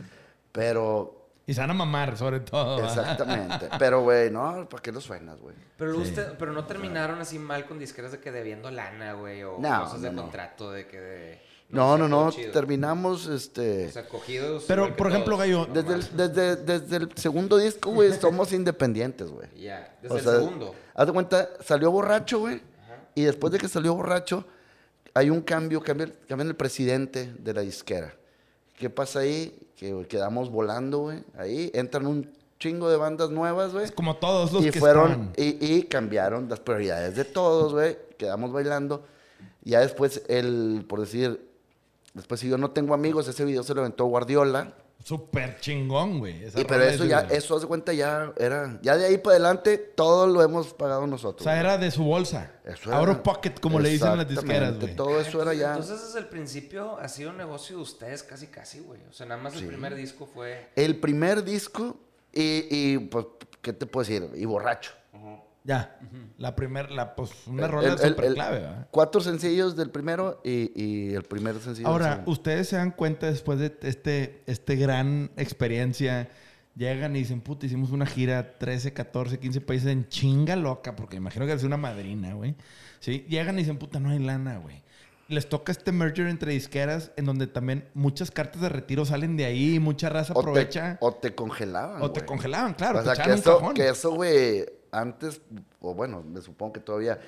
Pero, 0.50 1.17
Y 1.48 1.54
se 1.54 1.60
van 1.62 1.70
a 1.70 1.74
mamar, 1.74 2.16
sobre 2.18 2.40
todo. 2.40 2.84
exactamente. 2.86 3.70
pero, 3.78 4.02
güey, 4.02 4.30
no, 4.30 4.68
¿para 4.68 4.82
qué 4.82 4.92
lo 4.92 5.00
suenas, 5.00 5.40
güey? 5.40 5.56
Pero, 5.78 5.96
usted, 5.96 6.34
pero 6.38 6.52
no 6.52 6.66
terminaron 6.66 7.18
así 7.22 7.38
mal 7.38 7.64
con 7.64 7.78
disqueras 7.78 8.12
de 8.12 8.20
que 8.20 8.30
debiendo 8.30 8.70
lana, 8.70 9.14
güey, 9.14 9.42
o 9.44 9.56
No, 9.58 9.84
cosas 9.84 10.02
de 10.02 10.10
no, 10.10 10.16
no. 10.16 10.22
contrato 10.24 10.70
de 10.70 10.86
que 10.86 11.00
de... 11.00 11.42
No, 11.70 11.96
no, 11.96 12.06
no. 12.06 12.30
chido. 12.30 12.52
Terminamos, 12.52 13.26
este... 13.28 13.86
O 13.88 13.90
sea, 13.92 14.06
cogidos. 14.06 14.64
Pero, 14.68 14.94
por 14.94 15.08
ejemplo, 15.08 15.36
todos, 15.36 15.46
Gallo, 15.48 15.66
Desde 15.72 15.94
el, 15.94 16.16
desde, 16.16 16.56
desde 16.56 16.96
el 16.96 17.12
segundo 17.16 17.56
disco, 17.56 17.92
güey, 17.92 18.12
somos 18.12 18.52
independientes, 18.52 19.30
güey. 19.30 19.48
Ya, 19.58 19.96
desde 20.02 20.14
O 20.14 20.18
el 20.18 20.24
sea, 20.24 20.32
segundo. 20.34 20.74
Haz 20.94 21.06
de 21.06 21.12
cuenta, 21.14 21.48
salió 21.64 21.90
borracho, 21.90 22.40
güey. 22.40 22.60
Y 23.14 23.22
después 23.24 23.50
de 23.54 23.58
que 23.58 23.68
salió 23.68 23.94
borracho, 23.94 24.44
hay 25.14 25.30
un 25.30 25.40
cambio, 25.40 25.82
cambia, 25.82 26.12
cambian 26.28 26.48
el 26.48 26.56
presidente 26.56 27.32
de 27.38 27.54
la 27.54 27.62
disquera. 27.62 28.14
¿Qué 28.78 28.90
pasa 28.90 29.20
ahí? 29.20 29.58
Que 29.78 30.06
quedamos 30.08 30.50
volando, 30.50 30.98
güey. 30.98 31.22
Ahí 31.38 31.70
entran 31.72 32.06
un 32.06 32.30
chingo 32.58 32.90
de 32.90 32.96
bandas 32.96 33.30
nuevas, 33.30 33.72
güey. 33.72 33.84
Es 33.84 33.92
como 33.92 34.16
todos 34.16 34.52
los 34.52 34.64
Y 34.64 34.70
que 34.72 34.80
fueron, 34.80 35.30
estaban. 35.30 35.32
y, 35.36 35.74
y 35.76 35.82
cambiaron 35.84 36.48
las 36.48 36.58
prioridades 36.58 37.14
de 37.14 37.24
todos, 37.24 37.72
güey. 37.72 37.96
Quedamos 38.18 38.52
bailando. 38.52 39.04
Ya 39.62 39.78
después, 39.80 40.22
el, 40.28 40.84
por 40.88 40.98
decir, 41.00 41.48
después 42.14 42.40
si 42.40 42.48
yo 42.48 42.58
no 42.58 42.72
tengo 42.72 42.92
amigos, 42.92 43.28
ese 43.28 43.44
video 43.44 43.62
se 43.62 43.72
lo 43.74 43.82
aventó 43.82 44.04
Guardiola. 44.06 44.74
Súper 45.04 45.58
chingón, 45.60 46.18
güey. 46.18 46.44
Y 46.44 46.64
pero 46.64 46.82
eso 46.82 47.04
es 47.04 47.10
ya, 47.10 47.20
eso 47.30 47.54
haz 47.54 47.62
de 47.62 47.68
cuenta 47.68 47.92
ya 47.92 48.32
era, 48.36 48.78
ya 48.82 48.96
de 48.96 49.06
ahí 49.06 49.16
para 49.18 49.36
adelante, 49.36 49.78
todo 49.78 50.26
lo 50.26 50.42
hemos 50.42 50.74
pagado 50.74 51.02
O 51.02 51.28
out 51.28 51.40
sea, 51.44 51.58
era 51.58 51.78
de 51.78 51.90
su 51.90 52.04
bolsa. 52.04 52.52
Eso 52.64 52.90
era- 52.90 52.98
Out 52.98 53.08
of 53.08 53.18
pocket, 53.18 53.52
como 53.60 53.80
le 53.80 53.90
dicen 53.90 54.16
las 54.16 54.28
disqueras, 54.28 54.78
güey. 54.78 54.94
Todo 54.96 55.20
eso 55.20 55.40
era 55.40 55.54
ya. 55.54 55.70
Entonces, 55.70 56.02
desde 56.04 56.18
el 56.18 56.26
principio 56.26 56.98
ha 56.98 57.08
sido 57.08 57.30
un 57.30 57.38
negocio 57.38 57.76
de 57.76 57.82
ustedes 57.82 58.22
casi, 58.22 58.48
casi, 58.48 58.80
güey. 58.80 59.00
O 59.08 59.12
sea, 59.12 59.24
nada 59.26 59.40
más 59.40 59.54
el 59.56 59.66
primer 59.66 59.94
disco 59.94 60.26
fue... 60.26 60.68
El 60.76 60.96
primer 60.96 61.42
disco 61.44 61.96
y, 62.32 62.66
y, 62.70 62.98
pues, 62.98 63.26
¿qué 63.62 63.72
te 63.72 63.86
puedo 63.86 64.06
decir? 64.06 64.28
Y 64.34 64.44
borracho. 64.44 64.92
Ya. 65.68 65.98
La 66.38 66.56
primera, 66.56 66.88
la, 66.88 67.14
pues, 67.14 67.30
una 67.46 67.66
El- 67.66 67.70
rola 67.72 67.98
súper 67.98 68.32
clave, 68.32 68.60
¿verdad? 68.60 68.88
Cuatro 68.90 69.20
sencillos 69.20 69.76
del 69.76 69.90
primero 69.90 70.40
y, 70.42 70.72
y 70.74 71.14
el 71.14 71.24
primer 71.24 71.60
sencillo. 71.60 71.86
Ahora, 71.86 72.22
ustedes 72.24 72.68
se 72.70 72.76
dan 72.76 72.90
cuenta 72.90 73.26
después 73.26 73.58
de 73.58 73.76
este, 73.82 74.42
este 74.46 74.76
gran 74.76 75.30
experiencia, 75.36 76.30
llegan 76.74 77.14
y 77.16 77.18
dicen, 77.18 77.42
puta, 77.42 77.66
hicimos 77.66 77.90
una 77.90 78.06
gira 78.06 78.56
13, 78.56 78.94
14, 78.94 79.38
15 79.38 79.60
países 79.60 79.88
en 79.88 80.08
chinga 80.08 80.56
loca, 80.56 80.96
porque 80.96 81.16
imagino 81.18 81.44
que 81.44 81.52
es 81.52 81.62
una 81.64 81.76
madrina, 81.76 82.32
güey. 82.32 82.54
¿Sí? 83.00 83.26
Llegan 83.28 83.56
y 83.56 83.62
dicen, 83.62 83.76
puta, 83.76 84.00
no 84.00 84.08
hay 84.08 84.20
lana, 84.20 84.56
güey. 84.56 84.82
Les 85.28 85.50
toca 85.50 85.70
este 85.70 85.92
merger 85.92 86.28
entre 86.28 86.52
disqueras 86.52 87.10
en 87.16 87.26
donde 87.26 87.46
también 87.46 87.86
muchas 87.92 88.30
cartas 88.30 88.62
de 88.62 88.70
retiro 88.70 89.04
salen 89.04 89.36
de 89.36 89.44
ahí, 89.44 89.78
mucha 89.78 90.08
raza 90.08 90.32
o, 90.32 90.40
aprovecha. 90.40 90.96
te, 90.98 91.04
o 91.04 91.12
te 91.12 91.34
congelaban. 91.34 92.00
O 92.00 92.10
te 92.10 92.24
congelaban, 92.24 92.72
claro. 92.72 93.00
o 93.00 93.02
sea, 93.04 93.22
que 93.22 93.34
eso, 93.34 93.74
que 93.74 93.88
eso, 93.90 94.12
güey, 94.12 94.64
antes, 94.92 95.40
o 95.80 95.94
bueno, 95.94 96.22
me 96.22 96.40
supongo 96.40 96.72
que 96.74 96.80
todavía, 96.80 97.20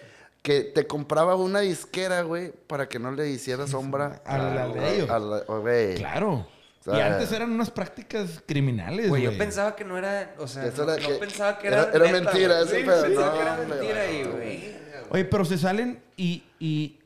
que 0.42 0.62
te 0.62 0.86
compraba 0.86 1.36
una 1.36 1.60
disquera, 1.60 2.22
güey, 2.22 2.52
para 2.66 2.88
que 2.88 2.98
no 2.98 3.12
le 3.12 3.28
hiciera 3.30 3.66
sombra 3.66 4.22
A 4.24 4.38
la 4.38 4.68
de 4.68 4.94
ellos. 4.96 5.10
a 5.10 5.18
la- 5.18 5.40
güey. 5.42 5.94
Claro. 5.96 6.46
O 6.80 6.82
sea, 6.82 6.96
y 6.96 7.00
antes 7.02 7.30
eran 7.32 7.50
unas 7.50 7.70
prácticas 7.70 8.42
criminales, 8.46 9.10
Güey, 9.10 9.22
güey. 9.24 9.34
yo 9.34 9.38
pensaba 9.38 9.76
que 9.76 9.84
no 9.84 9.98
era... 9.98 10.34
O 10.38 10.48
sea, 10.48 10.64
Eso 10.64 10.86
no, 10.86 10.92
era 10.94 11.02
no 11.02 11.08
que- 11.10 11.14
pensaba 11.16 11.58
que 11.58 11.66
era- 11.66 11.82
era... 11.82 11.92
era 11.92 12.04
neta, 12.06 12.30
mentira 12.32 12.60
ese 12.62 12.78
Sí, 12.80 12.84
pedo. 12.86 13.02
pensaba 13.02 13.26
No, 13.26 13.32
que 13.34 13.40
era 13.42 13.52
hombre, 13.60 13.68
mentira 13.76 14.04
güey, 14.06 14.20
y, 14.20 14.24
no. 14.24 14.30
güey... 14.32 14.74
Oye, 15.10 15.24
pero 15.26 15.44
se 15.44 15.58
salen 15.58 16.00
y, 16.16 16.42
y 16.58 16.98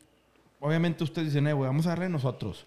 obviamente 0.60 1.02
ustedes 1.02 1.28
dicen, 1.28 1.48
eh, 1.48 1.52
güey, 1.54 1.66
vamos 1.66 1.86
a 1.86 1.88
darle 1.88 2.08
nosotros. 2.08 2.66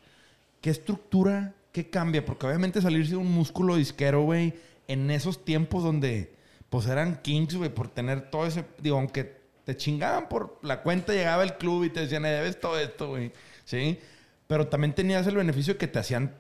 ¿Qué 0.60 0.69
estructura, 0.69 1.54
qué 1.71 1.89
cambia? 1.89 2.26
Porque 2.26 2.45
obviamente 2.45 2.82
salirse 2.82 3.12
de 3.12 3.17
un 3.17 3.32
músculo 3.32 3.78
disquero, 3.78 4.23
güey, 4.23 4.54
en 4.89 5.10
esos 5.10 5.45
tiempos 5.45 5.84
donde 5.84 6.34
pues 6.70 6.86
eran 6.88 7.22
kings, 7.22 7.56
güey, 7.56 7.70
por 7.74 7.88
tener 7.90 8.30
todo 8.30 8.46
ese, 8.46 8.66
digo, 8.80 8.98
aunque 8.98 9.38
te 9.64 9.76
chingaban 9.76 10.30
por 10.30 10.60
la 10.64 10.82
cuenta, 10.84 11.14
llegaba 11.14 11.44
el 11.44 11.58
club 11.58 11.84
y 11.86 11.90
te 11.90 12.02
decían, 12.02 12.26
eh, 12.26 12.30
debes 12.32 12.60
todo 12.60 12.80
esto, 12.80 13.10
güey, 13.10 13.32
¿sí? 13.66 14.00
Pero 14.48 14.68
también 14.68 14.94
tenías 14.96 15.28
el 15.28 15.36
beneficio 15.36 15.74
de 15.74 15.78
que 15.78 15.88
te 15.88 16.00
hacían 16.00 16.34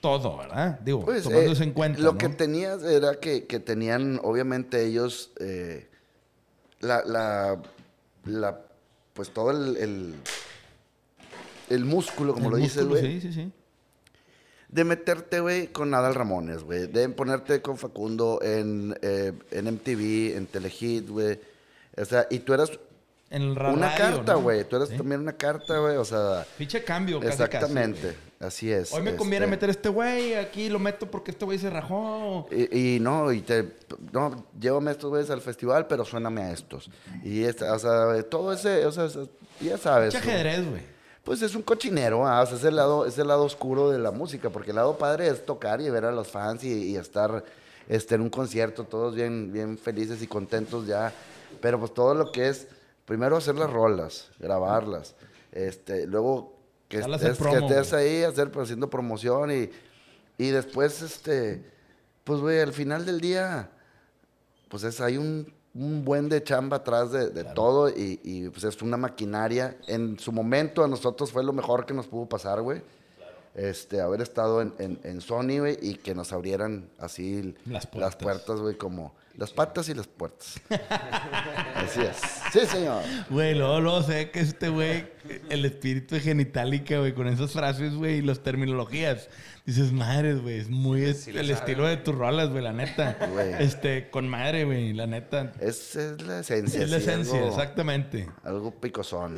todo, 0.00 0.36
¿verdad? 0.36 0.78
Digo, 0.80 1.00
Pues, 1.04 1.22
tomando 1.24 1.52
eh, 1.52 1.62
en 1.62 1.72
cuenta, 1.72 2.00
Lo 2.00 2.12
¿no? 2.12 2.18
que 2.18 2.28
tenías 2.28 2.82
era 2.82 3.14
que, 3.20 3.46
que 3.46 3.58
tenían, 3.60 4.20
obviamente, 4.22 4.84
ellos 4.84 5.32
eh, 5.40 5.88
la, 6.80 7.02
la, 7.04 7.62
la- 8.24 8.60
pues 9.14 9.30
todo 9.30 9.50
el, 9.50 9.76
el, 9.78 10.14
el 11.70 11.84
músculo, 11.84 12.34
como 12.34 12.46
El 12.46 12.50
lo 12.52 12.56
dices, 12.58 12.84
músculo, 12.84 13.00
güey, 13.00 13.20
Sí, 13.20 13.28
sí, 13.28 13.32
sí. 13.32 13.52
De 14.74 14.82
meterte, 14.82 15.38
güey, 15.38 15.68
con 15.68 15.94
Adal 15.94 16.16
Ramones, 16.16 16.64
güey, 16.64 16.88
de 16.88 17.08
ponerte 17.08 17.62
con 17.62 17.78
Facundo 17.78 18.40
en, 18.42 18.98
eh, 19.02 19.32
en 19.52 19.68
MTV, 19.68 20.36
en 20.36 20.46
Telehit, 20.46 21.08
güey. 21.08 21.38
O 21.96 22.04
sea, 22.04 22.26
y 22.28 22.40
tú 22.40 22.54
eras 22.54 22.72
en 23.30 23.42
el 23.42 23.54
ra- 23.56 23.70
Una 23.72 23.90
radio, 23.96 24.16
carta, 24.16 24.32
¿no? 24.32 24.40
güey. 24.42 24.64
Tú 24.64 24.74
eres 24.76 24.88
Sí. 24.88 24.96
también 24.96 25.20
una 25.20 25.34
carta, 25.34 25.78
güey. 25.78 25.96
O 25.96 26.04
sea, 26.04 26.44
Pinche 26.58 26.82
cambio, 26.82 27.20
casi, 27.20 27.30
exactamente. 27.32 28.00
casi, 28.08 28.18
Así 28.40 28.70
es. 28.72 28.92
Hoy 28.92 29.02
me 29.02 29.14
conviene 29.16 29.46
este, 29.46 29.50
meter 29.56 29.70
este 29.70 29.88
güey, 29.88 30.34
aquí 30.34 30.68
lo 30.68 30.78
meto 30.80 31.08
porque 31.10 31.30
este 31.30 31.44
güey 31.44 31.56
se 31.58 31.70
rajó. 31.70 32.46
Y, 32.50 32.96
y 32.96 33.00
no, 33.00 33.32
y 33.32 33.40
te, 33.42 33.70
no, 34.12 34.44
llévame 34.60 34.90
a 34.90 34.92
estos 34.94 35.08
güeyes 35.08 35.30
al 35.30 35.40
festival, 35.40 35.86
pero 35.86 36.04
suéname 36.04 36.42
a 36.42 36.50
estos. 36.52 36.90
Y 37.22 37.44
esta, 37.44 37.72
o 37.72 37.78
sea, 37.78 38.22
todo 38.24 38.52
ese, 38.52 38.84
o 38.86 38.92
sea, 38.92 39.06
ya 39.60 39.78
sabes. 39.78 40.12
Güey. 40.14 40.22
ajedrez, 40.34 40.68
güey. 40.68 40.93
Pues 41.24 41.40
es 41.40 41.54
un 41.54 41.62
cochinero, 41.62 42.26
ah, 42.26 42.42
o 42.42 42.46
sea, 42.46 42.56
es 42.56 42.64
el, 42.64 42.76
lado, 42.76 43.06
es 43.06 43.16
el 43.16 43.28
lado 43.28 43.44
oscuro 43.44 43.90
de 43.90 43.98
la 43.98 44.10
música, 44.10 44.50
porque 44.50 44.70
el 44.70 44.76
lado 44.76 44.98
padre 44.98 45.28
es 45.28 45.44
tocar 45.46 45.80
y 45.80 45.88
ver 45.88 46.04
a 46.04 46.12
los 46.12 46.28
fans 46.28 46.62
y, 46.64 46.90
y 46.90 46.96
estar 46.96 47.42
este, 47.88 48.14
en 48.14 48.20
un 48.20 48.30
concierto, 48.30 48.84
todos 48.84 49.14
bien, 49.14 49.50
bien 49.52 49.78
felices 49.78 50.22
y 50.22 50.26
contentos 50.26 50.86
ya. 50.86 51.12
Pero 51.62 51.78
pues 51.78 51.94
todo 51.94 52.14
lo 52.14 52.30
que 52.30 52.48
es, 52.48 52.68
primero 53.06 53.38
hacer 53.38 53.54
las 53.54 53.70
rolas, 53.70 54.28
grabarlas, 54.38 55.14
este, 55.52 56.06
luego 56.06 56.54
que 56.88 56.98
estés, 56.98 57.20
que 57.20 57.42
promo, 57.42 57.68
estés 57.68 57.90
güey. 57.92 58.02
ahí 58.02 58.22
hacer, 58.24 58.50
pues, 58.50 58.64
haciendo 58.64 58.90
promoción 58.90 59.50
y, 59.50 59.70
y 60.36 60.50
después, 60.50 61.00
este, 61.00 61.64
pues 62.24 62.40
güey, 62.40 62.60
al 62.60 62.72
final 62.72 63.06
del 63.06 63.20
día, 63.20 63.70
pues 64.68 64.84
es, 64.84 65.00
hay 65.00 65.16
un, 65.16 65.52
un 65.74 66.04
buen 66.04 66.28
de 66.28 66.42
chamba 66.42 66.78
atrás 66.78 67.10
de, 67.10 67.30
de 67.30 67.44
todo 67.44 67.88
y, 67.88 68.20
y, 68.22 68.48
pues 68.48 68.64
es 68.64 68.80
una 68.80 68.96
maquinaria. 68.96 69.76
En 69.86 70.18
su 70.18 70.30
momento 70.30 70.84
a 70.84 70.88
nosotros 70.88 71.32
fue 71.32 71.42
lo 71.42 71.52
mejor 71.52 71.84
que 71.84 71.94
nos 71.94 72.06
pudo 72.06 72.26
pasar, 72.26 72.62
güey. 72.62 72.80
Este, 73.54 74.00
haber 74.00 74.20
estado 74.20 74.62
en, 74.62 74.74
en, 74.78 74.98
en 75.04 75.20
Sony, 75.20 75.58
güey, 75.60 75.78
y 75.80 75.94
que 75.94 76.14
nos 76.14 76.32
abrieran 76.32 76.88
así 76.98 77.54
Las 77.66 77.86
puertas, 77.86 78.60
güey, 78.60 78.76
como 78.76 79.14
las 79.36 79.52
patas 79.52 79.88
y 79.88 79.94
las 79.94 80.06
puertas. 80.06 80.60
así 81.74 82.00
es. 82.02 82.16
Sí, 82.52 82.66
señor. 82.66 83.02
Güey, 83.30 83.54
luego, 83.54 83.80
luego 83.80 84.02
sé 84.02 84.30
que 84.30 84.40
este 84.40 84.68
güey, 84.68 85.06
el 85.50 85.64
espíritu 85.64 86.14
de 86.16 86.20
genitálica, 86.20 86.98
güey, 86.98 87.14
con 87.14 87.26
esas 87.28 87.52
frases, 87.52 87.94
güey, 87.94 88.18
y 88.18 88.22
las 88.22 88.40
terminologías. 88.40 89.28
Dices, 89.66 89.92
madre, 89.92 90.34
güey, 90.34 90.58
es 90.58 90.68
muy 90.68 91.14
Sí 91.14 91.30
el 91.30 91.50
estilo 91.50 91.86
de 91.86 91.96
tus 91.96 92.14
rolas, 92.14 92.50
güey, 92.50 92.62
la 92.62 92.72
neta. 92.74 93.16
Güey. 93.32 93.54
Este, 93.62 94.10
con 94.10 94.28
madre, 94.28 94.64
güey, 94.64 94.92
la 94.92 95.06
neta. 95.06 95.52
Es, 95.58 95.96
es 95.96 96.20
la 96.20 96.40
esencia. 96.40 96.82
Es 96.82 96.90
la 96.90 96.98
sí, 96.98 97.04
esencia, 97.04 97.38
algo- 97.38 97.48
exactamente. 97.48 98.28
Algo 98.42 98.78
picosón. 98.78 99.36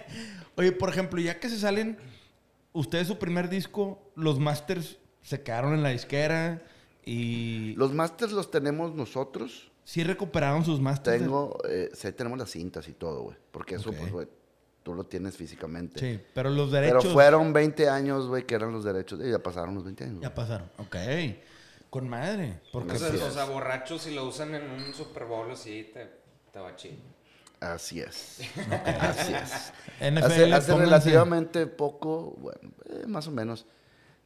Oye, 0.56 0.72
por 0.72 0.90
ejemplo, 0.90 1.18
ya 1.20 1.40
que 1.40 1.48
se 1.48 1.58
salen, 1.58 1.96
ustedes 2.72 3.06
su 3.06 3.18
primer 3.18 3.48
disco, 3.48 4.12
los 4.14 4.38
masters 4.38 4.98
se 5.22 5.40
quedaron 5.42 5.72
en 5.72 5.82
la 5.82 5.88
disquera 5.88 6.62
y 7.06 7.74
Los 7.76 7.94
masters 7.94 8.32
los 8.32 8.50
tenemos 8.50 8.94
nosotros. 8.94 9.70
sí 9.84 10.04
recuperaron 10.04 10.64
sus 10.66 10.80
masters. 10.80 11.22
Tengo, 11.22 11.56
eh, 11.68 11.90
sí, 11.94 12.12
tenemos 12.12 12.38
las 12.38 12.50
cintas 12.50 12.86
y 12.88 12.92
todo, 12.92 13.22
güey. 13.22 13.36
Porque 13.50 13.76
eso, 13.76 13.90
pues, 13.92 14.12
güey, 14.12 14.28
tú 14.82 14.94
lo 14.94 15.04
tienes 15.04 15.36
físicamente. 15.36 16.00
Sí, 16.00 16.20
pero 16.34 16.50
los 16.50 16.70
Pero 16.70 16.82
derechos 16.82 17.12
fueron 17.12 17.52
20 17.52 17.88
años, 17.88 18.26
güey, 18.28 18.44
que 18.46 18.54
eran 18.54 18.72
los 18.72 18.84
derechos. 18.84 19.20
Y 19.24 19.30
ya 19.30 19.38
pasaron 19.38 19.74
los 19.74 19.84
20 19.84 20.04
años. 20.04 20.20
ya 20.20 20.34
pasaron. 20.34 20.70
Ok. 20.78 20.96
Con 21.90 22.08
madre. 22.08 22.60
Porque 22.72 22.94
O 22.94 22.98
sea, 22.98 23.08
Así 23.08 23.16
o 23.18 23.30
sea, 23.30 23.44
borrachos 23.44 24.02
si 24.02 24.14
lo 24.14 24.26
usan 24.26 24.54
en 24.54 24.70
un 24.70 24.94
Super 24.94 25.24
Bowl 25.26 25.50
así, 25.50 25.90
te, 25.92 26.10
te 26.50 26.58
va 26.58 26.74
chido. 26.74 26.96
Así 27.60 28.00
es. 28.00 28.40
Así 29.00 29.34
es. 29.34 29.72
NFL, 30.00 30.52
hace 30.52 30.76
relativamente 30.76 31.66
poco, 31.66 32.34
bueno, 32.38 32.72
eh, 32.86 33.04
más 33.06 33.28
o 33.28 33.30
menos, 33.30 33.66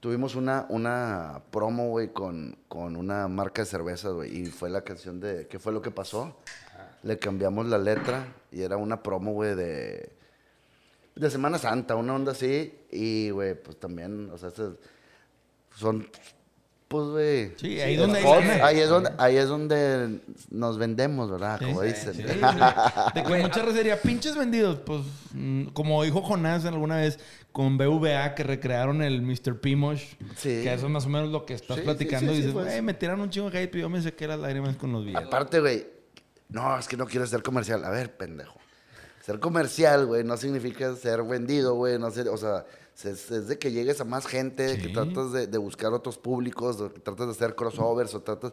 tuvimos 0.00 0.36
una, 0.36 0.64
una 0.70 1.42
promo, 1.50 1.90
güey, 1.90 2.12
con, 2.14 2.56
con 2.68 2.96
una 2.96 3.28
marca 3.28 3.62
de 3.62 3.66
cervezas, 3.66 4.12
güey. 4.12 4.42
Y 4.42 4.46
fue 4.46 4.70
la 4.70 4.82
canción 4.82 5.20
de 5.20 5.46
¿Qué 5.48 5.58
fue 5.58 5.72
lo 5.72 5.82
que 5.82 5.90
pasó? 5.90 6.38
Le 7.02 7.18
cambiamos 7.18 7.66
la 7.66 7.78
letra 7.78 8.26
y 8.50 8.62
era 8.62 8.78
una 8.78 9.02
promo, 9.02 9.32
güey, 9.32 9.54
de, 9.54 10.15
de 11.16 11.30
Semana 11.30 11.58
Santa, 11.58 11.96
una 11.96 12.14
onda 12.14 12.32
así. 12.32 12.72
Y, 12.90 13.30
güey, 13.30 13.60
pues 13.60 13.78
también, 13.80 14.30
o 14.30 14.38
sea, 14.38 14.50
son, 15.74 16.08
pues, 16.88 17.06
güey. 17.08 17.52
Sí, 17.56 17.80
ahí 17.80 17.96
donde 17.96 18.18
hay 18.18 18.24
spots, 18.24 18.46
lana. 18.46 18.66
ahí 18.66 18.78
es 18.78 18.88
donde, 18.88 19.10
ahí 19.18 19.36
es 19.36 19.48
donde 19.48 20.20
nos 20.50 20.78
vendemos, 20.78 21.30
¿verdad? 21.30 21.58
Sí, 21.58 21.64
Como 21.66 21.80
sí, 21.82 21.88
dicen. 21.88 22.14
sí. 22.14 22.22
De 23.14 23.22
que 23.24 23.42
mucha 23.42 23.62
racería, 23.62 24.00
pinches 24.00 24.36
vendidos, 24.36 24.78
pues, 24.86 25.00
mm, 25.32 25.66
como 25.68 26.02
dijo 26.04 26.22
Jonás 26.22 26.64
alguna 26.64 26.96
vez 26.98 27.18
con 27.52 27.78
BVA 27.78 28.34
que 28.34 28.42
recrearon 28.44 29.02
el 29.02 29.22
Mr. 29.22 29.58
Pimosh, 29.60 30.14
Sí. 30.36 30.62
que 30.62 30.72
eso 30.74 30.86
es 30.86 30.92
más 30.92 31.06
o 31.06 31.08
menos 31.08 31.30
lo 31.30 31.44
que 31.46 31.54
estás 31.54 31.80
platicando 31.80 32.30
sí, 32.32 32.38
y 32.38 32.42
sí, 32.42 32.46
dices, 32.48 32.52
pues. 32.52 32.66
güey, 32.66 32.82
me 32.82 32.94
tiraron 32.94 33.20
un 33.22 33.30
chingo 33.30 33.50
de 33.50 33.58
hate, 33.58 33.70
pero 33.70 33.82
yo 33.82 33.88
me 33.88 34.00
saqué 34.02 34.28
las 34.28 34.38
lágrimas 34.38 34.76
con 34.76 34.92
los 34.92 35.04
billetes. 35.04 35.26
Aparte, 35.26 35.60
güey, 35.60 35.86
no, 36.50 36.78
es 36.78 36.86
que 36.86 36.96
no 36.96 37.06
quiero 37.06 37.26
ser 37.26 37.42
comercial. 37.42 37.84
A 37.84 37.90
ver, 37.90 38.16
pendejo. 38.16 38.60
Ser 39.26 39.40
comercial, 39.40 40.06
güey, 40.06 40.22
no 40.22 40.36
significa 40.36 40.94
ser 40.94 41.24
vendido, 41.24 41.74
güey. 41.74 41.98
No 41.98 42.12
sé, 42.12 42.28
o 42.28 42.36
sea, 42.36 42.64
es, 42.94 43.28
es 43.30 43.48
de 43.48 43.58
que 43.58 43.72
llegues 43.72 44.00
a 44.00 44.04
más 44.04 44.24
gente, 44.24 44.62
de 44.62 44.78
que 44.78 44.84
Sí. 44.86 44.92
tratas 44.92 45.32
de, 45.32 45.48
de 45.48 45.58
buscar 45.58 45.92
otros 45.92 46.16
públicos, 46.16 46.78
de 46.78 46.90
que 46.92 47.00
tratas 47.00 47.26
de 47.26 47.32
hacer 47.32 47.56
crossovers 47.56 48.14
o 48.14 48.22
tratas... 48.22 48.52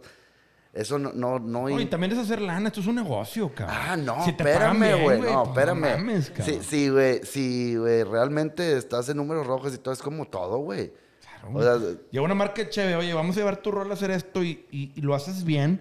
Eso 0.73 0.97
no, 0.97 1.13
no, 1.13 1.37
no... 1.37 1.69
No, 1.69 1.79
y 1.79 1.85
también 1.85 2.13
es 2.13 2.17
hacer 2.17 2.41
lana, 2.41 2.69
esto 2.69 2.79
es 2.79 2.87
un 2.87 2.95
negocio, 2.95 3.53
cabrón. 3.53 3.77
Ah, 3.79 3.95
no, 3.95 4.23
Si 4.23 4.31
espérame, 4.31 5.03
güey. 5.03 5.21
No, 5.21 5.43
pues, 5.43 5.49
espérame. 5.49 5.79
mames, 5.97 6.31
sí, 6.43 6.59
sí, 6.67 6.89
güey. 6.89 7.21
Sí, 7.23 7.75
güey. 7.75 8.03
Realmente 8.03 8.75
estás 8.75 9.07
en 9.09 9.17
números 9.17 9.45
rojos 9.45 9.75
y 9.75 9.77
todo 9.77 9.93
es 9.93 10.01
como 10.01 10.25
todo, 10.25 10.57
güey. 10.57 10.91
Claro, 11.21 11.55
O 11.55 11.61
sea, 11.61 11.95
Llega 12.09 12.25
una 12.25 12.33
marca 12.33 12.67
chévere, 12.67 12.95
oye, 12.95 13.13
vamos 13.13 13.35
a 13.37 13.39
llevar 13.41 13.57
tu 13.57 13.69
rol 13.69 13.91
a 13.91 13.93
hacer 13.93 14.09
esto 14.09 14.41
y, 14.43 14.65
y- 14.71 14.93
y 14.95 15.01
lo 15.01 15.13
haces 15.13 15.43
bien 15.43 15.79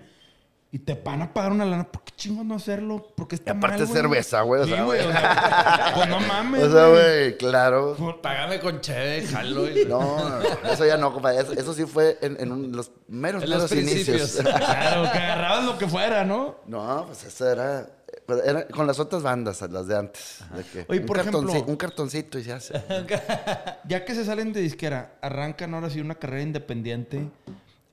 y 0.74 0.78
te 0.78 0.94
van 0.94 1.20
a 1.22 1.32
pagar 1.34 1.52
una 1.52 1.64
lana. 1.66 1.84
¿Por 1.92 2.02
qué 2.02 2.12
chingos 2.16 2.44
no 2.46 2.54
hacerlo? 2.54 3.12
Porque 3.14 3.34
está 3.34 3.52
Y 3.52 3.56
aparte 3.56 3.76
mal, 3.80 3.86
es 3.86 3.90
cerveza, 3.92 4.40
güey, 4.40 4.62
o 4.62 4.64
Sí, 4.64 4.70
sea, 4.70 4.84
güey. 4.84 5.02
güey. 5.04 5.14
o 5.14 5.18
sea, 5.18 5.92
pues 5.94 6.08
no 6.08 6.20
mames, 6.26 6.62
o 6.64 6.72
sea, 6.72 6.86
güey. 6.88 7.02
güey, 7.02 7.36
claro. 7.36 8.18
Págame 8.22 8.58
con 8.58 8.80
cheve, 8.80 9.26
jalo. 9.26 9.68
y- 9.70 9.84
No, 9.84 10.00
no, 10.00 10.38
no, 10.40 10.70
eso 10.72 10.86
ya 10.86 10.96
no, 10.96 11.12
compadre. 11.12 11.42
Eso, 11.42 11.52
eso 11.52 11.74
sí 11.74 11.84
fue 11.84 12.16
en, 12.22 12.40
en 12.40 12.50
un- 12.50 12.72
los 12.72 12.90
meros, 13.06 13.42
En 13.44 13.50
los 13.50 13.70
inicios. 13.70 14.30
principios. 14.32 14.54
Claro, 14.64 15.02
que 15.12 15.18
agarrabas 15.18 15.64
lo 15.64 15.76
que 15.78 15.86
fuera, 15.86 16.24
¿no? 16.24 16.56
No, 16.66 17.04
pues 17.06 17.24
eso 17.24 17.50
era, 17.50 17.86
pero 18.26 18.42
era 18.42 18.66
con 18.68 18.86
las 18.86 18.98
otras 18.98 19.22
bandas, 19.22 19.60
las 19.70 19.86
de 19.86 19.98
antes. 19.98 20.38
de 20.56 20.64
que 20.64 20.86
Oye, 20.88 21.00
un 21.00 21.06
por 21.06 21.18
ejemplo- 21.18 21.64
un 21.66 21.76
cartoncito 21.76 22.38
y 22.38 22.44
se 22.44 22.52
hace. 22.54 22.82
Ya 23.84 24.04
que 24.06 24.14
se 24.14 24.24
salen 24.24 24.52
de 24.54 24.60
disquera, 24.62 25.16
arrancan 25.20 25.74
ahora 25.74 25.90
sí 25.90 26.00
una 26.00 26.14
carrera 26.14 26.42
independiente. 26.42 27.28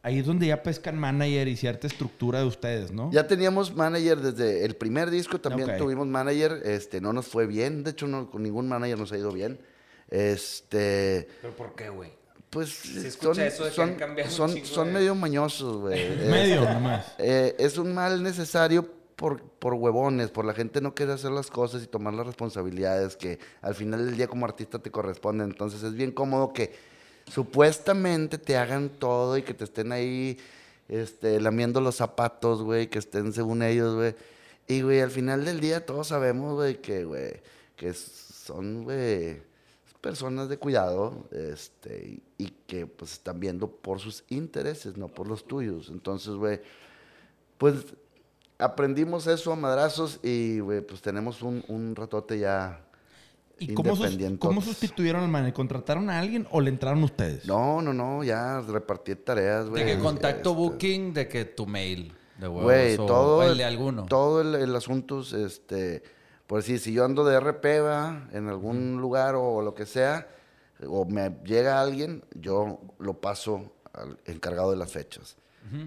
Ahí 0.02 0.20
es 0.20 0.26
donde 0.26 0.48
ya 0.48 0.64
pescan 0.64 0.98
manager 0.98 1.48
y 1.50 1.58
cierta 1.58 1.88
estructura 1.88 2.40
de 2.40 2.46
ustedes, 2.46 2.92
¿no? 2.92 3.12
Ya 3.12 3.28
teníamos 3.28 3.76
manager 3.76 4.20
desde 4.22 4.64
el 4.64 4.76
primer 4.76 5.10
disco, 5.10 5.42
también 5.42 5.78
tuvimos 5.78 6.08
manager, 6.08 6.62
este, 6.64 7.02
no 7.02 7.12
nos 7.12 7.28
fue 7.28 7.48
bien, 7.48 7.84
de 7.84 7.92
hecho 7.92 8.08
no, 8.08 8.30
con 8.30 8.44
ningún 8.44 8.70
manager 8.70 8.98
nos 8.98 9.12
ha 9.12 9.18
ido 9.18 9.32
bien. 9.32 9.60
Este, 10.10 11.28
¿Pero 11.42 11.54
por 11.54 11.76
qué, 11.76 11.90
güey? 11.90 12.12
pues 12.50 12.70
Sí, 12.70 13.12
son, 13.12 13.40
eso 13.40 13.66
de 13.66 13.72
que 13.72 13.82
han 13.82 14.18
son, 14.30 14.32
son, 14.32 14.54
chingo 14.56 14.68
son 14.68 14.94
medio 14.94 15.14
mañosos, 15.16 15.78
güey. 15.78 16.18
Medio, 16.30 16.62
Este, 16.62 16.74
nomás. 16.74 17.16
Eh, 17.20 17.56
es 17.60 17.78
un 17.78 17.94
mal 17.94 18.24
necesario 18.24 18.90
por, 19.16 19.44
por 19.44 19.74
huevones, 19.74 20.32
por 20.32 20.46
la 20.46 20.54
gente 20.54 20.82
no 20.82 20.96
quiere 20.96 21.12
hacer 21.12 21.32
las 21.32 21.52
cosas 21.52 21.84
y 21.84 21.88
tomar 21.88 22.14
las 22.14 22.26
responsabilidades 22.26 23.18
que 23.18 23.38
al 23.62 23.76
final 23.76 24.06
del 24.06 24.16
día 24.16 24.28
como 24.28 24.46
artista 24.46 24.80
te 24.80 24.90
corresponden. 24.90 25.50
Entonces 25.50 25.84
es 25.84 25.94
bien 25.94 26.12
cómodo 26.12 26.54
que 26.54 26.74
supuestamente 27.30 28.38
te 28.38 28.58
hagan 28.58 28.90
todo 28.90 29.38
y 29.38 29.44
que 29.44 29.54
te 29.54 29.64
estén 29.64 29.92
ahí 29.92 30.38
este, 30.88 31.40
lamiendo 31.40 31.82
los 31.82 31.96
zapatos, 31.96 32.62
güey, 32.62 32.90
que 32.90 33.00
estén 33.00 33.32
según 33.34 33.64
ellos, 33.64 33.96
güey. 33.96 34.16
Y, 34.68 34.82
güey, 34.82 35.02
al 35.02 35.12
final 35.12 35.46
del 35.46 35.60
día 35.60 35.86
todos 35.86 36.08
sabemos, 36.08 36.56
güey, 36.56 36.82
que, 36.82 37.06
güey, 37.06 37.42
que 37.76 37.94
son, 37.94 38.84
güey, 38.84 39.42
personas 40.02 40.50
de 40.50 40.58
cuidado, 40.58 41.28
este, 41.32 42.22
y, 42.38 42.50
que, 42.68 42.88
pues, 42.88 43.14
están 43.14 43.40
viendo 43.40 43.68
por 43.70 44.00
sus 44.00 44.24
intereses, 44.30 44.98
no 44.98 45.08
por 45.08 45.28
los 45.28 45.46
tuyos. 45.48 45.90
Entonces, 45.90 46.34
güey, 46.34 46.62
pues, 47.58 47.86
aprendimos 48.58 49.28
eso 49.28 49.52
a 49.52 49.56
madrazos 49.56 50.20
y, 50.24 50.60
güey, 50.60 50.82
pues, 50.82 51.02
tenemos 51.02 51.42
un, 51.42 51.64
un 51.68 51.96
ratote 51.96 52.40
ya 52.40 52.86
¿Y 53.60 53.74
cómo, 53.74 53.96
sus- 53.96 54.18
cómo 54.40 54.62
sustituyeron 54.62 55.24
al 55.24 55.30
manager? 55.30 55.54
¿Contrataron 55.54 56.10
a 56.10 56.20
alguien 56.20 56.48
o 56.52 56.62
le 56.62 56.70
entraron 56.70 57.04
ustedes? 57.04 57.46
No, 57.46 57.82
no, 57.82 57.94
no, 57.94 58.24
ya 58.24 58.62
repartí 58.62 59.16
tareas, 59.16 59.70
güey. 59.70 59.84
De 59.84 59.96
que 59.96 60.00
contacto 60.02 60.50
Este, 60.52 60.62
booking, 60.62 61.14
de 61.14 61.28
que 61.28 61.46
tu 61.46 61.66
mail 61.66 62.14
de 62.38 62.48
huevos 62.48 62.64
Güey, 62.64 62.94
o- 62.96 63.06
todo 63.06 63.38
o 63.40 63.44
el 63.44 63.58
de 63.58 63.66
alguno. 63.66 64.06
Todo 64.06 64.42
el, 64.42 64.56
el 64.56 64.76
asunto, 64.76 65.22
es, 65.22 65.34
este, 65.34 66.04
por 66.48 66.60
decir, 66.60 66.80
si 66.80 66.94
yo 66.94 67.04
ando 67.06 67.24
de 67.26 67.40
RP, 67.40 67.82
va, 67.82 68.28
en 68.32 68.48
algún 68.48 68.98
lugar 69.02 69.36
o 69.36 69.62
lo 69.62 69.74
que 69.76 69.86
sea, 69.86 70.28
o 70.88 71.06
me 71.06 71.36
llega 71.44 71.82
alguien, 71.82 72.24
yo 72.34 72.80
lo 73.00 73.20
paso 73.20 73.72
al 73.94 74.18
encargado 74.26 74.72
de 74.72 74.78
las 74.78 74.92
fechas. 74.92 75.36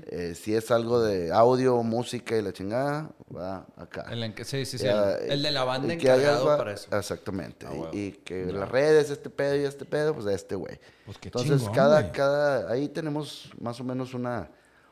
Eh, 0.07 0.35
si 0.35 0.55
es 0.55 0.71
algo 0.71 1.01
de 1.01 1.33
audio, 1.33 1.83
música 1.83 2.37
y 2.37 2.43
la 2.43 2.53
chingada, 2.53 3.11
va 3.35 3.67
acá. 3.77 4.07
El, 4.11 4.35
sí, 4.45 4.65
sí, 4.65 4.79
sí. 4.79 4.85
Ya, 4.85 5.13
el, 5.19 5.33
el 5.33 5.43
de 5.43 5.51
la 5.51 5.65
banda 5.65 5.93
encargado 5.95 6.47
va- 6.47 6.57
para 6.57 6.73
eso. 6.73 6.95
Exactamente. 6.97 7.67
Ah, 7.69 7.89
Y- 7.93 8.13
que 8.13 8.47
las 8.47 8.69
redes, 8.69 9.11
este 9.11 9.31
pedo 9.31 9.57
y 9.57 9.65
este 9.65 9.85
pedo, 9.85 10.15
pues 10.15 10.27
a 10.27 10.33
este 10.33 10.55
güey. 10.55 10.79
Pues 11.05 11.19
Entonces, 11.23 11.59
chingón, 11.61 11.75
cada, 11.75 12.13
cada, 12.13 12.71
ahí 12.71 12.89
tenemos 12.89 13.51
más 13.61 13.81
o 13.81 13.85
menos 13.85 14.15
una, 14.15 14.49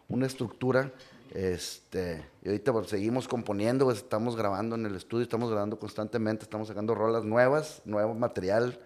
una 0.08 0.26
estructura 0.26 0.90
Este, 1.32 2.24
y 2.42 2.48
ahorita 2.48 2.72
pues, 2.72 2.88
seguimos 2.88 3.28
componiendo, 3.28 3.84
pues, 3.84 3.98
estamos 3.98 4.34
grabando 4.34 4.74
en 4.74 4.84
el 4.86 4.96
estudio, 4.96 5.22
estamos 5.22 5.48
grabando 5.48 5.78
constantemente, 5.78 6.42
estamos 6.42 6.66
sacando 6.66 6.92
rolas 6.96 7.24
nuevas, 7.24 7.82
nuevo 7.84 8.14
material 8.14 8.80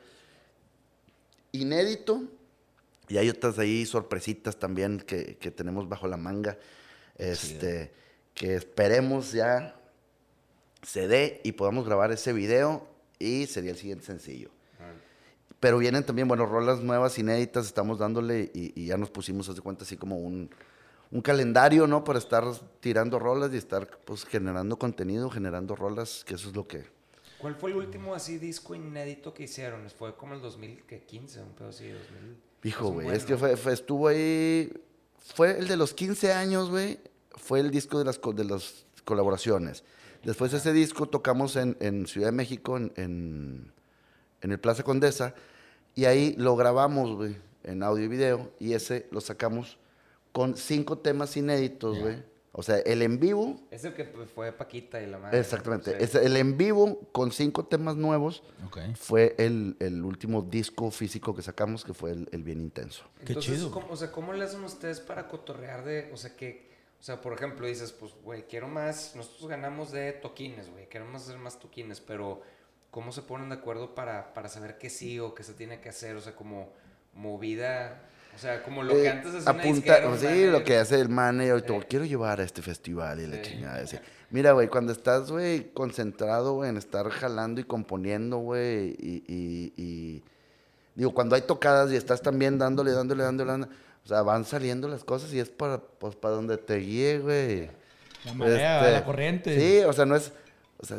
inédito. 1.52 2.22
Y 3.08 3.18
hay 3.18 3.28
otras 3.28 3.58
ahí 3.58 3.84
sorpresitas 3.86 4.58
también 4.58 4.98
que, 4.98 5.36
que 5.36 5.50
tenemos 5.50 5.88
bajo 5.88 6.08
la 6.08 6.16
manga. 6.16 6.58
Este, 7.16 7.92
que 8.34 8.56
esperemos 8.56 9.32
ya 9.32 9.76
se 10.82 11.06
dé 11.06 11.40
y 11.44 11.52
podamos 11.52 11.86
grabar 11.86 12.12
ese 12.12 12.32
video 12.32 12.86
y 13.18 13.46
sería 13.46 13.70
el 13.70 13.76
siguiente 13.76 14.04
sencillo. 14.04 14.50
Pero 15.60 15.78
vienen 15.78 16.04
también, 16.04 16.28
bueno, 16.28 16.44
rolas 16.44 16.80
nuevas, 16.80 17.18
inéditas, 17.18 17.64
estamos 17.64 17.98
dándole 17.98 18.50
y, 18.52 18.72
y 18.78 18.86
ya 18.86 18.98
nos 18.98 19.08
pusimos, 19.08 19.48
haz 19.48 19.56
de 19.56 19.62
cuenta, 19.62 19.84
así 19.84 19.96
como 19.96 20.18
un, 20.18 20.50
un 21.10 21.22
calendario, 21.22 21.86
¿no? 21.86 22.04
Para 22.04 22.18
estar 22.18 22.44
tirando 22.80 23.18
rolas 23.18 23.50
y 23.54 23.56
estar, 23.56 23.88
pues, 24.04 24.26
generando 24.26 24.78
contenido, 24.78 25.30
generando 25.30 25.74
rolas, 25.74 26.22
que 26.26 26.34
eso 26.34 26.50
es 26.50 26.56
lo 26.56 26.66
que... 26.66 26.84
¿Cuál 27.38 27.54
fue 27.54 27.70
el 27.70 27.76
último 27.76 28.14
así 28.14 28.36
disco 28.36 28.74
inédito 28.74 29.32
que 29.32 29.44
hicieron? 29.44 29.88
Fue 29.90 30.14
como 30.16 30.34
el 30.34 30.42
2015, 30.42 31.40
un 31.40 31.52
pedo 31.54 31.68
así, 31.68 31.88
2000. 31.88 32.36
Hijo, 32.64 32.88
un 32.88 32.94
güey, 32.94 33.16
es 33.16 33.24
que 33.24 33.36
fue, 33.36 33.56
fue- 33.56 33.72
estuvo 33.72 34.08
ahí, 34.08 34.72
fue 35.18 35.58
el 35.58 35.68
de 35.68 35.76
los 35.76 35.94
15 35.94 36.32
años, 36.32 36.70
güey, 36.70 36.98
fue 37.36 37.60
el 37.60 37.70
disco 37.70 37.98
de 37.98 38.04
las, 38.06 38.20
de 38.34 38.44
las 38.44 38.86
colaboraciones. 39.04 39.84
Después 40.24 40.52
ese 40.54 40.72
disco 40.72 41.06
tocamos 41.06 41.56
en, 41.56 41.76
en 41.80 42.06
Ciudad 42.06 42.28
de 42.28 42.32
México, 42.32 42.76
en, 42.78 42.92
en, 42.96 43.72
en 44.40 44.50
el 44.52 44.58
Plaza 44.58 44.82
Condesa, 44.82 45.34
y 45.94 46.06
ahí 46.06 46.34
lo 46.38 46.56
grabamos, 46.56 47.14
güey, 47.14 47.36
en 47.62 47.82
audio 47.82 48.04
y 48.04 48.08
video, 48.08 48.50
y 48.58 48.72
ese 48.72 49.06
lo 49.10 49.20
sacamos 49.20 49.78
con 50.32 50.56
cinco 50.56 50.98
temas 50.98 51.36
inéditos, 51.36 51.98
güey. 51.98 52.33
O 52.56 52.62
sea, 52.62 52.78
el 52.78 53.02
en 53.02 53.18
vivo, 53.18 53.60
Es 53.72 53.84
el 53.84 53.94
que 53.94 54.04
pues, 54.04 54.30
fue 54.30 54.52
Paquita 54.52 55.02
y 55.02 55.06
la 55.06 55.18
madre. 55.18 55.36
¿no? 55.38 55.42
exactamente, 55.42 55.90
Sí. 55.90 55.96
es 55.98 56.14
el 56.14 56.36
en 56.36 56.56
vivo 56.56 57.00
con 57.10 57.32
cinco 57.32 57.64
temas 57.66 57.96
nuevos 57.96 58.44
Ok. 58.64 58.78
fue 58.94 59.34
el, 59.38 59.76
el 59.80 60.04
último 60.04 60.40
disco 60.42 60.90
físico 60.92 61.34
que 61.34 61.42
sacamos, 61.42 61.84
que 61.84 61.94
fue 61.94 62.12
el, 62.12 62.28
el 62.30 62.44
Bien 62.44 62.60
Intenso. 62.60 63.04
Qué 63.24 63.32
Entonces, 63.32 63.54
chido, 63.56 63.70
¿cómo, 63.72 63.88
o 63.90 63.96
sea, 63.96 64.12
¿cómo 64.12 64.32
le 64.32 64.44
hacen 64.44 64.62
ustedes 64.62 65.00
para 65.00 65.26
cotorrear 65.26 65.84
de, 65.84 66.10
o 66.12 66.16
sea, 66.16 66.36
que, 66.36 66.70
o 67.00 67.02
sea, 67.02 67.20
por 67.20 67.32
ejemplo, 67.32 67.66
dices, 67.66 67.90
pues, 67.90 68.12
güey, 68.22 68.46
quiero 68.46 68.68
más, 68.68 69.16
nosotros 69.16 69.48
ganamos 69.48 69.90
de 69.90 70.12
toquines, 70.12 70.70
güey, 70.70 70.88
queremos 70.88 71.22
hacer 71.22 71.38
más 71.38 71.58
toquines, 71.58 72.00
pero 72.00 72.40
¿cómo 72.92 73.10
se 73.10 73.22
ponen 73.22 73.48
de 73.48 73.56
acuerdo 73.56 73.96
para, 73.96 74.32
para 74.32 74.48
saber 74.48 74.78
qué 74.78 74.90
sí 74.90 75.18
o 75.18 75.34
qué 75.34 75.42
se 75.42 75.54
tiene 75.54 75.80
que 75.80 75.88
hacer? 75.88 76.14
O 76.14 76.20
sea, 76.20 76.36
como 76.36 76.72
movida, 77.14 78.02
o 78.34 78.38
sea, 78.38 78.62
como 78.62 78.82
lo 78.82 78.92
que 78.94 79.04
Eh, 79.04 79.08
antes 79.10 79.34
hacía 79.34 79.52
una 79.52 79.60
apunta, 79.62 79.96
sí, 79.96 80.02
manager. 80.26 80.48
lo 80.52 80.64
que 80.64 80.76
hace 80.76 81.00
el 81.00 81.08
manager, 81.08 81.58
y 81.58 81.62
todo, 81.62 81.80
Sí. 81.80 81.86
quiero 81.90 82.04
llevar 82.04 82.40
a 82.40 82.44
este 82.44 82.62
festival 82.62 83.20
y 83.20 83.26
la 83.26 83.36
Sí. 83.36 83.42
chingada. 83.42 83.82
así. 83.82 83.96
Mira, 84.30 84.52
güey, 84.52 84.68
cuando 84.68 84.92
estás, 84.92 85.30
güey, 85.30 85.72
concentrado, 85.72 86.54
güey, 86.54 86.70
en 86.70 86.76
estar 86.76 87.08
jalando 87.10 87.60
y 87.60 87.64
componiendo, 87.64 88.38
güey, 88.38 88.90
y, 88.98 89.22
y- 89.28 89.72
y- 89.76 90.22
digo, 90.96 91.12
cuando 91.14 91.36
hay 91.36 91.42
tocadas 91.42 91.92
y 91.92 91.96
estás 91.96 92.20
también 92.22 92.58
dándole, 92.58 92.90
dándole, 92.92 93.22
dándole, 93.22 93.50
dándole, 93.52 93.72
o 94.04 94.08
sea, 94.08 94.22
van 94.22 94.44
saliendo 94.44 94.88
las 94.88 95.04
cosas 95.04 95.32
y 95.32 95.38
es 95.40 95.48
para, 95.50 95.78
pues, 95.78 96.16
para 96.16 96.34
donde 96.34 96.56
te 96.58 96.76
guíe, 96.76 97.18
güey. 97.20 97.70
La 98.24 98.34
marea, 98.34 98.80
Este, 98.80 98.92
la 98.92 99.04
corriente. 99.04 99.58
Sí, 99.60 99.84
o 99.84 99.92
sea, 99.92 100.04
no 100.06 100.16
es, 100.16 100.32
o 100.78 100.86
sea, 100.86 100.98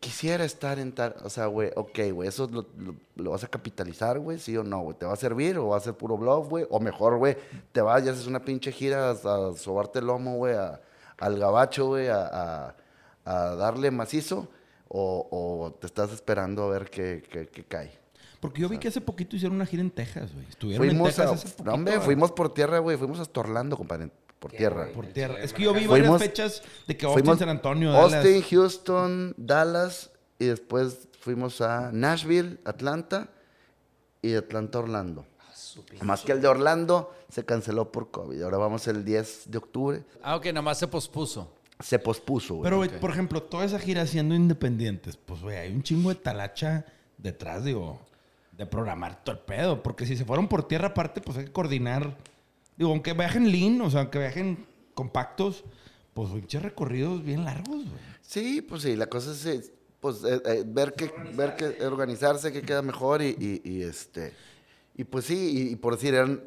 quisiera 0.00 0.44
estar 0.44 0.78
en 0.78 0.92
tal, 0.92 1.14
o 1.24 1.30
sea, 1.30 1.46
güey, 1.46 1.70
ok, 1.74 1.98
güey, 2.12 2.28
eso 2.28 2.48
lo, 2.50 2.66
lo- 2.78 2.94
lo 3.16 3.30
vas 3.32 3.42
a 3.44 3.48
capitalizar, 3.48 4.18
güey, 4.18 4.38
sí 4.38 4.56
o 4.56 4.62
no, 4.62 4.80
güey, 4.82 4.96
te 4.96 5.06
va 5.06 5.12
a 5.12 5.16
servir 5.16 5.58
o 5.58 5.68
va 5.68 5.76
a 5.76 5.80
ser 5.80 5.94
puro 5.94 6.16
bluff, 6.16 6.48
güey, 6.48 6.66
o 6.70 6.78
mejor, 6.80 7.18
güey, 7.18 7.36
te 7.72 7.80
vas 7.80 8.04
y 8.04 8.08
haces 8.08 8.26
una 8.26 8.40
pinche 8.44 8.70
gira 8.72 9.10
a, 9.10 9.12
a 9.12 9.54
sobarte 9.56 9.98
el 9.98 10.06
lomo, 10.06 10.36
güey, 10.36 10.54
a- 10.54 10.80
al 11.18 11.38
gabacho, 11.38 11.86
güey, 11.86 12.08
a, 12.08 12.26
a- 12.26 12.74
a 13.24 13.54
darle 13.56 13.90
macizo, 13.90 14.48
o, 14.88 15.26
o 15.30 15.72
te 15.72 15.86
estás 15.86 16.12
esperando 16.12 16.62
a 16.64 16.68
ver 16.70 16.88
qué, 16.90 17.22
qué- 17.30 17.46
qué 17.48 17.64
cae. 17.64 17.98
Porque 18.40 18.62
yo 18.62 18.68
vi 18.68 18.78
que 18.78 18.86
hace 18.88 19.00
poquito 19.00 19.34
hicieron 19.34 19.56
una 19.56 19.66
gira 19.66 19.82
en 19.82 19.90
Texas, 19.90 20.32
güey. 20.32 20.46
Estuvieron 20.48 20.84
en 20.84 20.90
Fuimos 20.92 21.08
Texas 21.08 21.26
a, 21.26 21.34
hace 21.34 21.48
poquito. 21.48 21.64
no, 21.64 21.74
hombre, 21.74 22.00
fuimos 22.00 22.30
por 22.30 22.54
tierra, 22.54 22.78
güey, 22.78 22.96
fuimos 22.96 23.18
hasta 23.18 23.40
Orlando, 23.40 23.76
compadre, 23.76 24.10
por 24.38 24.52
tierra. 24.52 24.88
Por 24.94 25.06
tierra. 25.06 25.38
Es 25.42 25.52
que 25.52 25.62
yo 25.64 25.72
vi 25.72 25.86
manejando. 25.86 25.90
varias 25.92 26.08
Fuimos- 26.08 26.22
fechas 26.22 26.62
de 26.86 26.96
que 26.96 27.06
Austin, 27.06 27.24
Fuimos 27.24 27.38
San 27.38 27.48
Antonio, 27.48 27.92
Dallas. 27.92 28.14
Austin, 28.14 28.42
Houston, 28.42 29.34
Dallas 29.36 30.10
y 30.38 30.46
después 30.46 31.08
fuimos 31.20 31.60
a 31.60 31.90
Nashville, 31.92 32.58
Atlanta 32.64 33.28
y 34.22 34.34
Atlanta 34.34 34.78
Orlando. 34.78 35.26
Ah, 36.00 36.04
Más 36.04 36.22
que 36.22 36.32
el 36.32 36.40
de 36.40 36.48
Orlando 36.48 37.14
se 37.28 37.44
canceló 37.44 37.92
por 37.92 38.10
COVID. 38.10 38.42
Ahora 38.42 38.58
vamos 38.58 38.86
el 38.88 39.04
10 39.04 39.42
de 39.50 39.58
octubre. 39.58 40.02
Ah, 40.22 40.36
ok, 40.36 40.46
nada 40.46 40.62
más 40.62 40.78
se 40.78 40.88
pospuso. 40.88 41.52
Se 41.80 41.98
pospuso, 42.00 42.54
güey. 42.56 42.64
Pero, 42.64 42.76
güey, 42.78 42.88
por 43.00 43.10
ejemplo, 43.10 43.42
toda 43.42 43.64
esa 43.64 43.78
gira 43.78 44.04
siendo 44.06 44.34
independientes, 44.34 45.16
pues, 45.16 45.40
güey, 45.42 45.56
hay 45.56 45.72
un 45.72 45.82
chingo 45.84 46.08
de 46.08 46.16
talacha 46.16 46.84
detrás, 47.18 47.64
digo, 47.64 48.00
de 48.52 48.66
programar 48.66 49.22
todo 49.22 49.36
el 49.36 49.42
pedo. 49.42 49.80
Porque 49.82 50.04
si 50.04 50.16
se 50.16 50.24
fueron 50.24 50.48
por 50.48 50.66
tierra 50.66 50.88
aparte, 50.88 51.20
pues 51.20 51.38
hay 51.38 51.44
que 51.44 51.52
coordinar. 51.52 52.16
Digo, 52.78 52.90
aunque 52.90 53.12
viajen 53.12 53.50
lean, 53.52 53.80
o 53.82 53.90
sea, 53.90 54.00
aunque 54.02 54.18
viajen 54.20 54.64
compactos, 54.94 55.64
pues, 56.14 56.30
pinches 56.30 56.62
recorridos 56.62 57.22
bien 57.24 57.44
largos, 57.44 57.84
güey. 57.84 58.08
Sí, 58.22 58.62
pues 58.62 58.82
sí, 58.82 58.96
la 58.96 59.06
cosa 59.08 59.32
es 59.32 59.72
pues, 60.00 60.22
eh, 60.24 60.40
eh, 60.44 60.62
ver 60.66 60.94
que 60.94 61.10
ver 61.34 61.56
que 61.56 61.84
organizarse, 61.84 62.52
que 62.52 62.62
queda 62.62 62.82
mejor 62.82 63.20
y, 63.20 63.36
y- 63.38 63.60
y, 63.68 63.82
este 63.82 64.32
y 64.96 65.02
pues 65.04 65.24
sí, 65.24 65.34
y, 65.68 65.72
y 65.72 65.76
por 65.76 65.94
decir 65.96 66.14
eran 66.14 66.42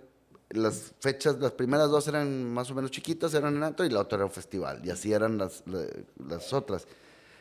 las 0.51 0.93
fechas, 1.01 1.37
las 1.39 1.51
primeras 1.53 1.89
dos 1.89 2.07
eran 2.07 2.45
más 2.53 2.71
o 2.71 2.75
menos 2.75 2.91
chiquitas, 2.91 3.33
eran 3.33 3.55
en 3.57 3.63
Antro 3.63 3.85
y 3.85 3.89
la 3.89 3.99
otra 4.01 4.17
era 4.17 4.25
un 4.25 4.31
festival 4.31 4.81
y 4.85 4.89
así 4.89 5.11
eran 5.11 5.37
las, 5.37 5.63
la- 5.65 5.85
las 6.27 6.53
otras. 6.53 6.87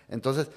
Entonces, 0.09 0.49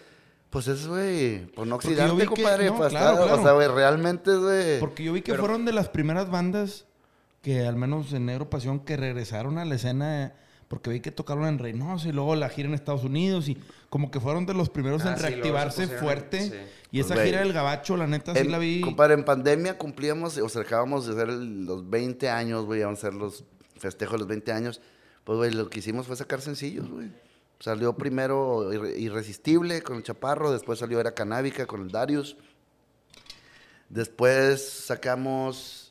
pues 0.50 0.68
es 0.68 0.88
güey, 0.88 1.46
por 1.48 1.68
no 1.68 1.76
oxidarte, 1.76 2.18
que- 2.18 2.26
compadre, 2.28 2.66
no, 2.68 2.78
para 2.78 2.90
claro, 2.90 3.14
estar- 3.16 3.26
claro. 3.28 3.42
o 3.42 3.44
sea, 3.44 3.52
güey, 3.54 3.68
realmente, 3.68 4.36
güey. 4.36 4.80
Porque 4.80 5.04
yo 5.04 5.14
vi 5.14 5.22
que 5.22 5.34
fueron 5.36 5.66
de 5.66 5.74
las 5.74 5.90
primeras 5.90 6.30
bandas 6.32 6.86
que, 7.44 7.68
al 7.68 7.76
menos 7.76 8.12
en 8.14 8.26
Negro 8.26 8.50
Pasión, 8.50 8.80
que 8.80 8.98
regresaron 8.98 9.60
a 9.60 9.66
la 9.66 9.76
escena. 9.76 10.34
Porque 10.70 10.90
vi 10.90 11.02
que 11.02 11.12
tocaron 11.12 11.46
en 11.46 11.60
Reynosa 11.60 12.08
y 12.08 12.14
luego 12.14 12.36
la 12.36 12.50
gira 12.50 12.68
en 12.68 12.74
Estados 12.74 13.04
Unidos 13.04 13.48
y 13.48 13.60
como 13.90 14.10
que 14.10 14.20
fueron 14.20 14.48
de 14.48 14.56
los 14.56 14.70
primeros 14.72 15.06
Ah, 15.06 15.12
en 15.12 15.18
sí, 15.18 15.22
reactivarse 15.24 15.88
fuerte. 15.88 16.42
sí. 16.42 16.54
Y 16.90 17.02
Pues, 17.04 17.12
esa 17.12 17.24
gira 17.24 17.40
del 17.42 17.54
Gabacho, 17.54 17.96
la 17.96 18.08
neta, 18.08 18.34
sí 18.34 18.48
la 18.48 18.58
vi. 18.58 18.82
Compadre, 18.82 19.14
en 19.14 19.24
pandemia 19.24 19.78
cumplíamos, 19.78 20.36
o 20.40 20.50
sea, 20.50 20.64
acabamos 20.64 21.06
de 21.06 21.14
hacer 21.14 21.28
los 21.28 21.88
20 21.88 22.28
años, 22.28 22.66
güey, 22.66 22.80
iban 22.80 22.94
a 22.94 22.96
ser 22.96 23.14
los 23.14 23.44
festejos 23.78 24.14
de 24.14 24.20
los 24.20 24.28
20 24.28 24.52
años. 24.52 24.82
Pues, 25.26 25.38
güey, 25.38 25.52
lo 25.52 25.70
que 25.70 25.78
hicimos 25.78 26.08
fue 26.08 26.16
sacar 26.16 26.42
sencillos, 26.42 26.90
güey. 26.90 27.12
Salió 27.60 27.96
primero 27.96 28.74
Irre- 28.74 28.98
Irresistible 28.98 29.84
con 29.84 29.98
el 29.98 30.04
Chaparro, 30.04 30.52
después 30.52 30.80
salió 30.80 31.00
Era 31.00 31.14
Canábica 31.14 31.68
con 31.68 31.82
el 31.82 31.92
Darius. 31.92 32.36
Después 33.90 34.68
sacamos, 34.88 35.83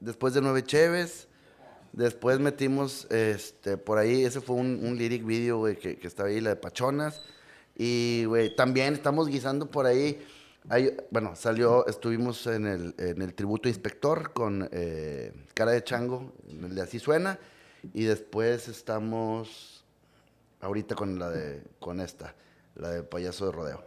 después 0.00 0.34
de 0.34 0.40
Nueve 0.40 0.62
Cheves, 0.62 1.28
después 1.92 2.38
metimos, 2.38 3.06
este, 3.10 3.76
por 3.76 3.98
ahí, 3.98 4.24
ese 4.24 4.40
fue 4.40 4.56
un, 4.56 4.96
lyric 4.96 5.24
video, 5.24 5.58
güey, 5.58 5.76
que, 5.76 5.98
estaba 6.02 6.28
ahí, 6.28 6.40
la 6.40 6.50
de 6.50 6.56
Pachonas. 6.56 7.22
Y, 7.76 8.24
güey, 8.26 8.54
también 8.54 8.94
estamos 8.94 9.28
guisando 9.28 9.70
por 9.70 9.86
ahí. 9.86 10.20
Hay- 10.68 10.96
bueno, 11.10 11.34
salió, 11.36 11.86
estuvimos 11.86 12.46
en 12.46 12.66
el, 12.66 13.34
tributo 13.34 13.68
inspector 13.68 14.32
con 14.32 14.68
eh, 14.72 15.32
Cara 15.54 15.72
de 15.72 15.84
Chango, 15.84 16.32
el 16.48 16.74
de 16.74 16.82
Así 16.82 16.98
Suena. 16.98 17.38
Y 17.94 18.04
después 18.04 18.68
estamos 18.68 19.84
ahorita 20.60 20.94
con 20.94 21.18
la 21.18 21.30
de, 21.30 21.62
con 21.78 22.00
esta, 22.00 22.34
la 22.74 22.90
de 22.90 23.02
Payaso 23.02 23.46
de 23.46 23.52
Rodeo. 23.52 23.84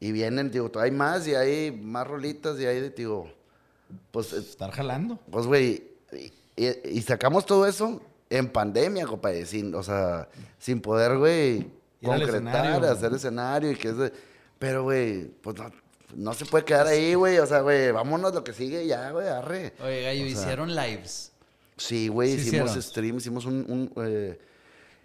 Y 0.00 0.12
vienen, 0.12 0.50
digo, 0.50 0.70
hay 0.76 0.90
más 0.90 1.26
y 1.28 1.34
hay 1.34 1.70
más 1.70 2.06
rolitas 2.06 2.58
y 2.60 2.66
hay, 2.66 2.90
digo, 2.90 3.30
pues, 4.10 4.32
eh, 4.32 4.38
Estar 4.38 4.70
jalando. 4.70 5.18
pues, 5.30 5.46
güey, 5.46 5.82
y, 6.12 6.32
y- 6.64 6.88
y 6.98 7.02
sacamos 7.02 7.46
todo 7.46 7.66
eso 7.66 8.00
en 8.30 8.48
pandemia, 8.48 9.06
compadre, 9.06 9.46
sin, 9.46 9.74
o 9.74 9.82
sea, 9.82 10.28
sin 10.58 10.80
poder, 10.80 11.18
güey, 11.18 11.68
concretar, 12.02 12.28
escenario. 12.34 12.90
hacer 12.90 13.12
escenario 13.14 13.70
y 13.72 13.76
que 13.76 13.88
es 13.88 13.96
de- 13.96 14.12
pero, 14.58 14.82
güey, 14.84 15.24
pues 15.42 15.56
no, 15.56 15.70
no 16.16 16.34
se 16.34 16.46
puede 16.46 16.64
quedar 16.64 16.86
ahí, 16.86 17.14
güey, 17.14 17.38
o 17.38 17.46
sea, 17.46 17.60
güey, 17.60 17.90
vámonos 17.92 18.32
lo 18.34 18.42
que 18.44 18.52
sigue 18.52 18.86
ya, 18.86 19.10
güey, 19.10 19.28
arre. 19.28 19.74
Oye, 19.84 20.02
Gallo, 20.02 20.24
O 20.24 20.28
sea, 20.28 20.40
hicieron 20.42 20.74
lives. 20.74 21.32
Sí, 21.76 22.08
güey, 22.08 22.34
Sí 22.36 22.48
hicimos 22.48 22.66
hicieron. 22.70 22.82
stream, 22.82 23.16
hicimos 23.18 23.44
un, 23.46 23.54
un, 23.68 24.04
eh, 24.06 24.38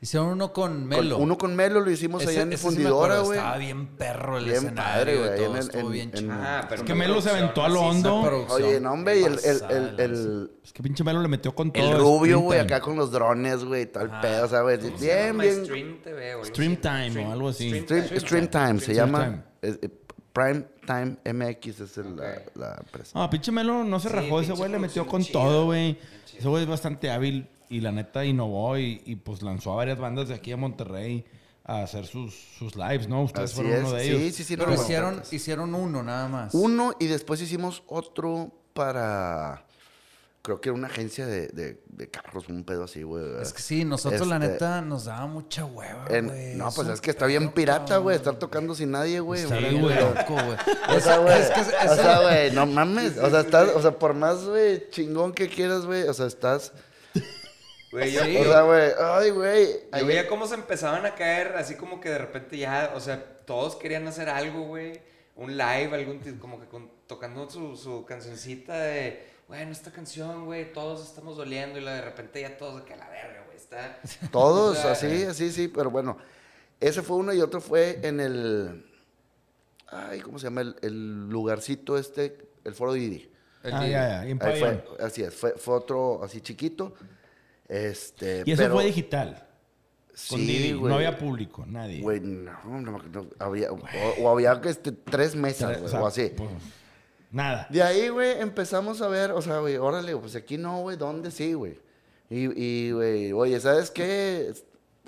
Hicieron 0.02 0.30
uno 0.30 0.54
con 0.54 0.72
con- 0.72 0.88
Melo. 0.88 1.18
uno 1.18 1.38
con 1.38 1.54
Melo, 1.56 1.82
lo 1.82 1.91
hicimos 1.91 2.22
Ese- 2.24 2.32
allá 2.32 2.41
en 2.43 2.58
Fundidora, 2.58 3.20
güey. 3.20 3.38
Estaba 3.38 3.58
bien 3.58 3.88
perro 3.97 4.38
el 4.38 4.45
Bien 4.45 4.56
escenario 4.56 4.84
padre, 4.93 5.18
güey, 5.18 5.36
todo. 5.36 5.45
en 5.45 5.52
el- 5.52 5.60
Estuvo 5.60 5.82
en- 5.82 5.91
bien 5.91 6.10
en- 6.14 6.20
chido. 6.20 6.32
Ah, 6.34 6.66
pero 6.70 6.82
Es 6.82 6.88
que 6.88 6.95
Melo 6.95 7.22
se 7.22 7.30
aventó 7.32 7.64
a 7.66 7.70
lo 7.70 7.82
hondo. 7.82 8.45
Oye, 8.50 8.80
no, 8.80 8.93
hombre, 8.93 9.20
y 9.20 9.24
el, 9.26 9.34
el, 9.43 9.62
el, 9.70 10.00
el, 10.00 10.52
Es 10.64 10.72
que 10.72 10.82
pinche 10.82 11.04
Melo 11.04 11.22
le 11.22 11.28
metió 11.28 11.54
con 11.54 11.72
todo. 11.74 11.84
el 11.91 11.97
rubio, 11.97 12.39
güey, 12.39 12.60
acá 12.62 12.80
con 12.80 12.95
los 12.95 13.12
drones, 13.12 13.66
güey, 13.66 13.88
todo 13.88 14.06
el 14.06 14.12
Ajá. 14.12 14.22
pedo, 14.22 14.45
o 14.45 14.47
sea, 14.47 14.62
güey, 14.62 14.78
¿Cómo 14.80 14.97
se 14.97 15.06
bien, 15.06 15.38
bien. 15.38 15.66
Stream 15.66 16.02
TV 16.02 16.32
algo 16.32 16.45
Stream. 16.45 16.76
Time 16.78 17.26
o 17.26 17.32
algo 17.34 17.50
así. 17.50 17.70
Stream, 17.82 18.04
Stream 18.06 18.20
Stream 18.22 18.47
Time, 18.47 18.80
se 18.80 18.93
llama. 18.93 19.43
Eh, 19.62 19.89
Prime 20.32 20.64
Time 20.86 21.18
MX 21.26 21.80
es 21.82 21.97
el- 21.97 22.16
la, 22.16 22.41
la 22.56 22.76
empresa. 22.80 23.20
No, 23.20 23.30
pinche 23.30 23.52
Melo 23.52 23.84
no 23.84 24.00
se 24.00 24.08
Sí, 24.08 24.16
rajó. 24.16 24.39
Ese 24.39 24.54
güey 24.54 24.72
le 24.72 24.80
metió 24.80 25.06
con 25.06 25.26
todo, 25.26 25.66
güey. 25.66 25.97
Ese 26.38 26.47
güey 26.47 26.64
es 26.64 26.70
bastante 26.70 27.12
hábil 27.12 27.50
y 27.70 27.82
la 27.82 27.91
neta 27.91 28.26
innovó 28.26 28.78
y, 28.78 29.01
y, 29.05 29.15
pues 29.15 29.41
lanzó 29.41 29.74
a 29.74 29.76
varias 29.76 29.99
bandas 29.99 30.28
de 30.30 30.34
aquí 30.36 30.51
a 30.51 30.57
Monterrey 30.57 31.26
a 31.63 31.84
hacer 31.84 32.07
sus, 32.07 32.34
sus 32.57 32.76
lives, 32.76 33.07
¿no? 33.07 33.24
Ustedes 33.24 33.51
Así 33.51 33.61
fueron 33.61 33.74
es. 33.78 33.84
uno 33.88 33.93
de 33.93 34.03
ellos. 34.07 34.22
Sí, 34.22 34.32
sí, 34.32 34.43
sí. 34.43 34.57
Pero 34.57 34.72
no, 34.72 34.82
hicieron, 34.82 35.22
hicieron 35.32 35.76
uno 35.76 36.01
nada 36.03 36.28
más. 36.28 36.53
Uno 36.55 36.93
y 36.99 37.05
después 37.07 37.41
hicimos 37.41 37.84
otro 37.88 38.51
para. 38.74 39.65
Creo 40.41 40.61
que 40.61 40.70
era 40.70 40.78
una 40.78 40.88
agencia 40.88 41.28
de, 41.28 41.49
de, 41.49 41.84
de 41.89 42.09
carros, 42.09 42.47
un 42.47 42.63
pedo 42.63 42.86
así, 42.86 43.03
güey. 43.03 43.24
Es 43.41 43.51
que 43.51 43.61
sí, 43.61 43.84
nosotros 43.84 44.26
la 44.26 44.38
Este, 44.38 44.47
neta 44.53 44.82
nos 44.82 45.03
daba 45.05 45.28
mucha 45.28 45.65
hueva, 45.65 46.05
güey. 46.07 46.55
no, 46.55 46.72
pues 46.72 46.88
es 46.88 47.01
que 47.01 47.11
está 47.11 47.26
bien 47.26 47.51
pirata, 47.51 47.97
güey, 47.97 48.15
estar 48.15 48.36
tocando 48.36 48.74
sin 48.74 48.91
nadie, 48.91 49.20
güey. 49.20 49.41
Está 49.43 49.57
bien 49.57 49.82
güey. 49.82 49.95
loco, 49.99 50.34
güey. 50.34 50.57
O 50.97 50.99
sea, 51.01 51.17
güey. 51.17 51.39
es 51.41 51.49
que 51.51 51.59
es- 51.59 51.74
o 51.91 51.95
sea, 51.95 52.22
güey, 52.22 52.51
no 52.53 52.65
mames. 52.65 53.17
O 53.17 53.30
sea, 53.30 53.41
estás, 53.41 53.70
o 53.76 53.82
sea, 53.82 53.91
por 53.91 54.13
más, 54.13 54.45
güey, 54.45 54.89
chingón 54.89 55.34
que 55.34 55.49
quieras, 55.49 55.86
güey. 55.86 56.03
O 56.07 56.13
sea, 56.13 56.26
estás. 56.26 56.72
Güey, 57.91 58.11
yo, 58.11 58.23
Sí. 58.23 58.37
O 58.37 58.43
sea, 58.43 58.61
güey, 58.61 58.91
ay, 58.99 59.29
güey. 59.31 59.67
yo 59.99 60.05
veía 60.05 60.27
cómo 60.27 60.45
se 60.47 60.55
empezaban 60.55 61.05
a 61.05 61.15
caer, 61.15 61.55
así 61.55 61.75
como 61.75 61.99
que 61.99 62.09
de 62.09 62.17
repente 62.19 62.57
ya, 62.57 62.91
o 62.95 62.99
sea, 62.99 63.23
todos 63.45 63.75
querían 63.75 64.07
hacer 64.07 64.29
algo, 64.29 64.63
güey. 64.63 65.01
Un 65.35 65.57
live, 65.57 65.89
algún 65.95 66.19
como 66.39 66.59
que 66.59 66.67
con- 66.67 66.91
tocando 67.07 67.49
su, 67.49 67.75
su 67.77 68.05
cancioncita 68.05 68.77
de, 68.77 69.25
bueno, 69.47 69.71
esta 69.71 69.91
canción, 69.91 70.45
güey, 70.45 70.71
todos 70.73 71.07
estamos 71.07 71.37
doliendo 71.37 71.79
y 71.79 71.83
de 71.83 72.01
repente 72.01 72.41
ya 72.41 72.57
todos 72.57 72.81
de 72.81 72.85
que 72.85 72.93
a 72.93 72.97
la 72.97 73.09
verga, 73.09 73.43
güey, 73.45 73.57
está... 73.57 73.99
Todos, 74.31 74.77
O 74.77 74.81
sea, 74.81 74.91
así, 74.91 75.23
así, 75.23 75.51
sí, 75.51 75.67
pero 75.67 75.89
bueno. 75.89 76.17
Ese 76.79 77.01
fue 77.01 77.17
uno 77.17 77.33
y 77.33 77.41
otro 77.41 77.59
fue 77.59 77.99
en 78.03 78.19
el. 78.19 78.85
Ay, 79.87 80.21
¿cómo 80.21 80.39
se 80.39 80.45
llama? 80.45 80.61
El, 80.61 80.75
el 80.81 81.29
lugarcito 81.29 81.97
este, 81.97 82.37
el 82.63 82.73
Foro 82.73 82.93
Didi. 82.93 83.29
El 83.63 83.73
Ah, 83.73 83.81
ya, 83.87 83.89
ya. 83.89 84.19
Ahí 84.21 84.35
fue, 84.35 84.83
así 84.99 85.23
es, 85.23 85.33
fue, 85.33 85.51
fue 85.57 85.73
otro 85.75 86.23
así 86.23 86.39
chiquito. 86.41 86.93
Este. 87.70 88.43
Y 88.45 88.51
eso 88.51 88.63
pero- 88.63 88.74
fue 88.76 88.86
digital. 88.86 89.45
Con 90.30 90.39
Sí, 90.39 90.45
Didi. 90.47 90.82
No 90.82 90.95
había 90.95 91.17
público, 91.17 91.65
nadie. 91.65 92.01
Güey, 92.01 92.20
no, 92.20 92.51
no, 92.65 92.97
no, 92.97 93.28
había, 93.39 93.72
o, 93.72 93.80
o 94.22 94.30
había 94.30 94.59
este, 94.65 94.91
tres 94.91 95.34
mesas, 95.34 95.78
O 95.78 95.80
güey, 95.80 95.89
sea, 95.91 96.01
o 96.01 96.07
así. 96.07 96.32
pues, 96.36 96.49
nada. 97.32 97.67
De 97.70 97.82
ahí, 97.82 98.09
güey, 98.09 98.38
empezamos 98.41 99.01
a 99.01 99.07
ver, 99.07 99.32
o 99.32 99.41
sea, 99.41 99.59
güey, 99.59 99.78
órale, 99.78 100.13
pues 100.17 100.36
aquí 100.36 100.57
no, 100.57 100.82
güey, 100.82 100.97
¿dónde 100.97 101.32
sí, 101.32 101.53
güey? 101.53 101.80
Y, 102.30 102.49
y, 102.61 102.91
güey, 102.91 103.32
oye, 103.32 103.57
¿sabes 103.61 103.91
qué? 103.91 104.51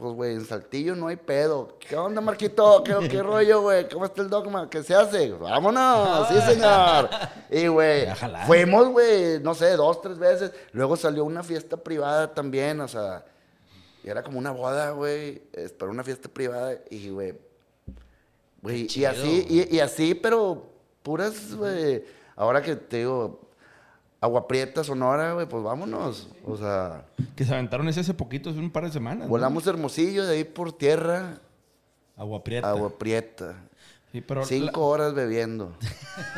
Pues, 0.02 0.16
güey, 0.16 0.34
en 0.34 0.44
Saltillo 0.44 0.96
no 0.96 1.10
hay 1.10 1.16
pedo. 1.16 1.78
¿Qué 1.78 1.96
onda, 1.96 2.22
Marquito? 2.22 2.84
¿Qué, 2.84 3.08
qué 3.08 3.22
rollo, 3.22 3.62
güey? 3.62 3.88
¿Cómo 3.88 4.06
está 4.06 4.24
el 4.24 4.32
dogma? 4.32 4.68
¿Qué 4.68 4.82
se 4.82 4.96
hace? 4.96 5.30
¡Vámonos! 5.34 6.28
¡Sí, 6.28 6.42
señor! 6.54 7.08
Y, 7.52 7.68
güey, 7.68 8.08
fuimos, 8.48 8.90
güey, 8.90 9.40
no 9.42 9.54
sé, 9.54 9.78
dos, 9.78 10.02
tres 10.02 10.18
veces. 10.18 10.54
Luego 10.72 10.98
salió 10.98 11.24
una 11.24 11.44
fiesta 11.44 11.78
privada 11.78 12.34
también, 12.34 12.82
o 12.82 12.88
sea, 12.88 13.24
y 14.04 14.10
era 14.10 14.24
como 14.24 14.40
una 14.40 14.50
boda, 14.50 14.90
güey, 14.90 15.36
para 15.78 15.92
una 15.92 16.04
fiesta 16.04 16.28
privada 16.28 16.80
y, 16.90 17.12
güey, 17.12 17.36
güey, 18.60 18.88
y 18.96 19.06
así, 19.06 19.46
y, 19.48 19.76
y 19.76 19.82
así, 19.82 20.16
pero 20.16 20.66
puras, 21.04 21.54
güey, 21.54 22.04
ahora 22.36 22.64
que 22.64 22.76
te 22.76 22.98
digo, 22.98 23.41
Agua 24.22 24.48
Prieta, 24.48 24.84
Sonora, 24.84 25.34
güey, 25.34 25.48
pues 25.48 25.64
vámonos, 25.64 26.30
o 26.46 26.56
sea, 26.56 27.06
Que 27.36 27.44
se 27.44 27.54
aventaron 27.54 27.90
ese 27.90 28.02
hace 28.02 28.14
poquito, 28.14 28.52
hace 28.52 28.60
un 28.60 28.70
par 28.72 28.86
de 28.86 28.92
semanas. 28.92 29.24
¿no? 29.24 29.30
volamos 29.30 29.66
Hermosillo, 29.66 30.26
de 30.28 30.36
ahí 30.36 30.44
por 30.44 30.72
tierra, 30.72 31.40
Agua 32.16 32.44
Prieta. 32.44 32.70
Agua 32.70 32.98
Prieta, 32.98 33.56
Sí, 34.12 34.20
pero 34.20 34.44
cinco 34.44 34.88
horas 34.88 35.14
bebiendo, 35.14 35.74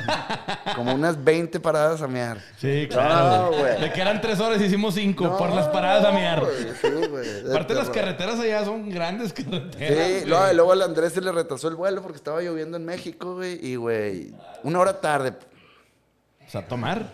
como 0.76 0.94
unas 0.94 1.22
20 1.24 1.60
paradas 1.60 2.04
a 2.04 2.08
mear. 2.08 2.40
Sí, 2.58 2.88
claro. 2.88 3.52
No, 3.52 3.58
güey. 3.58 3.82
De 3.82 3.92
que 3.92 4.00
eran 4.00 4.22
tres 4.22 4.40
horas 4.40 4.62
hicimos 4.62 4.94
cinco 4.94 5.24
No, 5.26 5.38
por 5.38 5.52
las 5.52 5.68
paradas 5.70 6.06
a 6.06 6.12
güey, 6.12 6.54
Sí, 6.80 7.08
güey. 7.10 7.50
Aparte 7.50 7.74
las 7.74 7.92
Terror. 7.92 7.94
carreteras 7.96 8.40
allá 8.40 8.64
son 8.64 8.90
grandes 8.92 9.34
carreteras. 9.34 9.98
Sí, 10.22 10.26
güey. 10.30 10.56
luego, 10.56 10.72
al 10.72 10.82
Andrés 10.84 11.14
se 11.14 11.22
le 11.22 11.32
retrasó 11.32 11.68
el 11.68 11.74
vuelo 11.76 12.04
porque 12.04 12.18
estaba 12.18 12.42
lloviendo 12.42 12.78
en 12.78 12.86
México, 12.86 13.34
güey. 13.36 13.58
Y, 13.66 13.76
güey, 13.76 14.36
una 14.62 14.80
hora 14.80 15.02
tarde. 15.02 15.34
O 16.46 16.50
sea, 16.52 16.68
tomar. 16.68 17.10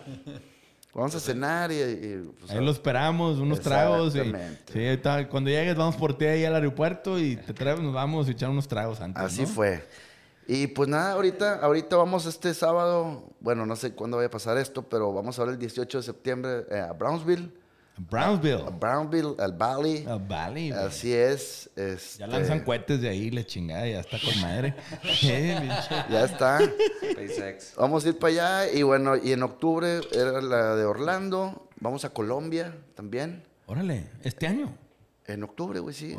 Vamos 0.92 1.14
a 1.14 1.20
cenar 1.20 1.70
y... 1.70 1.76
y, 1.76 2.32
pues, 2.38 2.50
Ahí 2.50 2.64
lo 2.64 2.70
esperamos, 2.70 3.38
unos 3.38 3.60
tragos. 3.60 4.16
Y, 4.16 4.20
sí, 4.72 5.00
cuando 5.30 5.50
llegues 5.50 5.76
vamos 5.76 5.96
por 5.96 6.18
ti 6.18 6.24
ahí 6.24 6.44
al 6.44 6.54
aeropuerto 6.54 7.18
y 7.18 7.36
te 7.36 7.54
traemos, 7.54 7.84
nos 7.84 7.94
vamos 7.94 8.26
a 8.28 8.30
echar 8.32 8.50
unos 8.50 8.66
tragos 8.66 9.00
antes. 9.00 9.22
Así 9.22 9.42
¿no? 9.42 9.48
fue. 9.48 9.84
Y 10.48 10.66
pues 10.66 10.88
nada, 10.88 11.12
ahorita, 11.12 11.60
ahorita 11.60 11.94
vamos 11.94 12.26
este 12.26 12.54
sábado, 12.54 13.22
bueno, 13.38 13.66
no 13.66 13.76
sé 13.76 13.92
cuándo 13.92 14.16
vaya 14.16 14.26
a 14.26 14.32
pasar 14.32 14.58
esto, 14.58 14.82
pero 14.82 15.12
vamos 15.12 15.38
ahora 15.38 15.52
el 15.52 15.58
18 15.60 15.98
de 15.98 16.02
septiembre 16.02 16.64
eh, 16.70 16.80
a 16.80 16.92
Brownsville, 16.92 17.52
Brownsville. 17.98 18.64
a 18.66 18.70
Brownsville, 18.70 19.34
al 19.38 19.52
Valley. 19.52 20.04
Al 20.06 20.20
Valley. 20.20 20.70
Así 20.70 21.12
es. 21.12 21.68
Este, 21.76 22.20
Ya 22.20 22.26
lanzan 22.26 22.60
cohetes 22.60 23.00
de 23.00 23.08
ahí, 23.08 23.30
le 23.30 23.44
chingada, 23.44 23.86
ya 23.86 24.00
está 24.00 24.18
con 24.18 24.40
madre. 24.40 24.74
Ya 26.10 26.24
está. 26.24 26.60
SpaceX. 26.60 27.74
Vamos 27.76 28.04
a 28.04 28.08
ir 28.08 28.18
para 28.18 28.32
allá 28.62 28.72
y 28.72 28.82
bueno, 28.82 29.16
y 29.16 29.32
en 29.32 29.42
octubre 29.42 30.00
era 30.12 30.40
la 30.40 30.76
de 30.76 30.84
Orlando. 30.84 31.68
Vamos 31.80 32.04
a 32.04 32.10
Colombia 32.10 32.74
también. 32.94 33.42
Órale, 33.66 34.10
este 34.22 34.46
año. 34.46 34.74
En 35.32 35.42
octubre, 35.44 35.78
güey, 35.80 35.94
sí. 35.94 36.16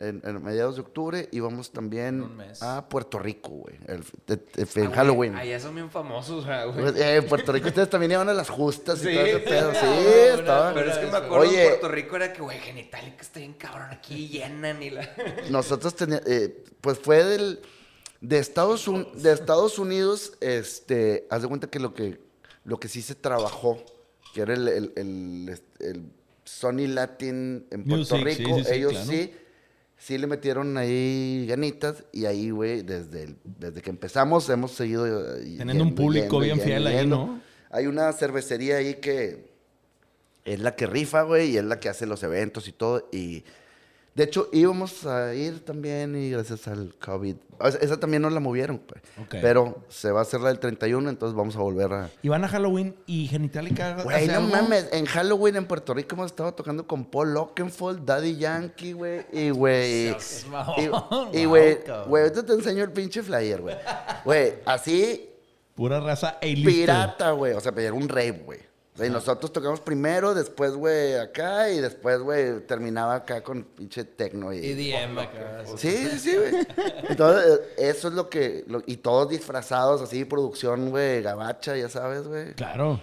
En, 0.00 0.20
en 0.24 0.42
mediados 0.42 0.74
de 0.76 0.80
octubre 0.82 1.28
y 1.30 1.40
vamos 1.40 1.70
también 1.70 2.28
a 2.60 2.88
Puerto 2.88 3.18
Rico, 3.18 3.50
güey. 3.50 3.76
el- 3.86 4.02
en 4.26 4.40
Ah, 4.56 4.64
güey, 4.74 4.86
Halloween. 4.92 5.34
Allá 5.36 5.60
son 5.60 5.74
bien 5.74 5.90
famosos, 5.90 6.44
güey. 6.44 6.72
Pues, 6.72 6.96
eh, 6.96 7.16
en 7.16 7.26
Puerto 7.26 7.52
Rico 7.52 7.68
ustedes 7.68 7.88
también 7.90 8.12
iban 8.12 8.28
a 8.28 8.34
las 8.34 8.48
justas 8.50 8.98
y 9.04 9.08
Sí. 9.08 9.14
todo 9.14 9.26
ese 9.26 9.38
pedo. 9.40 9.72
Sí, 9.72 9.78
estaba. 10.38 10.74
Pero 10.74 10.90
es 10.90 10.98
que 10.98 11.06
me 11.06 11.16
acuerdo 11.16 11.36
Oye. 11.48 11.62
en 11.62 11.68
Puerto 11.70 11.88
Rico 11.88 12.16
era 12.16 12.32
que, 12.32 12.42
güey, 12.42 12.58
Genitalica 12.58 13.20
está 13.22 13.38
bien 13.40 13.54
cabrón 13.54 13.88
aquí, 13.90 14.28
llenan 14.28 14.82
y 14.82 14.90
la... 14.90 15.08
Nosotros 15.50 15.94
teníamos, 15.94 16.26
pues 16.80 16.98
fue 16.98 17.22
del, 17.24 17.60
de 18.20 18.38
Estados, 18.38 18.88
Un- 18.88 19.06
de 19.22 19.32
Estados 19.32 19.78
Unidos, 19.78 20.32
este, 20.40 21.26
haz 21.30 21.42
de 21.42 21.48
cuenta 21.48 21.68
que 21.70 21.78
lo 21.80 21.94
que, 21.94 22.20
lo 22.64 22.80
que 22.80 22.88
sí 22.88 23.02
se 23.02 23.14
trabajó, 23.14 23.78
que 24.34 24.40
era 24.42 24.54
el, 24.54 24.68
el, 24.68 24.92
el- 24.96 25.60
el 25.80 26.02
Sony 26.48 26.86
Latin 26.88 27.66
en 27.70 27.84
Puerto 27.84 28.16
Music, 28.16 28.38
Rico, 28.38 28.58
sí, 28.58 28.64
sí, 28.64 28.74
ellos 28.74 28.92
claro. 28.92 29.10
sí, 29.10 29.32
sí 29.96 30.18
le 30.18 30.26
metieron 30.26 30.76
ahí 30.78 31.46
ganitas 31.48 32.04
y 32.12 32.24
ahí, 32.26 32.50
güey, 32.50 32.82
desde, 32.82 33.24
el- 33.24 33.36
desde 33.44 33.80
que 33.82 33.90
empezamos 33.90 34.48
hemos 34.50 34.72
seguido 34.72 35.06
eh, 35.38 35.54
Teniendo 35.58 35.84
un 35.84 35.94
público 35.94 36.38
bien 36.40 36.60
fiel 36.60 36.86
ahí, 36.86 37.06
¿no? 37.06 37.40
Hay 37.70 37.86
una 37.86 38.12
cervecería 38.12 38.76
ahí 38.76 38.94
que 38.94 39.48
es 40.44 40.60
la 40.60 40.74
que 40.76 40.86
rifa, 40.86 41.22
güey, 41.22 41.50
y 41.50 41.56
es 41.58 41.64
la 41.64 41.78
que 41.78 41.88
hace 41.90 42.06
los 42.06 42.22
eventos 42.22 42.66
y 42.68 42.72
todo. 42.72 43.08
Y 43.12 43.44
de 44.18 44.24
hecho, 44.24 44.48
íbamos 44.52 45.06
a 45.06 45.32
ir 45.32 45.64
también 45.64 46.16
y 46.16 46.30
gracias 46.30 46.66
al 46.66 46.92
COVID. 46.98 47.36
o 47.60 47.70
sea, 47.70 47.80
Esa 47.80 48.00
también 48.00 48.20
nos 48.20 48.32
la 48.32 48.40
movieron, 48.40 48.78
pues. 48.78 49.00
Ok. 49.22 49.36
Pero 49.40 49.84
se 49.88 50.10
va 50.10 50.18
a 50.18 50.22
hacer 50.22 50.40
la 50.40 50.48
del 50.48 50.58
31, 50.58 51.08
entonces 51.08 51.36
vamos 51.36 51.54
a 51.54 51.60
volver 51.60 51.92
a. 51.92 52.10
Y 52.20 52.28
van 52.28 52.42
a 52.42 52.48
Halloween 52.48 52.96
y 53.06 53.28
Genitalica 53.28 54.02
Güey, 54.02 54.26
no 54.26 54.34
algo? 54.38 54.48
mames. 54.48 54.88
En 54.90 55.06
Halloween 55.06 55.54
en 55.54 55.66
Puerto 55.66 55.94
Rico 55.94 56.16
hemos 56.16 56.32
estado 56.32 56.52
tocando 56.52 56.84
con 56.84 57.04
Paul 57.04 57.36
Oakenfold, 57.36 58.04
Daddy 58.04 58.36
Yankee, 58.36 58.92
güey. 58.92 59.24
Y, 59.32 59.50
güey. 59.50 60.08
Y- 61.32 61.44
güey, 61.44 61.78
güey, 62.08 62.22
ahorita 62.24 62.44
te 62.44 62.52
enseño 62.54 62.82
el 62.82 62.90
pinche 62.90 63.22
flyer, 63.22 63.60
güey. 63.60 63.76
Güey, 64.24 64.54
así 64.64 65.30
Pura 65.76 66.00
raza 66.00 66.38
A-lister. 66.42 66.64
pirata, 66.74 67.30
güey. 67.30 67.52
O 67.52 67.60
sea, 67.60 67.72
era 67.76 67.92
un 67.92 68.08
rave, 68.08 68.42
güey. 68.44 68.58
Y 69.04 69.10
nosotros 69.10 69.52
tocamos 69.52 69.80
primero, 69.80 70.34
después, 70.34 70.72
güey, 70.72 71.14
acá, 71.14 71.70
y 71.70 71.80
después, 71.80 72.18
güey, 72.20 72.60
terminaba 72.66 73.14
acá 73.16 73.42
con 73.42 73.62
pinche 73.62 74.04
tecno. 74.04 74.52
Y, 74.52 74.58
EDM 74.58 75.18
acá. 75.18 75.64
Sí, 75.76 75.90
sí, 76.10 76.18
sí, 76.18 76.36
güey. 76.36 76.66
Entonces, 77.08 77.60
eh, 77.78 77.88
eso 77.90 78.08
es 78.08 78.14
lo 78.14 78.28
que... 78.28 78.64
lo- 78.66 78.82
y 78.86 78.96
todos 78.96 79.28
disfrazados, 79.30 80.02
así, 80.02 80.24
producción, 80.24 80.90
güey, 80.90 81.22
gabacha, 81.22 81.76
ya 81.76 81.88
sabes, 81.88 82.26
güey. 82.26 82.54
Claro. 82.54 83.00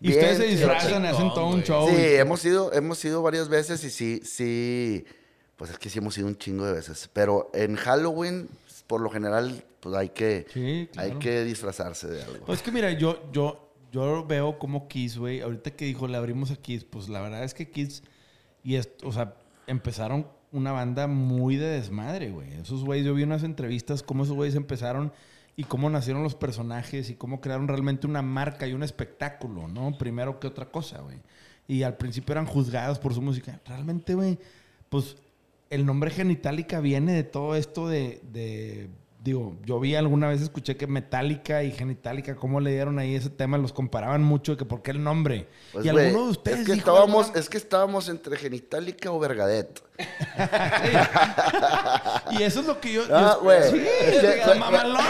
Y 0.00 0.08
Bien, 0.08 0.18
ustedes 0.20 0.36
se 0.38 0.44
disfrazan, 0.44 0.88
chingón, 0.88 1.06
hacen 1.06 1.28
todo 1.34 1.46
un 1.48 1.62
show. 1.62 1.88
Sí, 1.88 1.96
y- 1.96 2.14
hemos 2.16 2.44
ido, 2.44 2.72
hemos 2.72 3.04
ido 3.04 3.22
varias 3.22 3.48
veces 3.48 3.82
y 3.84 3.90
sí, 3.90 4.20
sí... 4.24 5.04
Pues 5.56 5.72
es 5.72 5.78
que 5.78 5.90
sí 5.90 5.98
hemos 5.98 6.16
ido 6.18 6.28
un 6.28 6.36
chingo 6.38 6.64
de 6.66 6.72
veces. 6.72 7.10
Pero 7.12 7.50
en 7.52 7.74
Halloween, 7.74 8.48
por 8.86 9.00
lo 9.00 9.10
general, 9.10 9.64
pues 9.80 9.96
hay 9.96 10.10
que... 10.10 10.46
Sí, 10.52 10.88
claro. 10.92 11.08
Hay 11.12 11.18
que 11.18 11.42
disfrazarse 11.42 12.06
de 12.06 12.22
algo. 12.22 12.46
Pues 12.46 12.60
es 12.60 12.62
que 12.64 12.70
mira, 12.70 12.92
yo, 12.92 13.18
yo, 13.32 13.67
yo 13.92 14.26
veo 14.26 14.58
como 14.58 14.88
Kiss, 14.88 15.18
güey. 15.18 15.40
Ahorita 15.40 15.70
que 15.70 15.84
dijo, 15.84 16.08
le 16.08 16.16
abrimos 16.16 16.50
a 16.50 16.56
Kiss, 16.56 16.84
pues 16.84 17.08
la 17.08 17.20
verdad 17.20 17.44
es 17.44 17.54
que 17.54 17.70
Kiss, 17.70 18.02
y 18.62 18.76
es, 18.76 18.90
o 19.02 19.12
sea, 19.12 19.34
empezaron 19.66 20.26
una 20.52 20.72
banda 20.72 21.06
muy 21.06 21.56
de 21.56 21.66
desmadre, 21.68 22.30
güey. 22.30 22.52
Esos 22.54 22.84
güeyes, 22.84 23.06
yo 23.06 23.14
vi 23.14 23.22
unas 23.22 23.42
entrevistas, 23.42 24.02
cómo 24.02 24.24
esos 24.24 24.34
güeyes 24.34 24.54
empezaron 24.54 25.12
y 25.56 25.64
cómo 25.64 25.90
nacieron 25.90 26.22
los 26.22 26.34
personajes 26.34 27.10
y 27.10 27.14
cómo 27.14 27.40
crearon 27.40 27.68
realmente 27.68 28.06
una 28.06 28.22
marca 28.22 28.66
y 28.66 28.72
un 28.72 28.82
espectáculo, 28.82 29.68
¿no? 29.68 29.96
Primero 29.98 30.38
que 30.40 30.46
otra 30.46 30.70
cosa, 30.70 31.00
güey. 31.00 31.18
Y 31.66 31.82
al 31.82 31.96
principio 31.96 32.32
eran 32.32 32.46
juzgados 32.46 32.98
por 32.98 33.12
su 33.12 33.20
música. 33.20 33.60
Realmente, 33.66 34.14
güey, 34.14 34.38
pues 34.88 35.16
el 35.70 35.84
nombre 35.84 36.10
Genitalica 36.10 36.80
viene 36.80 37.12
de 37.12 37.24
todo 37.24 37.56
esto 37.56 37.88
de, 37.88 38.20
de 38.32 38.88
digo, 39.22 39.56
yo 39.64 39.80
vi 39.80 39.94
alguna 39.94 40.28
vez, 40.28 40.40
escuché 40.40 40.76
que 40.76 40.86
Metallica 40.86 41.62
y 41.62 41.72
Genitalica, 41.72 42.36
cómo 42.36 42.60
le 42.60 42.70
dieron 42.72 42.98
ahí 42.98 43.14
ese 43.14 43.30
tema, 43.30 43.58
los 43.58 43.72
comparaban 43.72 44.22
mucho, 44.22 44.56
que 44.56 44.64
por 44.64 44.82
qué 44.82 44.92
el 44.92 45.02
nombre. 45.02 45.48
Pues, 45.72 45.84
y 45.84 45.88
alguno 45.88 46.24
de 46.26 46.30
ustedes 46.30 46.60
es 46.60 46.66
que 46.66 46.72
dijo 46.74 46.88
estábamos, 46.90 47.32
es 47.34 47.48
que 47.48 47.58
estábamos 47.58 48.08
entre 48.08 48.36
Genitalica 48.36 49.10
o 49.10 49.18
Vergadet. 49.18 49.82
Y 52.30 52.42
eso 52.42 52.60
es 52.60 52.66
lo 52.66 52.80
que 52.80 52.92
yo... 52.92 53.02
Ah, 53.10 53.38
güey. 53.42 53.70
Sí, 53.70 53.86
Es 54.02 54.44
que- 54.44 54.54
mamalón, 54.58 55.00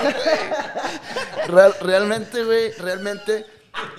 Real- 1.49 1.75
realmente, 1.81 2.45
güey, 2.45 2.73
realmente, 2.73 3.45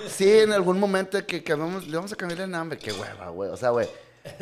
sí, 0.08 0.30
en 0.30 0.52
algún 0.52 0.78
momento 0.80 1.24
que 1.26 1.42
cambiamos, 1.42 1.86
le 1.86 1.96
vamos 1.96 2.12
a 2.12 2.16
cambiar 2.16 2.40
el 2.42 2.50
nombre, 2.50 2.78
qué 2.78 2.92
hueva, 2.92 3.28
güey. 3.30 3.50
O 3.50 3.56
sea, 3.56 3.70
güey. 3.70 3.88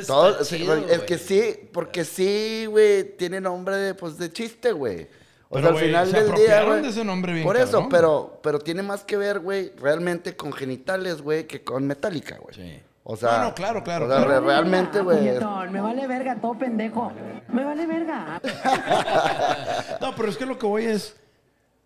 Todo, 0.07 0.43
chido, 0.45 0.77
es 0.77 1.01
que 1.03 1.19
sí, 1.19 1.69
porque 1.73 2.05
sí, 2.05 2.67
güey, 2.67 3.17
tiene 3.17 3.41
nombre 3.41 3.77
de, 3.77 3.95
pues, 3.95 4.19
de 4.19 4.33
chiste, 4.33 4.73
güey. 4.73 5.09
O 5.51 5.55
Pero, 5.55 5.69
sea, 5.69 5.79
al 5.79 5.85
final 5.87 6.07
se 6.09 6.17
del 6.17 6.25
día, 6.27 6.33
apropiaron 6.35 6.69
güey. 6.71 6.83
de 6.83 6.89
ese 6.89 7.05
nombre 7.05 7.33
bien 7.33 7.45
Por 7.47 7.57
eso, 7.57 7.73
cabrón. 7.73 7.89
pero, 7.89 8.41
pero 8.43 8.59
tiene 8.59 8.83
más 8.83 9.03
que 9.05 9.17
ver, 9.17 9.41
güey, 9.41 9.73
realmente 9.79 10.37
con 10.37 10.53
genitales, 10.53 11.23
güey, 11.23 11.47
que 11.47 11.65
con 11.65 11.87
metálica, 11.87 12.37
güey. 12.39 12.55
Sí. 12.55 12.83
O 13.05 13.17
sea, 13.17 13.39
No, 13.39 13.45
no, 13.45 13.55
claro, 13.55 13.83
claro, 13.83 14.05
o 14.05 14.09
sea, 14.11 14.25
claro. 14.27 14.41
realmente, 14.47 15.01
güey. 15.01 15.23
Me 15.71 15.81
vale 15.81 16.07
verga, 16.07 16.37
todo 16.39 16.59
pendejo. 16.59 17.11
Me 17.49 17.65
vale 17.65 17.87
verga. 17.87 18.41
No, 20.01 20.15
pero 20.15 20.29
es 20.29 20.37
que 20.37 20.45
lo 20.47 20.59
que 20.59 20.67
voy 20.67 20.85
es, 20.85 21.17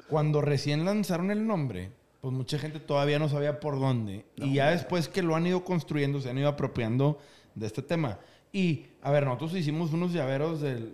cuando 0.09 0.41
recién 0.41 0.85
lanzaron 0.85 1.31
el 1.31 1.47
nombre, 1.47 1.93
pues 2.21 2.33
mucha 2.35 2.59
gente 2.59 2.81
todavía 2.81 3.19
no 3.19 3.29
sabía 3.29 3.61
por 3.61 3.79
dónde. 3.79 4.25
y 4.37 4.55
ya 4.55 4.71
después 4.71 5.09
que 5.09 5.23
lo 5.23 5.37
han 5.37 5.47
ido 5.47 5.65
construyendo, 5.65 6.21
se 6.21 6.31
han 6.31 6.39
ido 6.39 6.49
apropiando 6.49 7.19
de 7.55 7.67
este 7.67 7.83
tema. 7.83 8.19
Y, 8.53 8.87
a 9.03 9.11
ver, 9.11 9.25
nosotros 9.25 9.55
hicimos 9.55 9.93
unos 9.93 10.13
llaveros 10.13 10.61
del, 10.61 10.93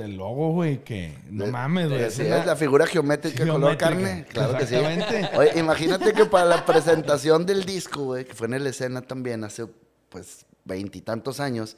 del 0.00 0.16
logo, 0.16 0.52
güey, 0.52 0.82
que 0.84 1.16
no 1.30 1.44
De- 1.46 1.50
mames, 1.52 1.88
güey. 1.88 2.10
Sí, 2.10 2.22
una- 2.22 2.38
es 2.38 2.46
la 2.46 2.56
figura 2.56 2.86
geométrica, 2.86 3.38
color 3.46 3.78
Geométrica, 3.78 3.88
carne. 3.88 4.26
Claro 4.28 4.56
que 4.58 4.66
sí. 4.66 4.74
Oye, 5.36 5.58
imagínate 5.58 6.12
que 6.12 6.24
para 6.26 6.44
la 6.46 6.64
presentación 6.66 7.46
del 7.46 7.64
disco, 7.64 8.04
güey, 8.04 8.24
que 8.24 8.34
fue 8.34 8.46
en 8.48 8.62
la 8.64 8.70
escena 8.70 9.02
también 9.02 9.44
hace, 9.44 9.66
pues, 10.08 10.44
veintitantos 10.64 11.40
años, 11.40 11.76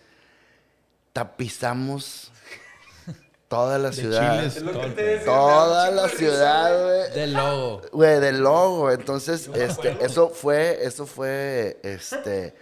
tapizamos 1.13 2.31
toda 3.49 3.79
la 3.79 3.91
de 3.91 3.97
ciudad. 3.97 4.39
chiles, 4.39 4.57
Es 4.57 4.63
lo 4.63 4.73
que 4.73 4.79
todo 4.79 4.87
el 4.87 4.95
te 4.95 5.03
pedo. 5.03 5.11
decía. 5.13 5.25
Toda 5.27 5.91
la 5.91 6.09
ciudad, 6.09 6.85
güey. 6.85 7.11
Del 7.15 7.33
logo. 7.35 7.83
Güey, 7.93 8.21
del 8.21 8.39
logo. 8.41 8.91
Entonces, 8.91 9.51
este, 9.55 9.97
eso 10.05 10.31
fue, 10.31 10.79
eso 10.87 11.05
fue, 11.07 11.79
este, 11.83 12.55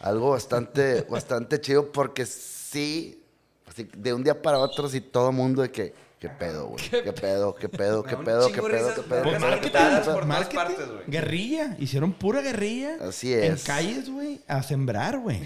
algo 0.00 0.30
bastante, 0.32 1.02
bastante 1.08 1.60
chido 1.62 1.90
porque 1.90 2.26
sí, 2.26 3.23
así, 3.66 3.88
de 3.96 4.12
un 4.14 4.22
día 4.24 4.40
para 4.40 4.58
otro, 4.58 4.88
sí, 4.88 5.00
todo 5.00 5.30
el 5.30 5.36
mundo 5.36 5.62
de 5.62 5.70
que, 5.70 5.94
qué 6.18 6.28
pedo, 6.28 6.68
güey, 6.68 6.88
qué 6.90 7.12
pedo, 7.12 7.54
qué 7.54 7.68
pedo, 7.68 8.02
qué 8.02 8.16
pedo, 8.16 8.46
qué 8.52 8.62
pedo, 8.62 8.62
qué 8.62 8.62
pedo, 8.62 8.62
vergas 8.62 8.94
qué 8.94 9.02
pedo, 9.02 9.22
qué 9.24 9.38
conectadas 9.38 10.04
pedo. 10.04 10.14
por 10.14 10.26
todas 10.26 10.48
partes, 10.48 10.88
güey. 10.88 11.02
guerrilla. 11.06 11.76
Hicieron 11.78 12.12
pura 12.12 12.40
guerrilla. 12.40 12.96
Así 13.00 13.32
En 13.32 13.54
es. 13.54 13.64
calles, 13.64 14.08
güey, 14.10 14.40
a 14.48 14.62
sembrar, 14.62 15.18
güey. 15.18 15.42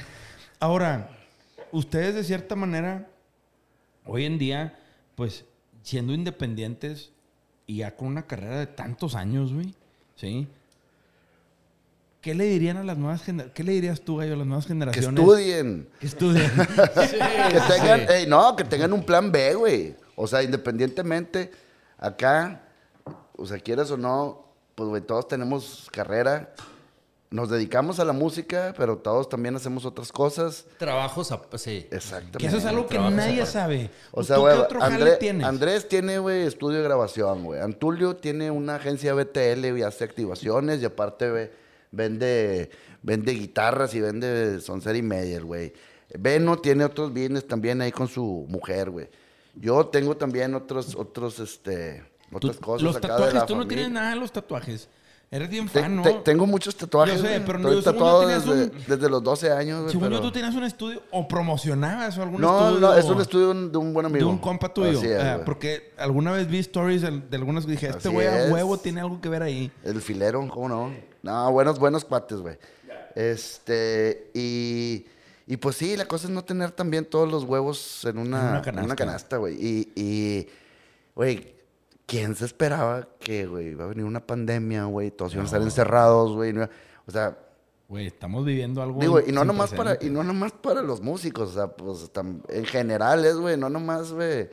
Ahora, 0.61 1.11
ustedes 1.73 2.15
de 2.15 2.25
cierta 2.25 2.55
manera, 2.57 3.09
hoy 4.05 4.25
en 4.25 4.39
día, 4.39 4.79
pues, 5.15 5.45
siendo 5.83 6.13
independientes 6.13 7.11
y 7.67 7.79
ya 7.79 7.95
con 7.97 8.09
una 8.09 8.27
carrera 8.27 8.59
de 8.59 8.67
tantos 8.67 9.15
años, 9.15 9.53
güey, 9.53 9.75
¿sí? 10.17 10.49
¿Qué 12.21 12.35
le 12.35 12.45
dirían 12.45 12.77
a 12.79 12.85
las 12.85 12.99
nuevas 12.99 13.23
generaciones? 13.23 13.55
¿Qué 13.55 13.63
le 13.63 13.73
dirías 13.73 14.01
tú, 14.01 14.17
Gallo, 14.17 14.35
a 14.35 14.37
las 14.37 14.47
nuevas 14.47 14.65
Que 14.67 14.73
generaciones? 14.73 15.21
estudien. 15.21 15.89
Que 16.01 16.07
estudien. 16.07 16.51
Que 16.57 17.61
tengan, 17.69 18.01
ey, 18.11 18.27
no, 18.27 18.57
que 18.57 18.65
tengan 18.65 18.93
un 18.93 19.05
plan 19.05 19.31
B, 19.31 19.55
güey. 19.55 19.97
O 20.17 20.27
sea, 20.27 20.43
independientemente, 20.43 21.51
acá, 21.97 22.63
o 23.37 23.47
sea, 23.47 23.59
quieras 23.59 23.91
o 23.93 23.97
no, 23.97 24.45
pues, 24.75 24.89
güey, 24.89 25.03
todos 25.03 25.29
tenemos 25.29 25.89
carrera. 25.93 26.53
Nos 27.31 27.51
dedicamos 27.51 28.01
a 28.01 28.05
la 28.07 28.13
música, 28.15 28.73
pero 28.77 28.97
todos 28.99 29.29
también 29.29 29.55
hacemos 29.55 29.85
otras 29.85 30.11
cosas. 30.11 30.65
Trabajos, 30.79 31.31
a- 31.31 31.43
sí. 31.59 31.87
Exactamente. 31.91 32.39
que 32.39 32.47
eso 32.47 32.57
es 32.57 32.65
algo 32.65 32.85
que 32.87 32.95
Trabajos 32.95 33.15
nadie 33.17 33.45
sabe. 33.47 33.91
O 34.13 34.25
sea, 34.25 34.37
¿Tú 34.37 34.43
güey, 34.43 34.55
qué 34.57 34.61
otro 34.63 34.81
jale 34.81 34.95
André- 34.95 35.17
tienes? 35.19 35.47
Andrés 35.47 35.89
tiene, 35.89 36.19
güey, 36.19 36.43
estudio 36.47 36.79
de 36.79 36.85
grabación, 36.85 37.45
güey. 37.45 37.61
Antulio 37.61 38.17
tiene 38.17 38.51
una 38.51 38.77
agencia 38.77 39.13
BTL 39.15 39.79
y 39.79 39.83
hace 39.83 40.05
activaciones 40.05 40.81
y 40.81 40.87
aparte, 40.87 41.31
güey, 41.31 41.51
vende, 41.91 42.71
vende 43.03 43.33
guitarras 43.33 43.95
y 43.95 44.01
vende 44.01 44.61
soncer 44.61 44.97
y 44.97 45.03
media, 45.03 45.41
güey. 45.41 45.73
Beno 46.19 46.57
tiene 46.59 46.85
otros 46.85 47.13
bienes 47.13 47.47
también 47.47 47.81
ahí 47.83 47.93
con 47.93 48.09
su 48.09 48.47
mujer, 48.49 48.91
güey. 48.91 49.09
Yo 49.55 49.87
tengo 49.87 50.17
también 50.17 50.55
otros, 50.55 50.95
otros, 50.95 51.39
este, 51.41 52.05
Tú- 52.31 52.37
otras 52.37 52.57
cosas 52.59 52.83
los 52.83 52.97
acá 52.97 53.07
de 53.09 53.13
tatuajes, 53.13 53.35
la 53.35 53.47
tú 53.47 53.57
no 53.57 53.67
tienes 53.67 53.91
nada 53.91 54.11
de 54.11 54.17
los 54.17 54.33
tatuajes. 54.33 54.89
Eres 55.31 55.51
bien 55.51 55.69
Te- 55.69 55.83
fan, 55.83 55.95
¿no? 55.97 56.03
te- 56.03 56.15
tengo 56.25 56.47
muchos 56.47 56.75
tatuajes, 56.75 57.21
Yo 57.21 57.29
sé, 57.29 57.43
pero 57.45 57.59
no, 57.59 57.69
Estoy 57.69 57.83
según 57.83 57.85
yo 57.85 57.93
tatuado 57.93 58.27
desde, 58.29 58.51
un- 58.65 58.73
desde 58.87 59.11
los 59.11 59.23
12 59.23 59.53
años, 59.53 59.81
güey. 59.83 59.93
Según 59.93 60.09
yo, 60.11 60.21
tú 60.23 60.33
tenías 60.33 60.55
un 60.55 60.65
estudio 60.65 61.03
o 61.11 61.29
promocionabas 61.29 62.17
o 62.17 62.23
algún 62.23 62.41
No, 62.41 62.69
estudio. 62.69 62.81
no, 62.89 62.95
es 62.95 63.05
un 63.05 63.21
estudio 63.21 63.53
de 63.69 63.77
un- 63.77 63.93
buen 63.93 64.07
amigo. 64.07 64.25
De 64.25 64.31
un 64.33 64.39
compa 64.39 64.73
tuyo. 64.73 65.03
Es, 65.03 65.23
Ah, 65.23 65.43
porque 65.45 65.93
alguna 65.99 66.33
vez 66.33 66.49
vi 66.49 66.61
stories 66.61 67.03
de, 67.03 67.37
algunos 67.37 67.67
que 67.67 67.73
dije, 67.73 67.89
este 67.89 68.09
güey 68.09 68.27
a 68.27 68.51
huevo 68.51 68.79
tiene 68.79 69.03
algo 69.03 69.21
que 69.21 69.29
ver 69.29 69.43
ahí. 69.43 69.71
El 69.85 70.01
filero, 70.01 70.49
¿cómo 70.49 70.67
no? 70.67 70.93
No, 71.23 71.51
buenos, 71.53 71.79
buenos 71.79 72.05
cuates, 72.05 72.39
güey. 72.39 72.57
Este, 73.15 74.31
y, 74.35 75.07
y 75.47 75.57
pues 75.57 75.77
sí, 75.77 75.97
la 75.97 76.07
cosa 76.07 76.27
es 76.27 76.33
no 76.33 76.45
tener 76.45 76.71
también 76.73 77.05
todos 77.05 77.31
los 77.31 77.45
huevos 77.45 78.05
en 78.05 78.19
una, 78.19 78.63
En 78.65 78.79
una 78.85 78.97
canasta. 78.97 79.37
güey. 79.39 79.55
Y, 79.55 79.93
y, 79.97 80.49
güey, 81.15 81.55
¿quién 82.07 82.35
se 82.37 82.45
esperaba 82.45 83.09
que, 83.19 83.47
güey, 83.47 83.69
iba 83.71 83.85
a 83.85 83.89
venir 83.89 84.05
una 84.05 84.25
pandemia, 84.27 84.85
güey? 84.85 85.11
Todos 85.11 85.33
iban 85.33 85.45
a 85.45 85.47
estar 85.47 85.61
encerrados, 85.63 86.33
güey. 86.35 86.55
O 87.07 87.11
sea, 87.11 87.37
Güey, 87.89 88.07
estamos 88.07 88.45
viviendo 88.45 88.83
algo. 88.83 89.01
digo, 89.01 89.19
y 89.27 89.33
no 89.33 89.47
nomás 89.47 89.73
para, 89.73 89.97
y 90.01 90.11
no 90.11 90.23
nomás 90.23 90.53
para 90.53 90.83
los 90.83 91.01
músicos, 91.01 91.51
o 91.51 91.55
sea, 91.55 91.69
pues 91.69 92.13
tam- 92.13 92.43
en 92.51 92.67
general 92.67 93.25
es, 93.25 93.37
güey, 93.37 93.57
no 93.57 93.71
nomás, 93.71 94.13
güey. 94.13 94.51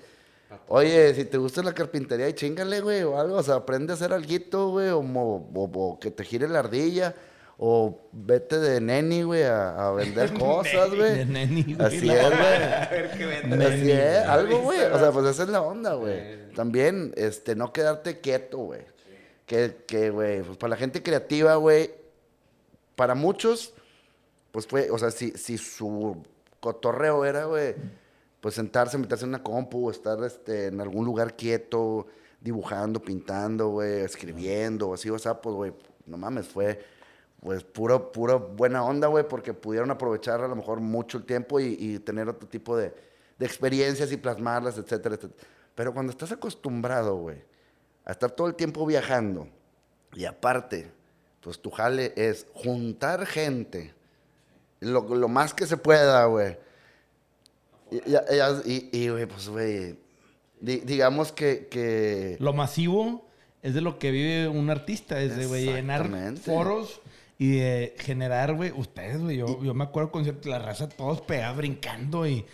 Oye, 0.68 1.14
si 1.14 1.26
te 1.26 1.38
gusta 1.38 1.62
la 1.64 1.74
carpintería, 1.74 2.34
chingale, 2.34 2.82
güey, 2.82 3.04
o 3.04 3.20
algo, 3.20 3.38
o 3.38 3.44
sea, 3.44 3.56
aprende 3.56 3.94
a 3.94 3.96
hacer 3.96 4.14
alguito, 4.14 4.70
güey, 4.70 4.90
o, 4.90 5.02
mo- 5.02 5.50
o- 5.54 5.72
o 5.94 6.00
que 6.00 6.12
te 6.12 6.24
gire 6.24 6.48
la 6.48 6.60
ardilla, 6.60 7.16
o 7.58 8.00
vete 8.12 8.60
de 8.60 8.82
neni, 8.82 9.24
güey, 9.24 9.44
a, 9.44 9.88
a 9.88 9.92
vender 9.94 10.34
cosas, 10.40 10.92
De 10.92 10.98
güey. 10.98 11.26
neni, 11.26 11.64
güey. 11.76 11.88
Así 11.88 12.10
es, 12.10 12.30
güey. 12.30 12.64
A 12.64 12.88
ver 12.92 13.12
qué 13.18 13.26
vende. 13.26 13.66
Así 13.66 13.92
es, 13.92 14.18
algo, 14.28 14.60
güey. 14.60 14.82
O 14.82 15.00
sea, 15.00 15.12
pues 15.12 15.26
esa 15.28 15.44
es 15.44 15.50
la 15.50 15.62
onda, 15.62 15.94
güey. 15.94 16.50
También, 16.54 17.14
este, 17.16 17.56
no 17.56 17.72
quedarte 17.74 18.20
quieto, 18.20 18.58
güey. 18.58 18.82
Que, 19.46 19.78
que, 19.88 20.10
güey, 20.10 20.42
pues 20.42 20.58
para 20.58 20.72
la 20.72 20.78
gente 20.78 21.04
creativa, 21.04 21.56
güey, 21.56 21.92
para 22.96 23.14
muchos, 23.14 23.74
pues 24.52 24.66
fue, 24.68 24.90
o 24.90 24.98
sea, 24.98 25.12
si, 25.12 25.32
si 25.32 25.58
su 25.58 26.24
cotorreo 26.60 27.26
era, 27.26 27.46
güey, 27.46 27.76
pues 28.46 28.54
sentarse, 28.54 29.00
meterse 29.00 29.24
en 29.24 29.30
una 29.30 29.42
compu, 29.42 29.90
estar 29.90 30.24
este, 30.24 30.68
en 30.68 30.80
algún 30.80 31.04
lugar 31.04 31.36
quieto, 31.36 32.06
dibujando, 32.40 33.02
pintando, 33.02 33.70
güey, 33.70 34.02
escribiendo, 34.02 34.94
así, 34.94 35.10
o 35.10 35.18
sea, 35.18 35.42
pues, 35.42 35.56
güey, 35.56 35.74
no 36.06 36.16
mames, 36.16 36.48
fue, 36.48 36.80
pues, 37.40 37.64
puro, 37.64 38.12
puro 38.12 38.40
buena 38.40 38.84
onda, 38.84 39.08
güey, 39.08 39.28
porque 39.28 39.56
pudieron 39.56 39.90
aprovechar 39.90 40.42
a 40.42 40.48
lo 40.48 40.56
mejor 40.56 40.80
mucho 40.80 41.18
el 41.18 41.24
tiempo 41.24 41.60
y, 41.60 41.76
y 41.80 41.98
tener 41.98 42.30
otro 42.30 42.48
tipo 42.48 42.78
de, 42.78 42.94
de 43.40 43.46
experiencias 43.48 44.12
y 44.12 44.18
plasmarlas, 44.18 44.78
etcétera, 44.78 45.16
etcétera. 45.16 45.50
Pero 45.74 45.92
cuando 45.92 46.12
estás 46.12 46.32
acostumbrado, 46.32 47.16
güey, 47.16 47.42
a 48.06 48.12
estar 48.12 48.30
todo 48.30 48.46
el 48.46 48.54
tiempo 48.54 48.86
viajando, 48.86 49.48
y 50.14 50.26
aparte, 50.26 50.92
pues 51.42 51.60
tu 51.60 51.72
jale 51.72 52.14
es 52.16 52.46
juntar 52.54 53.26
gente, 53.26 53.96
lo, 54.82 55.02
lo 55.16 55.28
más 55.28 55.52
que 55.56 55.66
se 55.66 55.78
pueda, 55.78 56.24
güey. 56.26 56.64
Y, 58.06 58.70
y- 58.72 58.90
y- 58.92 59.10
güey, 59.10 59.26
pues, 59.26 59.48
güey, 59.50 59.96
di- 60.60 60.82
digamos 60.82 61.32
que, 61.32 61.68
que 61.70 62.38
Lo 62.40 62.54
masivo 62.54 63.28
es 63.62 63.74
de 63.74 63.82
lo 63.82 63.98
que 64.00 64.12
vive 64.12 64.48
un 64.48 64.70
artista, 64.70 65.20
es 65.22 65.36
de, 65.36 65.46
güey, 65.48 65.66
llenar 65.66 66.10
foros 66.38 67.02
y 67.38 67.58
de 67.58 67.96
generar, 68.00 68.54
güey, 68.54 68.72
ustedes, 68.72 69.20
güey, 69.22 69.38
yo, 69.38 69.62
yo 69.64 69.74
me 69.74 69.84
acuerdo 69.84 70.12
con 70.12 70.24
cierto, 70.24 70.50
la 70.50 70.60
raza 70.60 70.88
todos 70.88 71.22
pegados 71.22 71.58
brincando 71.58 72.26
y, 72.28 72.46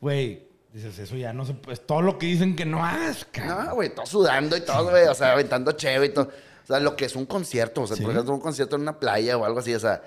güey, 0.00 0.44
dices, 0.72 0.98
eso 0.98 1.16
ya 1.16 1.32
no 1.32 1.44
se 1.44 1.54
puede, 1.54 1.74
es 1.74 1.86
todo 1.86 2.00
lo 2.02 2.16
que 2.18 2.26
dicen 2.26 2.54
que 2.56 2.64
no 2.64 2.84
hagas, 2.84 3.24
cabrón. 3.32 3.66
No, 3.66 3.74
güey, 3.74 3.94
todo 3.94 4.06
sudando 4.06 4.56
y 4.56 4.60
todo, 4.60 4.90
güey. 4.90 5.06
O 5.08 5.14
sea, 5.14 5.32
aventando 5.32 5.72
cheve 5.72 6.06
y 6.06 6.08
todo. 6.10 6.28
O 6.62 6.66
sea, 6.66 6.78
lo 6.78 6.94
que 6.94 7.04
es 7.06 7.16
un 7.16 7.26
concierto. 7.26 7.82
O 7.82 7.86
sea, 7.88 7.96
Sí. 7.96 8.02
por 8.04 8.12
ejemplo, 8.12 8.32
un 8.32 8.40
concierto 8.40 8.76
en 8.76 8.82
una 8.82 8.98
playa 9.00 9.36
o 9.36 9.44
algo 9.44 9.58
así. 9.58 9.74
O 9.74 9.80
sea, 9.80 10.00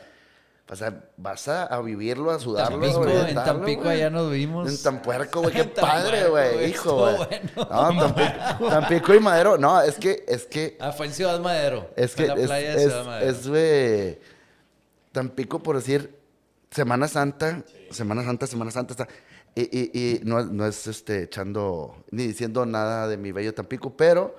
o 0.69 0.75
sea 0.75 1.03
vas 1.17 1.47
a, 1.49 1.65
a 1.65 1.81
vivirlo, 1.81 2.31
a 2.31 2.39
sudarlo. 2.39 2.79
Tampico, 2.79 3.03
a 3.03 3.29
en 3.29 3.35
Tampico 3.35 3.81
güey. 3.83 3.95
allá 3.97 4.09
nos 4.09 4.31
vimos. 4.31 4.69
En 4.69 4.81
Tampuerco, 4.81 5.41
güey. 5.41 5.53
Qué 5.55 5.63
padre, 5.65 6.27
güey. 6.29 6.69
Hijo, 6.71 6.95
güey. 6.99 7.15
bueno. 7.17 7.49
No, 7.55 7.99
Tampico, 8.13 8.69
Tampico 8.69 9.13
y 9.15 9.19
Madero. 9.19 9.57
No, 9.57 9.81
es 9.81 9.95
que, 9.95 10.23
es 10.27 10.45
que, 10.45 10.77
Ah, 10.79 10.91
fue 10.91 11.07
en 11.07 11.13
Ciudad 11.13 11.39
Madero. 11.39 11.89
es 11.95 12.15
que, 12.15 12.23
en 12.23 12.27
la 12.29 12.35
es, 12.35 12.45
playa 12.47 12.69
de 12.69 12.75
es, 12.75 12.81
Ciudad 12.83 13.05
Madero. 13.05 13.31
es, 13.31 13.47
güey, 13.47 14.19
Tampico, 15.11 15.61
por 15.61 15.75
decir, 15.75 16.15
Semana 16.71 17.07
Santa, 17.07 17.63
Semana 17.91 18.23
Santa, 18.23 18.47
Semana 18.47 18.71
Santa, 18.71 18.93
está- 18.93 19.07
Y, 19.55 19.61
y, 19.61 19.91
y 19.93 20.19
no, 20.23 20.43
no 20.45 20.65
es 20.65 20.87
este, 20.87 21.23
echando 21.23 22.03
ni 22.09 22.25
diciendo 22.25 22.65
nada 22.65 23.07
de 23.07 23.17
mi 23.17 23.31
bello 23.31 23.53
Tampico, 23.53 23.95
pero 23.95 24.35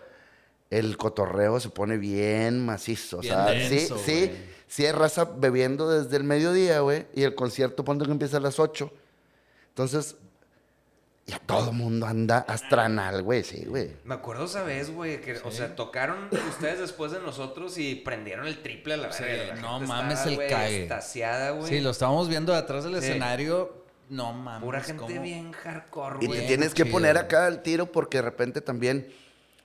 el 0.71 0.97
cotorreo 0.97 1.61
se 1.61 1.69
pone 1.69 1.97
bien 1.99 2.65
macizo. 2.67 3.19
O 3.19 3.23
sea, 3.23 3.45
denso, 3.47 3.97
sí, 3.99 4.05
sí, 4.27 4.33
sí 4.75 4.85
hay 4.87 4.93
raza 4.93 5.25
bebiendo 5.37 5.89
desde 5.89 6.17
el 6.17 6.25
mediodía, 6.25 6.81
güey. 6.81 7.07
Y 7.15 7.23
el 7.23 7.35
concierto, 7.37 7.85
ponte 7.85 8.05
que 8.05 8.11
empieza 8.11 8.39
a 8.39 8.41
las 8.41 8.59
8. 8.59 8.91
Entonces, 9.69 10.17
ya 11.27 11.39
todo 11.39 11.71
el 11.71 11.77
mundo 11.77 12.07
anda 12.07 12.39
astranal, 12.49 13.23
güey, 13.23 13.45
sí, 13.45 13.65
güey. 13.67 13.91
Me 14.05 14.15
acuerdo 14.15 14.45
esa 14.47 14.63
vez, 14.63 14.91
güey, 14.91 15.21
que, 15.21 15.37
o 15.39 15.51
sea, 15.51 15.75
tocaron 15.77 16.29
ustedes 16.51 16.81
después 16.81 17.13
de 17.13 17.21
nosotros 17.21 17.79
y 17.79 17.95
prendieron 17.95 18.47
el 18.47 18.63
triple 18.63 18.95
a 18.95 18.97
la 18.99 19.13
Sí, 19.13 19.23
verga. 19.23 19.55
La 19.55 19.61
no 19.63 19.81
mames 19.81 20.15
estaba, 20.19 20.31
el 20.31 20.37
güey, 20.37 20.49
cague. 20.51 20.79
extasiada, 20.81 21.51
güey. 21.53 21.69
Sí, 21.69 21.81
lo 21.81 21.91
estábamos 21.91 22.29
viendo 22.29 22.53
de 22.53 22.59
atrás 22.59 22.85
del 22.85 22.95
Sí. 23.01 23.07
escenario. 23.09 23.85
No 24.11 24.33
mames. 24.33 24.65
Pura 24.65 24.81
gente 24.81 25.03
cómo- 25.03 25.23
bien 25.23 25.53
hardcore, 25.53 26.19
Y 26.21 26.27
güey. 26.27 26.41
te 26.41 26.47
tienes 26.47 26.75
que 26.75 26.83
chido. 26.83 26.93
poner 26.93 27.17
acá 27.17 27.47
al 27.47 27.63
tiro 27.63 27.87
porque 27.91 28.19
de 28.19 28.23
repente 28.23 28.61
también, 28.61 29.11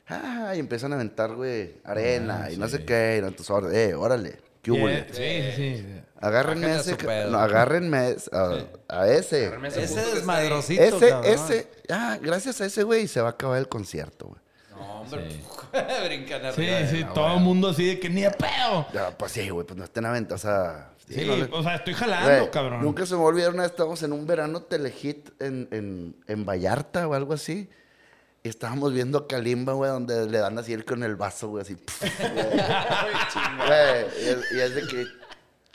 ah, 0.08 0.54
y 0.56 0.60
empiezan 0.60 0.94
a 0.94 0.96
aventar, 0.96 1.36
güey, 1.36 1.74
arena 1.84 2.44
Ah, 2.46 2.52
y 2.52 2.58
no 2.58 2.70
sé 2.70 2.86
qué. 2.86 3.16
Y 3.22 3.26
entonces, 3.26 3.50
ahora, 3.50 3.74
eh, 3.74 3.94
órale, 3.96 4.40
qué 4.62 4.72
hubo. 4.72 4.88
Yeah, 4.90 5.06
Sí, 5.12 5.52
sí, 5.56 5.78
sí. 5.78 6.02
Agárrenme 6.22 6.68
a 6.68 6.76
ese, 6.80 6.98
no, 7.30 7.40
agárrenme 7.40 7.98
a, 8.34 8.56
a 8.90 9.08
ese. 9.08 9.46
Agárrenme 9.48 9.68
ese 9.70 10.02
desmadrosito. 10.16 10.82
Ese, 10.84 11.10
cabrón. 11.10 11.32
ese, 11.34 11.68
ah, 11.90 12.18
gracias 12.22 12.60
a 12.62 12.66
ese 12.66 12.84
güey 12.84 13.08
se 13.08 13.22
va 13.22 13.28
a 13.30 13.32
acabar 13.32 13.58
el 13.58 13.70
concierto, 13.70 14.28
güey. 14.28 14.42
No, 14.72 15.02
hombre. 15.02 15.30
Brincan 16.06 16.42
Sí, 16.42 16.48
arriba 16.48 16.78
de 16.80 16.88
sí, 16.90 17.00
la 17.02 17.14
todo 17.14 17.36
el 17.36 17.40
mundo 17.42 17.70
así 17.70 17.86
de 17.86 18.00
que 18.00 18.10
ni 18.10 18.22
de 18.22 18.32
pedo. 18.32 18.86
Ya, 18.94 19.18
pues 19.18 19.32
sí, 19.32 19.48
güey, 19.50 19.66
pues 19.66 19.78
no 19.78 19.84
estén 19.86 20.06
aventando, 20.06 20.36
o 20.36 20.38
sea... 20.38 20.92
Sí, 21.08 21.26
no 21.26 21.38
le- 21.38 21.50
o 21.52 21.64
sea, 21.64 21.76
estoy 21.76 21.94
jalando, 21.96 22.52
cabrón. 22.52 22.82
Nunca 22.84 23.06
se 23.06 23.16
me 23.16 23.22
olvidó 23.22 23.50
una 23.50 23.64
vez 23.64 23.72
estábamos 23.72 24.04
en 24.04 24.14
un 24.14 24.28
verano 24.28 24.62
telehit 24.62 25.30
en, 25.42 25.68
en, 25.72 26.16
en 26.28 26.46
Vallarta 26.46 27.08
o 27.08 27.14
algo 27.16 27.34
así. 27.34 27.68
Y 28.42 28.50
estábamos 28.50 28.94
viendo 28.94 29.18
a 29.18 29.28
Kalimba, 29.28 29.74
güey, 29.74 29.92
donde 29.92 30.26
le 30.30 30.38
dan 30.38 30.58
así 30.58 30.72
el 30.72 30.86
con 30.86 31.04
el 31.04 31.18
vaso, 31.18 31.50
güey, 31.50 31.62
así. 31.64 31.76
pf, 31.76 32.08
güey. 32.34 33.68
Güey, 33.68 34.06
y, 34.24 34.28
es, 34.30 34.52
y 34.52 34.60
es 34.60 34.76
de 34.76 34.88
que, 34.88 35.06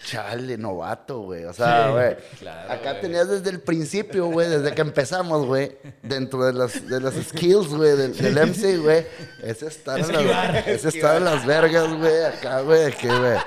chale, 0.05 0.57
novato, 0.59 1.21
güey. 1.23 1.45
O 1.45 1.53
sea, 1.53 1.87
Sí, 1.87 1.93
güey. 1.93 2.17
claro, 2.39 2.73
acá 2.73 3.01
tenías 3.01 3.29
desde 3.29 3.51
el 3.51 3.61
principio, 3.61 4.27
güey, 4.27 4.49
desde 4.49 4.73
que 4.75 4.83
empezamos, 4.83 5.47
güey, 5.47 5.77
dentro 6.03 6.45
de 6.45 6.53
las, 6.53 6.87
de 6.89 7.01
las 7.01 7.15
skills, 7.15 7.69
güey, 7.69 7.97
del, 7.97 8.17
del 8.17 8.39
MC, 8.49 8.77
güey. 8.79 9.07
Ese 9.43 9.67
estar 9.67 9.99
en 9.99 10.05
Esquivar. 10.05 10.53
las, 10.67 10.85
estar 10.85 11.17
en 11.17 11.25
las 11.25 11.47
vergas, 11.47 11.93
güey, 11.95 12.25
acá, 12.25 12.61
güey, 12.61 12.85
de 12.85 12.93
que, 12.93 13.09
güey. 13.09 13.39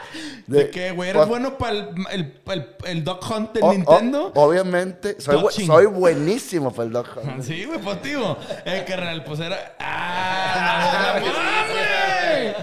¿De 0.47 0.69
qué, 0.69 0.91
güey? 0.91 1.09
¿Eres 1.09 1.27
bueno 1.27 1.57
para 1.57 1.73
el, 1.73 1.89
el, 2.11 2.41
el, 2.47 2.75
el 2.85 3.03
Dog 3.03 3.19
Hunt 3.29 3.53
del 3.53 3.63
o- 3.63 3.67
o- 3.67 3.73
Nintendo? 3.73 4.31
obviamente, 4.35 5.19
soy, 5.19 5.35
bu- 5.37 5.65
soy 5.65 5.85
buenísimo 5.87 6.71
para 6.71 6.87
el 6.87 6.93
Dog 6.93 7.07
Hunt. 7.23 7.43
Sí, 7.47 7.65
güey, 7.65 7.79
pues 7.79 8.01
tío. 8.01 8.37
Eh, 8.65 8.83
carnal, 8.87 9.23
pues 9.23 9.39
era. 9.41 9.75
¡Ah! 9.79 11.19
¡No 11.19 11.25
mames! 11.27 12.55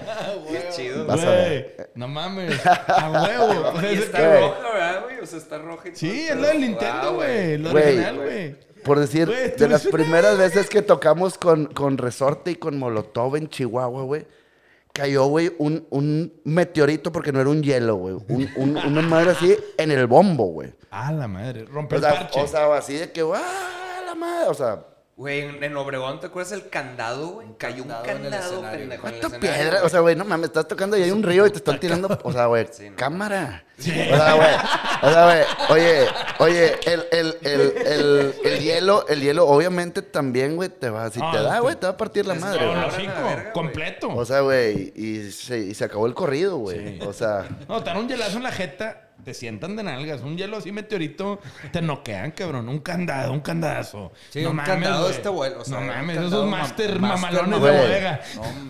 Qué 0.51 0.69
chido. 0.75 1.05
Güey, 1.05 1.65
no 1.95 2.07
mames. 2.07 2.65
A 2.65 3.11
huevo. 3.11 3.73
Y 3.93 3.97
está 3.97 4.27
güey. 4.27 4.41
roja, 4.41 4.73
¿verdad, 4.73 5.03
güey? 5.03 5.19
O 5.19 5.25
sea, 5.25 5.39
está 5.39 5.57
roja 5.57 5.87
y 5.87 5.91
todo, 5.91 5.99
Sí, 5.99 6.27
es 6.29 6.35
lo 6.35 6.47
del 6.47 6.61
Nintendo, 6.61 7.15
güey. 7.15 7.57
Lo 7.57 7.71
Güey. 7.71 7.83
original, 7.83 8.15
güey. 8.17 8.55
Por 8.83 8.99
decir, 8.99 9.27
de 9.27 9.67
las 9.67 9.87
primeras 9.87 10.37
veces 10.37 10.69
que 10.69 10.81
tocamos 10.83 11.37
con, 11.39 11.65
con 11.65 11.97
Resorte 11.97 12.51
y 12.51 12.55
con 12.55 12.77
Molotov 12.77 13.35
en 13.35 13.49
Chihuahua, 13.49 14.03
güey, 14.03 14.27
cayó, 14.93 15.25
güey, 15.25 15.51
un, 15.57 15.87
un 15.89 16.33
meteorito, 16.43 17.11
porque 17.11 17.31
no 17.31 17.41
era 17.41 17.49
un 17.49 17.63
hielo, 17.63 17.95
güey. 17.95 18.15
Un, 18.29 18.47
un- 18.55 18.77
una 18.77 19.01
madre 19.01 19.31
así 19.31 19.57
en 19.77 19.89
el 19.91 20.05
bombo, 20.05 20.45
güey. 20.45 20.71
Ah, 20.91 21.11
la 21.11 21.27
madre. 21.27 21.65
Rompe 21.65 21.95
O 21.95 21.97
el 21.97 22.03
sea, 22.03 22.13
parche. 22.13 22.39
o 22.39 22.47
sea, 22.47 22.75
así 22.75 22.93
de 22.93 23.11
que, 23.11 23.21
¡ah, 23.21 24.01
la 24.05 24.13
madre! 24.15 24.49
O 24.49 24.53
sea, 24.53 24.85
Güey, 25.17 25.39
en, 25.63 25.77
Obregón, 25.77 26.19
¿te 26.19 26.27
acuerdas 26.27 26.51
el 26.51 26.67
candado, 26.67 27.27
güey? 27.29 27.47
Cayó 27.57 27.83
un 27.83 27.89
candado 27.89 28.61
pendejo, 28.69 29.01
¿cuánta 29.01 29.29
piedra? 29.39 29.83
O 29.85 29.87
sea, 29.89 30.01
güey, 30.01 30.13
no 30.13 30.25
mames, 30.25 30.47
estás 30.47 30.67
tocando 30.67 30.97
y 30.97 31.03
hay 31.03 31.11
un 31.11 31.23
río 31.23 31.47
y 31.47 31.51
te 31.51 31.57
están 31.59 31.79
tirando. 31.79 32.19
O 32.23 32.33
sea, 32.33 32.47
güey, 32.47 32.67
Sí, 32.69 32.89
no. 32.89 32.97
cámara. 32.97 33.63
O 33.79 33.81
sea, 33.81 34.33
güey. 34.33 34.55
O 35.03 35.09
sea, 35.13 35.25
güey, 35.25 35.43
oye, 35.69 36.07
oye, 36.39 36.79
el, 36.85 37.05
el, 37.13 37.37
el, 37.43 37.61
el, 37.87 38.35
el 38.43 38.59
hielo, 38.59 39.05
el 39.07 39.21
hielo, 39.21 39.47
obviamente 39.47 40.01
también, 40.01 40.57
güey, 40.57 40.67
te 40.67 40.89
va, 40.89 41.09
si 41.09 41.21
Ah, 41.23 41.31
te 41.31 41.41
da, 41.43 41.55
sí. 41.55 41.59
güey, 41.61 41.75
te 41.77 41.85
va 41.87 41.93
a 41.93 41.97
partir 41.97 42.25
la 42.25 42.35
madre, 42.35 42.65
No, 42.65 43.53
completo. 43.53 44.09
O 44.13 44.25
sea, 44.25 44.41
güey, 44.41 44.91
y 44.97 45.31
se, 45.31 45.59
y 45.59 45.73
se 45.75 45.85
acabó 45.85 46.07
el 46.07 46.13
corrido, 46.13 46.57
güey. 46.57 46.99
O 47.03 47.13
sea, 47.13 47.47
no, 47.69 47.81
te 47.81 47.89
dan 47.89 47.99
un 47.99 48.09
hielazo 48.09 48.35
en 48.35 48.43
la 48.43 48.51
jeta, 48.51 49.04
te 49.25 49.33
sientan 49.33 49.75
de 49.75 49.83
nalgas. 49.83 50.21
Un 50.21 50.37
hielo 50.37 50.55
así 50.57 50.71
meteorito, 50.71 51.39
te 51.73 51.81
noquean, 51.81 52.31
cabrón. 52.31 52.69
Un 52.69 52.79
candado, 52.79 53.33
un 53.33 53.41
candadazo. 53.41 54.11
Sí, 54.29 54.43
No 54.43 54.51
un 54.51 54.55
mames, 54.57 54.71
candado 54.71 55.03
güey. 55.03 55.15
este 55.15 55.29
vuelo, 55.29 55.61
o 55.61 55.65
sea, 55.65 55.79
no 55.81 55.87
mames, 55.87 56.17
esos 56.19 56.45
ma- 56.45 56.57
master, 56.59 56.99
mamalones 56.99 57.61
de 57.61 57.71
bodega. 57.71 58.21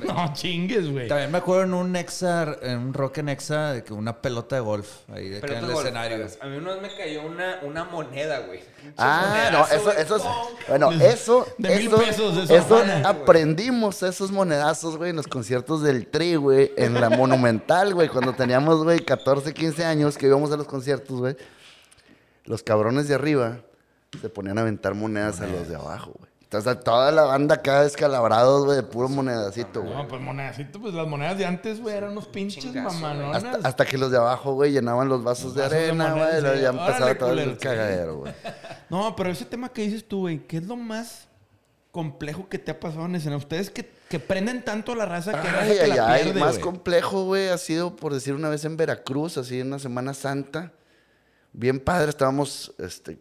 No. 0.06 0.14
No, 0.14 0.34
chingues, 0.34 0.90
güey. 0.90 1.08
También 1.08 1.32
me 1.32 1.38
acuerdo 1.40 1.64
en 1.64 1.74
un 1.74 1.96
Exa, 1.96 2.56
en 2.62 2.78
un 2.80 2.94
rock 2.94 3.18
en 3.20 3.30
Exa, 3.30 3.74
de 3.74 3.84
que 3.84 3.94
una 3.94 4.22
pelota 4.22 4.56
de 4.56 4.62
golf 4.62 4.88
ahí 5.14 5.30
de 5.30 5.42
que 5.42 5.48
en 5.48 5.54
el 5.60 5.68
de 5.68 5.74
golf, 5.74 5.86
escenario. 5.86 6.26
A 6.42 6.46
mí 6.48 6.58
una 6.58 6.74
vez 6.74 6.82
me 6.82 6.96
cayó 6.96 7.22
una, 7.26 7.60
una 7.64 7.84
moneda, 7.84 8.40
güey. 8.40 8.62
Ah, 8.98 9.50
no, 9.52 9.66
eso, 9.66 9.92
eso 9.92 10.16
es, 10.18 10.24
bueno, 10.70 10.92
eso, 10.92 11.48
De 11.58 11.76
mil 11.76 11.88
eso, 11.88 11.98
pesos, 11.98 12.38
eso 12.50 12.56
eso 12.56 12.84
aprendimos 13.04 14.04
esos 14.04 14.32
monedazos, 14.32 14.96
güey, 14.98 15.10
en 15.10 15.16
los 15.16 15.28
conciertos 15.28 15.82
del 15.82 16.08
Tri, 16.08 16.36
güey, 16.36 16.72
en 16.78 16.94
la 16.94 17.10
Monumental, 17.10 17.94
güey, 17.96 18.08
cuando 18.10 18.34
teníamos, 18.34 18.84
güey, 18.84 19.00
14, 19.00 19.54
15 19.54 19.84
años 19.84 20.18
que 20.18 20.28
íbamos 20.28 20.45
a 20.52 20.58
los 20.58 20.68
conciertos, 20.68 21.20
güey. 21.20 21.36
Los 22.46 22.64
cabrones 22.64 23.08
de 23.08 23.16
arriba 23.16 23.60
se 24.22 24.30
ponían 24.30 24.58
a 24.58 24.62
aventar 24.62 24.94
monedas 24.94 25.42
a 25.42 25.48
los 25.48 25.68
de 25.68 25.76
abajo, 25.76 26.14
güey. 26.18 26.32
Entonces, 26.44 26.84
toda 26.84 27.12
la 27.12 27.24
banda 27.24 27.56
acá 27.56 27.82
descalabrados, 27.82 28.66
güey, 28.66 28.78
de 28.78 28.84
puro 28.84 29.10
monedacito, 29.10 29.82
güey. 29.82 29.94
No, 29.94 30.08
pues 30.08 30.22
monedacito, 30.22 30.80
pues 30.80 30.94
las 30.94 31.08
monedas 31.08 31.38
de 31.38 31.46
antes, 31.46 31.82
güey, 31.82 31.98
eran 31.98 32.12
unos 32.12 32.28
pinches 32.28 32.74
mamalonas. 32.74 33.44
Hasta, 33.44 33.68
hasta 33.68 33.86
que 33.86 33.98
los 33.98 34.12
de 34.12 34.18
abajo, 34.18 34.54
güey, 34.54 34.72
llenaban 34.72 35.10
los 35.10 35.24
vasos 35.24 35.56
de 35.56 35.62
vasos 35.64 35.78
de 35.78 35.86
arena, 35.90 36.14
güey. 36.14 36.62
Ya 36.62 36.70
empezaba 36.70 37.16
todo 37.18 37.32
el 37.32 37.58
cagadero, 37.58 38.18
güey. 38.20 38.34
No, 38.90 39.16
pero 39.16 39.32
ese 39.32 39.46
tema 39.46 39.70
que 39.70 39.82
dices 39.82 40.08
tú, 40.08 40.20
güey, 40.22 40.46
¿qué 40.46 40.58
es 40.58 40.68
lo 40.68 40.76
más 40.76 41.28
complejo 41.96 42.50
que 42.50 42.60
te 42.60 42.72
ha 42.72 42.80
pasado 42.82 43.06
en 43.06 43.16
escena? 43.16 43.38
Ustedes 43.38 43.70
que, 43.70 43.90
que 44.10 44.20
prenden 44.20 44.66
tanto 44.66 44.92
a 44.92 44.96
la 44.98 45.06
raza 45.06 45.32
que, 45.42 45.48
raza 45.48 45.62
Ay, 45.62 45.76
que 45.78 45.82
ay, 45.84 45.90
la 45.94 46.08
ay. 46.14 46.24
pierde, 46.26 46.40
Más 46.42 46.60
complejo, 46.60 47.24
güey, 47.24 47.48
ha 47.48 47.58
sido, 47.58 47.96
por 47.96 48.14
decir 48.14 48.34
una 48.34 48.50
vez, 48.50 48.66
en 48.66 48.76
Veracruz, 48.76 49.38
así 49.38 49.62
en 49.62 49.68
una 49.68 49.80
Semana 49.80 50.14
Santa. 50.14 50.74
Bien 51.54 51.80
padre, 51.80 52.10
estábamos, 52.10 52.74
este, 52.80 53.18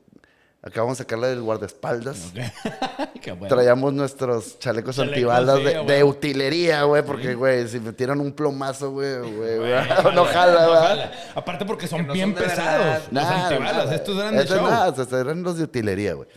acabamos 0.61 0.99
de 0.99 1.05
sacarla 1.05 1.29
del 1.29 1.41
guardaespaldas. 1.43 2.33
Qué 3.22 3.31
bueno. 3.31 3.47
Traíamos 3.55 3.93
nuestros 3.95 4.59
chalecos 4.59 4.97
Chalecos, 4.97 4.99
antibalas 4.99 5.59
sí, 5.59 5.87
de, 5.87 6.03
utilería, 6.05 6.83
güey, 6.83 7.05
porque, 7.05 7.35
güey, 7.37 7.68
si 7.68 7.79
me 7.79 7.93
tiran 7.93 8.20
un 8.20 8.33
plomazo, 8.33 8.91
güey, 8.91 9.18
güey, 9.20 9.59
güey, 9.59 9.70
no 10.14 10.25
jala, 10.25 10.53
No 10.66 10.70
¿verdad? 10.72 10.89
jala. 10.89 11.12
Aparte 11.37 11.64
porque 11.64 11.87
son 11.87 12.07
no 12.09 12.12
bien 12.12 12.35
son 12.35 12.45
pesados. 12.45 12.85
verdad. 12.85 13.03
Los 13.05 13.12
Nada, 13.12 13.47
antibalas, 13.49 13.77
nada. 13.85 13.95
estos 13.95 14.18
eran 14.18 14.37
de 14.37 14.47
show. 14.47 14.62
nada, 14.68 14.89
estos 14.89 15.12
eran 15.20 15.43
los 15.45 15.57
de 15.59 15.62
utilería, 15.64 16.14
güey. 16.14 16.29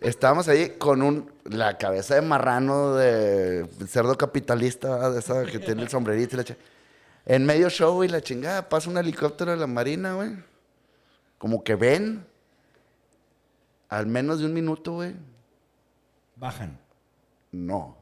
Estábamos 0.00 0.48
ahí 0.48 0.70
con 0.78 1.02
un, 1.02 1.30
la 1.44 1.76
cabeza 1.78 2.14
de 2.14 2.22
marrano 2.22 2.94
de 2.94 3.66
cerdo 3.88 4.16
capitalista, 4.16 5.10
de 5.10 5.18
esa 5.20 5.44
que 5.44 5.58
tiene 5.58 5.82
el 5.82 5.88
sombrerito 5.88 6.36
y 6.36 6.38
la 6.38 6.44
ch- 6.44 6.56
En 7.26 7.44
medio 7.44 7.68
show 7.68 8.02
y 8.04 8.08
la 8.08 8.20
chingada, 8.20 8.68
pasa 8.68 8.88
un 8.90 8.98
helicóptero 8.98 9.50
de 9.50 9.56
la 9.58 9.66
marina, 9.66 10.14
güey. 10.14 10.36
Como 11.38 11.62
que 11.64 11.74
ven, 11.74 12.24
al 13.88 14.06
menos 14.06 14.38
de 14.40 14.46
un 14.46 14.54
minuto, 14.54 14.92
güey. 14.94 15.14
Bajan. 16.36 16.78
No. 17.52 17.96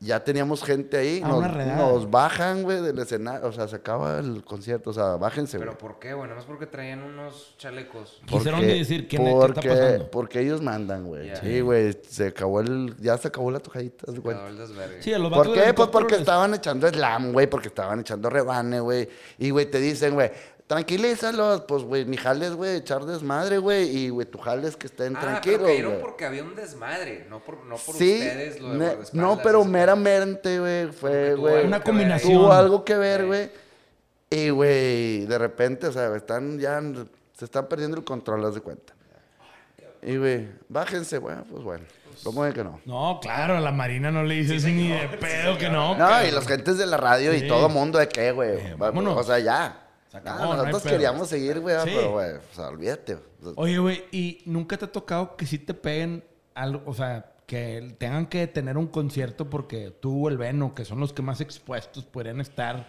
Ya 0.00 0.22
teníamos 0.22 0.62
gente 0.62 0.96
ahí, 0.96 1.20
Ah, 1.24 1.28
nos, 1.28 1.76
nos 1.76 2.10
bajan, 2.10 2.62
güey, 2.62 2.80
del 2.80 2.96
escenario. 3.00 3.48
O 3.48 3.52
sea, 3.52 3.66
se 3.66 3.74
acaba 3.74 4.20
el 4.20 4.44
concierto, 4.44 4.90
o 4.90 4.92
sea, 4.92 5.16
bájense, 5.16 5.56
güey. 5.56 5.66
¿Pero 5.68 5.76
por 5.78 5.98
qué, 5.98 6.14
güey? 6.14 6.24
Nada 6.28 6.36
más 6.36 6.44
porque 6.44 6.66
traían 6.68 7.02
unos 7.02 7.54
chalecos. 7.58 8.20
Quisieron 8.26 8.60
Porque- 8.60 8.74
decir, 8.74 9.08
¿qué, 9.08 9.18
ne- 9.18 9.24
qué 9.24 9.30
porque, 9.32 9.58
está 9.68 9.74
pasando? 9.74 10.10
Porque 10.12 10.40
ellos 10.40 10.62
mandan, 10.62 11.04
güey. 11.04 11.34
Sí, 11.42 11.60
güey. 11.62 11.98
Se 12.08 12.28
acabó 12.28 12.60
el... 12.60 12.94
Ya 13.00 13.18
se 13.18 13.26
acabó 13.26 13.50
la 13.50 13.58
tocadita, 13.58 14.12
desvergue. 14.12 15.02
Sí, 15.02 15.12
a 15.12 15.18
los 15.18 15.32
¿Por 15.32 15.52
qué? 15.52 15.74
Pues 15.74 15.88
porque 15.88 16.14
estaban 16.14 16.54
echando 16.54 16.88
slam, 16.88 17.32
güey. 17.32 17.48
Porque 17.48 17.66
estaban 17.66 17.98
echando 17.98 18.30
rebane, 18.30 18.78
güey. 18.78 19.08
Y, 19.38 19.50
güey, 19.50 19.66
te 19.68 19.80
dicen, 19.80 20.14
güey, 20.14 20.30
tranquilízalos. 20.68 21.62
Pues, 21.62 21.82
güey, 21.82 22.04
mi 22.04 22.16
jale 22.16 22.46
es, 22.46 22.52
güey, 22.54 22.76
echar 22.76 23.04
desmadre, 23.04 23.58
güey. 23.58 23.88
Y, 23.96 24.08
güey, 24.10 24.26
tu 24.26 24.38
jale 24.38 24.68
es 24.68 24.76
que 24.76 24.86
estén 24.86 25.16
Ah, 25.16 25.20
tranquilos, 25.20 25.62
pero 25.64 25.98
porque 25.98 26.24
había 26.24 26.44
un 26.44 26.54
desmadre, 26.54 27.26
no 27.28 27.40
por, 27.40 27.64
no 27.66 27.74
por 27.76 27.96
Sí, 27.96 28.14
ustedes 28.20 28.60
lo 28.60 28.70
de 28.78 28.96
no, 29.14 29.40
pero 29.42 29.64
meramente, 29.64 30.60
güey, 30.60 30.86
fue, 30.92 31.34
güey. 31.34 31.66
Una 31.66 31.82
combinación. 31.82 32.32
Tuvo 32.34 32.52
algo 32.52 32.84
que 32.84 32.96
ver, 32.96 33.22
Sí. 33.22 33.26
güey. 33.26 33.50
Y, 34.30 34.50
güey, 34.50 35.26
de 35.26 35.38
repente, 35.38 35.86
o 35.88 35.92
sea, 35.92 36.14
están 36.14 36.58
ya, 36.60 36.80
se 37.36 37.44
están 37.44 37.66
perdiendo 37.66 37.96
el 37.96 38.04
control, 38.04 38.44
haz 38.44 38.54
de 38.54 38.60
cuenta. 38.60 38.92
Y, 40.02 40.16
güey, 40.16 40.48
bájense, 40.68 41.18
güey, 41.18 41.34
pues 41.50 41.64
bueno. 41.64 41.84
¿Cómo 42.24 42.44
es 42.44 42.52
que 42.52 42.64
no? 42.64 42.80
No, 42.84 43.20
claro, 43.22 43.56
a 43.56 43.60
la 43.60 43.70
Marina 43.70 44.10
no 44.10 44.24
le 44.24 44.34
dices 44.34 44.64
ni 44.64 44.88
de 44.88 45.06
pedo 45.20 45.56
que 45.56 45.68
no. 45.70 45.96
No, 45.96 46.24
y 46.26 46.32
los 46.32 46.46
gentes 46.48 46.76
de 46.76 46.84
la 46.84 46.96
radio 46.96 47.32
Sí. 47.32 47.44
y 47.44 47.48
todo 47.48 47.68
mundo 47.68 47.98
de 47.98 48.08
qué, 48.08 48.32
güey. 48.32 48.56
Eh. 48.58 48.76
O 48.78 49.22
sea, 49.22 49.38
ya. 49.38 49.87
Se 50.10 50.16
Ah, 50.16 50.20
acabó, 50.20 50.44
no 50.54 50.62
hay 50.62 50.66
nosotros 50.72 50.92
queríamos 50.92 51.28
seguir, 51.28 51.60
güey, 51.60 51.76
ah, 51.76 51.82
Sí. 51.84 51.90
pero, 51.94 52.12
güey, 52.12 52.30
o 52.36 52.54
sea, 52.54 52.68
olvídate. 52.68 53.18
Oye, 53.56 53.78
güey, 53.78 54.04
¿y 54.10 54.42
nunca 54.46 54.76
te 54.78 54.86
ha 54.86 54.92
tocado 54.92 55.36
que 55.36 55.44
sí 55.46 55.58
te 55.58 55.74
peguen 55.74 56.24
algo, 56.54 56.82
o 56.86 56.94
sea, 56.94 57.32
que 57.46 57.94
tengan 57.98 58.26
que 58.26 58.46
tener 58.46 58.76
un 58.78 58.86
concierto 58.88 59.48
porque 59.50 59.90
tú 59.90 60.26
o 60.26 60.28
el 60.28 60.36
Veno, 60.38 60.74
que 60.74 60.84
son 60.84 61.00
los 61.00 61.12
que 61.12 61.22
más 61.22 61.40
expuestos 61.40 62.04
podrían 62.04 62.40
estar, 62.40 62.88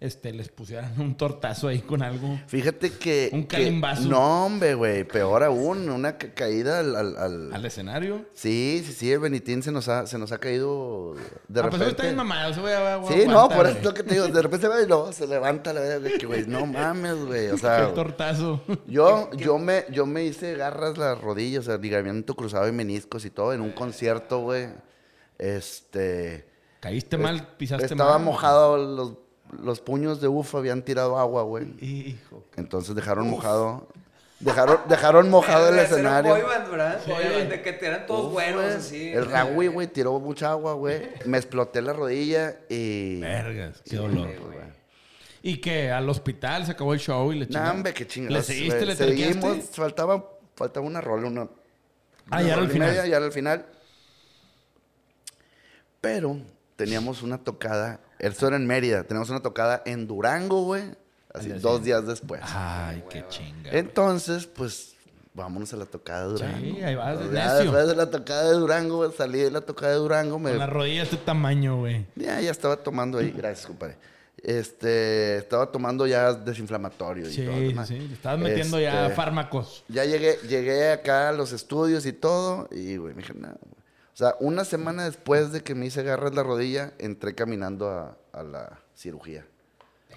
este, 0.00 0.32
les 0.32 0.48
pusieran 0.48 1.00
un 1.00 1.16
tortazo 1.16 1.66
ahí 1.68 1.80
con 1.80 2.02
algo? 2.02 2.38
Fíjate 2.46 2.90
que. 2.92 3.30
Un 3.32 3.42
que- 3.42 3.56
calimbazo. 3.56 4.02
No, 4.08 4.46
hombre, 4.46 4.74
güey. 4.74 5.02
Peor 5.04 5.42
aún, 5.42 5.88
una 5.90 6.16
ca- 6.18 6.32
caída 6.34 6.78
al. 6.78 6.94
al- 6.94 7.16
al- 7.16 7.52
¿Al 7.52 7.64
escenario? 7.64 8.24
Sí, 8.32 8.82
sí, 8.86 8.92
sí, 8.92 9.10
el 9.12 9.18
Benitín 9.18 9.62
se 9.62 9.72
nos 9.72 9.88
ha, 9.88 10.06
se 10.06 10.16
nos 10.18 10.30
ha 10.30 10.38
caído 10.38 11.14
de 11.48 11.60
ah, 11.60 11.68
pues 11.68 11.74
eso 11.74 11.90
está 11.90 12.02
repente. 12.02 12.02
bien 12.04 12.16
mamado, 12.16 12.50
eso 12.52 12.60
voy 12.62 12.70
a 12.72 13.00
sí, 13.08 13.26
no, 13.26 13.48
por 13.48 13.66
eso 13.66 13.78
es 13.78 13.84
lo 13.84 13.92
que 13.94 14.02
te 14.04 14.14
digo. 14.14 14.28
De 14.28 14.40
repente 14.42 14.66
se 14.66 14.72
va 14.72 14.80
y 14.80 14.86
luego 14.86 15.12
se 15.12 15.26
levanta 15.26 15.72
la 15.72 15.80
verdad, 15.80 16.10
que, 16.18 16.26
güey, 16.26 16.46
no 16.46 16.64
mames, 16.64 17.16
güey. 17.26 17.48
O 17.48 17.58
sea, 17.58 17.86
Qué 17.88 17.92
tortazo. 17.94 18.62
yo, 18.86 19.30
yo, 19.36 19.58
me, 19.58 19.84
yo 19.90 20.06
me 20.06 20.24
hice 20.24 20.54
garras 20.54 20.96
las 20.96 21.20
rodillas, 21.20 21.62
o 21.66 21.70
sea, 21.70 21.76
ligamiento 21.78 22.36
cruzado 22.36 22.68
y 22.68 22.72
meniscos 22.72 23.24
y 23.24 23.30
todo 23.30 23.52
en 23.52 23.60
un 23.60 23.72
concierto, 23.72 24.38
güey. 24.42 24.68
Este. 25.38 26.46
Caíste 26.80 27.16
mal, 27.18 27.54
pisaste 27.56 27.86
Estaba 27.86 28.14
mal. 28.18 28.24
mojado, 28.24 28.76
los, 28.76 29.14
los 29.62 29.80
puños 29.80 30.20
de 30.20 30.28
ufa 30.28 30.58
habían 30.58 30.82
tirado 30.82 31.18
agua, 31.18 31.42
güey. 31.42 31.66
Hijo. 31.84 32.44
Entonces 32.56 32.94
dejaron 32.94 33.28
mojado. 33.28 33.88
Dejaron, 34.40 34.78
dejaron 34.88 35.28
mojado 35.30 35.68
el 35.70 35.78
escenario. 35.80 36.32
boy 36.32 36.42
band, 36.42 36.70
¿verdad? 36.70 37.00
Boy 37.06 37.24
band, 37.24 37.50
de 37.50 37.62
que 37.62 37.72
te 37.72 37.86
eran 37.86 38.06
todos 38.06 38.26
Uf, 38.26 38.32
buenos, 38.34 38.62
güey. 38.62 38.74
así. 38.76 39.08
El 39.08 39.26
Rawi, 39.26 39.66
güey, 39.66 39.86
tiró 39.88 40.18
mucha 40.20 40.52
agua, 40.52 40.74
güey. 40.74 41.08
Me 41.24 41.38
exploté 41.38 41.82
la 41.82 41.92
rodilla 41.92 42.56
y. 42.68 43.18
Vergas, 43.20 43.82
qué 43.84 43.96
dolor. 43.96 44.28
Sí, 44.30 44.36
güey. 44.44 44.58
Y 45.42 45.58
que 45.58 45.90
al 45.90 46.08
hospital 46.08 46.66
se 46.66 46.72
acabó 46.72 46.94
el 46.94 47.00
show 47.00 47.32
y 47.32 47.38
le 47.40 47.58
hombre, 47.58 47.94
qué 47.94 48.04
¿Le 48.04 48.08
chingados. 48.08 48.46
seguiste, 48.46 48.76
güey. 48.76 48.86
le 48.88 48.96
Seguimos, 48.96 49.58
faltaba, 49.72 50.30
faltaba 50.54 50.86
una 50.86 51.00
rola, 51.00 51.26
una. 51.26 51.48
Ah, 52.30 52.42
ya 52.42 52.54
era 52.54 52.62
y 52.62 52.68
final. 52.68 52.94
ya 52.94 53.16
era 53.16 53.26
al 53.26 53.32
final. 53.32 53.66
Pero 56.00 56.38
teníamos 56.76 57.22
una 57.22 57.38
tocada, 57.38 58.00
eso 58.18 58.46
era 58.48 58.56
en 58.56 58.66
Mérida, 58.66 59.04
teníamos 59.04 59.30
una 59.30 59.40
tocada 59.40 59.82
en 59.86 60.06
Durango, 60.06 60.62
güey. 60.64 60.82
Así, 61.32 61.50
dos 61.50 61.84
días 61.84 62.06
después. 62.06 62.40
Ay, 62.44 63.04
qué 63.10 63.24
chinga. 63.28 63.70
Entonces, 63.70 64.46
pues, 64.46 64.94
vámonos 65.34 65.72
a 65.72 65.76
la 65.76 65.84
tocada 65.84 66.22
de 66.26 66.32
Durango. 66.32 66.58
Sí, 66.58 66.82
ahí 66.82 66.94
vas 66.94 67.18
de 67.20 67.34
Ya 67.36 67.54
después 67.54 67.86
de 67.86 67.94
la 67.94 68.10
tocada 68.10 68.44
de 68.50 68.54
Durango, 68.54 68.96
güey, 68.96 69.12
salí 69.12 69.38
de 69.40 69.50
la 69.50 69.60
tocada 69.60 69.92
de 69.92 69.98
Durango, 69.98 70.38
me 70.38 70.50
Con 70.50 70.58
la 70.58 70.66
rodilla 70.66 70.98
de 70.98 71.02
este 71.04 71.16
tamaño, 71.18 71.76
güey. 71.78 72.06
ya, 72.16 72.40
ya 72.40 72.50
estaba 72.50 72.76
tomando 72.78 73.18
ahí, 73.18 73.30
gracias, 73.30 73.66
compadre. 73.66 73.96
Este, 74.42 75.36
estaba 75.38 75.70
tomando 75.70 76.06
ya 76.06 76.32
desinflamatorio 76.32 77.28
y 77.28 77.32
Sí, 77.32 77.42
todo. 77.44 77.56
lo 77.60 77.84
sí, 77.84 77.94
sí. 77.94 78.08
Le 78.08 78.14
estabas 78.14 78.38
metiendo 78.38 78.80
ya 78.80 79.02
Este, 79.04 79.14
fármacos. 79.16 79.84
Ya 79.88 80.04
llegué, 80.04 80.38
llegué 80.48 80.92
acá 80.92 81.28
a 81.28 81.32
los 81.32 81.52
estudios 81.52 82.06
y 82.06 82.12
todo, 82.12 82.68
y 82.70 82.96
güey, 82.96 83.14
me 83.14 83.22
dije, 83.22 83.34
nada. 83.34 83.56
güey". 83.60 83.77
O 84.18 84.20
sea, 84.20 84.34
una 84.40 84.64
semana 84.64 85.04
después 85.04 85.52
de 85.52 85.62
que 85.62 85.76
me 85.76 85.86
hice 85.86 86.02
garras 86.02 86.34
la 86.34 86.42
rodilla, 86.42 86.92
entré 86.98 87.36
caminando 87.36 87.88
a, 87.88 88.18
a 88.32 88.42
la 88.42 88.80
cirugía. 88.92 89.46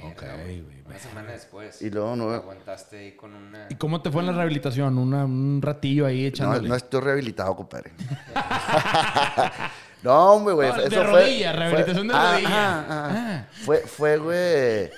Ok, 0.04 0.24
güey. 0.24 0.64
Una 0.88 0.98
semana 0.98 1.34
después. 1.34 1.80
Y 1.84 1.92
luego 1.92 2.16
no, 2.16 2.32
Aguantaste 2.32 2.98
ahí 2.98 3.12
con 3.12 3.36
una. 3.36 3.68
¿Y 3.70 3.76
cómo 3.76 4.02
te 4.02 4.10
fue 4.10 4.22
en 4.22 4.26
la 4.30 4.34
rehabilitación? 4.34 4.98
Una- 4.98 5.26
un 5.26 5.62
ratillo 5.62 6.08
ahí 6.08 6.24
no, 6.24 6.28
echándole. 6.30 6.68
no 6.68 6.74
estoy 6.76 7.00
rehabilitado, 7.02 7.56
compadre. 7.56 7.92
no, 10.02 10.32
hombre, 10.34 10.56
güey. 10.56 10.70
No, 10.70 10.78
de 10.82 11.04
rodilla, 11.04 11.52
fue- 11.52 11.60
rehabilitación 11.60 12.08
de 12.08 12.14
Ah, 12.16 12.32
rodilla. 12.34 12.50
ah, 12.50 12.86
ah. 12.90 13.10
Ah. 13.12 13.48
Fue, 13.52 13.78
fue, 13.82 14.18
güey. 14.18 14.90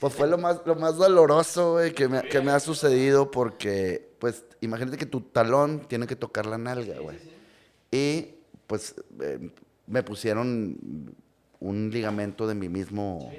Pues 0.00 0.12
fue 0.12 0.28
lo 0.28 0.36
más, 0.36 0.60
lo 0.66 0.74
más 0.74 0.96
doloroso, 0.96 1.72
güey, 1.72 1.94
que 1.94 2.08
me, 2.08 2.20
que 2.24 2.42
me 2.42 2.50
ha 2.50 2.60
sucedido 2.60 3.30
porque, 3.30 4.12
pues, 4.18 4.44
imagínate 4.60 4.98
que 4.98 5.06
tu 5.06 5.22
talón 5.22 5.80
tiene 5.88 6.06
que 6.06 6.16
tocar 6.16 6.44
la 6.44 6.58
nalga, 6.58 6.98
güey. 7.00 7.18
Y, 7.90 8.34
pues, 8.70 8.94
eh, 9.20 9.50
me 9.88 10.04
pusieron 10.04 11.12
un 11.58 11.90
ligamento 11.90 12.46
de 12.46 12.54
mi 12.54 12.68
mismo... 12.68 13.32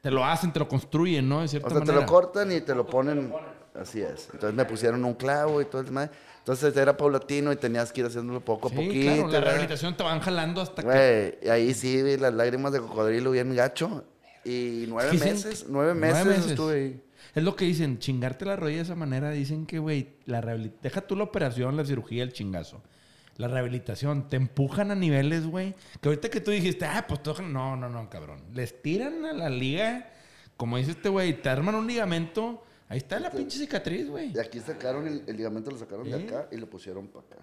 Te 0.00 0.12
lo 0.12 0.24
hacen, 0.24 0.52
te 0.52 0.60
lo 0.60 0.68
construyen, 0.68 1.28
¿no? 1.28 1.40
De 1.40 1.48
cierta 1.48 1.66
O 1.66 1.70
sea, 1.70 1.80
te 1.80 1.86
manera. 1.86 2.06
lo 2.06 2.06
cortan 2.06 2.52
y 2.52 2.60
te 2.60 2.72
lo 2.72 2.86
ponen. 2.86 3.32
Así 3.74 4.00
es. 4.00 4.28
Entonces 4.32 4.54
me 4.54 4.64
pusieron 4.64 5.04
un 5.04 5.14
clavo 5.14 5.60
y 5.60 5.64
todo 5.64 5.80
el 5.80 5.88
demás. 5.88 6.10
Entonces 6.38 6.76
era 6.76 6.96
paulatino 6.96 7.50
y 7.50 7.56
tenías 7.56 7.92
que 7.92 8.02
ir 8.02 8.06
haciéndolo 8.06 8.40
poco 8.40 8.68
a 8.68 8.70
poquito. 8.70 9.12
claro, 9.12 9.26
la 9.26 9.40
rehabilitación 9.40 9.96
te 9.96 10.04
van 10.04 10.20
jalando 10.20 10.60
hasta 10.60 10.82
que... 10.82 10.88
Güey, 10.88 11.38
y 11.42 11.48
ahí 11.48 11.74
sí 11.74 12.16
las 12.16 12.32
lágrimas 12.32 12.72
de 12.72 12.78
cocodrilo 12.78 13.32
bien 13.32 13.52
gacho. 13.56 14.04
Y 14.44 14.84
nueve 14.86 15.18
meses, 15.18 15.66
nueve 15.68 15.94
meses, 15.94 16.46
estuve 16.46 16.74
ahí. 16.74 17.02
Es 17.34 17.42
lo 17.42 17.56
que 17.56 17.64
dicen, 17.64 17.98
chingarte 17.98 18.44
la 18.44 18.54
rodilla 18.54 18.78
de 18.78 18.84
esa 18.84 18.94
manera. 18.94 19.32
Dicen 19.32 19.66
que, 19.66 19.80
güey, 19.80 20.14
la. 20.26 20.40
Deja 20.40 21.00
tú 21.00 21.16
la 21.16 21.24
operación, 21.24 21.76
la 21.76 21.84
cirugía, 21.84 22.22
el 22.22 22.32
chingazo. 22.32 22.80
La 23.38 23.48
rehabilitación, 23.48 24.28
te 24.28 24.36
empujan 24.36 24.90
a 24.90 24.94
niveles, 24.94 25.46
güey. 25.46 25.74
Que 26.00 26.08
ahorita 26.08 26.28
que 26.28 26.40
tú 26.40 26.50
dijiste, 26.50 26.84
ah, 26.84 27.06
pues 27.08 27.22
todo... 27.22 27.40
No, 27.40 27.76
no, 27.76 27.88
no, 27.88 28.10
cabrón. 28.10 28.42
Les 28.52 28.82
tiran 28.82 29.24
a 29.24 29.32
la 29.32 29.48
liga, 29.48 30.10
como 30.56 30.76
dice 30.76 30.90
este 30.90 31.08
güey, 31.08 31.40
te 31.40 31.48
arman 31.48 31.74
un 31.76 31.86
ligamento. 31.86 32.64
Ahí 32.88 32.98
está 32.98 33.20
la 33.20 33.30
pinche 33.30 33.58
cicatriz, 33.58 34.08
güey. 34.08 34.32
Y 34.34 34.38
aquí 34.38 34.58
sacaron 34.60 35.06
el, 35.06 35.22
el 35.26 35.36
ligamento, 35.36 35.70
lo 35.70 35.78
sacaron 35.78 36.10
de 36.10 36.24
acá 36.24 36.48
y 36.50 36.56
lo 36.56 36.68
pusieron 36.68 37.06
para 37.08 37.26
acá. 37.26 37.36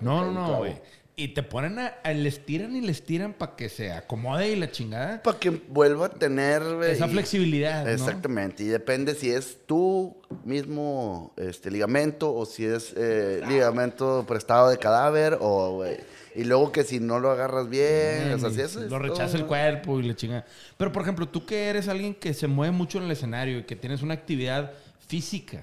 No, 0.00 0.22
no, 0.22 0.28
un 0.28 0.34
no, 0.34 0.44
clavo. 0.46 0.58
güey. 0.58 0.80
Y 1.14 1.28
te 1.28 1.42
ponen 1.42 1.78
a, 1.78 1.88
a- 2.02 2.12
les 2.14 2.44
tiran 2.46 2.74
y 2.74 2.80
les 2.80 3.04
tiran 3.04 3.34
para 3.34 3.54
que 3.54 3.68
se 3.68 3.92
acomode 3.92 4.48
y 4.50 4.56
la 4.56 4.70
chingada. 4.70 5.22
Para 5.22 5.38
que 5.38 5.50
vuelva 5.50 6.06
a 6.06 6.08
tener, 6.10 6.62
Esa 6.84 7.06
y- 7.06 7.10
flexibilidad, 7.10 7.84
¿no? 7.84 7.90
Exactamente, 7.90 8.62
y 8.62 8.66
depende 8.68 9.14
si 9.14 9.30
es 9.30 9.58
tu 9.66 10.16
mismo 10.44 11.34
este, 11.36 11.70
ligamento 11.70 12.34
o 12.34 12.46
si 12.46 12.64
es 12.64 12.94
eh, 12.96 13.42
ligamento 13.46 14.24
prestado 14.26 14.70
de 14.70 14.78
cadáver 14.78 15.36
o, 15.40 15.72
güey, 15.76 15.98
y 16.34 16.44
luego 16.44 16.72
que 16.72 16.82
si 16.82 16.98
no 16.98 17.20
lo 17.20 17.30
agarras 17.30 17.68
bien, 17.68 18.32
o 18.32 18.38
sea, 18.38 18.48
si 18.50 18.62
eso 18.62 18.82
es 18.82 18.90
lo 18.90 18.98
rechaza 18.98 19.26
todo, 19.26 19.36
el 19.36 19.42
¿no? 19.42 19.48
cuerpo 19.48 20.00
y 20.00 20.04
le 20.04 20.14
chinga. 20.16 20.46
Pero, 20.78 20.92
por 20.92 21.02
ejemplo, 21.02 21.28
tú 21.28 21.44
que 21.44 21.66
eres 21.68 21.88
alguien 21.88 22.14
que 22.14 22.32
se 22.32 22.46
mueve 22.46 22.72
mucho 22.72 22.96
en 22.96 23.04
el 23.04 23.10
escenario 23.10 23.58
y 23.58 23.64
que 23.64 23.76
tienes 23.76 24.00
una 24.00 24.14
actividad 24.14 24.72
física 25.06 25.62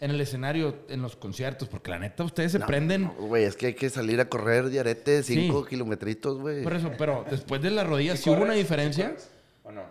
en 0.00 0.10
el 0.10 0.20
escenario, 0.20 0.76
en 0.88 1.02
los 1.02 1.14
conciertos, 1.16 1.68
porque 1.68 1.90
la 1.90 1.98
neta 1.98 2.24
ustedes 2.24 2.52
se 2.52 2.58
No, 2.58 2.66
prenden. 2.66 3.02
no, 3.02 3.12
Güey, 3.14 3.44
es 3.44 3.54
que 3.56 3.66
hay 3.66 3.74
que 3.74 3.90
salir 3.90 4.18
a 4.20 4.28
correr 4.28 4.70
diarete 4.70 5.22
Sí. 5.22 5.34
5 5.34 5.66
kilometritos, 5.66 6.38
güey. 6.38 6.62
Por 6.62 6.74
eso, 6.74 6.90
pero 6.96 7.24
después 7.30 7.60
de 7.62 7.70
la 7.70 7.84
rodilla, 7.84 8.16
¿sí 8.16 8.30
hubo 8.30 8.42
una 8.42 8.54
diferencia? 8.54 9.14
¿O 9.62 9.70
no? 9.72 9.82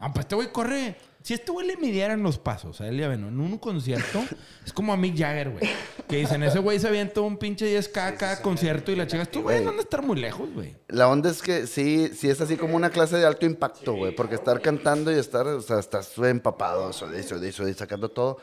Ah, 0.00 0.12
pues 0.12 0.24
este 0.24 0.34
güey 0.36 0.52
corre. 0.52 0.96
Si 1.22 1.34
este 1.34 1.50
güey 1.50 1.66
le 1.66 1.76
midieran 1.76 2.22
los 2.22 2.38
pasos 2.38 2.80
a 2.80 2.86
Elia 2.86 3.08
Beno 3.08 3.28
en 3.28 3.38
un 3.40 3.58
concierto, 3.58 4.22
es 4.64 4.72
como 4.72 4.92
a 4.92 4.96
Mick 4.96 5.18
Jagger, 5.18 5.50
güey. 5.50 5.64
Que 6.08 6.16
dicen, 6.18 6.42
ese 6.44 6.60
güey 6.60 6.78
se 6.78 6.86
avienta 6.88 7.20
un 7.20 7.36
pinche 7.36 7.66
10K 7.66 7.98
a 8.06 8.14
cada 8.14 8.40
concierto 8.40 8.92
y 8.92 8.96
la 8.96 9.06
chingas. 9.08 9.28
Tú, 9.28 9.42
güey, 9.42 9.66
a 9.66 9.70
estar 9.80 10.00
muy 10.02 10.18
lejos, 10.18 10.48
güey. 10.54 10.76
La 10.86 11.08
onda 11.08 11.28
es 11.28 11.42
que 11.42 11.66
sí, 11.66 12.10
sí 12.14 12.30
es 12.30 12.40
así 12.40 12.56
como 12.56 12.76
una 12.76 12.88
clase 12.90 13.16
de 13.16 13.26
alto 13.26 13.44
impacto, 13.44 13.94
güey. 13.94 14.14
Porque 14.14 14.36
estar 14.36 14.62
cantando 14.62 15.12
y 15.12 15.16
estar, 15.18 15.46
o 15.48 15.60
sea, 15.60 15.80
estás 15.80 16.16
empapado, 16.18 16.90
sudí, 16.92 17.22
sudí, 17.24 17.50
sudí, 17.52 17.74
sacando 17.74 18.08
todo. 18.08 18.38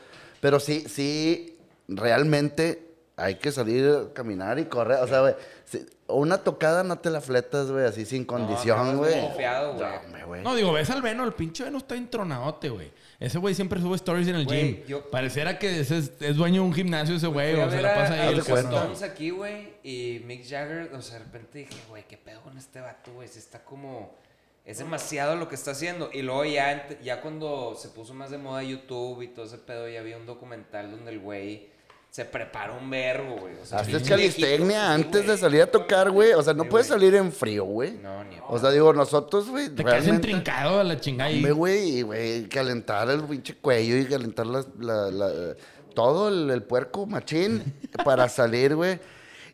Pero 0.45 0.59
sí, 0.59 0.85
sí, 0.87 1.57
realmente 1.87 2.85
hay 3.17 3.35
que 3.35 3.51
salir 3.51 3.83
a 3.89 4.13
caminar 4.13 4.59
y 4.59 4.65
correr. 4.65 4.99
O 4.99 5.07
sea, 5.07 5.21
güey, 5.21 5.33
sí, 5.63 5.83
una 6.07 6.37
tocada 6.37 6.83
no 6.83 6.99
te 6.99 7.09
la 7.09 7.19
fletas, 7.19 7.71
güey, 7.71 7.83
así 7.83 8.05
sin 8.05 8.25
condición, 8.25 8.95
güey. 8.97 9.15
muy 9.15 9.27
confiado, 9.29 9.73
güey. 9.73 10.43
No. 10.43 10.49
No, 10.51 10.55
digo, 10.55 10.71
ves 10.71 10.87
al 10.91 11.01
Veno, 11.01 11.23
el 11.23 11.33
pinche 11.33 11.63
Veno 11.63 11.79
está 11.79 11.95
entronadote, 11.95 12.69
güey. 12.69 12.91
Ese 13.19 13.39
güey 13.39 13.55
siempre 13.55 13.81
sube 13.81 13.95
stories 13.95 14.27
en 14.27 14.35
el 14.35 14.45
Güey, 14.45 14.61
gym. 14.75 14.85
yo- 14.85 15.09
Pareciera 15.09 15.57
que 15.57 15.79
es, 15.79 15.89
es 15.89 16.35
dueño 16.35 16.61
de 16.61 16.67
un 16.67 16.73
gimnasio 16.75 17.15
ese 17.15 17.25
güey, 17.25 17.55
o 17.59 17.71
se 17.71 17.81
la 17.81 17.95
pasa 17.95 18.13
a 18.13 18.27
ahí. 18.27 18.37
Stones 18.37 19.01
aquí, 19.01 19.31
güey, 19.31 19.73
y 19.83 20.21
Mick 20.27 20.43
Jagger, 20.47 20.91
o 20.93 21.01
sea, 21.01 21.17
de 21.17 21.25
repente 21.25 21.57
dije, 21.57 21.73
güey, 21.89 22.03
¿qué 22.07 22.17
pedo 22.17 22.41
con 22.41 22.55
este 22.57 22.81
vato, 22.81 23.11
güey? 23.13 23.27
Si 23.27 23.39
está 23.39 23.63
como... 23.63 24.13
Es 24.65 24.79
demasiado 24.79 25.35
lo 25.35 25.47
que 25.47 25.55
está 25.55 25.71
haciendo. 25.71 26.09
Y 26.11 26.21
luego 26.23 26.43
ya, 26.45 26.87
ya 27.03 27.21
cuando 27.21 27.75
se 27.75 27.89
puso 27.89 28.13
más 28.13 28.31
de 28.31 28.37
moda 28.39 28.63
YouTube 28.63 29.21
y 29.21 29.27
todo 29.27 29.45
ese 29.45 29.57
pedo, 29.59 29.87
ya 29.87 29.99
había 29.99 30.17
un 30.17 30.25
documental 30.25 30.89
donde 30.89 31.11
el 31.11 31.19
güey 31.19 31.69
se 32.09 32.25
preparó 32.25 32.77
un 32.77 32.89
verbo, 32.89 33.35
güey. 33.41 33.55
O 33.61 33.65
sea, 33.65 33.79
Haces 33.79 33.95
pinche 33.95 34.09
calistecnia 34.09 34.57
viejito, 34.57 34.71
sí, 34.71 35.17
antes 35.17 35.27
de 35.27 35.37
salir 35.37 35.61
a 35.61 35.67
tocar, 35.69 36.09
güey. 36.09 36.31
O 36.33 36.41
sea, 36.41 36.53
no 36.53 36.63
Sí, 36.63 36.69
puedes 36.69 36.87
güey. 36.87 36.99
salir 36.99 37.15
en 37.15 37.31
frío, 37.31 37.65
güey. 37.65 37.91
No, 38.01 38.23
ni 38.23 38.37
O 38.47 38.57
sea, 38.57 38.71
digo, 38.71 38.91
nosotros, 38.93 39.49
güey, 39.49 39.67
Te 39.69 39.83
quedas 39.83 40.03
realmente... 40.05 40.27
entrincado 40.29 40.79
a 40.79 40.83
la 40.83 40.99
chingada. 40.99 41.29
Hombre, 41.29 41.51
güey, 41.51 41.97
y, 41.97 42.01
güey, 42.01 42.49
calentar 42.49 43.09
el 43.09 43.23
pinche 43.25 43.55
cuello 43.57 43.97
y 43.97 44.05
calentar 44.05 44.47
las- 44.47 44.67
la, 44.79 45.11
la- 45.11 45.55
todo 45.93 46.29
el, 46.29 46.49
el 46.49 46.63
puerco 46.63 47.05
machín 47.05 47.61
para 48.03 48.27
salir, 48.29 48.75
güey. 48.75 48.97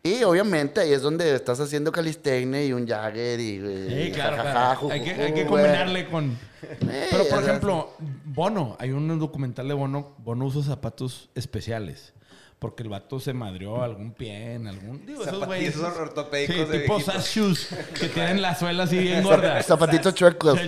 Y 0.04 0.24
obviamente 0.24 0.82
ahí 0.82 0.94
es 0.94 1.02
donde 1.04 1.36
estás 1.36 1.60
haciendo 1.60 1.92
calistecnia 1.92 2.66
y 2.66 2.74
un 2.74 2.88
Jagger 2.88 3.40
y, 3.40 3.60
güey, 3.60 4.06
Sí, 4.08 4.12
claro, 4.12 4.38
jajaja, 4.38 4.80
claro. 4.80 4.92
Hay 4.92 5.04
que, 5.04 5.12
hay 5.12 5.34
que 5.34 5.46
combinarle 5.46 6.08
con... 6.08 6.38
Pero, 6.80 7.28
por 7.30 7.44
ejemplo, 7.44 7.94
Bono. 8.26 8.76
Hay 8.80 8.92
un 8.92 9.20
documental 9.20 9.68
de 9.68 9.76
Bono. 9.76 10.16
Bono 10.20 10.46
usa 10.46 10.64
zapatos 10.64 11.30
especiales. 11.36 12.14
Porque 12.58 12.82
el 12.84 12.90
vato 12.90 13.20
se 13.20 13.34
madrió 13.34 13.82
algún 13.84 14.12
pie 14.14 14.54
en 14.54 14.68
algún... 14.68 15.06
Digo, 15.06 15.24
esos 15.24 15.46
güeyes... 15.46 15.76
Ortopédicos 15.78 16.56
Sí, 16.56 16.66
de 16.72 16.80
tipo 16.80 17.00
shoes. 17.00 17.68
Que 18.00 18.08
tienen 18.08 18.42
la 18.42 18.56
suela 18.56 18.84
así 18.84 18.98
bien 18.98 19.24
gorda. 19.24 19.62
Zapatitos 19.64 20.14
chuecos. 20.16 20.60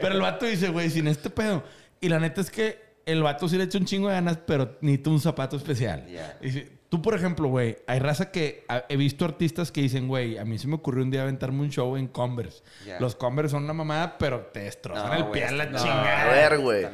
Pero 0.00 0.14
el 0.14 0.20
vato 0.20 0.46
dice, 0.46 0.68
güey, 0.68 0.90
sin 0.90 1.08
este 1.08 1.30
pedo. 1.30 1.62
Y 2.00 2.08
la 2.08 2.18
neta 2.20 2.40
es 2.40 2.50
que 2.50 2.82
el 3.06 3.22
vato 3.22 3.48
sí 3.48 3.56
le 3.56 3.64
echa 3.64 3.78
un 3.78 3.84
chingo 3.84 4.08
de 4.08 4.14
ganas, 4.14 4.38
pero 4.46 4.76
necesita 4.80 5.10
un 5.10 5.20
zapato 5.20 5.56
especial. 5.56 6.06
Ya. 6.08 6.36
Y 6.42 6.50
si- 6.50 6.68
tú, 6.94 7.02
por 7.02 7.14
ejemplo, 7.16 7.48
güey, 7.48 7.76
hay 7.88 7.98
raza 7.98 8.30
que 8.30 8.64
ah, 8.68 8.84
he 8.88 8.96
visto 8.96 9.24
artistas 9.24 9.72
que 9.72 9.80
dicen, 9.80 10.06
güey, 10.06 10.38
a 10.38 10.44
mí 10.44 10.58
se 10.58 10.68
me 10.68 10.76
ocurrió 10.76 11.02
un 11.02 11.10
día 11.10 11.22
aventarme 11.22 11.60
un 11.62 11.70
show 11.70 11.96
en 11.96 12.06
Converse. 12.06 12.62
Los 13.00 13.16
Converse 13.16 13.50
son 13.50 13.64
una 13.64 13.72
mamada, 13.72 14.16
pero 14.16 14.42
te 14.52 14.60
destrozan 14.60 15.08
No, 15.08 15.14
el 15.14 15.24
pie 15.32 15.46
a 15.46 15.50
la 15.50 15.66
no. 15.66 15.76
chingada. 15.76 16.22
A 16.22 16.26
ver, 16.32 16.58
güey. 16.60 16.86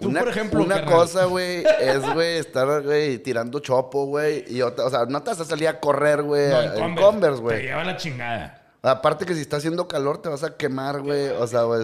Tú, 0.00 0.08
una, 0.08 0.18
por 0.20 0.28
ejemplo, 0.30 0.60
una 0.60 0.74
carnal. 0.80 0.92
cosa, 0.94 1.24
güey, 1.26 1.62
es, 1.80 2.12
güey, 2.14 2.38
estar, 2.38 2.82
güey, 2.82 3.18
tirando 3.18 3.60
chopo, 3.60 4.06
güey. 4.06 4.44
Y 4.52 4.60
otra, 4.62 4.86
o 4.86 4.90
sea, 4.90 5.04
no 5.06 5.22
te 5.22 5.30
vas 5.30 5.38
a 5.40 5.44
salir 5.44 5.68
a 5.68 5.78
correr, 5.78 6.22
güey, 6.24 6.48
No, 6.50 6.86
en 6.86 6.96
Converse, 6.96 7.36
Te 7.36 7.42
güey. 7.42 7.62
lleva 7.62 7.84
la 7.84 7.96
chingada. 7.96 8.62
Aparte 8.82 9.24
que 9.24 9.34
si 9.34 9.42
está 9.42 9.58
haciendo 9.58 9.86
calor 9.86 10.20
te 10.20 10.28
vas 10.28 10.42
a 10.42 10.56
quemar, 10.56 11.00
güey. 11.02 11.28
O 11.28 11.46
sea, 11.46 11.62
güey. 11.62 11.80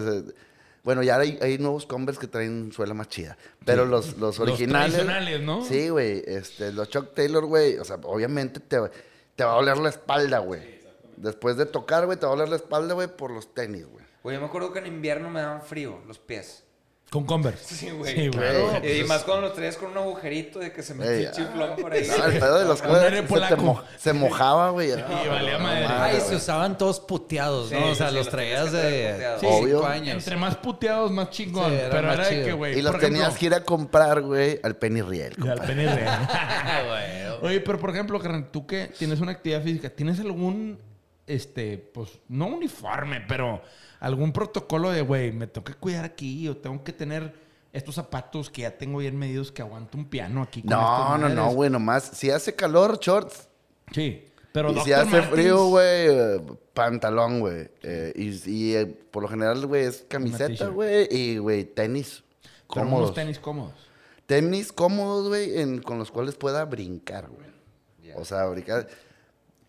Bueno, 0.85 1.03
ya 1.03 1.17
hay, 1.17 1.39
hay 1.41 1.57
nuevos 1.59 1.87
Converse 1.87 2.21
que 2.21 2.27
traen 2.27 2.71
suela 2.71 2.93
más 2.93 3.09
chida. 3.09 3.37
Pero 3.65 3.87
los, 3.87 4.19
los 4.19 4.39
originales. 4.39 4.93
tradicionales, 4.93 5.41
¿no? 5.41 5.65
Sí, 5.65 5.89
güey. 5.89 6.23
Este, 6.27 6.73
los 6.73 6.91
Chuck 6.91 7.15
Taylor, 7.15 7.47
güey. 7.47 7.79
O 7.79 7.85
sea, 7.85 7.97
obviamente 8.03 8.61
te, 8.61 8.79
te 9.35 9.45
va 9.45 9.53
a 9.53 9.57
doler 9.57 9.79
la 9.79 9.89
espalda, 9.89 10.39
güey. 10.41 10.81
Después 11.17 11.57
de 11.57 11.65
tocar, 11.65 12.05
güey, 12.05 12.19
te 12.19 12.27
va 12.27 12.33
a 12.33 12.37
doler 12.37 12.51
la 12.51 12.57
espalda, 12.57 12.93
güey, 12.95 13.09
por 13.09 13.31
los 13.31 13.55
tenis, 13.55 13.87
güey. 13.87 14.05
Güey, 14.23 14.37
yo 14.37 14.41
me 14.41 14.47
acuerdo 14.47 14.73
que 14.73 14.81
en 14.81 14.87
invierno 14.87 15.31
me 15.31 15.41
daban 15.41 15.63
frío 15.63 16.01
los 16.07 16.19
pies. 16.19 16.65
Con 17.15 17.25
Converse. 17.27 17.77
Sí, 17.77 17.91
güey. 17.91 18.13
Sí, 18.13 18.27
güey. 18.29 19.01
y 19.01 19.05
más 19.05 19.23
cuando 19.23 19.43
los 19.47 19.55
traías 19.55 19.77
con 19.77 19.93
un 19.93 19.99
agujerito 19.99 20.59
de 20.59 20.73
que 20.73 20.83
se 20.83 20.95
Ey, 20.95 20.99
metía 20.99 21.29
el 21.29 21.31
chiflón 21.31 21.77
por 21.77 21.93
ahí. 21.93 22.09
No, 22.09 22.25
el 22.25 22.39
pedo 22.41 22.59
de 22.59 22.65
los 22.65 22.83
aire 22.83 23.25
se, 23.99 24.13
mo- 24.13 24.21
mojaba, 24.29 24.71
güey. 24.71 24.91
Y 24.91 25.29
valía 25.29 25.59
madre. 25.59 25.87
Ay, 25.89 26.21
se 26.21 26.35
usaban 26.35 26.77
todos 26.77 26.99
puteados, 26.99 27.71
¿no? 27.71 27.79
Sí, 27.79 27.85
o 27.85 27.95
sea, 27.95 28.09
sí, 28.09 28.17
los 28.17 28.29
traías 28.29 28.73
de 28.73 29.37
sí, 29.39 29.47
Obvio. 29.47 29.77
cinco 29.79 29.87
años. 29.87 30.17
Entre 30.17 30.37
más 30.37 30.57
puteados, 30.57 31.13
más 31.13 31.31
chingón. 31.31 31.71
Sí, 31.71 31.77
era 31.77 31.91
pero 31.91 32.03
más 32.09 32.15
era 32.19 32.25
de 32.29 32.31
chido. 32.35 32.47
que, 32.47 32.53
güey. 32.53 32.79
Y 32.81 32.83
los 32.83 32.99
tenías 32.99 33.29
ejemplo- 33.29 33.39
que 33.39 33.47
ir 33.47 33.55
a 33.55 33.61
comprar, 33.65 34.21
güey, 34.23 34.59
al 34.65 34.75
Penny 34.77 35.03
Riel. 35.03 35.37
Al 35.49 35.61
Penny 35.61 35.87
Real. 35.87 36.29
Ah, 36.33 36.83
güey. 36.85 37.53
Oye, 37.53 37.61
pero 37.61 37.79
por 37.79 37.91
ejemplo, 37.91 38.19
carnal, 38.19 38.51
tú 38.51 38.67
que 38.67 38.89
tienes 38.99 39.21
una 39.21 39.31
actividad 39.31 39.63
física, 39.63 39.89
¿tienes 39.89 40.19
algún, 40.19 40.81
este, 41.29 41.79
pues, 41.79 42.11
no 42.29 42.47
uniforme, 42.47 43.25
pero 43.29 43.63
algún 44.05 44.33
protocolo 44.33 44.91
de, 44.91 45.03
güey, 45.03 45.33
me 45.33 45.47
tengo 45.47 45.65
que 45.65 45.75
cuidar 45.75 46.05
aquí 46.05 46.47
o 46.49 46.57
tengo 46.57 46.83
que 46.85 46.93
tener 46.93 47.35
estos 47.73 47.95
zapatos 47.97 48.51
que 48.51 48.63
ya 48.63 48.77
tengo 48.79 48.99
bien 48.99 49.19
medidos 49.19 49.51
que 49.51 49.63
aguanto 49.63 49.99
un 49.99 50.05
piano 50.05 50.43
aquí 50.43 50.61
con 50.63 50.71
No, 50.71 51.19
no, 51.19 51.29
no, 51.29 51.51
güey, 51.53 51.71
nomás. 51.71 52.05
Si 52.15 52.31
hace 52.31 52.55
calor, 52.55 52.99
shorts. 53.01 53.49
Sí, 53.93 54.25
pero 54.53 54.71
y 54.73 54.81
si 54.81 54.93
hace 54.93 55.23
frío, 55.23 55.67
güey, 55.69 56.09
pantalón, 56.73 57.41
güey. 57.41 57.69
Eh, 57.83 58.13
y 58.15 58.51
y, 58.51 58.75
eh, 58.77 58.87
por 58.87 59.23
lo 59.23 59.29
general, 59.29 59.67
güey, 59.67 59.85
es 59.85 60.05
camiseta, 60.09 60.69
güey, 60.69 61.09
y, 61.11 61.39
güey, 61.39 61.65
tenis 61.65 62.23
pero 62.43 62.87
cómodos. 62.87 63.05
unos 63.07 63.15
tenis 63.15 63.39
cómodos. 63.39 63.73
Tenis 64.27 64.73
cómodos, 64.73 65.29
güey, 65.29 65.61
en- 65.61 65.83
con 65.83 65.99
los 65.99 66.11
cuales 66.11 66.35
pueda 66.37 66.65
brincar, 66.65 67.29
güey. 67.29 68.15
O 68.17 68.25
sea, 68.25 68.45
brincar. 68.47 68.87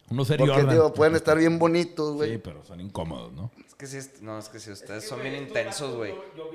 Unos 0.10 0.30
Air 0.30 0.40
Porque, 0.40 0.64
digo, 0.66 0.94
pueden 0.94 1.16
estar 1.16 1.36
bien 1.38 1.58
bonitos, 1.58 2.12
Sí, 2.12 2.16
güey. 2.18 2.38
pero 2.38 2.64
son 2.64 2.80
incómodos, 2.80 3.34
¿no? 3.34 3.50
Es 3.78 3.92
que 3.94 4.02
sí, 4.02 4.10
no, 4.22 4.40
es 4.40 4.48
que 4.50 4.60
si 4.60 4.72
ustedes 4.72 5.08
son 5.08 5.22
bien 5.22 5.36
intensos, 5.36 5.96
güey. 5.96 6.14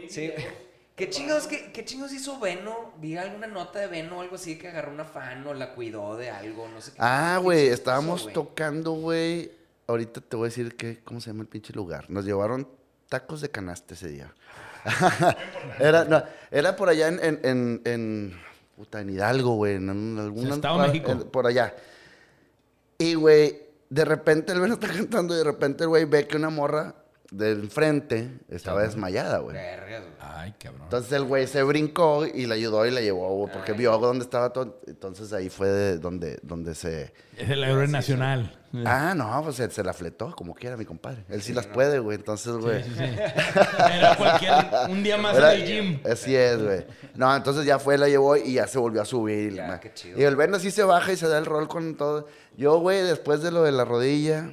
Sí. 0.08 0.32
¿Qué 0.96 1.08
chingados, 1.08 1.46
qué, 1.46 1.72
qué 1.72 1.82
chingados 1.84 2.12
hizo 2.12 2.38
Veno? 2.40 2.92
Vi 2.98 3.16
alguna 3.16 3.46
nota 3.46 3.78
de 3.78 3.86
Veno 3.86 4.18
o 4.18 4.20
algo 4.20 4.36
así 4.36 4.58
que 4.58 4.68
agarró 4.68 4.92
una 4.92 5.04
fan 5.06 5.46
o 5.46 5.54
la 5.54 5.72
cuidó 5.74 6.16
de 6.16 6.28
algo, 6.30 6.68
no 6.68 6.80
sé 6.82 6.90
qué. 6.92 6.96
Ah, 7.00 7.38
güey, 7.42 7.68
estábamos 7.68 8.22
güey? 8.24 8.34
tocando, 8.34 8.92
güey. 8.92 9.50
Ahorita 9.86 10.20
te 10.20 10.36
voy 10.36 10.46
a 10.46 10.48
decir 10.48 10.76
que, 10.76 11.00
¿cómo 11.02 11.20
se 11.22 11.30
llama 11.30 11.40
el 11.42 11.48
pinche 11.48 11.72
lugar? 11.72 12.10
Nos 12.10 12.26
llevaron 12.26 12.68
tacos 13.08 13.40
de 13.40 13.50
canasta 13.50 13.94
ese 13.94 14.08
día. 14.08 14.34
era, 15.78 16.04
no, 16.04 16.22
era 16.50 16.76
por 16.76 16.88
allá 16.90 17.08
en, 17.08 17.18
en, 17.22 17.40
en, 17.44 17.80
en- 17.84 18.40
puta, 18.76 19.00
en 19.00 19.10
Hidalgo, 19.10 19.54
güey, 19.56 19.76
en, 19.76 19.88
alguna 20.18 20.54
Estado 20.54 20.76
par- 20.78 20.88
México. 20.88 21.12
en- 21.12 21.22
por 21.30 21.46
allá. 21.46 21.74
Y, 22.98 23.14
güey, 23.14 23.58
de 23.88 24.04
repente 24.04 24.52
el 24.52 24.58
güey 24.58 24.72
está 24.72 24.88
cantando 24.92 25.34
y 25.34 25.38
de 25.38 25.44
repente 25.44 25.84
el 25.84 25.88
güey 25.88 26.04
ve 26.04 26.26
que 26.26 26.36
una 26.36 26.50
morra 26.50 26.94
del 27.30 27.70
frente 27.70 28.30
estaba 28.48 28.82
desmayada, 28.82 29.38
güey. 29.38 29.56
Ay, 30.18 30.54
cabrón. 30.58 30.82
Entonces 30.84 31.12
el 31.12 31.24
güey 31.24 31.46
se 31.46 31.62
brincó 31.62 32.26
y 32.26 32.46
la 32.46 32.54
ayudó 32.56 32.86
y 32.86 32.90
la 32.90 33.00
llevó, 33.00 33.34
güey, 33.36 33.52
porque 33.52 33.72
vio 33.72 33.96
dónde 33.98 34.24
estaba 34.24 34.52
todo. 34.52 34.80
Entonces 34.86 35.32
ahí 35.32 35.48
fue 35.48 35.68
de 35.68 35.98
donde, 35.98 36.38
donde 36.42 36.74
se... 36.74 37.12
es 37.36 37.48
el 37.50 37.62
héroe 37.62 37.86
nacional. 37.88 38.56
Ah, 38.84 39.14
no, 39.16 39.42
pues 39.42 39.56
se, 39.56 39.68
se 39.70 39.82
la 39.82 39.92
fletó 39.92 40.34
como 40.36 40.54
quiera, 40.54 40.76
mi 40.76 40.84
compadre. 40.84 41.24
Él 41.28 41.42
sí, 41.42 41.52
las 41.52 41.66
puede, 41.66 41.98
güey. 41.98 42.16
Entonces, 42.16 42.52
güey. 42.52 42.84
Sí, 42.84 42.90
sí, 42.90 42.98
sí. 42.98 43.04
Era 43.92 44.16
cualquier... 44.16 44.52
Un 44.88 45.02
día 45.02 45.16
más 45.18 45.36
Era- 45.36 45.54
en 45.54 45.60
el 45.60 45.66
gym. 45.66 46.00
Así 46.10 46.36
es, 46.36 46.62
güey. 46.62 46.86
No, 47.16 47.34
entonces 47.34 47.64
ya 47.64 47.80
fue, 47.80 47.98
la 47.98 48.08
llevó 48.08 48.36
y 48.36 48.54
ya 48.54 48.68
se 48.68 48.78
volvió 48.78 49.02
a 49.02 49.04
subir. 49.04 49.54
Ya, 49.54 49.80
qué 49.80 49.92
chido. 49.92 50.20
Y 50.20 50.22
el 50.22 50.36
Veno 50.36 50.58
sí 50.60 50.70
se 50.70 50.84
baja 50.84 51.12
y 51.12 51.16
se 51.16 51.26
da 51.26 51.38
el 51.38 51.46
rol 51.46 51.66
con 51.66 51.96
todo. 51.96 52.28
Yo, 52.56 52.78
güey, 52.78 53.02
después 53.02 53.42
de 53.42 53.50
lo 53.50 53.64
de 53.64 53.72
la 53.72 53.84
rodilla, 53.84 54.52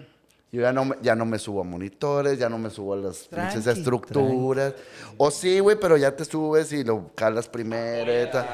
yo 0.52 0.62
ya 0.62 0.72
no, 0.74 0.86
me- 0.86 0.96
ya 1.02 1.16
no 1.16 1.26
me 1.26 1.40
subo 1.40 1.62
a 1.62 1.64
monitores, 1.64 2.40
ya 2.40 2.48
no 2.50 2.58
me 2.58 2.70
subo 2.70 2.94
a 2.94 2.98
las 2.98 3.28
pinches 3.28 3.64
Tranqui, 3.64 3.80
estructuras. 3.80 4.74
O 5.18 5.30
sí, 5.32 5.60
güey, 5.60 5.78
pero 5.80 5.98
ya 5.98 6.16
te 6.16 6.24
subes 6.26 6.72
y 6.74 6.84
lo 6.84 7.12
calas 7.16 7.48
primero. 7.50 8.12
y 8.24 8.30
tal. 8.32 8.46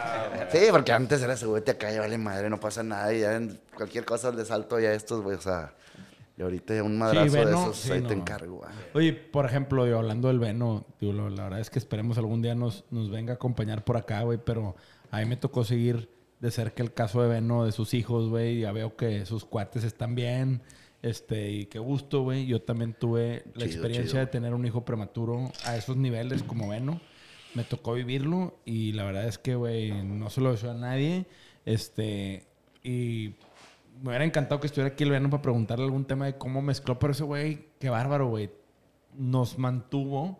Sí, 0.52 0.60
porque 0.72 0.92
antes 0.92 1.22
era 1.22 1.34
ese 1.34 1.46
güey, 1.46 1.64
te 1.64 1.78
cae, 1.78 2.00
vale 2.00 2.18
madre, 2.18 2.50
no 2.50 2.60
pasa 2.60 2.82
nada. 2.84 3.14
Y 3.14 3.22
ya 3.22 3.36
en 3.36 3.60
cualquier 3.76 4.06
cosa 4.06 4.32
le 4.32 4.44
salto 4.46 4.80
ya 4.80 4.90
a 4.90 4.94
estos, 4.94 5.22
güey, 5.22 5.38
o 5.38 5.42
sea. 5.42 5.74
Y 6.36 6.42
ahorita 6.42 6.82
un 6.82 6.98
madrazo 6.98 7.32
de 7.32 7.46
Veno, 7.46 7.62
esos, 7.62 7.78
sí, 7.78 7.92
ahí 7.92 8.02
no. 8.02 8.08
te 8.08 8.14
encargo, 8.16 8.56
güey. 8.58 8.72
Oye, 8.96 9.14
por 9.14 9.46
ejemplo, 9.46 9.86
digo, 9.86 10.00
hablando 10.00 10.30
del 10.30 10.40
Veno, 10.40 10.84
digo, 11.00 11.14
la 11.30 11.44
verdad 11.44 11.60
es 11.60 11.70
que 11.70 11.78
esperemos 11.78 12.18
algún 12.18 12.42
día 12.42 12.56
nos, 12.56 12.86
nos 12.90 13.12
venga 13.12 13.34
a 13.34 13.36
acompañar 13.36 13.84
por 13.84 13.98
acá, 13.98 14.24
güey, 14.24 14.40
pero 14.44 14.76
a 15.12 15.20
mí 15.20 15.26
me 15.26 15.38
tocó 15.38 15.64
seguir 15.64 16.10
de 16.40 16.50
cerca 16.50 16.82
el 16.82 16.92
caso 16.92 17.22
de 17.22 17.30
Veno, 17.30 17.66
de 17.66 17.72
sus 17.72 17.94
hijos, 17.94 18.30
güey, 18.30 18.62
ya 18.62 18.72
veo 18.72 18.96
que 18.96 19.28
sus 19.28 19.46
cuates 19.46 19.84
están 19.84 20.16
bien, 20.16 20.64
este, 21.04 21.52
y 21.52 21.66
qué 21.68 21.78
gusto, 21.78 22.24
güey. 22.24 22.48
Yo 22.48 22.62
también 22.64 22.96
tuve 22.98 23.44
la 23.54 23.66
Chido, 23.66 23.66
experiencia 23.66 24.12
chido. 24.12 24.20
de 24.22 24.28
tener 24.28 24.54
un 24.56 24.66
hijo 24.66 24.84
prematuro 24.84 25.52
a 25.66 25.76
esos 25.78 25.96
niveles 25.98 26.42
como 26.42 26.70
Veno. 26.70 27.00
Me 27.54 27.64
tocó 27.64 27.94
vivirlo 27.94 28.58
y 28.66 28.94
la 28.94 29.04
verdad 29.04 29.28
es 29.28 29.38
que, 29.38 29.54
güey, 29.54 29.92
no 30.04 30.32
se 30.32 30.42
lo 30.42 30.52
deseo 30.52 30.72
a 30.72 30.74
nadie, 30.74 31.28
este, 31.66 32.48
y 32.84 33.36
me 34.02 34.10
hubiera 34.10 34.26
encantado 34.26 34.60
que 34.60 34.66
estuviera 34.66 34.90
aquí 34.94 35.04
el 35.04 35.12
Veno 35.12 35.30
para 35.30 35.44
preguntarle 35.44 35.86
algún 35.86 36.06
tema 36.06 36.26
de 36.26 36.36
cómo 36.40 36.64
mezcló, 36.64 36.98
pero 36.98 37.14
ese 37.14 37.24
güey, 37.24 37.68
qué 37.80 37.90
bárbaro, 37.92 38.28
güey. 38.30 38.50
Nos 39.16 39.60
mantuvo 39.60 40.40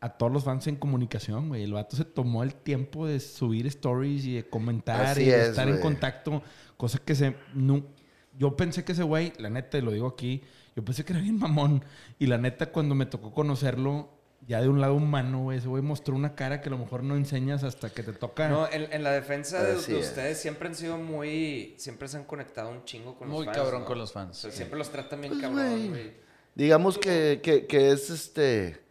a 0.00 0.10
todos 0.10 0.30
los 0.30 0.44
fans 0.44 0.66
en 0.66 0.76
comunicación, 0.76 1.48
güey. 1.48 1.62
El 1.62 1.72
vato 1.72 1.96
se 1.96 2.04
tomó 2.04 2.42
el 2.42 2.54
tiempo 2.54 3.06
de 3.06 3.18
subir 3.18 3.66
stories 3.68 4.26
y 4.26 4.34
de 4.34 4.46
comentar 4.46 5.00
Así 5.06 5.22
y 5.22 5.26
de 5.26 5.40
es, 5.40 5.48
estar 5.48 5.66
en 5.66 5.80
contacto, 5.80 6.42
cosa 6.76 6.98
que 6.98 7.14
se... 7.14 7.34
nu- 7.54 7.86
yo 8.38 8.56
pensé 8.56 8.84
que 8.84 8.92
ese 8.92 9.02
güey, 9.02 9.32
la 9.38 9.50
neta, 9.50 9.78
y 9.78 9.82
lo 9.82 9.90
digo 9.92 10.06
aquí, 10.08 10.42
yo 10.74 10.84
pensé 10.84 11.04
que 11.04 11.12
era 11.12 11.22
bien 11.22 11.38
mamón. 11.38 11.84
Y 12.18 12.26
la 12.26 12.38
neta, 12.38 12.66
cuando 12.72 12.94
me 12.94 13.06
tocó 13.06 13.32
conocerlo, 13.32 14.10
ya 14.46 14.60
de 14.60 14.68
un 14.68 14.80
lado 14.80 14.94
humano, 14.94 15.42
güey, 15.42 15.58
ese 15.58 15.66
güey 15.68 15.82
mostró 15.82 16.14
una 16.14 16.34
cara 16.34 16.60
que 16.60 16.68
a 16.68 16.70
lo 16.70 16.78
mejor 16.78 17.02
no 17.02 17.16
enseñas 17.16 17.64
hasta 17.64 17.90
que 17.90 18.02
te 18.02 18.12
toca... 18.12 18.48
No, 18.48 18.68
en, 18.70 18.92
en 18.92 19.02
la 19.02 19.10
defensa 19.10 19.62
de, 19.62 19.76
ustedes 19.76 20.38
siempre 20.38 20.68
han 20.68 20.74
sido 20.74 20.98
muy. 20.98 21.74
Siempre 21.78 22.06
se 22.06 22.18
han 22.18 22.24
conectado 22.24 22.70
un 22.70 22.84
chingo 22.84 23.16
con 23.16 23.28
los 23.28 23.36
Muy 23.36 23.46
fans. 23.46 23.56
cabrón 23.56 23.80
¿no? 23.80 23.86
con 23.86 23.98
los 23.98 24.12
fans. 24.12 24.38
O 24.38 24.40
sea, 24.42 24.50
siempre 24.52 24.78
los 24.78 24.90
tratan 24.90 25.20
bien 25.20 25.32
Pues, 25.32 25.42
cabrón, 25.42 25.66
güey. 25.68 25.88
güey. 25.88 26.12
Digamos 26.54 26.96
que, 26.98 27.40
que, 27.42 27.66
que 27.66 27.90
es 27.90 28.08
este. 28.10 28.85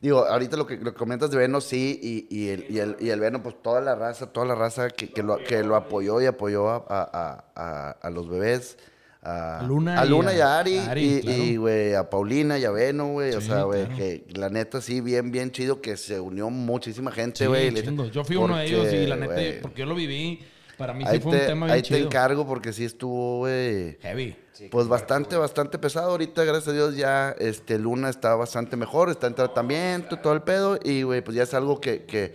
Digo, 0.00 0.24
ahorita 0.24 0.56
lo 0.56 0.66
que, 0.66 0.76
lo 0.78 0.92
que 0.92 0.98
comentas 0.98 1.30
de 1.30 1.36
Veno, 1.36 1.60
sí, 1.60 1.98
y, 2.02 2.26
y, 2.34 2.48
el, 2.48 2.66
y, 2.70 2.78
el, 2.78 2.96
y 3.00 3.10
el 3.10 3.20
Veno, 3.20 3.42
pues 3.42 3.60
toda 3.62 3.80
la 3.82 3.94
raza, 3.94 4.32
toda 4.32 4.46
la 4.46 4.54
raza 4.54 4.88
que, 4.88 5.10
que, 5.10 5.22
lo, 5.22 5.36
que 5.38 5.62
lo 5.62 5.76
apoyó 5.76 6.20
y 6.22 6.26
apoyó 6.26 6.70
a, 6.70 6.84
a, 6.88 7.44
a, 7.54 7.90
a 8.00 8.10
los 8.10 8.28
bebés. 8.28 8.78
A, 9.22 9.62
Luna 9.68 10.00
a 10.00 10.06
y 10.06 10.08
Luna 10.08 10.30
a- 10.30 10.34
y 10.34 10.40
a 10.40 10.58
Ari, 10.58 10.78
a 10.78 10.90
Ari, 10.92 11.04
y, 11.16 11.20
claro. 11.20 11.42
y, 11.42 11.56
güey, 11.58 11.94
a 11.94 12.08
Paulina 12.08 12.58
y 12.58 12.64
a 12.64 12.70
Veno, 12.70 13.08
güey. 13.12 13.34
o 13.34 13.42
sea, 13.42 13.64
güey, 13.64 13.82
claro. 13.84 13.96
que 13.98 14.24
la 14.32 14.48
neta 14.48 14.80
sí, 14.80 15.02
bien, 15.02 15.30
bien 15.30 15.50
chido 15.52 15.82
que 15.82 15.98
se 15.98 16.18
unió 16.18 16.48
muchísima 16.48 17.12
gente, 17.12 17.46
güey. 17.46 17.70
Yo 18.10 18.24
fui 18.24 18.36
uno 18.36 18.56
de 18.56 18.64
ellos 18.64 18.90
y 18.90 19.06
la 19.06 19.16
neta, 19.16 19.60
porque 19.60 19.80
yo 19.80 19.86
lo 19.86 19.94
viví, 19.94 20.40
para 20.80 20.92
mí 20.94 21.04
sí 21.04 21.10
ahí 21.10 21.20
un 21.24 21.30
te, 21.30 21.38
tema 21.46 21.66
bien 21.66 21.74
ahí 21.76 21.82
te 21.82 21.88
chido. 21.88 22.06
encargo 22.06 22.44
porque 22.46 22.72
sí 22.72 22.84
estuvo, 22.84 23.38
güey. 23.38 23.96
Heavy. 24.00 24.36
Sí, 24.52 24.68
Pues 24.70 24.88
bastante, 24.88 25.30
fuerte, 25.30 25.36
bastante 25.36 25.78
pesado. 25.78 26.10
Ahorita, 26.10 26.42
gracias 26.44 26.68
a 26.68 26.72
Dios, 26.72 26.96
ya 26.96 27.30
este 27.38 27.78
Luna 27.78 28.08
está 28.10 28.34
bastante 28.34 28.76
mejor, 28.76 29.08
está 29.10 29.26
en 29.28 29.34
tratamiento, 29.34 30.18
todo 30.18 30.32
el 30.32 30.42
pedo. 30.42 30.78
Y, 30.82 31.02
güey, 31.02 31.22
pues 31.22 31.36
ya 31.36 31.44
es 31.44 31.54
algo 31.54 31.80
que, 31.80 32.04
que, 32.04 32.34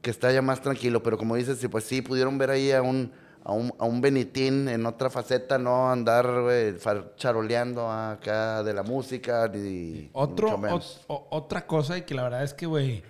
que 0.00 0.10
está 0.10 0.32
ya 0.32 0.40
más 0.42 0.62
tranquilo. 0.62 1.02
Pero 1.02 1.18
como 1.18 1.36
dices, 1.36 1.58
sí, 1.58 1.68
pues 1.68 1.84
sí, 1.84 2.00
pudieron 2.02 2.38
ver 2.38 2.50
ahí 2.50 2.72
a 2.72 2.82
un, 2.82 3.12
a 3.44 3.52
un, 3.52 3.72
a 3.78 3.84
un 3.84 4.00
Benitín 4.00 4.68
en 4.68 4.86
otra 4.86 5.08
faceta, 5.10 5.56
no 5.58 5.90
andar, 5.90 6.42
güey, 6.42 6.72
far- 6.78 7.12
charoleando 7.16 7.88
acá 7.90 8.62
de 8.64 8.74
la 8.74 8.82
música, 8.82 9.46
ni, 9.52 9.58
ni 9.60 10.10
Otro, 10.14 10.48
mucho 10.48 10.58
menos. 10.58 11.00
ot- 11.02 11.04
o- 11.08 11.26
otra 11.30 11.64
cosa 11.66 11.96
y 11.98 12.02
que 12.02 12.14
la 12.14 12.24
verdad 12.24 12.42
es 12.42 12.54
que, 12.54 12.66
güey, 12.66 13.04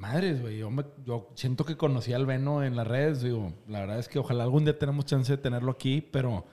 madres, 0.00 0.40
güey, 0.40 0.58
yo, 0.58 0.70
me- 0.70 0.84
yo 1.06 1.28
siento 1.34 1.64
que 1.64 1.76
conocí 1.76 2.12
al 2.12 2.26
Veno 2.26 2.64
en 2.64 2.74
las 2.74 2.86
redes, 2.86 3.22
digo, 3.22 3.52
la 3.68 3.80
verdad 3.80 3.98
es 3.98 4.08
que 4.08 4.18
ojalá 4.18 4.44
algún 4.44 4.64
día 4.64 4.78
tenemos 4.78 5.04
chance 5.04 5.30
de 5.30 5.38
tenerlo 5.38 5.70
aquí, 5.72 6.00
pero 6.00 6.44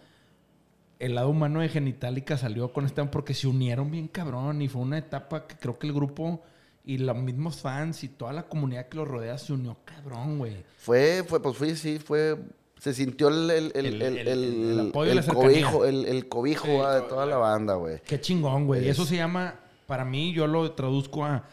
el 0.99 1.15
lado 1.15 1.29
humano 1.29 1.61
de 1.61 1.69
Genitalica 1.69 2.37
salió 2.37 2.73
con 2.73 2.85
este 2.85 3.03
porque 3.05 3.33
se 3.33 3.47
unieron 3.47 3.89
bien 3.91 4.07
cabrón 4.07 4.61
y 4.61 4.67
fue 4.67 4.81
una 4.81 4.97
etapa 4.97 5.47
que 5.47 5.55
creo 5.55 5.77
que 5.79 5.87
el 5.87 5.93
grupo 5.93 6.41
y 6.83 6.97
los 6.97 7.15
mismos 7.17 7.57
fans 7.57 8.03
y 8.03 8.09
toda 8.09 8.33
la 8.33 8.43
comunidad 8.43 8.87
que 8.87 8.97
los 8.97 9.07
rodea 9.07 9.37
se 9.37 9.53
unió 9.53 9.77
cabrón, 9.85 10.39
güey. 10.39 10.63
Fue, 10.77 11.23
fue, 11.27 11.41
pues 11.41 11.57
fue, 11.57 11.75
sí, 11.75 11.99
fue. 11.99 12.37
Se 12.79 12.93
sintió 12.93 13.27
el, 13.29 13.49
el, 13.49 13.71
el, 13.75 13.85
El- 13.85 14.01
el, 14.01 14.17
el- 14.17 14.27
el- 14.27 14.79
el 14.79 14.89
apoyo 14.89 15.11
el 15.11 15.25
cobijo, 15.25 15.85
el, 15.85 16.05
el 16.05 16.27
cobijo 16.29 16.85
ah, 16.85 16.95
de 16.95 17.01
toda 17.01 17.25
la 17.25 17.37
banda, 17.37 17.73
güey. 17.75 17.99
Qué 18.05 18.19
chingón, 18.21 18.65
güey. 18.67 18.85
Y 18.85 18.89
Es- 18.89 18.97
Eso 18.97 19.05
se 19.05 19.15
llama, 19.17 19.55
para 19.85 20.05
mí, 20.05 20.31
yo 20.33 20.47
lo 20.47 20.71
traduzco 20.73 21.25
a 21.25 21.43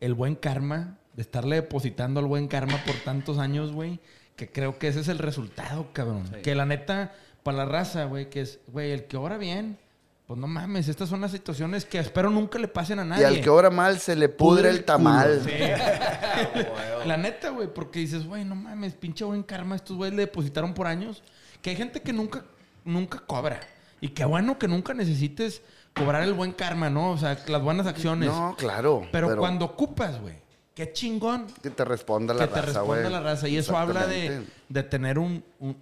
el 0.00 0.14
buen 0.14 0.34
karma, 0.36 0.98
de 1.14 1.22
estarle 1.22 1.56
depositando 1.56 2.20
el 2.20 2.26
buen 2.26 2.48
karma 2.48 2.78
por 2.84 2.94
tantos 2.96 3.38
años, 3.38 3.72
güey. 3.72 4.00
Que 4.36 4.50
creo 4.50 4.78
que 4.78 4.88
ese 4.88 5.00
es 5.00 5.08
el 5.08 5.18
resultado, 5.18 5.88
cabrón. 5.92 6.24
Que 6.42 6.54
la 6.54 6.64
neta, 6.64 7.12
para 7.42 7.58
la 7.58 7.64
raza, 7.66 8.04
güey, 8.04 8.30
que 8.30 8.40
es, 8.40 8.60
güey, 8.68 8.92
el 8.92 9.04
que 9.04 9.16
obra 9.18 9.36
bien, 9.36 9.78
pues 10.26 10.40
no 10.40 10.46
mames, 10.46 10.88
estas 10.88 11.08
son 11.10 11.20
las 11.20 11.32
situaciones 11.32 11.84
que 11.84 11.98
espero 11.98 12.30
nunca 12.30 12.58
le 12.58 12.68
pasen 12.68 12.98
a 13.00 13.04
Y 13.04 13.08
nadie. 13.08 13.26
al 13.26 13.40
que 13.42 13.50
obra 13.50 13.68
mal 13.70 13.98
se 13.98 14.16
le 14.16 14.28
pudre 14.30 14.70
el 14.70 14.84
tamal. 14.84 15.40
culo. 15.40 15.50
Sí. 15.50 15.58
la 17.06 17.16
neta, 17.18 17.50
güey, 17.50 17.68
porque 17.72 17.98
dices, 17.98 18.26
güey, 18.26 18.44
no 18.44 18.54
mames, 18.54 18.94
pinche 18.94 19.24
buen 19.24 19.42
karma, 19.42 19.76
estos 19.76 19.96
güeyes 19.96 20.14
le 20.16 20.22
depositaron 20.22 20.72
por 20.72 20.86
años. 20.86 21.22
Que 21.60 21.70
hay 21.70 21.76
gente 21.76 22.00
que 22.00 22.12
nunca, 22.12 22.44
nunca 22.84 23.20
cobra. 23.20 23.60
Y 24.00 24.08
qué 24.08 24.24
bueno 24.24 24.58
que 24.58 24.66
nunca 24.66 24.94
necesites 24.94 25.62
cobrar 25.94 26.22
el 26.22 26.32
buen 26.32 26.52
karma, 26.52 26.88
¿no? 26.90 27.10
O 27.10 27.18
sea, 27.18 27.38
las 27.46 27.62
buenas 27.62 27.86
acciones. 27.86 28.28
No, 28.30 28.56
claro. 28.56 29.06
pero, 29.12 29.36
cuando 29.36 29.66
ocupas, 29.66 30.20
güey, 30.20 30.36
qué 30.74 30.92
chingón 30.92 31.46
Que 31.62 31.70
te 31.70 31.84
responda 31.84 32.34
la 32.34 32.46
que 32.48 32.54
te 32.54 32.60
raza, 32.60 32.66
responda 32.80 33.00
güey. 33.02 33.12
la 33.12 33.20
raza. 33.20 33.48
Y 33.48 33.56
eso 33.58 33.76
habla 33.76 34.06
de, 34.06 34.44
de 34.68 34.82
tener 34.82 35.18
un, 35.18 35.44
un, 35.60 35.76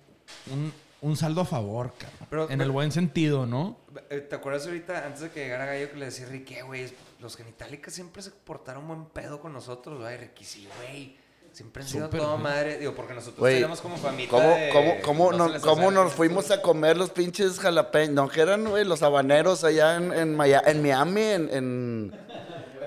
un- 0.52 0.72
un 1.02 1.16
saldo 1.16 1.40
a 1.40 1.44
favor, 1.46 1.92
cabrón. 1.96 2.26
Pero- 2.28 2.42
en 2.44 2.48
pero- 2.48 2.62
el 2.64 2.70
buen 2.72 2.92
sentido, 2.92 3.46
¿no? 3.46 3.78
Eh, 4.10 4.20
¿Te 4.20 4.36
acuerdas 4.36 4.66
ahorita, 4.66 5.06
antes 5.06 5.22
de 5.22 5.30
que 5.30 5.40
llegara 5.40 5.64
Gallo, 5.64 5.90
que 5.90 5.96
le 5.96 6.04
decía 6.06 6.26
a 6.26 6.28
Ricky, 6.28 6.54
"Eh, 6.54 6.62
güey, 6.62 6.92
los 7.20 7.36
genitálicas 7.36 7.94
siempre 7.94 8.20
se 8.22 8.30
portaron 8.30 8.86
buen 8.86 9.06
pedo 9.06 9.40
con 9.40 9.52
nosotros, 9.52 9.98
güey? 9.98 10.16
Ricky, 10.18 10.44
sí, 10.44 10.68
güey. 10.76 11.16
Siempre 11.52 11.82
han 11.82 11.88
sido 11.88 12.08
toda 12.10 12.32
güey. 12.34 12.42
madre. 12.44 12.78
Digo, 12.78 12.94
porque 12.94 13.12
nosotros 13.12 13.40
Güey, 13.40 13.56
tenemos 13.56 13.80
como 13.80 13.96
familia. 13.96 14.28
¿Cómo, 14.30 14.48
de, 14.50 14.70
cómo, 14.72 14.94
cómo, 15.02 15.32
no 15.32 15.48
no- 15.48 15.90
nos 16.04 16.12
fuimos 16.12 16.50
a 16.52 16.62
comer 16.62 16.96
los 16.96 17.10
pinches 17.10 17.58
jalapeños? 17.58 18.14
No, 18.14 18.28
que 18.28 18.40
eran, 18.42 18.64
güey, 18.68 18.84
los 18.84 19.02
habaneros 19.02 19.64
allá 19.64 19.96
en, 19.96 20.12
en, 20.12 20.36
Miami, 20.36 21.20
en, 21.22 21.48
en- 21.50 22.14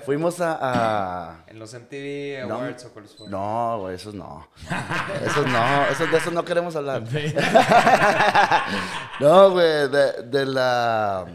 Fuimos 0.06 0.40
a... 0.42 0.58
a- 0.62 1.44
En 1.48 1.60
los 1.60 1.74
MTV 1.74 2.48
No, 2.48 2.56
Awards 2.56 2.86
o 2.86 2.94
cuáles 2.94 3.12
fueron. 3.16 3.32
No, 3.32 3.80
güey, 3.82 3.96
esos 3.96 4.14
no. 4.14 4.48
Esos 5.26 5.48
no, 5.48 5.86
esos, 5.92 6.12
de 6.12 6.18
esos 6.18 6.34
no 6.34 6.46
queremos 6.46 6.76
hablar. 6.76 7.04
No, 9.20 9.52
güey, 9.52 9.90
de, 9.90 10.24
de 10.24 10.46
la... 10.46 11.26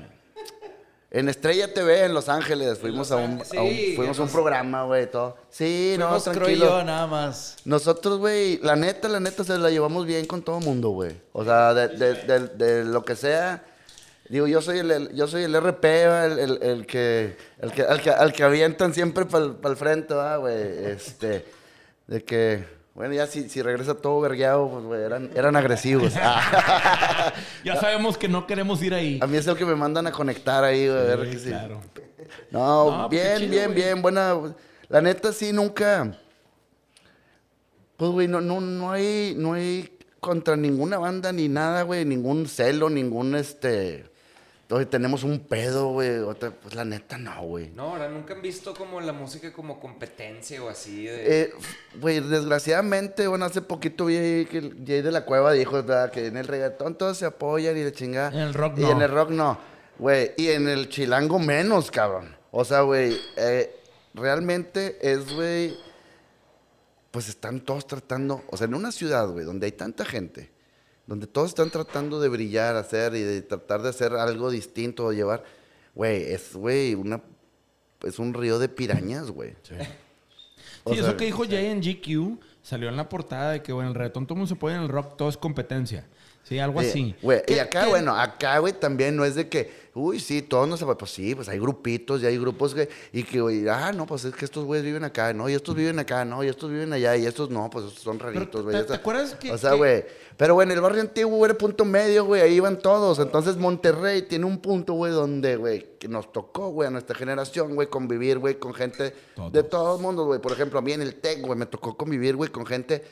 En 1.11 1.31
Estrella 1.31 1.73
TV 1.73 2.05
en 2.05 2.13
Los 2.13 2.29
Ángeles 2.29 2.79
fuimos 2.79 3.11
a 3.13 3.17
un, 3.17 3.41
a 3.41 3.97
fuimos 3.97 4.19
a 4.19 4.23
un 4.23 4.29
programa, 4.29 4.85
güey, 4.85 5.11
todo. 5.11 5.39
Sí, 5.49 5.97
no, 5.99 6.05
Fuimos, 6.09 6.25
creo 6.25 6.35
tranquilo. 6.35 6.67
yo, 6.67 6.85
nada 6.85 7.07
más. 7.07 7.57
Nosotros, 7.65 8.19
güey, 8.19 8.59
la 8.59 8.77
neta, 8.77 9.09
la 9.09 9.19
neta, 9.19 9.43
se 9.43 9.57
la 9.57 9.71
llevamos 9.71 10.05
bien 10.05 10.27
con 10.27 10.43
todo 10.43 10.61
mundo, 10.61 10.91
güey. 10.91 11.19
O 11.33 11.45
sea, 11.45 11.73
de, 11.73 11.89
de- 11.89 12.15
de- 12.15 12.49
de 12.49 12.85
lo 12.85 13.07
que 13.07 13.17
sea. 13.17 13.65
Digo, 14.29 14.47
yo 14.47 14.61
soy 14.61 14.79
el, 14.81 14.91
el- 14.91 15.15
yo 15.15 15.27
soy 15.27 15.45
el 15.45 15.55
RP, 15.55 15.85
el, 16.05 16.39
el- 16.39 16.63
el 16.63 16.87
que, 16.87 17.37
el 17.61 17.73
que, 17.73 17.83
al 17.83 18.01
que, 18.03 18.11
al 18.11 18.33
que 18.33 18.43
avientan 18.43 18.93
siempre 18.93 19.25
para 19.25 19.47
el 19.65 19.77
frente, 19.77 20.13
¿va, 20.15 20.37
güey. 20.37 20.55
Este, 20.87 21.47
de 22.07 22.23
que, 22.25 22.65
bueno, 22.95 23.15
ya 23.15 23.27
si, 23.27 23.49
si 23.49 23.63
regresa 23.63 23.95
todo 23.95 24.21
vergueado, 24.21 24.69
pues, 24.71 24.85
güey, 24.85 25.03
eran, 25.03 25.31
eran 25.35 25.57
agresivos. 25.57 26.13
Ah, 26.17 27.33
Ya 27.65 27.77
sabemos 27.77 28.19
que 28.19 28.29
no 28.29 28.47
queremos 28.47 28.83
ir 28.83 28.93
ahí. 28.95 29.19
a 29.23 29.27
mí 29.27 29.37
es 29.37 29.47
el 29.47 29.57
que 29.57 29.65
me 29.65 29.75
mandan 29.77 30.07
a 30.07 30.13
conectar 30.13 30.63
ahí, 30.63 30.87
güey, 30.89 30.99
a 31.01 31.05
ver 31.17 31.25
Sí, 31.27 31.31
que 31.33 31.39
sí. 31.39 31.49
claro. 31.49 31.81
No, 32.51 32.91
No, 33.03 33.09
pues, 33.09 33.23
bien, 33.23 33.39
chido, 33.39 33.51
bien, 33.51 33.65
güey. 33.73 33.75
bien, 33.83 34.03
buena. 34.03 34.35
La 34.91 35.01
neta 35.01 35.33
sí 35.33 35.53
nunca. 35.53 36.15
Pues 37.97 38.11
güey, 38.13 38.29
no, 38.29 38.41
no, 38.41 38.61
no 38.61 38.93
hay, 38.93 39.35
no 39.37 39.55
hay 39.55 39.91
contra 40.21 40.57
ninguna 40.57 40.99
banda 40.99 41.33
ni 41.33 41.49
nada, 41.49 41.83
güey, 41.83 42.05
ningún 42.05 42.47
celo, 42.47 42.89
ningún 42.91 43.35
este. 43.35 44.05
Oye, 44.71 44.85
tenemos 44.85 45.25
un 45.25 45.41
pedo, 45.41 45.89
güey. 45.93 46.19
otra- 46.19 46.51
Pues 46.51 46.75
la 46.75 46.85
neta 46.85 47.17
no, 47.17 47.43
güey. 47.43 47.71
No, 47.71 47.85
ahora 47.95 48.09
nunca 48.11 48.35
han 48.35 48.43
visto 48.43 48.75
como 48.75 49.01
la 49.01 49.15
música 49.15 49.51
como 49.53 49.81
competencia 49.81 50.63
o 50.63 50.69
así. 50.69 51.05
De... 51.07 51.41
Eh, 51.43 51.51
Güey, 52.01 52.21
desgraciadamente, 52.21 53.27
bueno, 53.29 53.47
hace 53.47 53.63
poquito 53.63 54.05
vi 54.07 54.17
ahí 54.17 54.45
que 54.45 54.61
Jay 54.87 55.01
de 55.01 55.11
la 55.11 55.25
Cueva 55.25 55.53
dijo, 55.53 55.73
¿verdad? 55.73 56.11
Que 56.11 56.27
en 56.27 56.37
el 56.37 56.47
reggaetón 56.47 56.97
todos 56.99 57.17
se 57.17 57.25
apoyan 57.25 57.77
y 57.79 57.81
de 57.81 57.93
chingada. 57.93 58.29
En 58.31 58.41
el 58.49 58.53
rock 58.55 58.75
Y 58.79 58.83
no. 58.83 58.91
en 58.93 59.01
el 59.03 59.11
rock 59.11 59.31
no. 59.31 59.59
Güey, 59.99 60.33
y 60.37 60.49
en 60.49 60.69
el 60.69 60.91
chilango 60.91 61.39
menos, 61.39 61.91
cabrón. 61.91 62.37
O 62.51 62.63
sea, 62.65 62.83
güey, 62.83 63.17
eh, 63.37 63.75
realmente 64.13 64.99
es, 65.01 65.33
güey, 65.35 65.75
pues 67.11 67.29
están 67.31 67.61
todos 67.61 67.87
tratando, 67.87 68.45
o 68.51 68.57
sea, 68.57 68.67
en 68.67 68.75
una 68.75 68.93
ciudad, 68.93 69.27
güey, 69.29 69.45
donde 69.47 69.65
hay 69.67 69.73
tanta 69.73 70.05
gente, 70.05 70.51
donde 71.09 71.27
todos 71.27 71.49
están 71.49 71.71
tratando 71.71 72.21
de 72.21 72.29
brillar, 72.29 72.77
hacer 72.77 73.15
y 73.15 73.23
de 73.23 73.41
tratar 73.41 73.81
de 73.81 73.89
hacer 73.89 74.13
algo 74.13 74.51
distinto 74.51 75.07
o 75.07 75.13
llevar, 75.13 75.43
güey, 75.95 76.23
es, 76.23 76.55
güey, 76.55 76.95
una, 76.95 77.23
es 78.03 78.19
un 78.19 78.35
río 78.35 78.59
de 78.59 78.69
pirañas, 78.69 79.31
güey. 79.31 79.55
Sí, 79.63 79.75
sea, 80.85 81.01
eso 81.01 81.17
que 81.17 81.25
dijo 81.25 81.45
Jay 81.49 81.67
en 81.67 81.81
GQ 81.81 82.39
salió 82.63 82.91
en 82.91 82.97
la 82.97 83.09
portada 83.09 83.53
de 83.53 83.63
que, 83.63 83.73
bueno, 83.73 83.89
el 83.89 83.95
reggaetón 83.95 84.27
todo 84.27 84.35
el 84.35 84.41
mundo 84.41 84.55
se 84.55 84.61
puede 84.61 84.77
en 84.77 84.83
el 84.83 84.89
rock, 84.91 85.17
todo 85.17 85.31
es 85.31 85.39
competencia. 85.39 86.07
Sí, 86.49 86.59
algo 86.59 86.81
Sí, 86.81 86.89
así. 86.89 87.15
Güey, 87.21 87.41
y 87.41 87.55
¿Qué- 87.55 87.61
acá, 87.61 87.85
qué- 87.85 87.91
bueno, 87.91 88.17
acá, 88.17 88.59
güey, 88.59 88.73
también 88.73 89.15
no 89.17 89.25
es 89.25 89.35
de 89.35 89.49
que, 89.49 89.71
uy, 89.95 90.19
sí, 90.19 90.41
todos 90.41 90.67
nos 90.67 90.83
pues 90.97 91.11
sí, 91.11 91.35
pues 91.35 91.49
hay 91.49 91.59
grupitos 91.59 92.23
y 92.23 92.27
hay 92.27 92.39
grupos 92.39 92.75
que, 92.75 92.89
y 93.13 93.23
que, 93.23 93.41
güey, 93.41 93.69
ah, 93.69 93.93
no, 93.93 94.07
pues 94.07 94.25
es 94.25 94.35
que 94.35 94.45
estos 94.47 94.65
güeyes 94.65 94.85
viven 94.85 95.05
acá, 95.05 95.35
no, 95.35 95.49
y 95.49 95.55
estos 95.55 95.75
viven 95.75 95.99
acá, 95.99 96.25
no, 96.25 96.43
y 96.43 96.49
estos 96.49 96.71
viven 96.71 96.93
allá, 96.93 97.17
y 97.17 97.27
estos 97.27 97.51
no, 97.51 97.69
pues 97.69 97.85
estos 97.87 98.03
son 98.03 98.19
raritos, 98.19 98.63
güey. 98.65 98.87
¿te- 98.87 98.95
acuerdas 98.95 99.35
que- 99.35 99.53
O 99.53 99.59
sea, 99.59 99.73
que- 99.73 99.77
güey, 99.77 100.05
pero, 100.39 100.63
en 100.63 100.71
el 100.71 100.81
barrio 100.81 101.03
antiguo, 101.03 101.45
era 101.45 101.53
punto 101.55 101.85
medio, 101.85 102.25
güey, 102.25 102.41
ahí 102.41 102.55
iban 102.55 102.79
todos. 102.79 103.19
Entonces, 103.19 103.57
Monterrey 103.57 104.23
tiene 104.23 104.45
un 104.47 104.59
punto, 104.59 104.93
güey, 104.95 105.13
donde, 105.13 105.57
güey, 105.57 105.99
que 105.99 106.07
nos 106.09 106.33
tocó, 106.33 106.71
güey, 106.71 106.87
a 106.87 106.91
nuestra 106.91 107.15
generación, 107.17 107.75
güey, 107.75 107.89
convivir, 107.89 108.39
güey, 108.39 108.55
con 108.59 108.73
gente 108.73 109.13
Todos. 109.35 109.53
de 109.53 109.63
todos 109.65 110.01
mundos, 110.01 110.27
güey. 110.27 110.41
Por 110.41 110.53
ejemplo, 110.53 110.79
a 110.79 110.83
mí 110.83 110.93
en 110.93 111.03
el 111.03 111.17
TEC, 111.17 111.43
güey, 111.43 111.59
me 111.59 111.67
tocó 111.67 111.97
convivir, 111.97 112.37
güey, 112.37 112.51
con 112.51 112.65
gente 112.65 113.03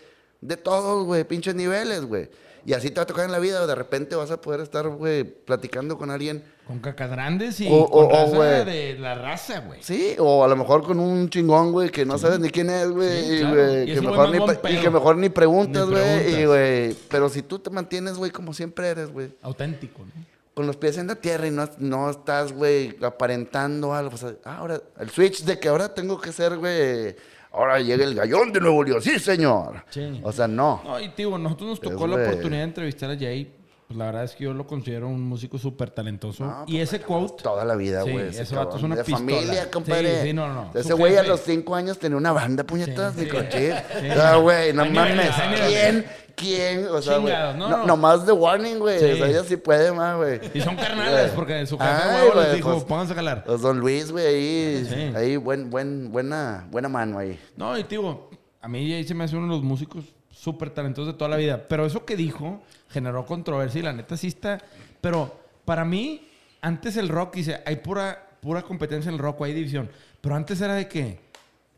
de 0.40 0.56
todos, 0.56 1.04
güey, 1.04 1.24
pinches 1.24 1.54
niveles, 1.54 2.04
güey. 2.04 2.28
Y 2.66 2.72
así 2.74 2.90
te 2.90 2.96
va 2.96 3.04
a 3.04 3.06
tocar 3.06 3.24
en 3.24 3.30
la 3.32 3.38
vida, 3.38 3.64
de 3.64 3.74
repente 3.76 4.16
vas 4.16 4.32
a 4.32 4.40
poder 4.40 4.60
estar, 4.60 4.88
güey, 4.88 5.22
platicando 5.22 5.96
con 5.96 6.10
alguien. 6.10 6.42
Con 6.66 6.80
cacas 6.80 7.08
grandes 7.08 7.60
y 7.60 7.68
O- 7.70 7.88
con 7.88 8.06
o- 8.06 8.08
o, 8.08 8.10
raza 8.10 8.64
de 8.64 8.96
la 8.98 9.14
raza, 9.14 9.60
güey. 9.60 9.80
Sí, 9.84 10.16
o 10.18 10.42
a 10.44 10.48
lo 10.48 10.56
mejor 10.56 10.82
con 10.82 10.98
un 10.98 11.30
chingón, 11.30 11.70
güey, 11.70 11.90
que 11.90 12.04
no 12.04 12.18
sabes 12.18 12.40
ni 12.40 12.50
quién 12.50 12.68
es, 12.68 12.90
güey, 12.90 13.22
Sí, 13.24 13.34
y, 13.36 13.38
claro. 13.38 13.82
Y 13.84 13.94
que 13.94 14.00
mejor 14.00 14.30
ni, 14.30 14.72
y 14.74 14.80
que 14.80 14.90
mejor 14.90 15.16
ni 15.16 15.28
preguntas, 15.28 15.88
güey, 15.88 16.40
y, 16.40 16.44
güey, 16.44 16.94
pero 17.08 17.28
si 17.28 17.42
tú 17.42 17.60
te 17.60 17.70
mantienes, 17.70 18.14
güey, 18.16 18.32
como 18.32 18.52
siempre 18.52 18.88
eres, 18.88 19.12
güey, 19.12 19.28
Auténtico, 19.42 20.02
¿no? 20.04 20.26
con 20.54 20.66
los 20.66 20.76
pies 20.76 20.96
en 20.98 21.06
la 21.06 21.14
tierra 21.16 21.46
y 21.46 21.50
no, 21.52 21.68
no 21.78 22.10
estás, 22.10 22.50
güey, 22.52 22.96
aparentando 23.02 23.94
algo, 23.94 24.10
pues, 24.10 24.24
ah, 24.44 24.56
ahora, 24.56 24.80
el 24.98 25.10
switch 25.10 25.44
de 25.44 25.60
que 25.60 25.68
ahora 25.68 25.94
tengo 25.94 26.20
que 26.20 26.32
ser, 26.32 26.56
güey, 26.56 27.14
ahora 27.56 27.80
llega 27.80 28.04
el 28.04 28.14
gallón 28.14 28.52
de 28.52 28.60
Nuevo 28.60 28.84
León, 28.84 29.00
sí, 29.02 29.18
señor. 29.18 29.82
Sí. 29.88 30.20
O 30.22 30.30
sea, 30.32 30.46
no. 30.46 30.82
No, 30.84 31.00
y 31.00 31.08
tío, 31.10 31.36
nosotros 31.38 31.70
nos 31.70 31.82
Es, 31.82 31.90
tocó 31.90 32.06
la 32.06 32.16
oportunidad 32.16 32.58
de 32.60 32.64
entrevistar 32.64 33.10
a 33.10 33.16
Jay. 33.16 33.50
Pues 33.86 33.96
la 33.98 34.06
verdad 34.06 34.24
es 34.24 34.32
que 34.34 34.42
yo 34.44 34.52
lo 34.52 34.66
considero 34.66 35.06
un 35.08 35.20
músico 35.22 35.58
súper 35.58 35.90
talentoso. 35.90 36.44
No, 36.44 36.64
y 36.66 36.78
ese 36.78 37.00
quote, 37.00 37.40
Toda 37.44 37.64
la 37.64 37.76
vida, 37.76 38.02
Sí, 38.02 38.10
güey. 38.10 38.28
ese 38.36 38.54
vato 38.56 38.76
es 38.78 38.82
una 38.82 38.96
de 38.96 39.04
pistola. 39.04 39.30
familia, 39.36 39.70
compadre. 39.70 40.22
Sí, 40.22 40.26
sí, 40.28 40.32
no, 40.32 40.52
no. 40.52 40.70
Ese 40.74 40.92
güey 40.92 41.16
a 41.16 41.22
los 41.22 41.40
cinco 41.42 41.74
años 41.76 41.96
tenía 41.98 42.16
una 42.18 42.32
banda, 42.32 42.64
puñetas, 42.64 43.14
Sí, 43.14 43.20
microchip. 43.20 43.52
sí. 43.52 44.10
O 44.10 44.14
sea, 44.14 44.36
güey, 44.36 44.72
no 44.72 44.86
mames. 44.86 45.30
¿Quién? 45.68 46.04
¿Quién? 46.34 46.86
O 46.88 47.00
sea, 47.00 47.18
güey. 47.18 47.32
No, 47.32 47.54
no, 47.54 47.68
no. 47.68 47.86
Nomás 47.86 48.26
de 48.26 48.32
warning, 48.32 48.78
güey. 48.80 48.98
Sí. 48.98 49.04
O 49.12 49.16
sea, 49.18 49.28
ella 49.28 49.44
sí 49.44 49.56
puede 49.56 49.92
más, 49.92 50.16
güey. 50.16 50.40
y 50.52 50.60
son 50.60 50.74
carnales, 50.74 51.30
porque 51.30 51.64
su 51.64 51.78
jefe 51.78 51.92
les 52.24 52.34
güey, 52.34 52.56
dijo, 52.56 52.72
pues, 52.72 52.84
pónganse 52.84 53.12
a 53.12 53.16
jalar. 53.16 53.44
Los 53.46 53.62
Don 53.62 53.78
Luis, 53.78 54.10
güey, 54.10 54.26
ahí, 54.26 54.86
Sí. 54.88 55.16
ahí 55.16 55.36
buen, 55.36 55.70
buen, 55.70 56.10
buena, 56.10 56.66
buena 56.72 56.88
mano 56.88 57.20
ahí. 57.20 57.38
No, 57.56 57.78
y 57.78 57.84
tío, 57.84 58.28
a 58.60 58.66
mí 58.68 58.90
Jay 58.90 59.04
se 59.04 59.14
me 59.14 59.22
hace 59.22 59.36
uno 59.36 59.46
de 59.46 59.52
los 59.52 59.62
músicos 59.62 60.04
súper 60.36 60.70
talentosos 60.70 61.14
de 61.14 61.18
toda 61.18 61.30
la 61.30 61.36
vida. 61.36 61.66
Pero 61.68 61.86
eso 61.86 62.04
que 62.04 62.16
dijo 62.16 62.62
generó 62.90 63.24
controversia 63.24 63.78
y 63.80 63.82
la 63.82 63.92
neta 63.92 64.16
sí 64.16 64.28
está. 64.28 64.60
Pero 65.00 65.40
para 65.64 65.84
mí, 65.84 66.28
antes 66.60 66.96
el 66.96 67.08
rock, 67.08 67.34
dice, 67.36 67.62
hay 67.64 67.76
pura, 67.76 68.30
pura 68.40 68.62
competencia 68.62 69.08
en 69.08 69.14
el 69.14 69.20
rock, 69.20 69.42
hay 69.42 69.54
división. 69.54 69.90
Pero 70.20 70.34
antes 70.34 70.60
era 70.60 70.74
de 70.74 70.88
que 70.88 71.20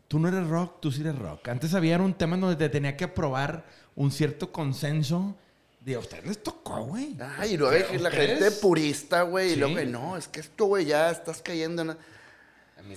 tú 0.08 0.18
no 0.18 0.28
eres 0.28 0.46
rock, 0.48 0.80
tú 0.80 0.90
sí 0.90 1.00
eres 1.00 1.18
rock. 1.18 1.48
Antes 1.48 1.74
había 1.74 1.98
un 1.98 2.14
tema 2.14 2.34
en 2.34 2.42
donde 2.42 2.56
te 2.56 2.68
tenía 2.68 2.96
que 2.96 3.04
aprobar 3.04 3.64
un 3.94 4.10
cierto 4.10 4.52
consenso. 4.52 5.36
De 5.80 5.94
a 5.94 6.00
ustedes 6.00 6.26
les 6.26 6.42
tocó, 6.42 6.82
güey. 6.84 7.16
Ay, 7.38 7.54
y 7.54 7.56
luego 7.56 7.72
la 8.00 8.10
gente 8.10 8.50
purista, 8.50 9.22
güey. 9.22 9.50
Sí. 9.50 9.54
Y 9.54 9.58
luego, 9.58 9.90
no, 9.90 10.16
es 10.16 10.28
que 10.28 10.40
esto, 10.40 10.66
güey, 10.66 10.84
ya 10.84 11.10
estás 11.10 11.40
cayendo 11.40 11.82
en... 11.82 11.96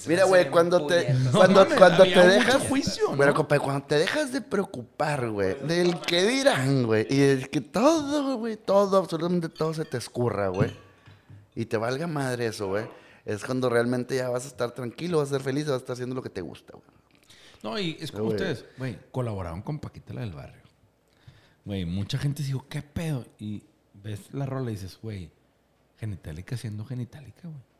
Mira, 0.08 0.24
güey, 0.24 0.49
cuando 0.49 0.86
te, 0.86 1.14
cuando, 1.32 1.62
mames, 1.62 1.78
cuando 1.78 2.03
te 2.03 2.28
dejas, 2.28 2.68
juicio, 2.68 3.10
¿no? 3.12 3.18
Bueno, 3.18 3.34
compadre, 3.34 3.62
cuando 3.62 3.86
te 3.86 3.95
dejas 3.95 4.32
de 4.32 4.41
preocupar, 4.41 5.30
güey, 5.30 5.56
del 5.66 5.99
que 5.99 6.24
dirán, 6.24 6.86
güey, 6.86 7.06
y 7.10 7.22
el 7.22 7.49
que 7.49 7.62
todo, 7.62 8.38
güey, 8.38 8.58
todo, 8.58 8.98
absolutamente 8.98 9.49
todo 9.49 9.74
se 9.74 9.84
te 9.86 9.98
escurra, 9.98 10.48
güey, 10.48 10.72
y 11.56 11.66
te 11.66 11.78
valga 11.78 12.08
madre 12.08 12.48
eso, 12.48 12.68
güey, 12.68 12.86
es 13.26 13.44
cuando 13.44 13.70
realmente 13.70 14.16
ya 14.16 14.30
vas 14.30 14.45
a 14.45 14.48
estar 14.48 14.72
tranquilo, 14.72 15.18
vas 15.18 15.30
a 15.30 15.36
ser 15.36 15.41
feliz, 15.41 15.66
vas 15.66 15.74
a 15.74 15.78
estar 15.78 15.94
haciendo 15.94 16.16
lo 16.16 16.22
que 16.22 16.30
te 16.30 16.41
gusta, 16.41 16.74
güey. 16.74 16.86
No, 17.64 17.78
y 17.78 17.98
es 17.99 18.12
como 18.12 18.30
ustedes, 18.30 18.66
güey, 18.78 18.98
colaboraron 19.12 19.62
con 19.62 19.80
Paquita 19.80 20.14
la 20.14 20.22
del 20.22 20.32
barrio. 20.32 20.62
Güey, 21.66 21.86
mucha 21.86 22.18
gente 22.18 22.44
dijo, 22.44 22.66
¿qué 22.70 22.82
pedo? 22.82 23.26
Y 23.38 23.64
ves 23.94 24.34
la 24.34 24.45
rola 24.45 24.72
y 24.72 24.76
dices, 24.76 24.98
güey, 25.02 25.30
genitálica 25.99 26.56
haciendo 26.56 26.86
genitálica, 26.86 27.41
güey. 27.44 27.70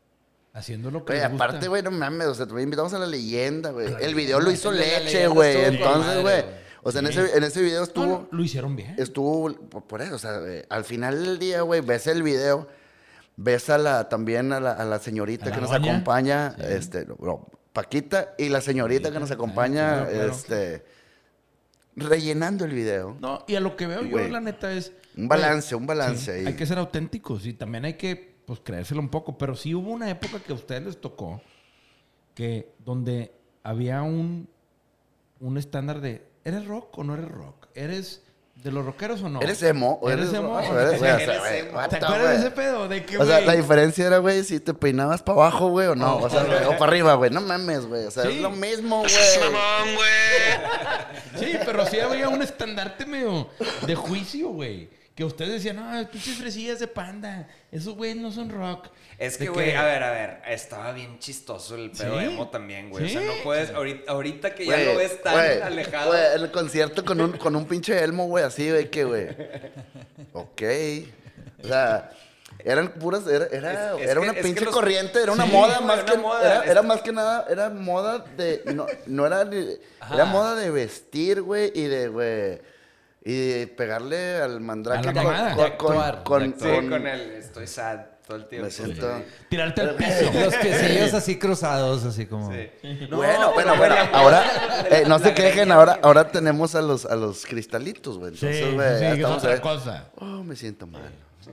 Haciendo 0.54 0.90
lo 0.90 1.04
que 1.04 1.14
Güey, 1.14 1.24
aparte, 1.24 1.66
güey, 1.68 1.82
no 1.82 1.90
mames, 1.90 2.26
o 2.26 2.34
sea, 2.34 2.46
te 2.46 2.60
invitamos 2.60 2.92
a 2.92 2.98
la 2.98 3.06
leyenda, 3.06 3.70
güey. 3.70 3.88
El 4.00 4.14
video 4.14 4.38
lo 4.38 4.50
hizo 4.50 4.70
Leche, 4.70 5.26
güey. 5.26 5.56
Entonces, 5.64 6.20
güey. 6.20 6.44
O 6.82 6.90
sea, 6.92 7.00
en 7.00 7.06
ese, 7.06 7.36
en 7.36 7.44
ese 7.44 7.62
video 7.62 7.82
estuvo. 7.84 8.28
lo 8.30 8.42
hicieron 8.44 8.76
bien. 8.76 8.94
Estuvo 8.98 9.50
por, 9.54 9.84
por 9.84 10.02
eso, 10.02 10.16
o 10.16 10.18
sea, 10.18 10.40
eh, 10.46 10.66
al 10.68 10.84
final 10.84 11.24
del 11.24 11.38
día, 11.38 11.62
güey, 11.62 11.80
ves 11.80 12.06
el 12.06 12.22
video, 12.22 12.68
ves 13.36 13.70
a 13.70 13.78
la, 13.78 14.08
también 14.08 14.52
a 14.52 14.60
la, 14.60 14.72
a 14.72 14.84
la 14.84 14.98
señorita 14.98 15.46
A 15.46 15.48
la 15.50 15.54
que 15.54 15.60
nos 15.62 15.70
doña. 15.70 15.92
acompaña, 15.92 16.54
Sí. 16.56 16.62
este, 16.68 17.06
no, 17.06 17.46
Paquita 17.72 18.34
y 18.36 18.48
la 18.50 18.60
señorita 18.60 19.10
que 19.10 19.20
nos 19.20 19.30
acompaña, 19.30 20.06
claro. 20.06 20.32
este, 20.32 20.84
rellenando 21.96 22.64
el 22.64 22.72
video. 22.72 23.16
No, 23.20 23.44
y 23.46 23.54
a 23.54 23.60
lo 23.60 23.76
que 23.76 23.86
veo 23.86 24.02
yo, 24.02 24.18
la 24.28 24.40
neta 24.40 24.72
es... 24.72 24.92
Un 25.16 25.28
balance, 25.28 25.74
un 25.74 25.86
balance 25.86 26.32
ahí. 26.32 26.46
Hay 26.46 26.56
que 26.56 26.66
ser 26.66 26.78
auténticos 26.78 27.46
y 27.46 27.52
también 27.54 27.84
hay 27.84 27.94
que, 27.94 28.31
pues, 28.46 28.60
creérselo 28.62 29.00
un 29.00 29.08
poco. 29.08 29.36
Pero 29.38 29.54
sí 29.56 29.74
hubo 29.74 29.90
una 29.90 30.10
época 30.10 30.40
que 30.40 30.52
a 30.52 30.54
ustedes 30.56 30.82
les 30.82 31.00
tocó 31.00 31.40
que 32.34 32.72
donde 32.84 33.32
había 33.62 34.02
un, 34.02 34.48
un 35.40 35.58
estándar 35.58 36.00
de, 36.00 36.26
¿eres 36.44 36.66
rock 36.66 36.98
o 36.98 37.04
no 37.04 37.14
eres 37.14 37.28
rock? 37.28 37.66
¿Eres 37.74 38.22
de 38.56 38.70
los 38.70 38.84
rockeros 38.86 39.20
o 39.22 39.28
no? 39.28 39.40
¿Eres 39.40 39.62
emo? 39.62 39.98
o 40.02 40.08
¿Eres 40.10 40.32
emo? 40.32 40.52
o 40.52 40.60
eres- 40.60 40.70
güey, 40.72 40.94
o 40.94 40.98
sea, 40.98 41.20
Eres 41.20 41.38
güey, 41.40 41.58
emo. 41.60 41.72
what 41.76 41.88
¿Te 41.88 41.96
acuerdas 41.96 42.18
de 42.20 42.26
güey? 42.28 42.38
ese 42.38 42.50
pedo? 42.52 42.88
De 42.88 43.04
que, 43.04 43.18
O 43.18 43.24
sea, 43.26 43.36
güey, 43.36 43.46
la 43.46 43.52
diferencia 43.54 44.06
era, 44.06 44.18
güey, 44.18 44.44
si 44.44 44.60
te 44.60 44.72
peinabas 44.72 45.22
para 45.22 45.40
abajo, 45.40 45.68
güey, 45.70 45.88
o 45.88 45.94
no. 45.96 46.18
O 46.18 46.30
sea, 46.30 46.44
güey, 46.44 46.64
o 46.66 46.70
para 46.78 46.84
arriba, 46.84 47.14
güey. 47.14 47.30
No 47.30 47.40
mames, 47.40 47.86
güey. 47.86 48.04
O 48.06 48.10
sea, 48.10 48.22
Sí. 48.24 48.28
es 48.36 48.40
lo 48.40 48.50
mismo, 48.50 49.00
güey. 49.00 49.10
Sí, 51.38 51.56
pero 51.64 51.86
sí 51.86 51.98
había 52.00 52.28
un 52.28 52.42
estandarte 52.42 53.06
medio 53.06 53.48
de 53.86 53.94
juicio, 53.94 54.48
güey. 54.50 54.88
Que 55.14 55.24
ustedes 55.24 55.52
decían, 55.52 55.76
no, 55.76 56.08
pinches 56.10 56.38
fresillas 56.38 56.78
de 56.78 56.86
panda. 56.88 57.46
Esos 57.70 57.94
güeyes 57.94 58.16
no 58.16 58.32
son 58.32 58.48
rock. 58.48 58.86
Es 59.18 59.36
que, 59.36 59.48
güey, 59.50 59.74
a 59.74 59.84
ver, 59.84 60.02
a 60.02 60.10
ver, 60.10 60.38
estaba 60.48 60.90
bien 60.92 61.18
chistoso 61.18 61.74
el 61.74 61.90
pedo 61.90 62.18
Sí. 62.18 62.24
emo 62.24 62.48
también, 62.48 62.88
güey. 62.88 63.04
O 63.04 63.08
sea, 63.08 63.20
no 63.20 63.32
puedes, 63.44 63.70
ahorita, 63.70 64.10
ahorita 64.10 64.54
que 64.54 64.64
ya 64.64 64.78
lo 64.78 64.96
ves 64.96 65.22
tan 65.22 65.62
alejado. 65.62 66.08
Güey, 66.08 66.22
el 66.36 66.50
concierto 66.50 67.04
con 67.04 67.20
un, 67.20 67.32
con 67.36 67.54
un 67.54 67.66
pinche 67.66 68.02
elmo, 68.02 68.26
güey, 68.26 68.42
así, 68.44 68.70
güey, 68.70 68.90
que, 68.90 69.04
güey. 69.04 69.28
Ok. 70.32 70.62
O 71.62 71.66
sea, 71.68 72.10
eran 72.64 72.92
puras, 72.94 73.26
era, 73.26 73.46
era, 73.52 73.94
Es- 73.96 74.00
es 74.00 74.10
era 74.10 74.14
que- 74.14 74.18
una 74.20 74.30
es 74.30 74.36
que 74.38 74.42
pinche 74.42 74.64
los- 74.64 74.74
corriente, 74.74 75.22
era 75.22 75.32
una 75.32 75.44
Sí, 75.44 75.52
moda 75.52 75.80
más 75.82 76.02
una 76.02 76.12
que, 76.12 76.18
moda, 76.18 76.40
era, 76.62 76.64
era 76.72 76.82
más 76.82 77.02
que 77.02 77.12
nada, 77.12 77.46
era 77.50 77.68
moda 77.70 78.18
de, 78.36 78.62
no, 78.74 78.86
no 79.06 79.26
era, 79.26 79.44
ni- 79.44 79.76
era 80.12 80.24
moda 80.24 80.54
de 80.54 80.70
vestir, 80.70 81.42
güey, 81.42 81.70
y 81.74 81.82
de, 81.84 82.08
güey, 82.08 82.60
y 83.24 83.66
pegarle 83.66 84.36
al 84.36 84.60
mandrake 84.60 85.08
A 85.08 85.12
la 85.12 85.22
con, 85.22 85.24
mamada. 85.32 85.54
con, 85.54 85.64
actuar, 85.64 86.22
con- 86.24 86.50
de 86.52 86.58
Sí, 86.58 86.74
con- 86.74 86.90
con 86.90 87.06
el 87.06 87.20
estoy 87.32 87.66
sad 87.66 88.00
todo 88.26 88.36
el 88.36 88.46
tiempo. 88.46 88.66
me 88.66 88.70
siento... 88.70 89.22
Tirarte 89.48 89.80
al 89.80 89.94
piso. 89.96 90.30
Los 90.44 90.54
piecillos 90.56 91.14
así 91.14 91.38
cruzados, 91.38 92.04
así 92.04 92.26
como. 92.26 92.52
Sí. 92.52 92.68
bueno, 93.10 93.52
bueno, 93.52 93.76
bueno, 93.76 93.94
ahora, 94.12 94.42
eh, 94.90 95.04
no 95.06 95.18
se 95.18 95.34
quejen, 95.34 95.70
ahora, 95.72 95.98
ahora 96.02 96.28
tenemos 96.28 96.74
a 96.74 96.82
los, 96.82 97.04
a 97.06 97.14
los 97.16 97.44
cristalitos, 97.46 98.18
güey. 98.18 98.32
Entonces, 98.34 98.64
sí, 98.68 98.74
güey, 98.74 98.98
sí, 98.98 99.04
estamos 99.04 99.38
otra 99.38 99.60
cosa. 99.60 100.04
Oh, 100.16 100.42
me 100.44 100.54
siento 100.56 100.86
mal. 100.86 101.02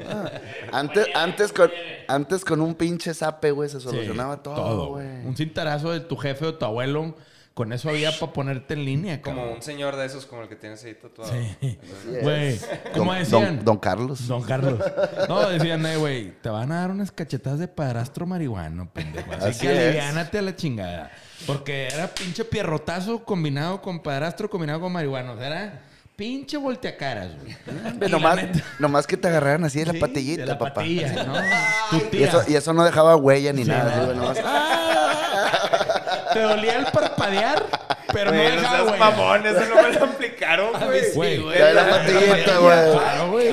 Ah, 0.08 0.30
antes, 0.72 1.08
antes, 1.16 1.52
con, 1.52 1.72
antes 2.08 2.46
con 2.46 2.62
un 2.62 2.76
pinche 2.76 3.14
zape, 3.14 3.50
güey, 3.52 3.68
se 3.70 3.80
solucionaba 3.80 4.36
Sí, 4.36 4.42
todo, 4.44 4.88
güey. 4.90 5.26
Un 5.26 5.36
cintarazo 5.36 5.92
de 5.92 6.00
tu 6.02 6.16
jefe 6.16 6.46
o 6.46 6.54
tu 6.56 6.64
abuelo. 6.66 7.16
Con 7.54 7.74
eso 7.74 7.90
había 7.90 8.18
para 8.18 8.32
ponerte 8.32 8.74
en 8.74 8.86
línea, 8.86 9.22
Como 9.22 9.38
cabrón. 9.38 9.56
un 9.58 9.62
señor 9.62 9.98
de 9.98 10.06
esos 10.06 10.26
como 10.26 10.44
el 10.44 10.48
que 10.48 10.56
tienes 10.56 10.82
ahí 10.86 10.94
tatuado. 10.94 11.30
Sí. 11.60 11.78
Güey, 12.22 12.58
¿cómo 12.96 13.12
Don- 13.12 13.20
decían? 13.20 13.56
Don, 13.58 13.66
don 13.66 13.78
Carlos. 13.80 14.28
Don 14.28 14.44
Carlos. 14.44 14.80
No, 15.28 15.50
decían, 15.50 15.86
eh, 15.86 15.98
güey, 15.98 16.32
te 16.42 16.48
van 16.48 16.72
a 16.72 16.80
dar 16.82 16.92
unas 16.92 17.12
cachetadas 17.12 17.60
de 17.60 17.68
padrastro 17.68 18.26
marihuano, 18.26 18.90
pendejo. 18.94 19.34
Así, 19.34 19.46
Así 19.46 19.60
que 19.68 19.78
aliviánate 19.78 20.38
a 20.38 20.42
la 20.42 20.56
chingada. 20.56 21.12
Porque 21.46 21.88
era 21.88 22.08
pinche 22.08 22.46
pierrotazo 22.46 23.26
combinado 23.26 23.82
con 23.82 24.02
padrastro 24.02 24.50
combinado 24.50 24.80
con 24.80 24.94
marihuano. 24.94 25.34
O 25.34 25.38
sea, 25.38 25.48
era 25.48 25.82
pinche 26.16 26.56
volteacaras, 26.58 27.32
güey. 27.42 27.56
La 28.00 28.08
nomás, 28.08 28.36
neta- 28.38 28.64
nomás 28.80 29.06
que 29.08 29.18
te 29.18 29.28
agarraran 29.28 29.66
así 29.66 29.80
de 29.80 29.86
la 29.88 29.94
Sí, 29.94 30.00
patillita, 30.00 30.42
de 30.42 30.48
la 30.48 30.58
papá. 30.58 30.76
patilla, 30.76 31.24
¿no? 31.26 31.34
Y 32.14 32.24
eso, 32.24 32.42
y 32.48 32.56
eso 32.56 32.72
no 32.74 32.84
dejaba 32.86 33.16
huella 33.18 33.52
ni 33.54 33.64
Sí, 33.64 33.70
nada. 33.70 33.84
no. 33.84 33.92
así, 33.92 34.06
güey, 34.06 34.18
nomás, 34.18 34.38
¡ah! 34.46 35.09
Te 36.34 36.42
dolía 36.42 36.78
el 36.80 36.86
parpadear, 36.92 37.66
pero 38.14 38.32
Güey, 38.32 38.56
no 38.56 38.62
dejaba, 38.62 38.82
güey. 38.84 39.00
mamón, 39.00 39.46
eso 39.46 39.62
no 39.66 39.76
me 39.82 39.94
lo 39.94 40.06
aplicaron, 40.06 40.72
güey. 40.86 41.14
Güey, 41.14 41.58
Ya 41.58 41.74
la 41.74 41.90
patillita, 41.90 42.58
güey. 42.58 42.92
Claro, 42.92 43.32
güey. 43.32 43.50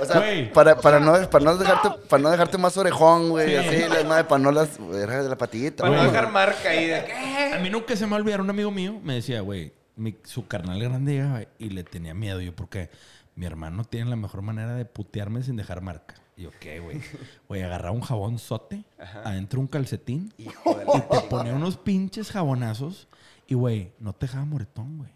O 0.00 0.04
sea, 0.04 0.16
Güey. 0.20 0.52
para, 0.52 0.76
para, 0.76 1.00
no, 1.00 1.12
para, 1.28 1.44
no 1.44 1.56
dejarte, 1.56 1.88
para 2.08 2.22
no 2.22 2.30
dejarte 2.30 2.56
más 2.58 2.76
orejón, 2.76 3.30
güey. 3.30 3.48
Sí. 3.48 3.56
Así, 3.56 3.88
la 3.88 4.04
madre, 4.08 4.24
para 4.24 4.38
no 4.38 4.52
las. 4.52 4.78
De 4.78 5.06
la 5.28 5.36
patillita, 5.36 5.82
Para 5.82 5.96
no 5.96 6.02
güey. 6.02 6.12
dejar 6.12 6.30
marca 6.30 6.68
ahí 6.70 6.86
de 6.86 7.04
¿qué? 7.04 7.52
A 7.54 7.58
mí 7.58 7.68
nunca 7.68 7.96
se 7.96 8.04
me 8.06 8.10
va 8.12 8.16
a 8.16 8.20
olvidar 8.20 8.40
un 8.40 8.48
amigo 8.50 8.70
mío 8.70 8.98
me 9.02 9.14
decía, 9.14 9.40
güey, 9.40 9.72
mi- 9.96 10.16
su 10.24 10.46
carnal 10.46 10.80
grande 10.80 11.12
llegaba 11.14 11.40
y 11.58 11.70
le 11.70 11.82
tenía 11.82 12.14
miedo. 12.14 12.40
Yo, 12.40 12.54
porque 12.54 12.90
mi 13.34 13.44
hermano 13.46 13.84
tiene 13.84 14.08
la 14.10 14.16
mejor 14.16 14.42
manera 14.42 14.74
de 14.74 14.84
putearme 14.84 15.42
sin 15.42 15.56
dejar 15.56 15.80
marca. 15.80 16.14
Y 16.38 16.42
yo, 16.42 16.50
¿qué, 16.60 16.78
güey? 16.78 17.00
Güey, 17.48 17.62
agarraba 17.62 17.90
un 17.90 18.00
jabón 18.00 18.38
sote, 18.38 18.84
adentro 19.24 19.58
un 19.60 19.66
calcetín, 19.66 20.32
Hijo 20.38 20.74
de 20.74 20.84
y 20.96 21.00
te 21.00 21.20
ponía 21.28 21.52
unos 21.52 21.76
pinches 21.76 22.30
jabonazos. 22.30 23.08
Y, 23.48 23.54
güey, 23.54 23.92
no 23.98 24.12
te 24.12 24.26
dejaba 24.26 24.44
moretón, 24.44 24.98
güey. 24.98 25.10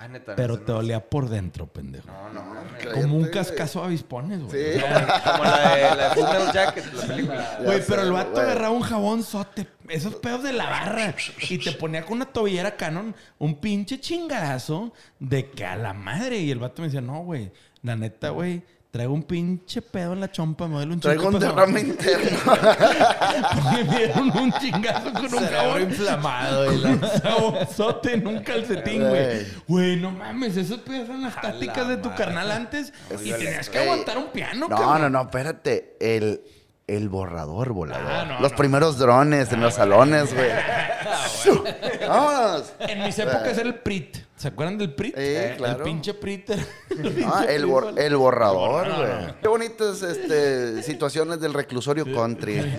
Ah, 0.00 0.06
neta, 0.08 0.34
Pero 0.36 0.58
te 0.60 0.70
no- 0.72 0.78
dolía 0.78 1.08
por 1.10 1.28
dentro, 1.28 1.66
pendejo. 1.66 2.06
No, 2.08 2.32
no. 2.32 2.54
Cállate, 2.78 3.00
Como 3.02 3.14
un 3.16 3.20
güey. 3.22 3.30
cascazo 3.32 3.80
de 3.80 3.86
avispones, 3.86 4.40
güey. 4.42 4.74
Sí. 4.74 4.80
Como 4.80 5.44
la 5.44 5.74
de 5.76 5.82
la 5.96 6.08
de 6.08 6.14
Full 6.14 6.52
Jacket, 6.54 6.92
la 6.94 7.02
película. 7.06 7.58
Güey, 7.64 7.82
pero 7.86 8.02
el 8.02 8.12
vato 8.12 8.40
agarraba 8.40 8.70
un 8.70 8.82
jabón 8.82 9.22
sote, 9.24 9.66
esos 9.88 10.14
pedos 10.16 10.42
de 10.44 10.52
la 10.52 10.66
barra, 10.70 11.14
y 11.50 11.58
te 11.58 11.72
ponía 11.72 12.04
con 12.04 12.14
una 12.16 12.26
tobillera 12.26 12.76
Canon 12.76 13.14
un 13.38 13.56
pinche 13.60 14.00
chingadazo 14.00 14.92
de 15.18 15.50
que 15.50 15.64
a 15.66 15.76
la 15.76 15.92
madre. 15.94 16.38
Y 16.38 16.50
el 16.52 16.58
vato 16.60 16.82
me 16.82 16.88
decía, 16.88 17.00
no, 17.00 17.22
güey, 17.24 17.50
la 17.82 17.96
neta, 17.96 18.30
güey, 18.30 18.62
traigo 18.90 19.12
un 19.12 19.22
pinche 19.22 19.82
pedo 19.82 20.14
en 20.14 20.20
la 20.20 20.30
chompa, 20.30 20.66
me 20.66 20.76
duele 20.76 20.94
un 20.94 21.00
Traigo 21.00 21.24
chingo 21.24 21.36
un 21.36 21.40
derrame 21.40 21.80
interno. 21.80 22.38
Porque 22.44 23.84
me 23.84 23.96
dieron 23.96 24.36
un 24.36 24.52
chingazo 24.52 25.12
con 25.12 25.24
un 25.24 25.30
Cerebro 25.30 25.80
inflamado. 25.80 26.72
Y 26.72 26.84
Un 26.84 27.00
la... 27.00 27.08
jabonzote 27.08 28.14
en 28.14 28.26
un 28.26 28.40
calcetín, 28.40 29.08
güey. 29.08 29.46
Güey. 29.66 29.96
No 29.96 30.10
mames, 30.10 30.56
esas 30.56 30.78
pedas 30.78 31.08
eran 31.08 31.22
las 31.22 31.36
A 31.36 31.40
tácticas 31.42 31.88
de 31.88 31.96
tu 31.98 32.14
carnal 32.14 32.50
antes. 32.50 32.92
Y 33.22 33.32
tenías 33.32 33.68
que 33.68 33.78
aguantar 33.78 34.18
un 34.18 34.28
piano, 34.28 34.68
No, 34.68 34.98
no, 34.98 35.10
no, 35.10 35.22
espérate. 35.22 35.96
El, 36.00 36.40
el 36.88 37.08
borrador 37.08 37.72
volador. 37.72 38.10
Ah, 38.10 38.24
no, 38.24 38.40
los 38.40 38.50
no. 38.52 38.56
primeros 38.56 38.98
drones 38.98 39.52
en 39.52 39.60
los 39.60 39.74
salones, 39.74 40.34
güey. 40.34 40.48
Vámonos. 42.08 42.72
En 42.80 43.02
mis 43.04 43.18
épocas 43.18 43.56
era 43.58 43.68
el 43.68 43.76
PRIT. 43.76 44.16
¿Se 44.36 44.48
acuerdan 44.48 44.78
del 44.78 44.94
PRIT? 44.94 45.16
Sí, 45.16 45.56
claro. 45.56 45.78
El 45.78 45.82
pinche 45.82 46.14
PRIT. 46.14 46.50
era- 46.50 46.62
Ah, 47.32 47.44
el, 47.48 47.66
bor- 47.66 47.92
el 47.98 48.16
borrador, 48.16 48.86
No, 48.88 48.92
no, 48.92 48.98
güey. 49.00 49.26
no. 49.26 49.40
Qué 49.40 49.48
bonitas 49.48 50.02
este, 50.02 50.82
situaciones 50.82 51.40
del 51.40 51.54
reclusorio 51.54 52.04
country. 52.12 52.60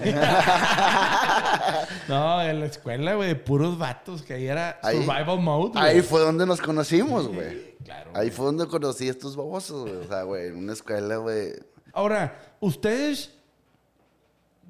No, 2.08 2.42
en 2.42 2.60
la 2.60 2.66
escuela, 2.66 3.14
güey, 3.16 3.28
de 3.30 3.36
puros 3.36 3.78
vatos, 3.78 4.24
que 4.24 4.34
ahí 4.34 4.48
era 4.48 4.80
Ahí- 4.82 4.98
survival 5.06 5.40
mode. 5.40 5.72
güey. 5.74 5.84
Ahí 5.84 6.02
fue 6.02 6.20
donde 6.22 6.46
nos 6.46 6.60
conocimos, 6.60 7.28
güey. 7.28 7.76
Claro. 7.86 8.12
Ahí 8.16 8.32
fue 8.32 8.46
donde 8.48 8.68
conocí 8.68 9.08
a 9.08 9.12
estos 9.12 9.36
babosos, 9.36 9.82
güey. 9.84 9.96
O 9.96 10.08
sea, 10.08 10.24
güey, 10.24 10.48
en 10.48 10.58
una 10.58 10.74
escuela, 10.74 11.18
güey. 11.18 11.54
Ahora, 11.94 12.40
ustedes, 12.60 13.32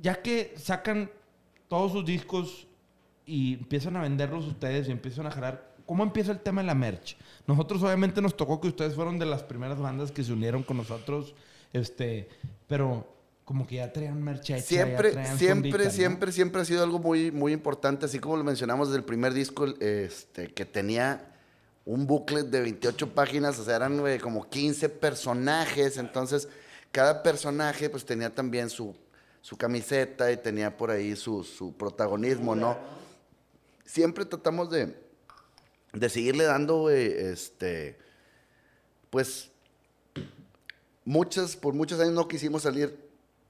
ya 0.01 0.21
que 0.21 0.53
sacan 0.57 1.09
todos 1.67 1.91
sus 1.91 2.05
discos 2.05 2.67
y 3.25 3.55
empiezan 3.55 3.95
a 3.95 4.01
venderlos 4.01 4.45
ustedes 4.45 4.87
y 4.87 4.91
empiezan 4.91 5.27
a 5.27 5.31
jalar, 5.31 5.75
¿cómo 5.85 6.03
empieza 6.03 6.31
el 6.31 6.39
tema 6.39 6.61
de 6.61 6.67
la 6.67 6.75
merch? 6.75 7.17
Nosotros 7.45 7.83
obviamente 7.83 8.21
nos 8.21 8.35
tocó 8.35 8.59
que 8.59 8.67
ustedes 8.67 8.95
fueron 8.95 9.19
de 9.19 9.25
las 9.25 9.43
primeras 9.43 9.79
bandas 9.79 10.11
que 10.11 10.23
se 10.23 10.33
unieron 10.33 10.63
con 10.63 10.77
nosotros, 10.77 11.35
este, 11.73 12.27
pero 12.67 13.07
como 13.45 13.65
que 13.65 13.75
ya 13.75 13.91
traían 13.91 14.21
merch 14.21 14.51
hecha, 14.51 14.59
Siempre, 14.59 15.11
traían 15.11 15.37
siempre, 15.37 15.89
siempre, 15.89 16.31
siempre 16.31 16.61
ha 16.61 16.65
sido 16.65 16.83
algo 16.83 16.99
muy, 16.99 17.31
muy 17.31 17.53
importante, 17.53 18.05
así 18.05 18.19
como 18.19 18.37
lo 18.37 18.43
mencionamos 18.43 18.89
desde 18.89 18.99
el 18.99 19.05
primer 19.05 19.33
disco, 19.33 19.65
este, 19.79 20.53
que 20.53 20.65
tenía 20.65 21.33
un 21.85 22.05
booklet 22.05 22.45
de 22.47 22.61
28 22.61 23.13
páginas, 23.15 23.57
o 23.57 23.63
sea, 23.63 23.77
eran 23.77 23.99
como 24.19 24.47
15 24.47 24.89
personajes, 24.89 25.97
entonces 25.97 26.47
cada 26.91 27.23
personaje 27.23 27.89
pues 27.89 28.05
tenía 28.05 28.33
también 28.33 28.69
su, 28.69 28.95
su 29.41 29.57
camiseta 29.57 30.31
y 30.31 30.37
tenía 30.37 30.75
por 30.75 30.91
ahí 30.91 31.15
su, 31.15 31.43
su 31.43 31.73
protagonismo, 31.73 32.55
¿no? 32.55 32.77
Siempre 33.85 34.25
tratamos 34.25 34.69
de, 34.69 34.95
de 35.93 36.09
seguirle 36.09 36.43
dando, 36.43 36.81
güey, 36.81 37.07
este, 37.07 37.97
pues, 39.09 39.49
muchas, 41.05 41.55
por 41.55 41.73
muchos 41.73 41.99
años 41.99 42.13
no 42.13 42.27
quisimos 42.27 42.63
salir 42.63 43.09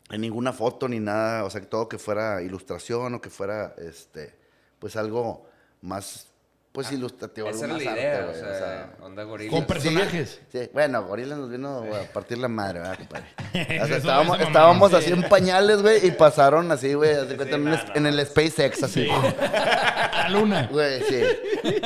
en 0.09 0.21
ninguna 0.21 0.53
foto 0.53 0.87
ni 0.87 0.99
nada, 0.99 1.43
o 1.43 1.49
sea, 1.49 1.61
todo 1.61 1.89
que 1.89 1.97
fuera 1.97 2.41
ilustración 2.41 3.15
o 3.15 3.21
que 3.21 3.29
fuera, 3.29 3.75
este, 3.77 4.35
pues 4.79 4.95
algo 4.95 5.45
más, 5.81 6.27
pues 6.71 6.91
ilustrativo. 6.91 7.49
Esa 7.49 7.65
algo 7.65 7.77
era 7.77 7.85
la 7.91 7.97
idea, 7.97 8.17
arte, 8.19 8.29
o 8.29 8.43
sea, 8.43 8.93
onda 9.01 9.23
gorila. 9.23 9.51
Con 9.51 9.65
personajes. 9.65 10.39
Sí, 10.51 10.69
bueno, 10.71 11.03
Gorila 11.03 11.35
nos 11.35 11.49
vino 11.49 11.83
a 11.83 12.03
partir 12.13 12.37
la 12.37 12.47
madre, 12.47 12.79
¿verdad, 12.79 12.97
compadre? 12.97 13.25
O 13.49 13.51
sea, 13.53 13.85
Eso- 13.85 13.95
estábamos 13.95 14.37
eso 14.39 14.47
estábamos 14.47 14.93
así 14.93 15.07
sí. 15.07 15.13
en 15.13 15.23
pañales, 15.23 15.81
güey, 15.81 16.05
y 16.07 16.11
pasaron 16.11 16.71
así, 16.71 16.93
güey, 16.93 17.15
cuenta, 17.35 17.55
en, 17.95 18.05
el 18.05 18.25
SpaceX, 18.25 18.83
así. 18.83 19.07
A 19.09 20.23
la 20.23 20.29
luna. 20.29 20.67
Güey, 20.71 21.01
sí. 21.03 21.21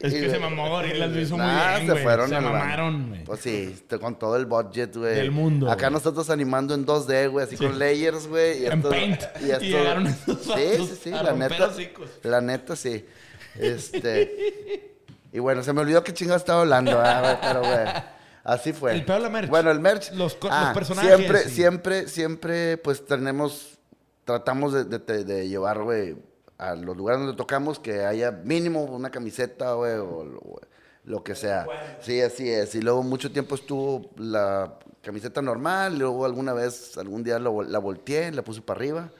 Es 0.00 0.12
Y, 0.12 0.20
que 0.20 0.30
se 0.30 0.38
mamó 0.38 0.68
Gorilas, 0.68 1.10
lo 1.10 1.20
hizo 1.20 1.36
muy 1.36 1.46
bien, 1.46 1.86
se 1.86 1.92
güey. 1.92 2.02
fueron 2.04 2.28
Se 2.28 2.40
mamaron, 2.40 3.08
güey. 3.08 3.24
Pues 3.24 3.40
sí, 3.40 3.70
este, 3.74 3.98
con 3.98 4.18
todo 4.18 4.36
el 4.36 4.46
budget, 4.46 4.96
güey. 4.96 5.14
Del 5.14 5.30
mundo, 5.30 5.70
Acá 5.70 5.88
nosotros 5.90 6.28
animando 6.30 6.74
en 6.74 6.84
2D, 6.86 7.30
güey, 7.30 7.46
así 7.46 7.56
Sí. 7.56 7.64
con 7.64 7.78
layers, 7.78 8.26
güey. 8.26 8.62
y 8.62 8.66
En 8.66 8.82
Paint. 8.82 9.22
Y 9.40 9.44
estos- 9.50 9.62
llegaron 9.62 10.06
estos 10.06 10.38
Sí, 10.42 10.86
sí, 10.86 10.98
sí, 11.04 11.10
la 11.10 11.32
neta. 11.32 11.70
La 12.24 12.40
neta, 12.40 12.76
sí. 12.76 13.06
Este. 13.58 14.96
y 15.32 15.38
bueno, 15.38 15.62
se 15.62 15.72
me 15.72 15.80
olvidó 15.80 16.02
qué 16.04 16.12
chingado 16.14 16.36
estaba 16.38 16.60
hablando, 16.62 16.92
güey, 16.96 17.38
pero, 17.40 17.60
güey. 17.60 17.86
Así 18.44 18.72
fue. 18.72 18.94
El 18.94 19.04
pedo 19.04 19.16
de 19.16 19.22
la 19.24 19.28
merch. 19.28 19.48
Bueno, 19.50 19.70
el 19.70 19.80
merch. 19.80 20.12
Los 20.12 20.36
ah, 20.50 20.64
los 20.66 20.74
personajes, 20.74 21.16
Siempre, 21.16 21.38
sí. 21.42 21.50
siempre, 21.50 22.08
siempre, 22.08 22.76
pues 22.78 23.04
tenemos. 23.04 23.78
Tratamos 24.24 24.72
de, 24.72 24.84
de- 24.84 25.24
de 25.24 25.48
llevar, 25.48 25.82
güey, 25.82 26.16
a 26.56 26.74
los 26.74 26.96
lugares 26.96 27.20
donde 27.20 27.36
tocamos 27.36 27.78
que 27.80 28.04
haya 28.04 28.30
mínimo 28.30 28.84
una 28.84 29.10
camiseta, 29.10 29.72
güey, 29.74 29.94
o, 29.94 30.04
o 30.20 30.60
lo 31.04 31.24
que 31.24 31.34
sea. 31.34 31.66
Sí, 32.00 32.20
así 32.20 32.48
es. 32.48 32.74
Y 32.74 32.80
luego 32.82 33.02
mucho 33.02 33.32
tiempo 33.32 33.54
estuvo 33.56 34.10
la 34.16 34.74
camiseta 35.02 35.42
normal, 35.42 35.98
luego 35.98 36.24
alguna 36.26 36.52
vez, 36.52 36.96
algún 36.98 37.24
día 37.24 37.38
lo 37.38 37.62
la 37.62 37.78
volteé, 37.78 38.30
la 38.30 38.42
puse 38.42 38.60
para 38.62 38.78
arriba. 38.78 39.10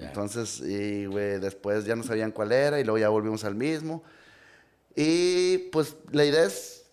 Entonces, 0.00 0.60
y, 0.60 1.06
güey, 1.06 1.38
después 1.38 1.84
ya 1.84 1.94
no 1.94 2.02
sabían 2.02 2.32
cuál 2.32 2.52
era 2.52 2.80
y 2.80 2.84
luego 2.84 2.98
ya 2.98 3.08
volvimos 3.08 3.44
al 3.44 3.54
mismo. 3.54 4.02
Y 4.96 5.58
pues 5.72 5.96
la 6.10 6.24
idea 6.24 6.44
es, 6.44 6.86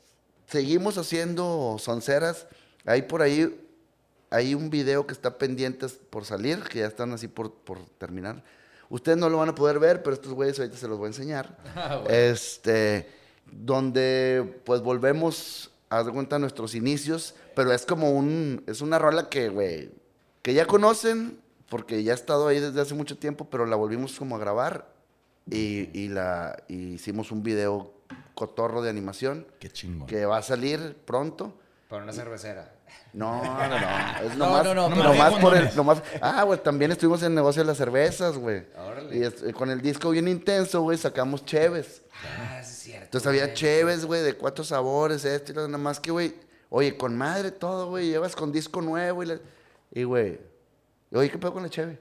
seguimos 0.47 0.97
haciendo 0.97 1.77
sonceras. 1.79 2.47
Hay 2.85 3.03
por 3.03 3.21
ahí, 3.21 3.59
hay 4.29 4.53
un 4.53 4.69
video 4.69 5.07
que 5.07 5.13
está 5.13 5.37
pendiente 5.37 5.87
por 6.09 6.25
salir, 6.25 6.63
que 6.63 6.79
ya 6.79 6.87
están 6.87 7.13
así 7.13 7.27
por, 7.27 7.53
por 7.53 7.79
terminar. 7.97 8.43
Ustedes 8.89 9.17
no 9.17 9.29
lo 9.29 9.37
van 9.37 9.49
a 9.49 9.55
poder 9.55 9.79
ver, 9.79 10.03
pero 10.03 10.13
estos 10.13 10.33
güeyes 10.33 10.59
ahorita 10.59 10.77
se 10.77 10.87
los 10.87 10.97
voy 10.97 11.05
a 11.05 11.09
enseñar. 11.09 11.57
Este, 12.09 13.07
donde 13.51 14.61
pues 14.65 14.81
volvemos 14.81 15.71
a 15.89 16.03
dar 16.03 16.13
cuenta 16.13 16.39
nuestros 16.39 16.75
inicios, 16.75 17.35
pero 17.55 17.71
es 17.71 17.85
como 17.85 18.11
un, 18.11 18.63
es 18.67 18.81
una 18.81 18.99
rola 18.99 19.29
que, 19.29 19.49
güey, 19.49 19.91
que 20.41 20.53
ya 20.53 20.65
conocen, 20.65 21.39
porque 21.69 22.03
ya 22.03 22.11
ha 22.13 22.15
estado 22.15 22.47
ahí 22.47 22.59
desde 22.59 22.79
hace 22.81 22.93
mucho 22.93 23.17
tiempo, 23.17 23.47
pero 23.49 23.65
la 23.65 23.75
volvimos 23.75 24.17
como 24.17 24.35
a 24.35 24.39
grabar 24.39 24.87
y, 25.49 25.89
y 25.97 26.07
la 26.09 26.61
y 26.67 26.93
hicimos 26.93 27.31
un 27.31 27.43
video 27.43 27.93
cotorro 28.35 28.81
de 28.81 28.89
animación 28.89 29.47
Qué 29.59 29.69
chingón. 29.69 30.07
que 30.07 30.25
va 30.25 30.37
a 30.37 30.41
salir 30.41 30.95
pronto. 31.05 31.53
Para 31.89 32.03
una 32.03 32.13
cervecera. 32.13 32.73
No, 33.13 33.41
no, 33.43 33.67
no. 33.79 33.87
Es 34.23 34.35
No, 34.37 34.45
nomás, 34.45 34.63
no, 34.65 34.73
no, 34.75 34.89
pero- 34.89 35.03
nomás 35.13 35.33
por 35.39 35.55
el, 35.55 35.75
nomás. 35.75 36.03
Ah, 36.21 36.43
güey, 36.43 36.61
también 36.61 36.91
estuvimos 36.91 37.21
en 37.21 37.27
el 37.29 37.35
negocio 37.35 37.61
de 37.63 37.67
las 37.67 37.77
cervezas, 37.77 38.37
güey. 38.37 38.63
Y 39.11 39.23
es- 39.23 39.43
con 39.53 39.69
el 39.71 39.81
disco 39.81 40.09
bien 40.11 40.27
intenso, 40.27 40.81
güey, 40.81 40.97
sacamos 40.97 41.45
cheves. 41.45 42.01
Ah, 42.39 42.61
sí 42.63 42.71
es 42.71 42.77
cierto. 42.79 43.05
Entonces 43.05 43.27
había 43.27 43.53
cheves, 43.53 44.05
güey, 44.05 44.21
de 44.21 44.33
cuatro 44.35 44.63
sabores, 44.63 45.23
esto 45.25 45.51
y 45.51 45.55
lo 45.55 45.65
nada 45.67 45.77
más 45.77 45.99
que, 45.99 46.11
güey, 46.11 46.35
oye, 46.69 46.95
con 46.97 47.15
madre 47.17 47.51
todo, 47.51 47.89
güey, 47.89 48.09
llevas 48.09 48.35
con 48.35 48.51
disco 48.51 48.81
nuevo 48.81 49.23
y, 49.23 49.25
la- 49.27 49.39
y 49.91 50.03
güey, 50.03 50.39
oye, 51.11 51.29
¿qué 51.29 51.37
pedo 51.37 51.53
con 51.53 51.63
la 51.63 51.69
cheve? 51.69 51.99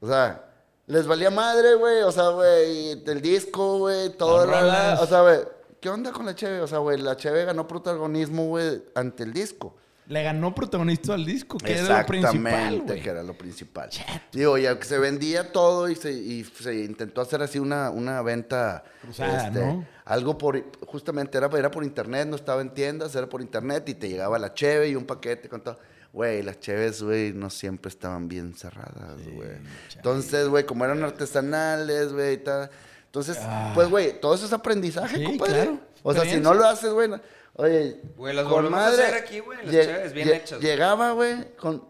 O 0.00 0.06
sea, 0.06 0.44
les 0.86 1.06
valía 1.06 1.30
madre, 1.30 1.74
güey, 1.74 2.02
o 2.02 2.12
sea, 2.12 2.28
güey, 2.28 3.02
el 3.04 3.20
disco, 3.20 3.78
güey, 3.78 4.10
todo, 4.16 4.46
la, 4.46 4.62
la, 4.62 5.00
o 5.00 5.06
sea, 5.06 5.22
güey, 5.22 5.38
¿qué 5.80 5.88
onda 5.90 6.12
con 6.12 6.26
la 6.26 6.34
cheve? 6.34 6.60
O 6.60 6.66
sea, 6.66 6.78
güey, 6.78 6.98
la 6.98 7.16
cheve 7.16 7.44
ganó 7.44 7.66
protagonismo, 7.66 8.46
güey, 8.46 8.82
ante 8.94 9.24
el 9.24 9.32
disco. 9.32 9.76
Le 10.06 10.22
ganó 10.22 10.54
protagonista 10.54 11.12
al 11.12 11.26
disco, 11.26 11.58
que 11.58 11.76
era 11.76 12.00
lo 12.00 12.06
principal, 12.06 12.36
Exactamente, 12.46 13.02
que 13.02 13.10
era 13.10 13.22
lo 13.22 13.36
principal. 13.36 13.90
Digo, 14.32 14.56
ya 14.56 14.78
que 14.78 14.86
se 14.86 14.98
vendía 14.98 15.52
todo 15.52 15.86
y 15.90 15.96
se, 15.96 16.10
y 16.12 16.44
se 16.44 16.76
intentó 16.76 17.20
hacer 17.20 17.42
así 17.42 17.58
una, 17.58 17.90
una 17.90 18.22
venta. 18.22 18.84
este, 18.86 19.02
Cruzada, 19.02 19.50
¿no? 19.50 19.86
Algo 20.06 20.38
por, 20.38 20.64
justamente 20.86 21.36
era, 21.36 21.50
era 21.58 21.70
por 21.70 21.84
internet, 21.84 22.26
no 22.26 22.36
estaba 22.36 22.62
en 22.62 22.72
tiendas, 22.72 23.14
era 23.14 23.28
por 23.28 23.42
internet 23.42 23.86
y 23.90 23.94
te 23.94 24.08
llegaba 24.08 24.38
la 24.38 24.54
cheve 24.54 24.88
y 24.88 24.94
un 24.94 25.04
paquete 25.04 25.50
con 25.50 25.60
todo. 25.60 25.78
Güey, 26.12 26.42
las 26.42 26.58
cheves, 26.58 27.02
güey, 27.02 27.32
no 27.32 27.50
siempre 27.50 27.88
estaban 27.90 28.28
bien 28.28 28.54
cerradas, 28.54 29.18
güey. 29.34 29.50
Entonces, 29.94 30.48
güey, 30.48 30.64
como 30.64 30.84
eran 30.84 31.02
artesanales, 31.04 32.12
güey, 32.12 32.34
y 32.34 32.38
tal. 32.38 32.70
Entonces, 33.06 33.38
pues, 33.74 33.88
güey, 33.88 34.20
todo 34.20 34.34
eso 34.34 34.46
es 34.46 34.52
aprendizaje, 34.52 35.16
Ah. 35.16 35.18
Sí, 35.18 35.24
compadre. 35.24 35.52
claro. 35.52 35.80
O 36.02 36.12
sea, 36.14 36.24
si 36.24 36.40
no 36.40 36.54
lo 36.54 36.64
haces, 36.66 36.90
güey, 36.92 37.10
oye, 37.54 38.00
Güey, 38.16 38.34
las 38.34 38.44
con 38.44 38.52
volvemos 38.52 38.78
a 38.78 38.82
madre, 38.82 39.02
hacer 39.04 39.14
aquí, 39.22 39.40
güey, 39.40 39.58
las 39.64 39.74
lle- 39.74 39.84
cheves 39.84 40.12
bien 40.12 40.28
lle- 40.28 40.34
hechas. 40.36 40.60
Llegaba, 40.60 41.12
güey, 41.12 41.54
con... 41.56 41.84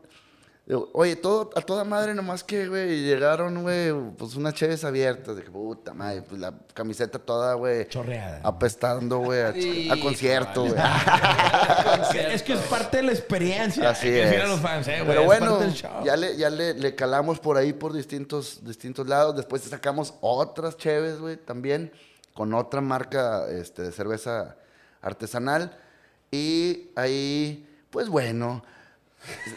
Oye, 0.92 1.16
todo, 1.16 1.48
a 1.56 1.62
toda 1.62 1.82
madre 1.84 2.14
nomás 2.14 2.44
que, 2.44 2.68
güey, 2.68 3.00
llegaron, 3.00 3.62
güey, 3.62 3.90
pues 4.18 4.36
unas 4.36 4.52
cheves 4.52 4.84
abiertas. 4.84 5.34
De 5.34 5.42
que, 5.42 5.50
puta 5.50 5.94
madre, 5.94 6.20
pues 6.20 6.38
la 6.38 6.52
camiseta 6.74 7.18
toda, 7.18 7.54
güey. 7.54 7.88
Chorreada. 7.88 8.42
Apestando, 8.44 9.18
güey, 9.20 9.40
a, 9.40 9.52
Sí, 9.54 9.88
a 9.90 9.98
concierto, 9.98 10.66
güey. 10.66 10.74
Es 12.32 12.42
que 12.42 12.52
es 12.52 12.60
parte 12.60 12.98
de 12.98 13.04
la 13.04 13.12
experiencia. 13.12 13.88
Así 13.88 14.08
que 14.08 14.36
es. 14.36 14.42
a 14.42 14.46
los 14.46 14.60
fans, 14.60 14.88
eh. 14.88 15.02
Pero 15.06 15.24
bueno, 15.24 15.52
parte 15.52 15.64
del 15.64 15.74
show. 15.74 16.04
ya, 16.04 16.16
le, 16.16 16.36
ya 16.36 16.50
le, 16.50 16.74
le 16.74 16.94
calamos 16.94 17.40
por 17.40 17.56
ahí 17.56 17.72
por 17.72 17.94
distintos, 17.94 18.62
distintos 18.62 19.08
lados. 19.08 19.36
Después 19.36 19.62
sacamos 19.62 20.14
otras 20.20 20.76
cheves, 20.76 21.18
güey, 21.18 21.38
también, 21.38 21.92
con 22.34 22.52
otra 22.52 22.82
marca 22.82 23.48
este, 23.48 23.84
de 23.84 23.92
cerveza 23.92 24.56
artesanal. 25.00 25.78
Y 26.30 26.90
ahí, 26.94 27.66
pues 27.90 28.10
bueno, 28.10 28.62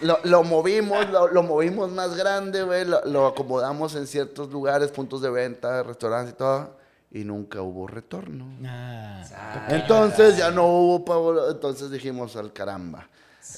lo, 0.01 0.19
lo 0.23 0.43
movimos, 0.43 1.09
lo, 1.09 1.27
lo 1.27 1.43
movimos 1.43 1.91
más 1.91 2.15
grande, 2.15 2.63
güey. 2.63 2.85
Lo, 2.85 3.03
lo 3.05 3.27
acomodamos 3.27 3.95
en 3.95 4.07
ciertos 4.07 4.49
lugares, 4.51 4.91
puntos 4.91 5.21
de 5.21 5.29
venta, 5.29 5.83
restaurantes 5.83 6.33
y 6.33 6.37
todo. 6.37 6.77
Y 7.13 7.23
nunca 7.25 7.61
hubo 7.61 7.87
retorno. 7.87 8.45
Ah, 8.65 9.21
Entonces 9.69 10.37
ya 10.37 10.49
no 10.51 10.65
hubo 10.67 11.03
pavo, 11.05 11.49
entonces 11.49 11.91
dijimos 11.91 12.35
al 12.35 12.53
caramba. 12.53 13.07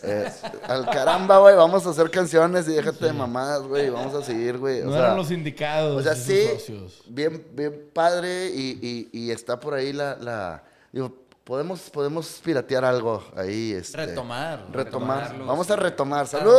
Eh, 0.01 0.31
al 0.67 0.89
caramba, 0.89 1.37
güey, 1.39 1.55
vamos 1.55 1.85
a 1.85 1.89
hacer 1.91 2.09
canciones 2.09 2.67
y 2.67 2.71
déjate 2.71 3.05
de 3.05 3.13
mamadas, 3.13 3.61
güey, 3.63 3.89
vamos 3.89 4.13
a 4.15 4.23
seguir, 4.23 4.57
güey. 4.57 4.81
No 4.81 4.91
sea, 4.91 4.99
eran 4.99 5.17
los 5.17 5.29
indicados. 5.29 5.99
o 5.99 6.01
sea, 6.01 6.15
sí, 6.15 6.47
socios. 6.53 7.03
bien, 7.07 7.45
bien 7.51 7.89
padre 7.93 8.47
y, 8.49 8.79
y- 8.81 9.09
y 9.25 9.31
está 9.31 9.59
por 9.59 9.73
ahí 9.75 9.93
la, 9.93 10.15
la- 10.15 10.63
digo, 10.91 11.13
podemos, 11.43 11.89
podemos 11.89 12.39
piratear 12.43 12.85
algo 12.85 13.23
ahí, 13.35 13.73
este, 13.73 13.97
Retomar. 13.97 14.65
retomar, 14.71 15.35
vamos 15.45 15.69
a 15.69 15.75
retomar, 15.75 16.27
salud. 16.27 16.51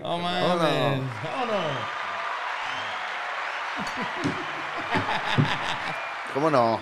No 0.00 0.18
mames. 0.18 1.02
¿Cómo 6.34 6.50
no? 6.50 6.80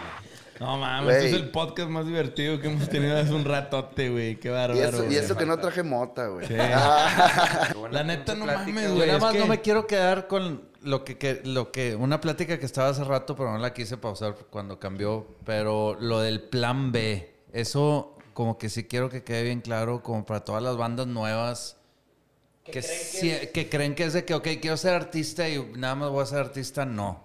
No 0.60 0.76
mames, 0.78 1.16
este 1.16 1.28
es 1.28 1.34
el 1.34 1.50
podcast 1.50 1.88
más 1.88 2.06
divertido 2.06 2.60
que 2.60 2.68
hemos 2.68 2.88
tenido 2.88 3.18
hace 3.18 3.32
un 3.32 3.44
ratote, 3.44 4.10
güey. 4.10 4.36
Qué 4.38 4.48
bárbaro. 4.50 4.78
Y 4.78 4.82
eso, 4.82 5.04
y 5.10 5.16
eso 5.16 5.36
que 5.36 5.44
no 5.44 5.58
traje 5.58 5.82
mota, 5.82 6.26
güey. 6.28 6.46
Sí. 6.46 6.54
Buena 6.54 7.88
La 7.90 8.04
neta, 8.04 8.34
no 8.34 8.46
mames, 8.46 8.92
güey. 8.94 9.06
nada 9.08 9.18
más 9.18 9.32
que- 9.32 9.38
no 9.40 9.46
me 9.46 9.60
quiero 9.60 9.86
quedar 9.86 10.28
con 10.28 10.62
lo 10.84 11.04
que, 11.04 11.18
que- 11.18 11.40
lo 11.44 11.70
que 11.72 11.94
una 11.96 12.20
plática 12.20 12.58
que 12.58 12.66
estaba 12.66 12.88
hace 12.88 13.04
rato, 13.04 13.36
pero 13.36 13.52
no 13.52 13.58
la 13.58 13.72
quise 13.74 13.96
pausar 13.96 14.34
cuando 14.50 14.78
cambió, 14.78 15.26
pero 15.44 15.96
lo 16.00 16.20
del 16.20 16.40
plan 16.42 16.92
B, 16.92 17.32
eso 17.52 18.16
como 18.34 18.58
que 18.58 18.68
sí 18.68 18.84
quiero 18.84 19.10
que 19.10 19.22
quede 19.22 19.42
bien 19.42 19.60
claro 19.60 20.02
como 20.02 20.24
para 20.24 20.40
todas 20.44 20.62
las 20.62 20.76
bandas 20.76 21.06
nuevas 21.06 21.76
que, 22.64 22.80
sí- 22.82 23.48
que 23.52 23.68
creen 23.68 23.94
que 23.94 24.04
es 24.04 24.12
de 24.12 24.24
que, 24.24 24.34
ok, 24.34 24.48
quiero 24.60 24.76
ser 24.76 24.94
artista 24.94 25.48
y 25.48 25.58
nada 25.76 25.94
más 25.96 26.10
voy 26.10 26.22
a 26.22 26.26
ser 26.26 26.38
artista, 26.38 26.84
no. 26.86 27.24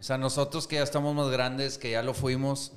O 0.00 0.02
sea, 0.04 0.18
nosotros 0.18 0.66
que 0.66 0.76
ya 0.76 0.82
estamos 0.82 1.14
más 1.14 1.30
grandes, 1.30 1.78
que 1.78 1.90
ya 1.92 2.02
lo 2.02 2.14
fuimos, 2.14 2.72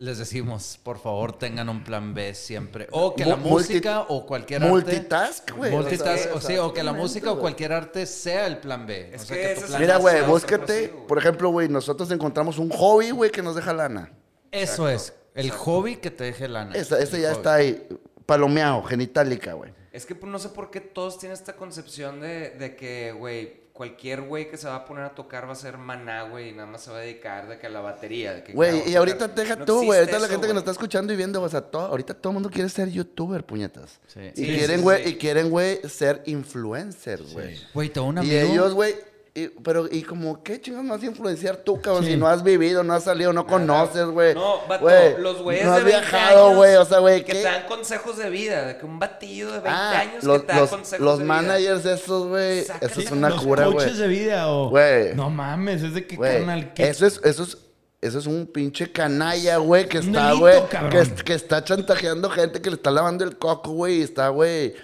les 0.00 0.18
decimos, 0.18 0.78
por 0.82 0.98
favor, 0.98 1.36
tengan 1.36 1.68
un 1.68 1.82
plan 1.82 2.14
B 2.14 2.32
siempre. 2.34 2.86
O 2.92 3.14
que 3.16 3.24
la 3.24 3.34
multi- 3.36 3.50
música 3.72 4.02
o 4.02 4.24
cualquier 4.26 4.62
arte... 4.62 4.70
Multitask, 4.72 5.50
güey. 5.56 5.70
o 5.70 5.72
sea, 5.72 5.80
Multitask, 5.82 6.34
o, 6.36 6.40
sí, 6.40 6.56
o 6.56 6.72
que 6.72 6.82
la 6.84 6.92
música 6.92 7.32
o 7.32 7.38
cualquier 7.40 7.72
arte 7.72 8.06
sea 8.06 8.46
el 8.46 8.58
plan 8.58 8.86
B. 8.86 9.10
Es 9.12 9.22
o 9.22 9.26
sea, 9.26 9.36
que 9.36 9.42
que, 9.54 9.60
plan 9.60 9.72
el- 9.74 9.80
Mira, 9.80 9.94
Plan 9.94 10.02
güey, 10.02 10.18
sea 10.18 10.28
búscate, 10.28 10.88
por 11.08 11.18
ejemplo, 11.18 11.50
güey, 11.50 11.68
nosotros 11.68 12.10
encontramos 12.12 12.58
un 12.58 12.70
hobby, 12.70 13.10
güey, 13.10 13.30
que 13.32 13.42
nos 13.42 13.56
deja 13.56 13.72
lana. 13.72 14.12
Eso 14.52 14.88
es, 14.88 15.12
el 15.34 15.50
hobby 15.50 15.96
que 15.96 16.10
te 16.12 16.24
deje 16.24 16.46
lana. 16.48 16.74
Esa, 16.74 16.98
ese 17.00 17.20
ya 17.20 17.28
hobby. 17.30 17.36
está 17.36 17.54
ahí, 17.54 17.88
palomeado, 18.24 18.82
genitálica, 18.84 19.54
güey. 19.54 19.72
Es 19.90 20.06
que 20.06 20.14
pues, 20.14 20.30
no 20.30 20.38
sé 20.38 20.50
por 20.50 20.70
qué 20.70 20.80
todos 20.80 21.18
tienen 21.18 21.34
esta 21.34 21.56
concepción 21.56 22.20
de, 22.20 22.50
de 22.50 22.76
que, 22.76 23.10
güey, 23.12 23.67
cualquier 23.78 24.22
güey 24.22 24.50
que 24.50 24.56
se 24.56 24.66
va 24.66 24.74
a 24.74 24.84
poner 24.84 25.04
a 25.04 25.14
tocar 25.14 25.46
va 25.48 25.52
a 25.52 25.54
ser 25.54 25.78
maná, 25.78 26.24
güey, 26.24 26.48
y 26.48 26.52
nada 26.52 26.66
más 26.66 26.82
se 26.82 26.90
va 26.90 26.96
a 26.98 27.00
dedicar 27.00 27.48
de 27.48 27.60
que 27.60 27.68
a 27.68 27.70
la 27.70 27.80
batería. 27.80 28.32
De 28.34 28.42
que, 28.42 28.52
Güey, 28.52 28.90
y 28.90 28.96
ahorita 28.96 29.28
deja 29.28 29.54
No 29.54 29.64
tú, 29.64 29.84
güey. 29.84 30.00
Ahorita 30.00 30.18
la 30.18 30.26
gente 30.26 30.48
que 30.48 30.52
nos 30.52 30.54
güey. 30.54 30.58
está 30.58 30.70
escuchando 30.72 31.12
y 31.12 31.16
viendo, 31.16 31.40
o 31.40 31.48
sea, 31.48 31.60
todo, 31.60 31.86
ahorita 31.86 32.14
todo 32.14 32.32
el 32.32 32.34
mundo 32.34 32.50
quiere 32.50 32.68
ser 32.68 32.90
youtuber, 32.90 33.44
puñetas. 33.46 34.00
Sí. 34.08 34.20
Y 34.34 34.44
Sí, 34.44 34.46
quieren, 34.56 34.78
sí, 34.78 34.82
güey, 34.82 35.04
sí. 35.04 35.10
y 35.10 35.14
quieren, 35.16 35.48
güey, 35.50 35.80
ser 35.88 36.22
influencers, 36.26 37.32
güey. 37.32 37.56
Güey, 37.72 37.88
tengo 37.90 38.08
un 38.08 38.16
Y 38.16 38.20
amigo. 38.36 38.52
ellos, 38.52 38.74
güey, 38.74 38.96
y- 39.44 39.48
pero, 39.62 39.86
y 39.90 40.02
como, 40.02 40.42
¿qué 40.42 40.60
chingas 40.60 40.82
me 40.82 40.90
vas 40.90 41.02
a 41.02 41.06
influenciar 41.06 41.56
tú, 41.56 41.80
cabrón? 41.80 42.04
Sí. 42.04 42.10
Si 42.12 42.16
no 42.16 42.26
has 42.26 42.42
vivido, 42.42 42.82
no 42.84 42.92
has 42.94 43.04
salido, 43.04 43.32
no 43.32 43.46
conoces, 43.46 44.04
güey. 44.06 44.34
No, 44.34 44.66
vato, 44.68 44.86
los 45.18 45.42
güeyes 45.42 45.64
no 45.64 45.72
de 45.72 45.78
has 45.78 45.84
20 45.84 46.00
viajado, 46.00 46.46
años 46.46 46.56
güey, 46.56 46.74
o 46.76 46.84
sea, 46.84 46.98
güey, 46.98 47.24
Que 47.24 47.32
¿qué? 47.32 47.38
te 47.38 47.42
dan 47.44 47.66
consejos 47.66 48.16
de 48.18 48.30
vida, 48.30 48.66
de 48.66 48.78
que 48.78 48.86
un 48.86 48.98
batillo 48.98 49.46
de 49.46 49.60
20 49.60 49.68
Ah, 49.70 49.98
años 50.00 50.24
los, 50.24 50.40
que 50.40 50.46
te 50.46 50.52
da 50.52 50.60
los, 50.60 50.70
consejos 50.70 51.04
los 51.04 51.18
de 51.18 51.24
vida. 51.24 51.34
managers 51.34 51.84
esos, 51.86 52.26
güey, 52.28 52.58
eso 52.60 53.00
es 53.00 53.10
a 53.10 53.14
una 53.14 53.28
los 53.30 53.42
cura, 53.42 53.64
güey. 53.66 53.76
coaches 53.78 53.98
de 53.98 54.08
vida 54.08 54.48
o... 54.50 54.70
Güey. 54.70 55.14
No 55.14 55.30
mames, 55.30 55.82
es 55.82 55.94
de 55.94 56.06
que 56.06 56.16
Güey, 56.16 56.38
carnal... 56.38 56.72
¿qué- 56.74 56.88
eso 56.88 57.06
es, 57.06 57.20
eso 57.24 57.42
es, 57.44 57.58
eso 58.00 58.18
es 58.20 58.26
un 58.26 58.46
pinche 58.46 58.92
canalla, 58.92 59.56
güey, 59.56 59.88
que 59.88 59.98
está, 59.98 60.32
güey, 60.34 60.60
que, 60.90 61.24
que 61.24 61.34
está 61.34 61.64
chantajeando 61.64 62.30
gente 62.30 62.62
que 62.62 62.70
le 62.70 62.76
está 62.76 62.90
lavando 62.92 63.24
el 63.24 63.36
coco, 63.38 63.70
güey, 63.72 63.98
y 63.98 64.02
está, 64.02 64.28
güey, 64.28 64.74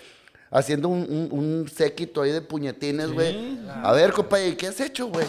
haciendo 0.55 0.89
un, 0.89 1.01
un, 1.31 1.39
un 1.39 1.69
séquito 1.69 2.23
ahí 2.23 2.31
de 2.33 2.41
puñetines, 2.41 3.13
güey. 3.13 3.59
A 3.83 3.93
ver, 3.93 4.13
compa, 4.13 4.41
¿y 4.41 4.55
qué 4.57 4.69
has 4.69 4.81
hecho, 4.81 5.09
güey? 5.09 5.27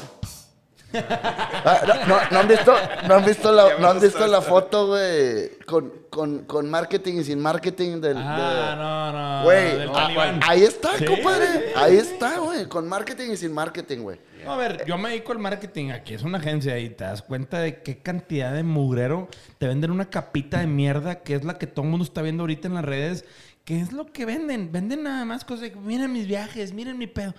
Ah, 0.93 1.81
no, 1.85 2.07
no, 2.07 2.22
no 2.31 2.39
han 2.39 2.47
visto, 2.47 2.73
no 3.07 3.14
han 3.15 3.26
visto 3.26 3.52
la, 3.52 3.68
no 3.80 3.89
han 3.89 3.99
visto 3.99 4.26
la 4.27 4.41
foto, 4.41 4.88
güey, 4.88 5.57
con, 5.65 5.91
con, 6.10 6.45
con 6.45 6.69
marketing 6.69 7.15
y 7.15 7.23
sin 7.26 7.39
marketing 7.41 7.99
del, 7.99 8.15
Ah, 8.18 8.69
de- 8.69 8.76
no, 8.77 9.11
no. 9.11 9.43
Güey, 9.43 9.89
ah, 9.93 10.39
ahí 10.47 10.64
está, 10.64 10.97
Sí, 10.97 11.03
compadre. 11.06 11.73
Ahí 11.76 11.97
está, 11.97 12.38
güey. 12.39 12.68
Con 12.68 12.88
marketing 12.88 13.31
y 13.31 13.38
sin 13.38 13.52
marketing, 13.53 13.99
güey. 14.03 14.19
No, 14.45 14.53
a 14.53 14.57
ver, 14.57 14.85
yo 14.85 14.97
me 14.97 15.10
dedico 15.10 15.31
al 15.34 15.39
marketing. 15.39 15.89
Aquí 15.89 16.14
es 16.14 16.22
una 16.22 16.38
agencia 16.38 16.77
y 16.80 16.89
te 16.91 17.03
das 17.03 17.22
cuenta 17.23 17.60
de 17.60 17.81
qué 17.81 17.97
cantidad 17.97 18.53
de 18.53 18.64
mugrero 18.64 19.27
te 19.57 19.68
venden 19.68 19.91
una 19.91 20.10
capita 20.10 20.60
de 20.60 20.68
mierda 20.68 21.15
que 21.23 21.34
es 21.35 21.43
la 21.43 21.57
que 21.57 21.68
todo 21.68 21.84
el 21.84 21.91
mundo 21.91 22.06
está 22.06 22.22
viendo 22.22 22.43
ahorita 22.43 22.68
en 22.69 22.76
las 22.76 22.85
redes. 22.85 23.26
¿Qué 23.65 23.81
es 23.81 23.91
lo 23.91 24.05
que 24.05 24.25
venden? 24.25 24.71
Venden 24.71 25.03
nada 25.03 25.25
más 25.25 25.43
cosas 25.43 25.61
de 25.61 25.71
que, 25.71 25.79
miren 25.79 26.13
mis 26.13 26.27
viajes, 26.27 26.71
miren 26.71 26.97
mi 26.99 27.07
pedo. 27.07 27.33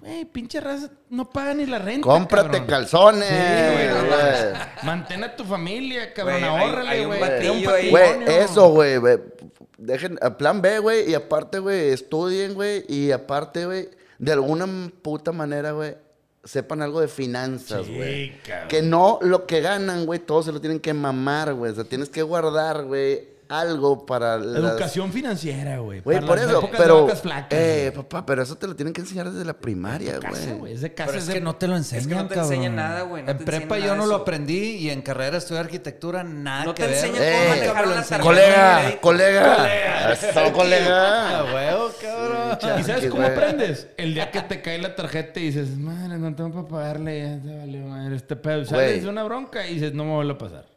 Güey, 0.00 0.24
pinche 0.24 0.60
raza, 0.60 0.90
no 1.10 1.30
paga 1.30 1.54
ni 1.54 1.66
la 1.66 1.78
renta. 1.78 2.06
Cómprate 2.06 2.58
cabrón. 2.58 2.66
calzones, 2.66 3.28
Sí, 3.28 3.34
güey, 3.34 4.08
güey. 4.08 4.60
Mantén 4.84 5.24
a 5.24 5.36
tu 5.36 5.44
familia, 5.44 6.12
cabrón. 6.12 6.40
Güey, 6.40 6.50
ahórrale, 6.50 7.06
güey. 7.06 7.18
Güey, 7.18 7.92
patrimonio. 7.92 8.26
eso, 8.28 8.68
güey. 8.70 8.96
güey. 8.96 9.18
Dejen, 9.78 10.18
a 10.22 10.36
plan 10.36 10.62
B, 10.62 10.78
güey. 10.78 11.10
Y 11.10 11.14
aparte, 11.14 11.58
güey, 11.58 11.90
estudien, 11.90 12.54
güey. 12.54 12.84
Y 12.88 13.10
aparte, 13.10 13.66
güey, 13.66 13.90
de 14.18 14.32
alguna 14.32 14.66
puta 15.02 15.32
manera, 15.32 15.72
güey, 15.72 15.96
sepan 16.44 16.82
algo 16.82 17.00
de 17.00 17.08
finanzas, 17.08 17.88
güey. 17.88 18.38
cabrón. 18.40 18.68
que 18.68 18.82
no 18.82 19.18
lo 19.20 19.46
que 19.46 19.60
ganan, 19.60 20.06
güey, 20.06 20.20
todo 20.20 20.44
se 20.44 20.52
lo 20.52 20.60
tienen 20.60 20.78
que 20.78 20.94
mamar, 20.94 21.54
güey. 21.54 21.72
O 21.72 21.74
sea, 21.74 21.84
tienes 21.84 22.08
que 22.08 22.22
guardar, 22.22 22.84
güey, 22.84 23.31
algo 23.60 24.06
para 24.06 24.38
las- 24.38 24.56
Educación 24.72 25.12
financiera, 25.12 25.78
güey. 25.78 26.00
Güey, 26.00 26.20
por 26.20 26.36
las 26.36 26.46
eso, 26.48 26.58
épocas 26.58 26.72
de 26.72 26.78
pero. 26.78 27.04
vacas 27.04 27.20
flacas, 27.22 27.58
eh, 27.58 27.92
papá, 27.94 28.24
pero 28.24 28.42
eso 28.42 28.56
te 28.56 28.66
lo 28.66 28.74
tienen 28.74 28.94
que 28.94 29.00
enseñar 29.02 29.30
desde 29.30 29.44
la 29.44 29.54
primaria, 29.54 30.18
güey. 30.18 30.58
güey. 30.58 30.72
Es 30.74 30.80
de 30.80 30.94
casa. 30.94 31.16
Es 31.18 31.26
de- 31.26 31.34
que 31.34 31.40
no 31.40 31.56
te 31.56 31.68
lo 31.68 31.76
enseñan, 31.76 32.08
que 32.08 32.14
no 32.14 32.22
te 32.28 32.34
cabrón. 32.34 32.52
enseñan 32.52 32.76
nada, 32.76 33.02
güey, 33.02 33.22
no 33.22 33.30
en 33.30 33.38
te 33.38 33.44
prepa 33.44 33.78
yo 33.78 33.94
no 33.96 34.06
lo 34.06 34.16
aprendí 34.16 34.76
y 34.78 34.90
en 34.90 35.02
carrera 35.02 35.36
estudié 35.38 35.60
arquitectura 35.60 36.24
nada 36.24 36.64
No 36.64 36.74
que 36.74 36.82
te 36.84 36.88
ver. 36.88 36.96
enseñan 36.98 37.22
Eh, 37.22 37.32
cómo 37.32 37.48
manejar 37.50 37.84
tarjeta 37.84 38.16
de 38.16 38.22
Colega, 38.22 38.78
crédito. 38.80 39.00
colega. 39.00 40.12
Eso, 40.12 40.52
colega. 40.52 41.38
Ah, 41.40 41.44
huevo, 41.54 41.90
cabrón. 42.00 42.80
¿Y 42.80 42.82
sabes 42.84 43.06
cómo 43.10 43.26
aprendes? 43.26 43.86
El 43.96 44.14
día 44.14 44.30
que 44.30 44.40
te 44.42 44.62
cae 44.62 44.78
la 44.78 44.94
tarjeta 44.94 45.40
y 45.40 45.44
dices, 45.46 45.76
madre, 45.76 46.18
no 46.18 46.34
tengo 46.34 46.50
para 46.52 46.68
pagarle, 46.68 47.20
ya 47.20 47.42
te 47.50 47.56
valió 47.58 47.82
madre 47.86 48.16
este 48.16 48.36
pedo. 48.36 48.64
Sales 48.64 49.02
de 49.02 49.08
una 49.08 49.22
bronca 49.24 49.66
y 49.66 49.74
dices, 49.74 49.92
no 49.94 50.04
me 50.04 50.12
vuelve 50.14 50.32
a 50.32 50.38
pasar. 50.38 50.71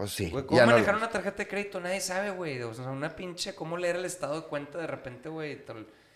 Pues 0.00 0.12
sí. 0.12 0.30
Güey, 0.30 0.46
¿cómo 0.46 0.58
ya 0.58 0.64
no- 0.64 0.72
manejar 0.72 0.96
una 0.96 1.10
tarjeta 1.10 1.36
de 1.36 1.46
crédito? 1.46 1.78
Nadie 1.78 2.00
sabe, 2.00 2.30
güey. 2.30 2.62
O 2.62 2.72
sea, 2.72 2.88
una 2.88 3.14
pinche, 3.14 3.54
¿cómo 3.54 3.76
leer 3.76 3.96
el 3.96 4.06
estado 4.06 4.36
de 4.40 4.46
cuenta 4.46 4.78
de 4.78 4.86
repente, 4.86 5.28
güey? 5.28 5.62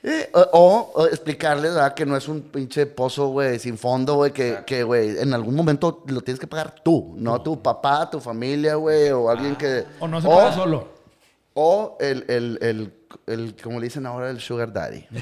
Eh, 0.02 0.30
o, 0.32 0.90
o- 0.94 1.06
explicarles, 1.06 1.74
¿verdad? 1.74 1.92
Que 1.92 2.06
no 2.06 2.16
es 2.16 2.26
un 2.26 2.40
pinche 2.44 2.86
pozo, 2.86 3.28
güey, 3.28 3.58
sin 3.58 3.76
fondo, 3.76 4.14
güey, 4.14 4.32
que, 4.32 4.48
Exacto. 4.48 4.66
que, 4.66 4.82
güey, 4.84 5.18
en 5.18 5.34
algún 5.34 5.54
momento 5.54 6.02
lo 6.06 6.22
tienes 6.22 6.40
que 6.40 6.46
pagar 6.46 6.76
tú, 6.82 7.14
no 7.18 7.42
tu 7.42 7.62
papá, 7.62 8.08
tu 8.08 8.20
familia, 8.20 8.76
güey, 8.76 9.10
o 9.10 9.28
alguien 9.28 9.54
que... 9.54 9.84
O 10.00 10.08
no 10.08 10.18
se 10.18 10.28
paga 10.28 10.54
solo. 10.54 10.88
O 11.52 11.98
el, 12.00 12.24
el, 12.28 12.58
el, 12.62 12.94
el, 13.26 13.54
como 13.62 13.80
le 13.80 13.84
dicen 13.84 14.06
ahora, 14.06 14.30
el 14.30 14.40
sugar 14.40 14.72
daddy. 14.72 15.06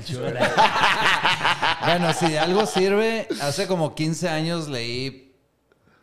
Bueno, 1.85 2.13
si 2.13 2.29
de 2.29 2.39
algo 2.39 2.65
sirve, 2.65 3.27
hace 3.41 3.67
como 3.67 3.95
15 3.97 4.29
años 4.29 4.69
leí 4.69 5.32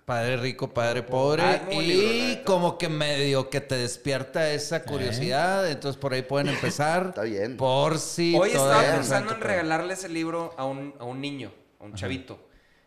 Padre 0.09 0.37
Rico, 0.37 0.73
Padre 0.73 1.03
Pobre 1.03 1.43
Ah, 1.43 1.61
libro, 1.69 1.83
y 1.83 2.41
como 2.43 2.79
que 2.79 2.89
medio 2.89 3.47
que 3.51 3.61
te 3.61 3.75
despierta 3.75 4.49
esa 4.51 4.81
curiosidad, 4.81 5.69
entonces 5.69 6.01
por 6.01 6.13
ahí 6.13 6.23
pueden 6.23 6.47
empezar. 6.55 7.05
Está 7.09 7.21
bien. 7.21 7.57
Por 7.57 7.99
si 7.99 8.35
Hoy 8.35 8.49
estaba 8.49 8.81
pensando 8.81 9.33
en 9.35 9.39
regalarle 9.41 9.93
ese 9.93 10.09
libro 10.09 10.55
a 10.57 10.65
un, 10.65 10.95
a 10.97 11.03
un 11.03 11.21
niño, 11.21 11.51
a 11.79 11.83
un 11.83 11.93
chavito. 11.93 12.39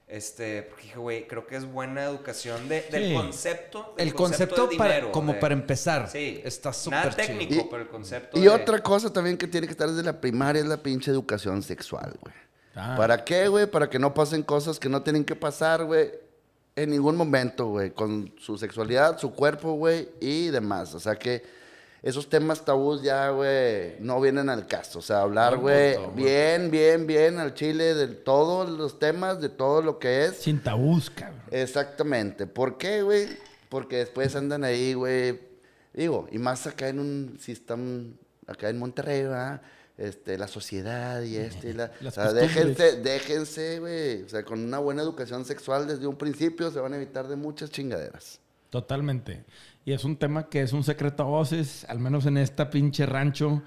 Este, 0.09 0.63
porque 0.65 0.83
dije, 0.83 0.99
güey, 0.99 1.29
creo 1.29 1.47
que 1.47 1.55
es 1.55 1.65
buena 1.65 2.03
educación 2.03 2.69
de, 2.69 2.83
del 2.91 3.11
Sí. 3.11 3.15
concepto. 3.15 3.95
del 3.97 4.09
El 4.09 4.15
concepto 4.15 4.69
para, 4.77 4.95
dinero, 4.95 5.13
como 5.13 5.33
de- 5.35 5.39
para 5.39 5.55
empezar. 5.55 6.11
Sí. 6.11 6.43
Está 6.45 6.73
súper 6.73 7.15
chido. 7.15 7.27
técnico, 7.29 7.55
Y- 7.55 7.69
pero 7.71 7.83
el 7.83 7.89
concepto. 7.89 8.37
Y 8.37 8.43
de- 8.43 8.49
otra 8.51 8.83
cosa 8.83 9.13
también 9.13 9.39
que 9.39 9.47
tiene 9.47 9.69
que 9.69 9.71
estar 9.75 9.89
desde 9.89 10.03
la 10.03 10.21
primaria 10.21 10.61
es 10.61 10.67
la 10.67 10.79
pinche 10.83 11.11
educación 11.13 11.63
sexual, 11.63 12.15
güey. 12.21 12.35
Ah. 12.75 12.95
¿Para 12.97 13.25
qué, 13.25 13.47
güey? 13.47 13.67
Para 13.67 13.89
que 13.89 14.01
no 14.01 14.13
pasen 14.13 14.43
cosas 14.43 14.81
que 14.81 14.89
no 14.89 15.03
tienen 15.03 15.25
que 15.25 15.37
pasar, 15.37 15.85
güey. 15.85 16.11
En 16.77 16.91
ningún 16.91 17.17
momento, 17.17 17.67
güey. 17.67 17.91
Con 17.91 18.33
su 18.39 18.57
sexualidad, 18.59 19.19
su 19.19 19.33
cuerpo, 19.33 19.73
güey. 19.75 20.09
Y 20.21 20.49
demás. 20.49 20.95
O 20.95 21.01
sea 21.01 21.17
que 21.17 21.43
esos 22.03 22.29
temas 22.29 22.65
tabús 22.65 23.01
ya, 23.01 23.31
güey, 23.31 23.95
no 24.01 24.21
vienen 24.21 24.49
al 24.49 24.67
caso. 24.67 24.99
O 24.99 25.03
sea, 25.03 25.21
hablar, 25.21 25.57
güey, 25.57 25.97
bien, 26.17 26.69
bien, 26.71 27.07
bien 27.07 27.39
al 27.39 27.55
chile 27.55 27.95
de 27.95 28.09
todos 28.09 28.69
los 28.69 28.99
temas, 28.99 29.41
de 29.41 29.49
todo 29.49 29.83
lo 29.83 30.01
que 30.01 30.25
es. 30.25 30.39
Sin 30.39 30.61
tabús, 30.61 31.11
cabrón. 31.11 31.41
Exactamente. 31.53 32.49
¿Por 32.49 32.77
qué, 32.77 33.03
güey? 33.03 33.29
Porque 33.69 33.99
después 33.99 34.35
andan 34.35 34.65
ahí, 34.65 34.95
güey. 34.95 35.39
Digo, 35.93 36.27
y 36.33 36.39
más 36.39 36.67
acá 36.67 36.89
en 36.89 36.99
un 36.99 37.39
sistema, 37.39 38.05
acá 38.49 38.69
en 38.69 38.81
Monterrey, 38.81 39.23
¿verdad? 39.23 39.63
Este, 39.99 40.39
la 40.39 40.49
sociedad 40.49 41.23
y 41.23 41.37
este, 41.37 41.71
y 41.71 41.73
la... 41.75 41.93
Las 42.01 42.17
o 42.17 42.23
sea, 42.23 42.33
déjense, 42.33 42.97
déjense, 43.03 43.79
güey. 43.79 44.23
O 44.23 44.29
sea, 44.29 44.43
con 44.45 44.61
una 44.61 44.79
buena 44.79 45.03
educación 45.03 45.45
sexual 45.45 45.87
desde 45.87 46.07
un 46.07 46.17
principio 46.17 46.71
se 46.71 46.81
van 46.81 46.95
a 46.95 46.97
evitar 46.97 47.29
de 47.29 47.37
muchas 47.37 47.71
chingaderas. 47.71 48.41
Totalmente. 48.71 49.45
Y 49.85 49.93
es 49.93 50.05
un 50.05 50.17
tema 50.17 50.49
que 50.49 50.63
es 50.63 50.73
un 50.73 50.83
secreto 50.83 51.25
a 51.25 51.27
voces, 51.27 51.85
al 51.89 51.99
menos 51.99 52.25
en 52.27 52.39
esta 52.39 52.71
pinche 52.71 53.05
rancho, 53.05 53.63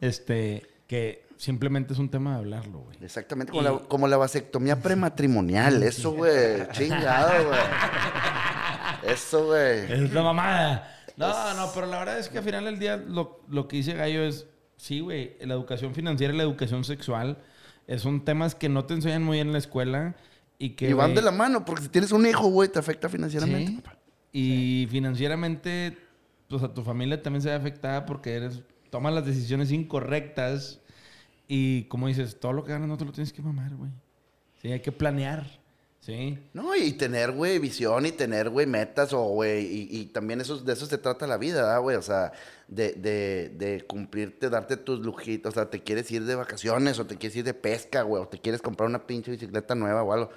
este, 0.00 0.66
que 0.86 1.26
simplemente 1.36 1.94
es 1.94 1.98
un 1.98 2.10
tema 2.10 2.32
de 2.32 2.38
hablarlo, 2.40 2.80
güey. 2.80 2.98
Exactamente, 3.00 3.50
como, 3.50 3.62
la, 3.62 3.78
como 3.78 4.06
la 4.06 4.18
vasectomía 4.18 4.76
prematrimonial. 4.82 5.82
Eso, 5.82 6.12
güey. 6.12 6.68
Chingado, 6.72 7.48
güey. 7.48 7.60
Eso, 9.12 9.46
güey. 9.46 9.90
Es 9.90 10.12
la 10.12 10.22
mamada. 10.22 10.96
No, 11.16 11.54
no, 11.54 11.70
pero 11.72 11.86
la 11.86 11.98
verdad 11.98 12.18
es 12.18 12.28
que 12.28 12.38
al 12.38 12.44
final 12.44 12.64
del 12.64 12.78
día 12.78 12.96
lo, 12.96 13.40
lo 13.48 13.68
que 13.68 13.76
dice 13.76 13.94
Gallo 13.94 14.22
es, 14.22 14.46
sí, 14.80 15.00
güey, 15.00 15.36
la 15.40 15.54
educación 15.54 15.94
financiera 15.94 16.32
y 16.32 16.36
la 16.36 16.42
educación 16.42 16.84
sexual 16.84 17.38
son 17.98 18.24
temas 18.24 18.54
que 18.54 18.68
no 18.68 18.86
te 18.86 18.94
enseñan 18.94 19.22
muy 19.22 19.36
bien 19.36 19.48
en 19.48 19.52
la 19.52 19.58
escuela 19.58 20.16
y 20.58 20.70
que... 20.70 20.88
Y 20.88 20.92
van 20.94 21.10
güey, 21.10 21.16
de 21.16 21.22
la 21.22 21.32
mano, 21.32 21.64
porque 21.64 21.82
si 21.82 21.88
tienes 21.88 22.12
un 22.12 22.24
hijo, 22.26 22.48
güey, 22.48 22.68
te 22.68 22.78
afecta 22.78 23.08
financieramente. 23.08 23.72
Sí. 23.72 23.76
papá. 23.78 23.98
Y 24.32 24.86
financieramente, 24.90 25.98
pues 26.48 26.62
a 26.62 26.72
tu 26.72 26.82
familia 26.82 27.20
también 27.20 27.42
se 27.42 27.48
ve 27.48 27.54
afectada 27.54 28.06
porque 28.06 28.34
eres, 28.34 28.62
tomas 28.88 29.12
las 29.12 29.26
decisiones 29.26 29.70
incorrectas 29.70 30.80
y 31.46 31.84
como 31.84 32.06
dices, 32.08 32.40
todo 32.40 32.52
lo 32.52 32.64
que 32.64 32.72
ganas 32.72 32.88
no 32.88 32.96
te 32.96 33.04
lo 33.04 33.12
tienes 33.12 33.32
que 33.32 33.42
mamar, 33.42 33.74
güey. 33.74 33.90
Sí, 34.62 34.72
hay 34.72 34.80
que 34.80 34.92
planear, 34.92 35.59
¿sí? 36.00 36.38
No, 36.52 36.74
y 36.74 36.92
tener, 36.92 37.32
güey, 37.32 37.58
visión 37.58 38.06
y 38.06 38.12
tener, 38.12 38.50
güey, 38.50 38.66
metas 38.66 39.12
o, 39.12 39.22
güey, 39.22 39.64
y, 39.64 39.88
y 39.90 40.06
también 40.06 40.40
eso, 40.40 40.58
de 40.58 40.72
eso 40.72 40.86
se 40.86 40.98
trata 40.98 41.26
la 41.26 41.36
vida, 41.36 41.62
¿verdad, 41.62 41.80
güey? 41.80 41.96
O 41.96 42.02
sea, 42.02 42.32
de, 42.68 42.92
de, 42.92 43.50
de 43.50 43.86
cumplirte, 43.86 44.50
darte 44.50 44.76
tus 44.76 45.00
lujitos, 45.00 45.52
o 45.52 45.54
sea, 45.54 45.70
te 45.70 45.82
quieres 45.82 46.10
ir 46.10 46.24
de 46.24 46.34
vacaciones 46.34 46.98
o 46.98 47.06
te 47.06 47.16
quieres 47.16 47.36
ir 47.36 47.44
de 47.44 47.54
pesca, 47.54 48.02
güey, 48.02 48.22
o 48.22 48.28
te 48.28 48.38
quieres 48.38 48.62
comprar 48.62 48.88
una 48.88 49.06
pinche 49.06 49.30
bicicleta 49.30 49.74
nueva 49.74 50.02
o 50.02 50.12
algo. 50.12 50.30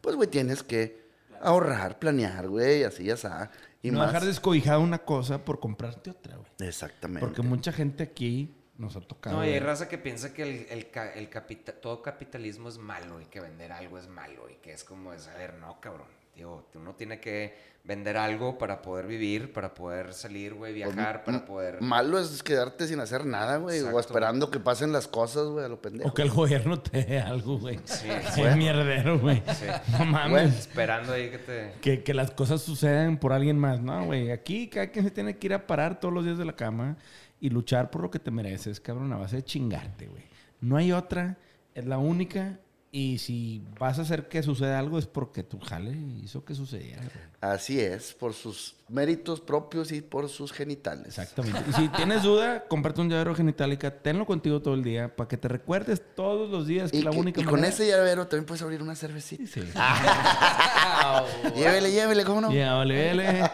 Pues, 0.00 0.16
güey, 0.16 0.28
tienes 0.28 0.62
que 0.62 1.10
ahorrar, 1.40 1.98
planear, 1.98 2.48
güey, 2.48 2.84
así 2.84 3.04
ya 3.04 3.14
está. 3.14 3.50
Y 3.82 3.90
no 3.90 3.98
más. 3.98 4.12
dejar 4.12 4.26
descobijada 4.26 4.78
una 4.78 4.98
cosa 4.98 5.44
por 5.44 5.58
comprarte 5.58 6.10
otra, 6.10 6.36
güey. 6.36 6.68
Exactamente. 6.68 7.26
Porque 7.26 7.42
mucha 7.42 7.72
gente 7.72 8.02
aquí 8.02 8.54
nos 8.80 8.96
ha 8.96 9.00
tocado. 9.00 9.36
No, 9.36 9.44
y 9.46 9.50
hay 9.50 9.60
raza 9.60 9.88
que 9.88 9.98
piensa 9.98 10.32
que 10.34 10.42
el, 10.42 10.66
el, 10.70 10.88
el 11.14 11.28
capita- 11.28 11.72
todo 11.72 12.02
capitalismo 12.02 12.68
es 12.68 12.78
malo 12.78 13.20
y 13.20 13.26
que 13.26 13.40
vender 13.40 13.70
algo 13.72 13.98
es 13.98 14.08
malo 14.08 14.48
y 14.50 14.54
que 14.54 14.72
es 14.72 14.82
como 14.84 15.12
de 15.12 15.18
saber, 15.18 15.54
no, 15.54 15.80
cabrón. 15.80 16.08
Digo, 16.34 16.66
uno 16.74 16.94
tiene 16.94 17.20
que 17.20 17.54
vender 17.84 18.16
algo 18.16 18.56
para 18.56 18.80
poder 18.80 19.06
vivir, 19.06 19.52
para 19.52 19.74
poder 19.74 20.14
salir, 20.14 20.54
güey, 20.54 20.72
viajar, 20.72 21.24
para 21.24 21.44
poder... 21.44 21.82
Malo 21.82 22.18
es 22.18 22.42
quedarte 22.42 22.86
sin 22.86 23.00
hacer 23.00 23.26
nada, 23.26 23.56
güey. 23.58 23.80
O 23.80 23.98
esperando 24.00 24.50
que 24.50 24.58
pasen 24.60 24.90
las 24.92 25.06
cosas, 25.08 25.48
güey, 25.48 25.66
a 25.66 25.68
lo 25.68 25.82
pendejo. 25.82 26.08
O 26.08 26.14
que 26.14 26.22
el 26.22 26.30
gobierno 26.30 26.80
te 26.80 27.04
dé 27.04 27.20
algo, 27.20 27.58
güey. 27.58 27.78
Sí, 27.84 28.08
Sí, 28.34 28.42
es 28.42 28.56
mierdero, 28.56 29.18
güey. 29.18 29.42
Sí. 29.54 29.66
No 29.98 30.06
mames. 30.06 30.56
Esperando 30.60 31.12
ahí 31.12 31.30
que 31.30 31.38
te... 31.38 31.72
Que, 31.82 32.02
que 32.02 32.14
las 32.14 32.30
cosas 32.30 32.62
sucedan 32.62 33.18
por 33.18 33.32
alguien 33.34 33.58
más. 33.58 33.80
No, 33.80 34.06
güey. 34.06 34.30
Aquí 34.30 34.68
cada 34.68 34.90
quien 34.90 35.04
se 35.04 35.10
tiene 35.10 35.36
que 35.36 35.48
ir 35.48 35.54
a 35.54 35.66
parar 35.66 36.00
todos 36.00 36.14
los 36.14 36.24
días 36.24 36.38
de 36.38 36.44
la 36.46 36.54
cama 36.54 36.96
y 37.40 37.50
luchar 37.50 37.90
por 37.90 38.02
lo 38.02 38.10
que 38.10 38.18
te 38.18 38.30
mereces, 38.30 38.80
cabrón, 38.80 39.12
a 39.12 39.16
base 39.16 39.36
de 39.36 39.44
chingarte, 39.44 40.06
güey. 40.06 40.24
No 40.60 40.76
hay 40.76 40.92
otra, 40.92 41.38
es 41.74 41.86
la 41.86 41.98
única. 41.98 42.60
Y 42.92 43.18
si 43.18 43.62
vas 43.78 44.00
a 44.00 44.02
hacer 44.02 44.26
que 44.28 44.42
suceda 44.42 44.76
algo 44.80 44.98
es 44.98 45.06
porque 45.06 45.44
tu 45.44 45.60
jale 45.60 45.96
hizo 46.24 46.44
que 46.44 46.56
sucediera. 46.56 47.00
Así 47.40 47.78
es, 47.78 48.12
por 48.14 48.34
sus 48.34 48.74
méritos 48.88 49.40
propios 49.40 49.92
y 49.92 50.00
por 50.00 50.28
sus 50.28 50.50
genitales. 50.52 51.06
Exactamente. 51.06 51.62
Y 51.70 51.72
si 51.74 51.88
tienes 51.90 52.24
duda, 52.24 52.64
cómprate 52.66 53.00
un 53.00 53.08
llavero 53.08 53.32
genitálica, 53.36 53.92
tenlo 54.02 54.26
contigo 54.26 54.60
todo 54.60 54.74
el 54.74 54.82
día 54.82 55.14
para 55.14 55.28
que 55.28 55.36
te 55.36 55.46
recuerdes 55.46 56.02
todos 56.16 56.50
los 56.50 56.66
días 56.66 56.90
que 56.90 56.96
Y, 56.98 57.02
la 57.02 57.12
que- 57.12 57.16
única 57.18 57.40
y 57.40 57.44
con 57.44 57.64
ese 57.64 57.86
llavero 57.86 58.26
también 58.26 58.46
puedes 58.46 58.60
abrir 58.62 58.82
una 58.82 58.96
cervecita. 58.96 59.44
Sí. 59.46 59.60
Llévele, 61.56 61.92
llévele, 61.92 62.24
¿cómo 62.24 62.40
no? 62.40 62.52
Ya, 62.52 62.74
vale, 62.74 63.06
vale. 63.14 63.50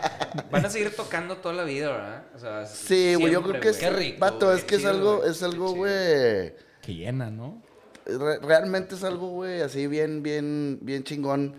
Van 0.51 0.65
a 0.65 0.71
seguir 0.71 0.95
tocando 0.97 1.37
toda 1.37 1.55
la 1.55 1.65
vida, 1.65 1.91
¿verdad? 1.93 2.25
O 2.35 2.39
sea, 2.39 2.67
Sí, 2.67 3.15
güey, 3.17 3.33
yo 3.33 3.43
creo 3.43 3.61
que 3.61 3.69
es, 3.69 3.77
Qué 3.77 3.91
rico, 3.91 4.19
vato, 4.21 4.47
güey, 4.47 4.59
es 4.59 4.65
que 4.65 4.77
es 4.77 4.85
algo, 4.87 5.19
güey. 5.19 5.31
es 5.31 5.43
algo, 5.43 5.73
güey, 5.75 6.55
Que 6.83 6.95
llena, 6.95 7.31
¿no? 7.31 7.63
Re- 8.07 8.39
realmente 8.39 8.95
es 8.95 9.05
algo, 9.05 9.29
güey, 9.29 9.61
así 9.63 9.87
bien, 9.87 10.23
bien, 10.23 10.79
bien 10.83 11.05
chingón. 11.05 11.55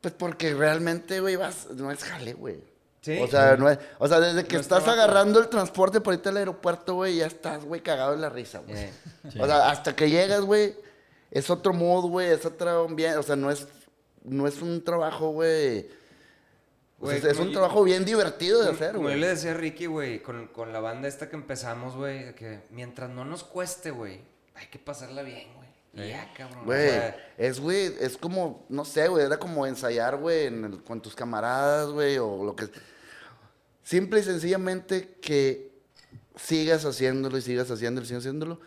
Pues 0.00 0.14
porque 0.14 0.54
realmente, 0.54 1.20
güey, 1.20 1.36
vas, 1.36 1.68
no 1.70 1.90
es 1.90 2.02
jale, 2.02 2.34
güey. 2.34 2.60
Sí. 3.02 3.18
O 3.20 3.26
sea, 3.26 3.56
no 3.56 3.68
es, 3.68 3.78
o 3.98 4.06
sea, 4.06 4.20
desde 4.20 4.44
que 4.44 4.54
No 4.54 4.60
estás 4.60 4.84
trabajo. 4.84 5.02
agarrando 5.02 5.40
el 5.40 5.48
transporte 5.48 6.00
por 6.00 6.14
ahí 6.14 6.20
al 6.24 6.36
aeropuerto, 6.36 6.94
güey, 6.94 7.16
ya 7.16 7.26
estás, 7.26 7.64
güey, 7.64 7.80
cagado 7.82 8.14
en 8.14 8.20
la 8.20 8.28
risa, 8.30 8.60
güey. 8.60 8.76
Eh, 8.78 8.92
O 9.40 9.46
sea, 9.46 9.70
hasta 9.70 9.94
que 9.96 10.08
llegas, 10.08 10.40
güey, 10.42 10.76
es 11.30 11.50
otro 11.50 11.72
mood, 11.72 12.08
güey, 12.10 12.28
es 12.28 12.44
otro 12.46 12.84
ambiente, 12.84 13.18
o 13.18 13.22
sea, 13.24 13.34
no 13.36 13.50
es, 13.50 13.66
no 14.24 14.46
es 14.46 14.62
un 14.62 14.84
trabajo, 14.84 15.30
güey. 15.30 15.88
o 17.00 17.08
sea, 17.08 17.18
Güey, 17.20 17.32
es- 17.32 17.38
un 17.40 17.46
yo- 17.48 17.52
trabajo 17.54 17.82
bien 17.82 18.04
divertido 18.04 18.62
de 18.62 18.70
hacer, 18.70 18.92
Como 18.92 19.04
yo 19.08 19.08
güey. 19.10 19.20
le 19.20 19.28
decía 19.28 19.50
a 19.50 19.54
Ricky, 19.54 19.86
güey, 19.86 20.22
con, 20.22 20.46
con 20.48 20.72
la 20.72 20.78
banda 20.78 21.08
esta 21.08 21.28
que 21.28 21.34
empezamos, 21.34 21.96
güey, 21.96 22.32
que 22.36 22.60
mientras 22.70 23.10
no 23.10 23.24
nos 23.24 23.42
cueste, 23.42 23.90
güey, 23.90 24.20
hay 24.54 24.66
que 24.66 24.78
pasarla 24.78 25.22
bien, 25.22 25.48
güey. 25.54 26.08
Ya, 26.08 26.32
cabrón. 26.34 26.60
o 26.60 26.64
Güey, 26.64 26.88
sea, 26.88 27.34
es, 27.36 27.60
güey, 27.60 27.92
es 28.00 28.16
como, 28.16 28.64
no 28.70 28.84
sé, 28.84 29.08
güey, 29.08 29.26
era 29.26 29.38
como 29.38 29.66
ensayar, 29.66 30.16
güey, 30.16 30.46
en 30.46 30.64
el- 30.64 30.82
con 30.82 31.02
tus 31.02 31.14
camaradas, 31.14 31.88
güey, 31.90 32.16
o 32.18 32.42
lo 32.44 32.56
que... 32.56 32.68
Simple 33.82 34.20
y 34.20 34.22
sencillamente 34.22 35.16
que 35.20 35.70
sigas 36.36 36.84
haciéndolo 36.86 37.36
y 37.36 37.42
sigas 37.42 37.70
haciéndolo 37.70 38.04
y 38.04 38.08
sigas 38.08 38.22
haciéndolo. 38.22 38.60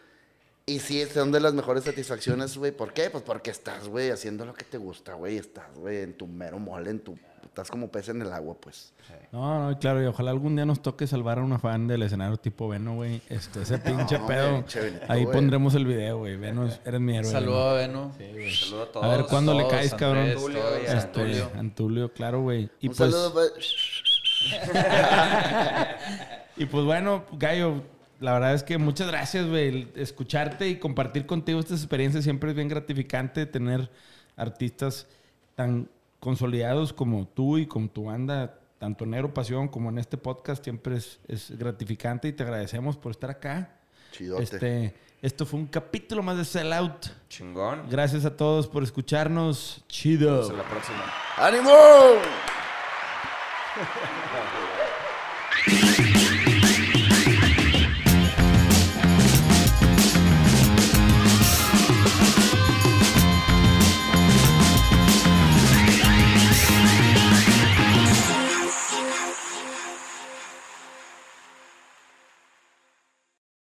Y 0.68 0.80
sí, 0.80 1.04
son 1.06 1.32
de 1.32 1.40
las 1.40 1.54
mejores 1.54 1.84
satisfacciones, 1.84 2.58
güey. 2.58 2.72
¿Por 2.72 2.92
qué? 2.94 3.10
Pues 3.10 3.24
porque 3.24 3.50
estás, 3.52 3.88
güey, 3.88 4.10
haciendo 4.12 4.46
lo 4.46 4.54
que 4.54 4.66
te 4.66 4.78
gusta, 4.78 5.14
güey. 5.14 5.38
Estás, 5.38 5.74
güey, 5.76 6.02
en 6.02 6.14
tu 6.16 6.28
mero 6.28 6.60
mole, 6.60 6.90
en 6.92 7.00
tu... 7.00 7.18
Estás 7.46 7.72
como 7.72 7.90
pez 7.90 8.10
en 8.10 8.22
el 8.22 8.32
agua, 8.34 8.56
pues. 8.60 8.94
No, 9.32 9.70
no, 9.70 9.80
claro, 9.80 10.04
y 10.04 10.06
ojalá 10.06 10.32
algún 10.32 10.56
día 10.56 10.66
nos 10.66 10.82
toque 10.82 11.08
salvar 11.08 11.40
a 11.40 11.44
una 11.44 11.60
fan 11.60 11.88
del 11.88 12.02
escenario 12.04 12.36
tipo 12.38 12.68
Veno, 12.68 12.96
güey. 12.96 13.22
Este, 13.30 13.62
ese 13.62 13.78
pinche 13.80 14.20
No, 14.20 14.28
pedo. 14.28 14.64
Ahí 15.08 15.24
güey. 15.24 15.36
pondremos 15.36 15.76
el 15.76 15.86
video, 15.86 16.18
güey. 16.20 16.36
Veno, 16.36 16.68
eres 16.84 17.00
mi 17.00 17.16
héroe. 17.16 17.32
Saludo 17.32 17.70
a. 17.70 17.74
Veno. 17.76 18.12
saludo 18.54 18.84
a 18.84 18.92
todos. 18.92 19.06
A 19.06 19.10
ver 19.10 19.26
cuándo 19.28 19.54
le 19.54 19.68
caes, 19.68 19.94
cabrón. 19.94 20.30
Antulio 20.30 20.60
todos, 20.60 20.80
y 20.84 20.88
a 20.88 20.98
Este, 20.98 21.22
Antulio. 21.22 21.52
Antulio, 21.56 22.14
claro, 22.14 22.42
güey. 22.42 22.70
Y 22.82 22.90
Un 22.90 22.96
pues, 22.96 23.12
saludo, 23.12 23.32
güey. 23.32 23.48
y 26.58 26.66
pues 26.66 26.86
bueno, 26.86 27.26
Gallo, 27.34 27.84
la 28.20 28.34
verdad 28.34 28.54
es 28.54 28.64
que 28.64 28.78
muchas 28.78 29.08
gracias, 29.08 29.48
güey. 29.48 29.88
Escucharte 29.96 30.70
y 30.70 30.78
compartir 30.78 31.26
contigo 31.26 31.60
estas 31.60 31.80
experiencias 31.80 32.24
siempre 32.24 32.50
es 32.50 32.56
bien 32.56 32.68
gratificante. 32.68 33.46
Tener 33.46 33.90
artistas 34.36 35.08
tan 35.56 35.90
consolidados 36.26 36.92
como 36.92 37.28
tú 37.28 37.60
y 37.60 37.68
con 37.68 37.88
tu 37.88 38.06
banda, 38.06 38.58
tanto 38.80 39.04
en 39.04 39.12
Nero 39.12 39.32
Pasión 39.32 39.68
como 39.68 39.90
en 39.90 40.00
este 40.00 40.18
podcast, 40.18 40.64
siempre 40.64 40.96
es, 40.98 41.20
es 41.28 41.56
gratificante 41.56 42.28
y 42.28 42.34
te 42.34 42.42
agradecemos 42.42 42.98
por 42.98 43.12
estar 43.12 43.30
acá. 43.30 43.78
Chidote. 44.12 44.42
Este, 44.42 44.96
esto 45.22 45.46
fue 45.46 45.60
un 45.60 45.68
capítulo 45.68 46.24
más 46.24 46.36
de 46.38 46.46
Sell 46.46 46.74
Out. 46.74 47.06
Chingón. 47.30 47.88
Gracias 47.92 48.26
a 48.26 48.36
todos 48.36 48.66
por 48.66 48.82
escucharnos. 48.82 49.84
Chido. 49.88 50.42
Hasta 50.42 50.54
la 50.54 50.68
próxima. 50.68 51.14
¡Ánimo! 51.38 51.72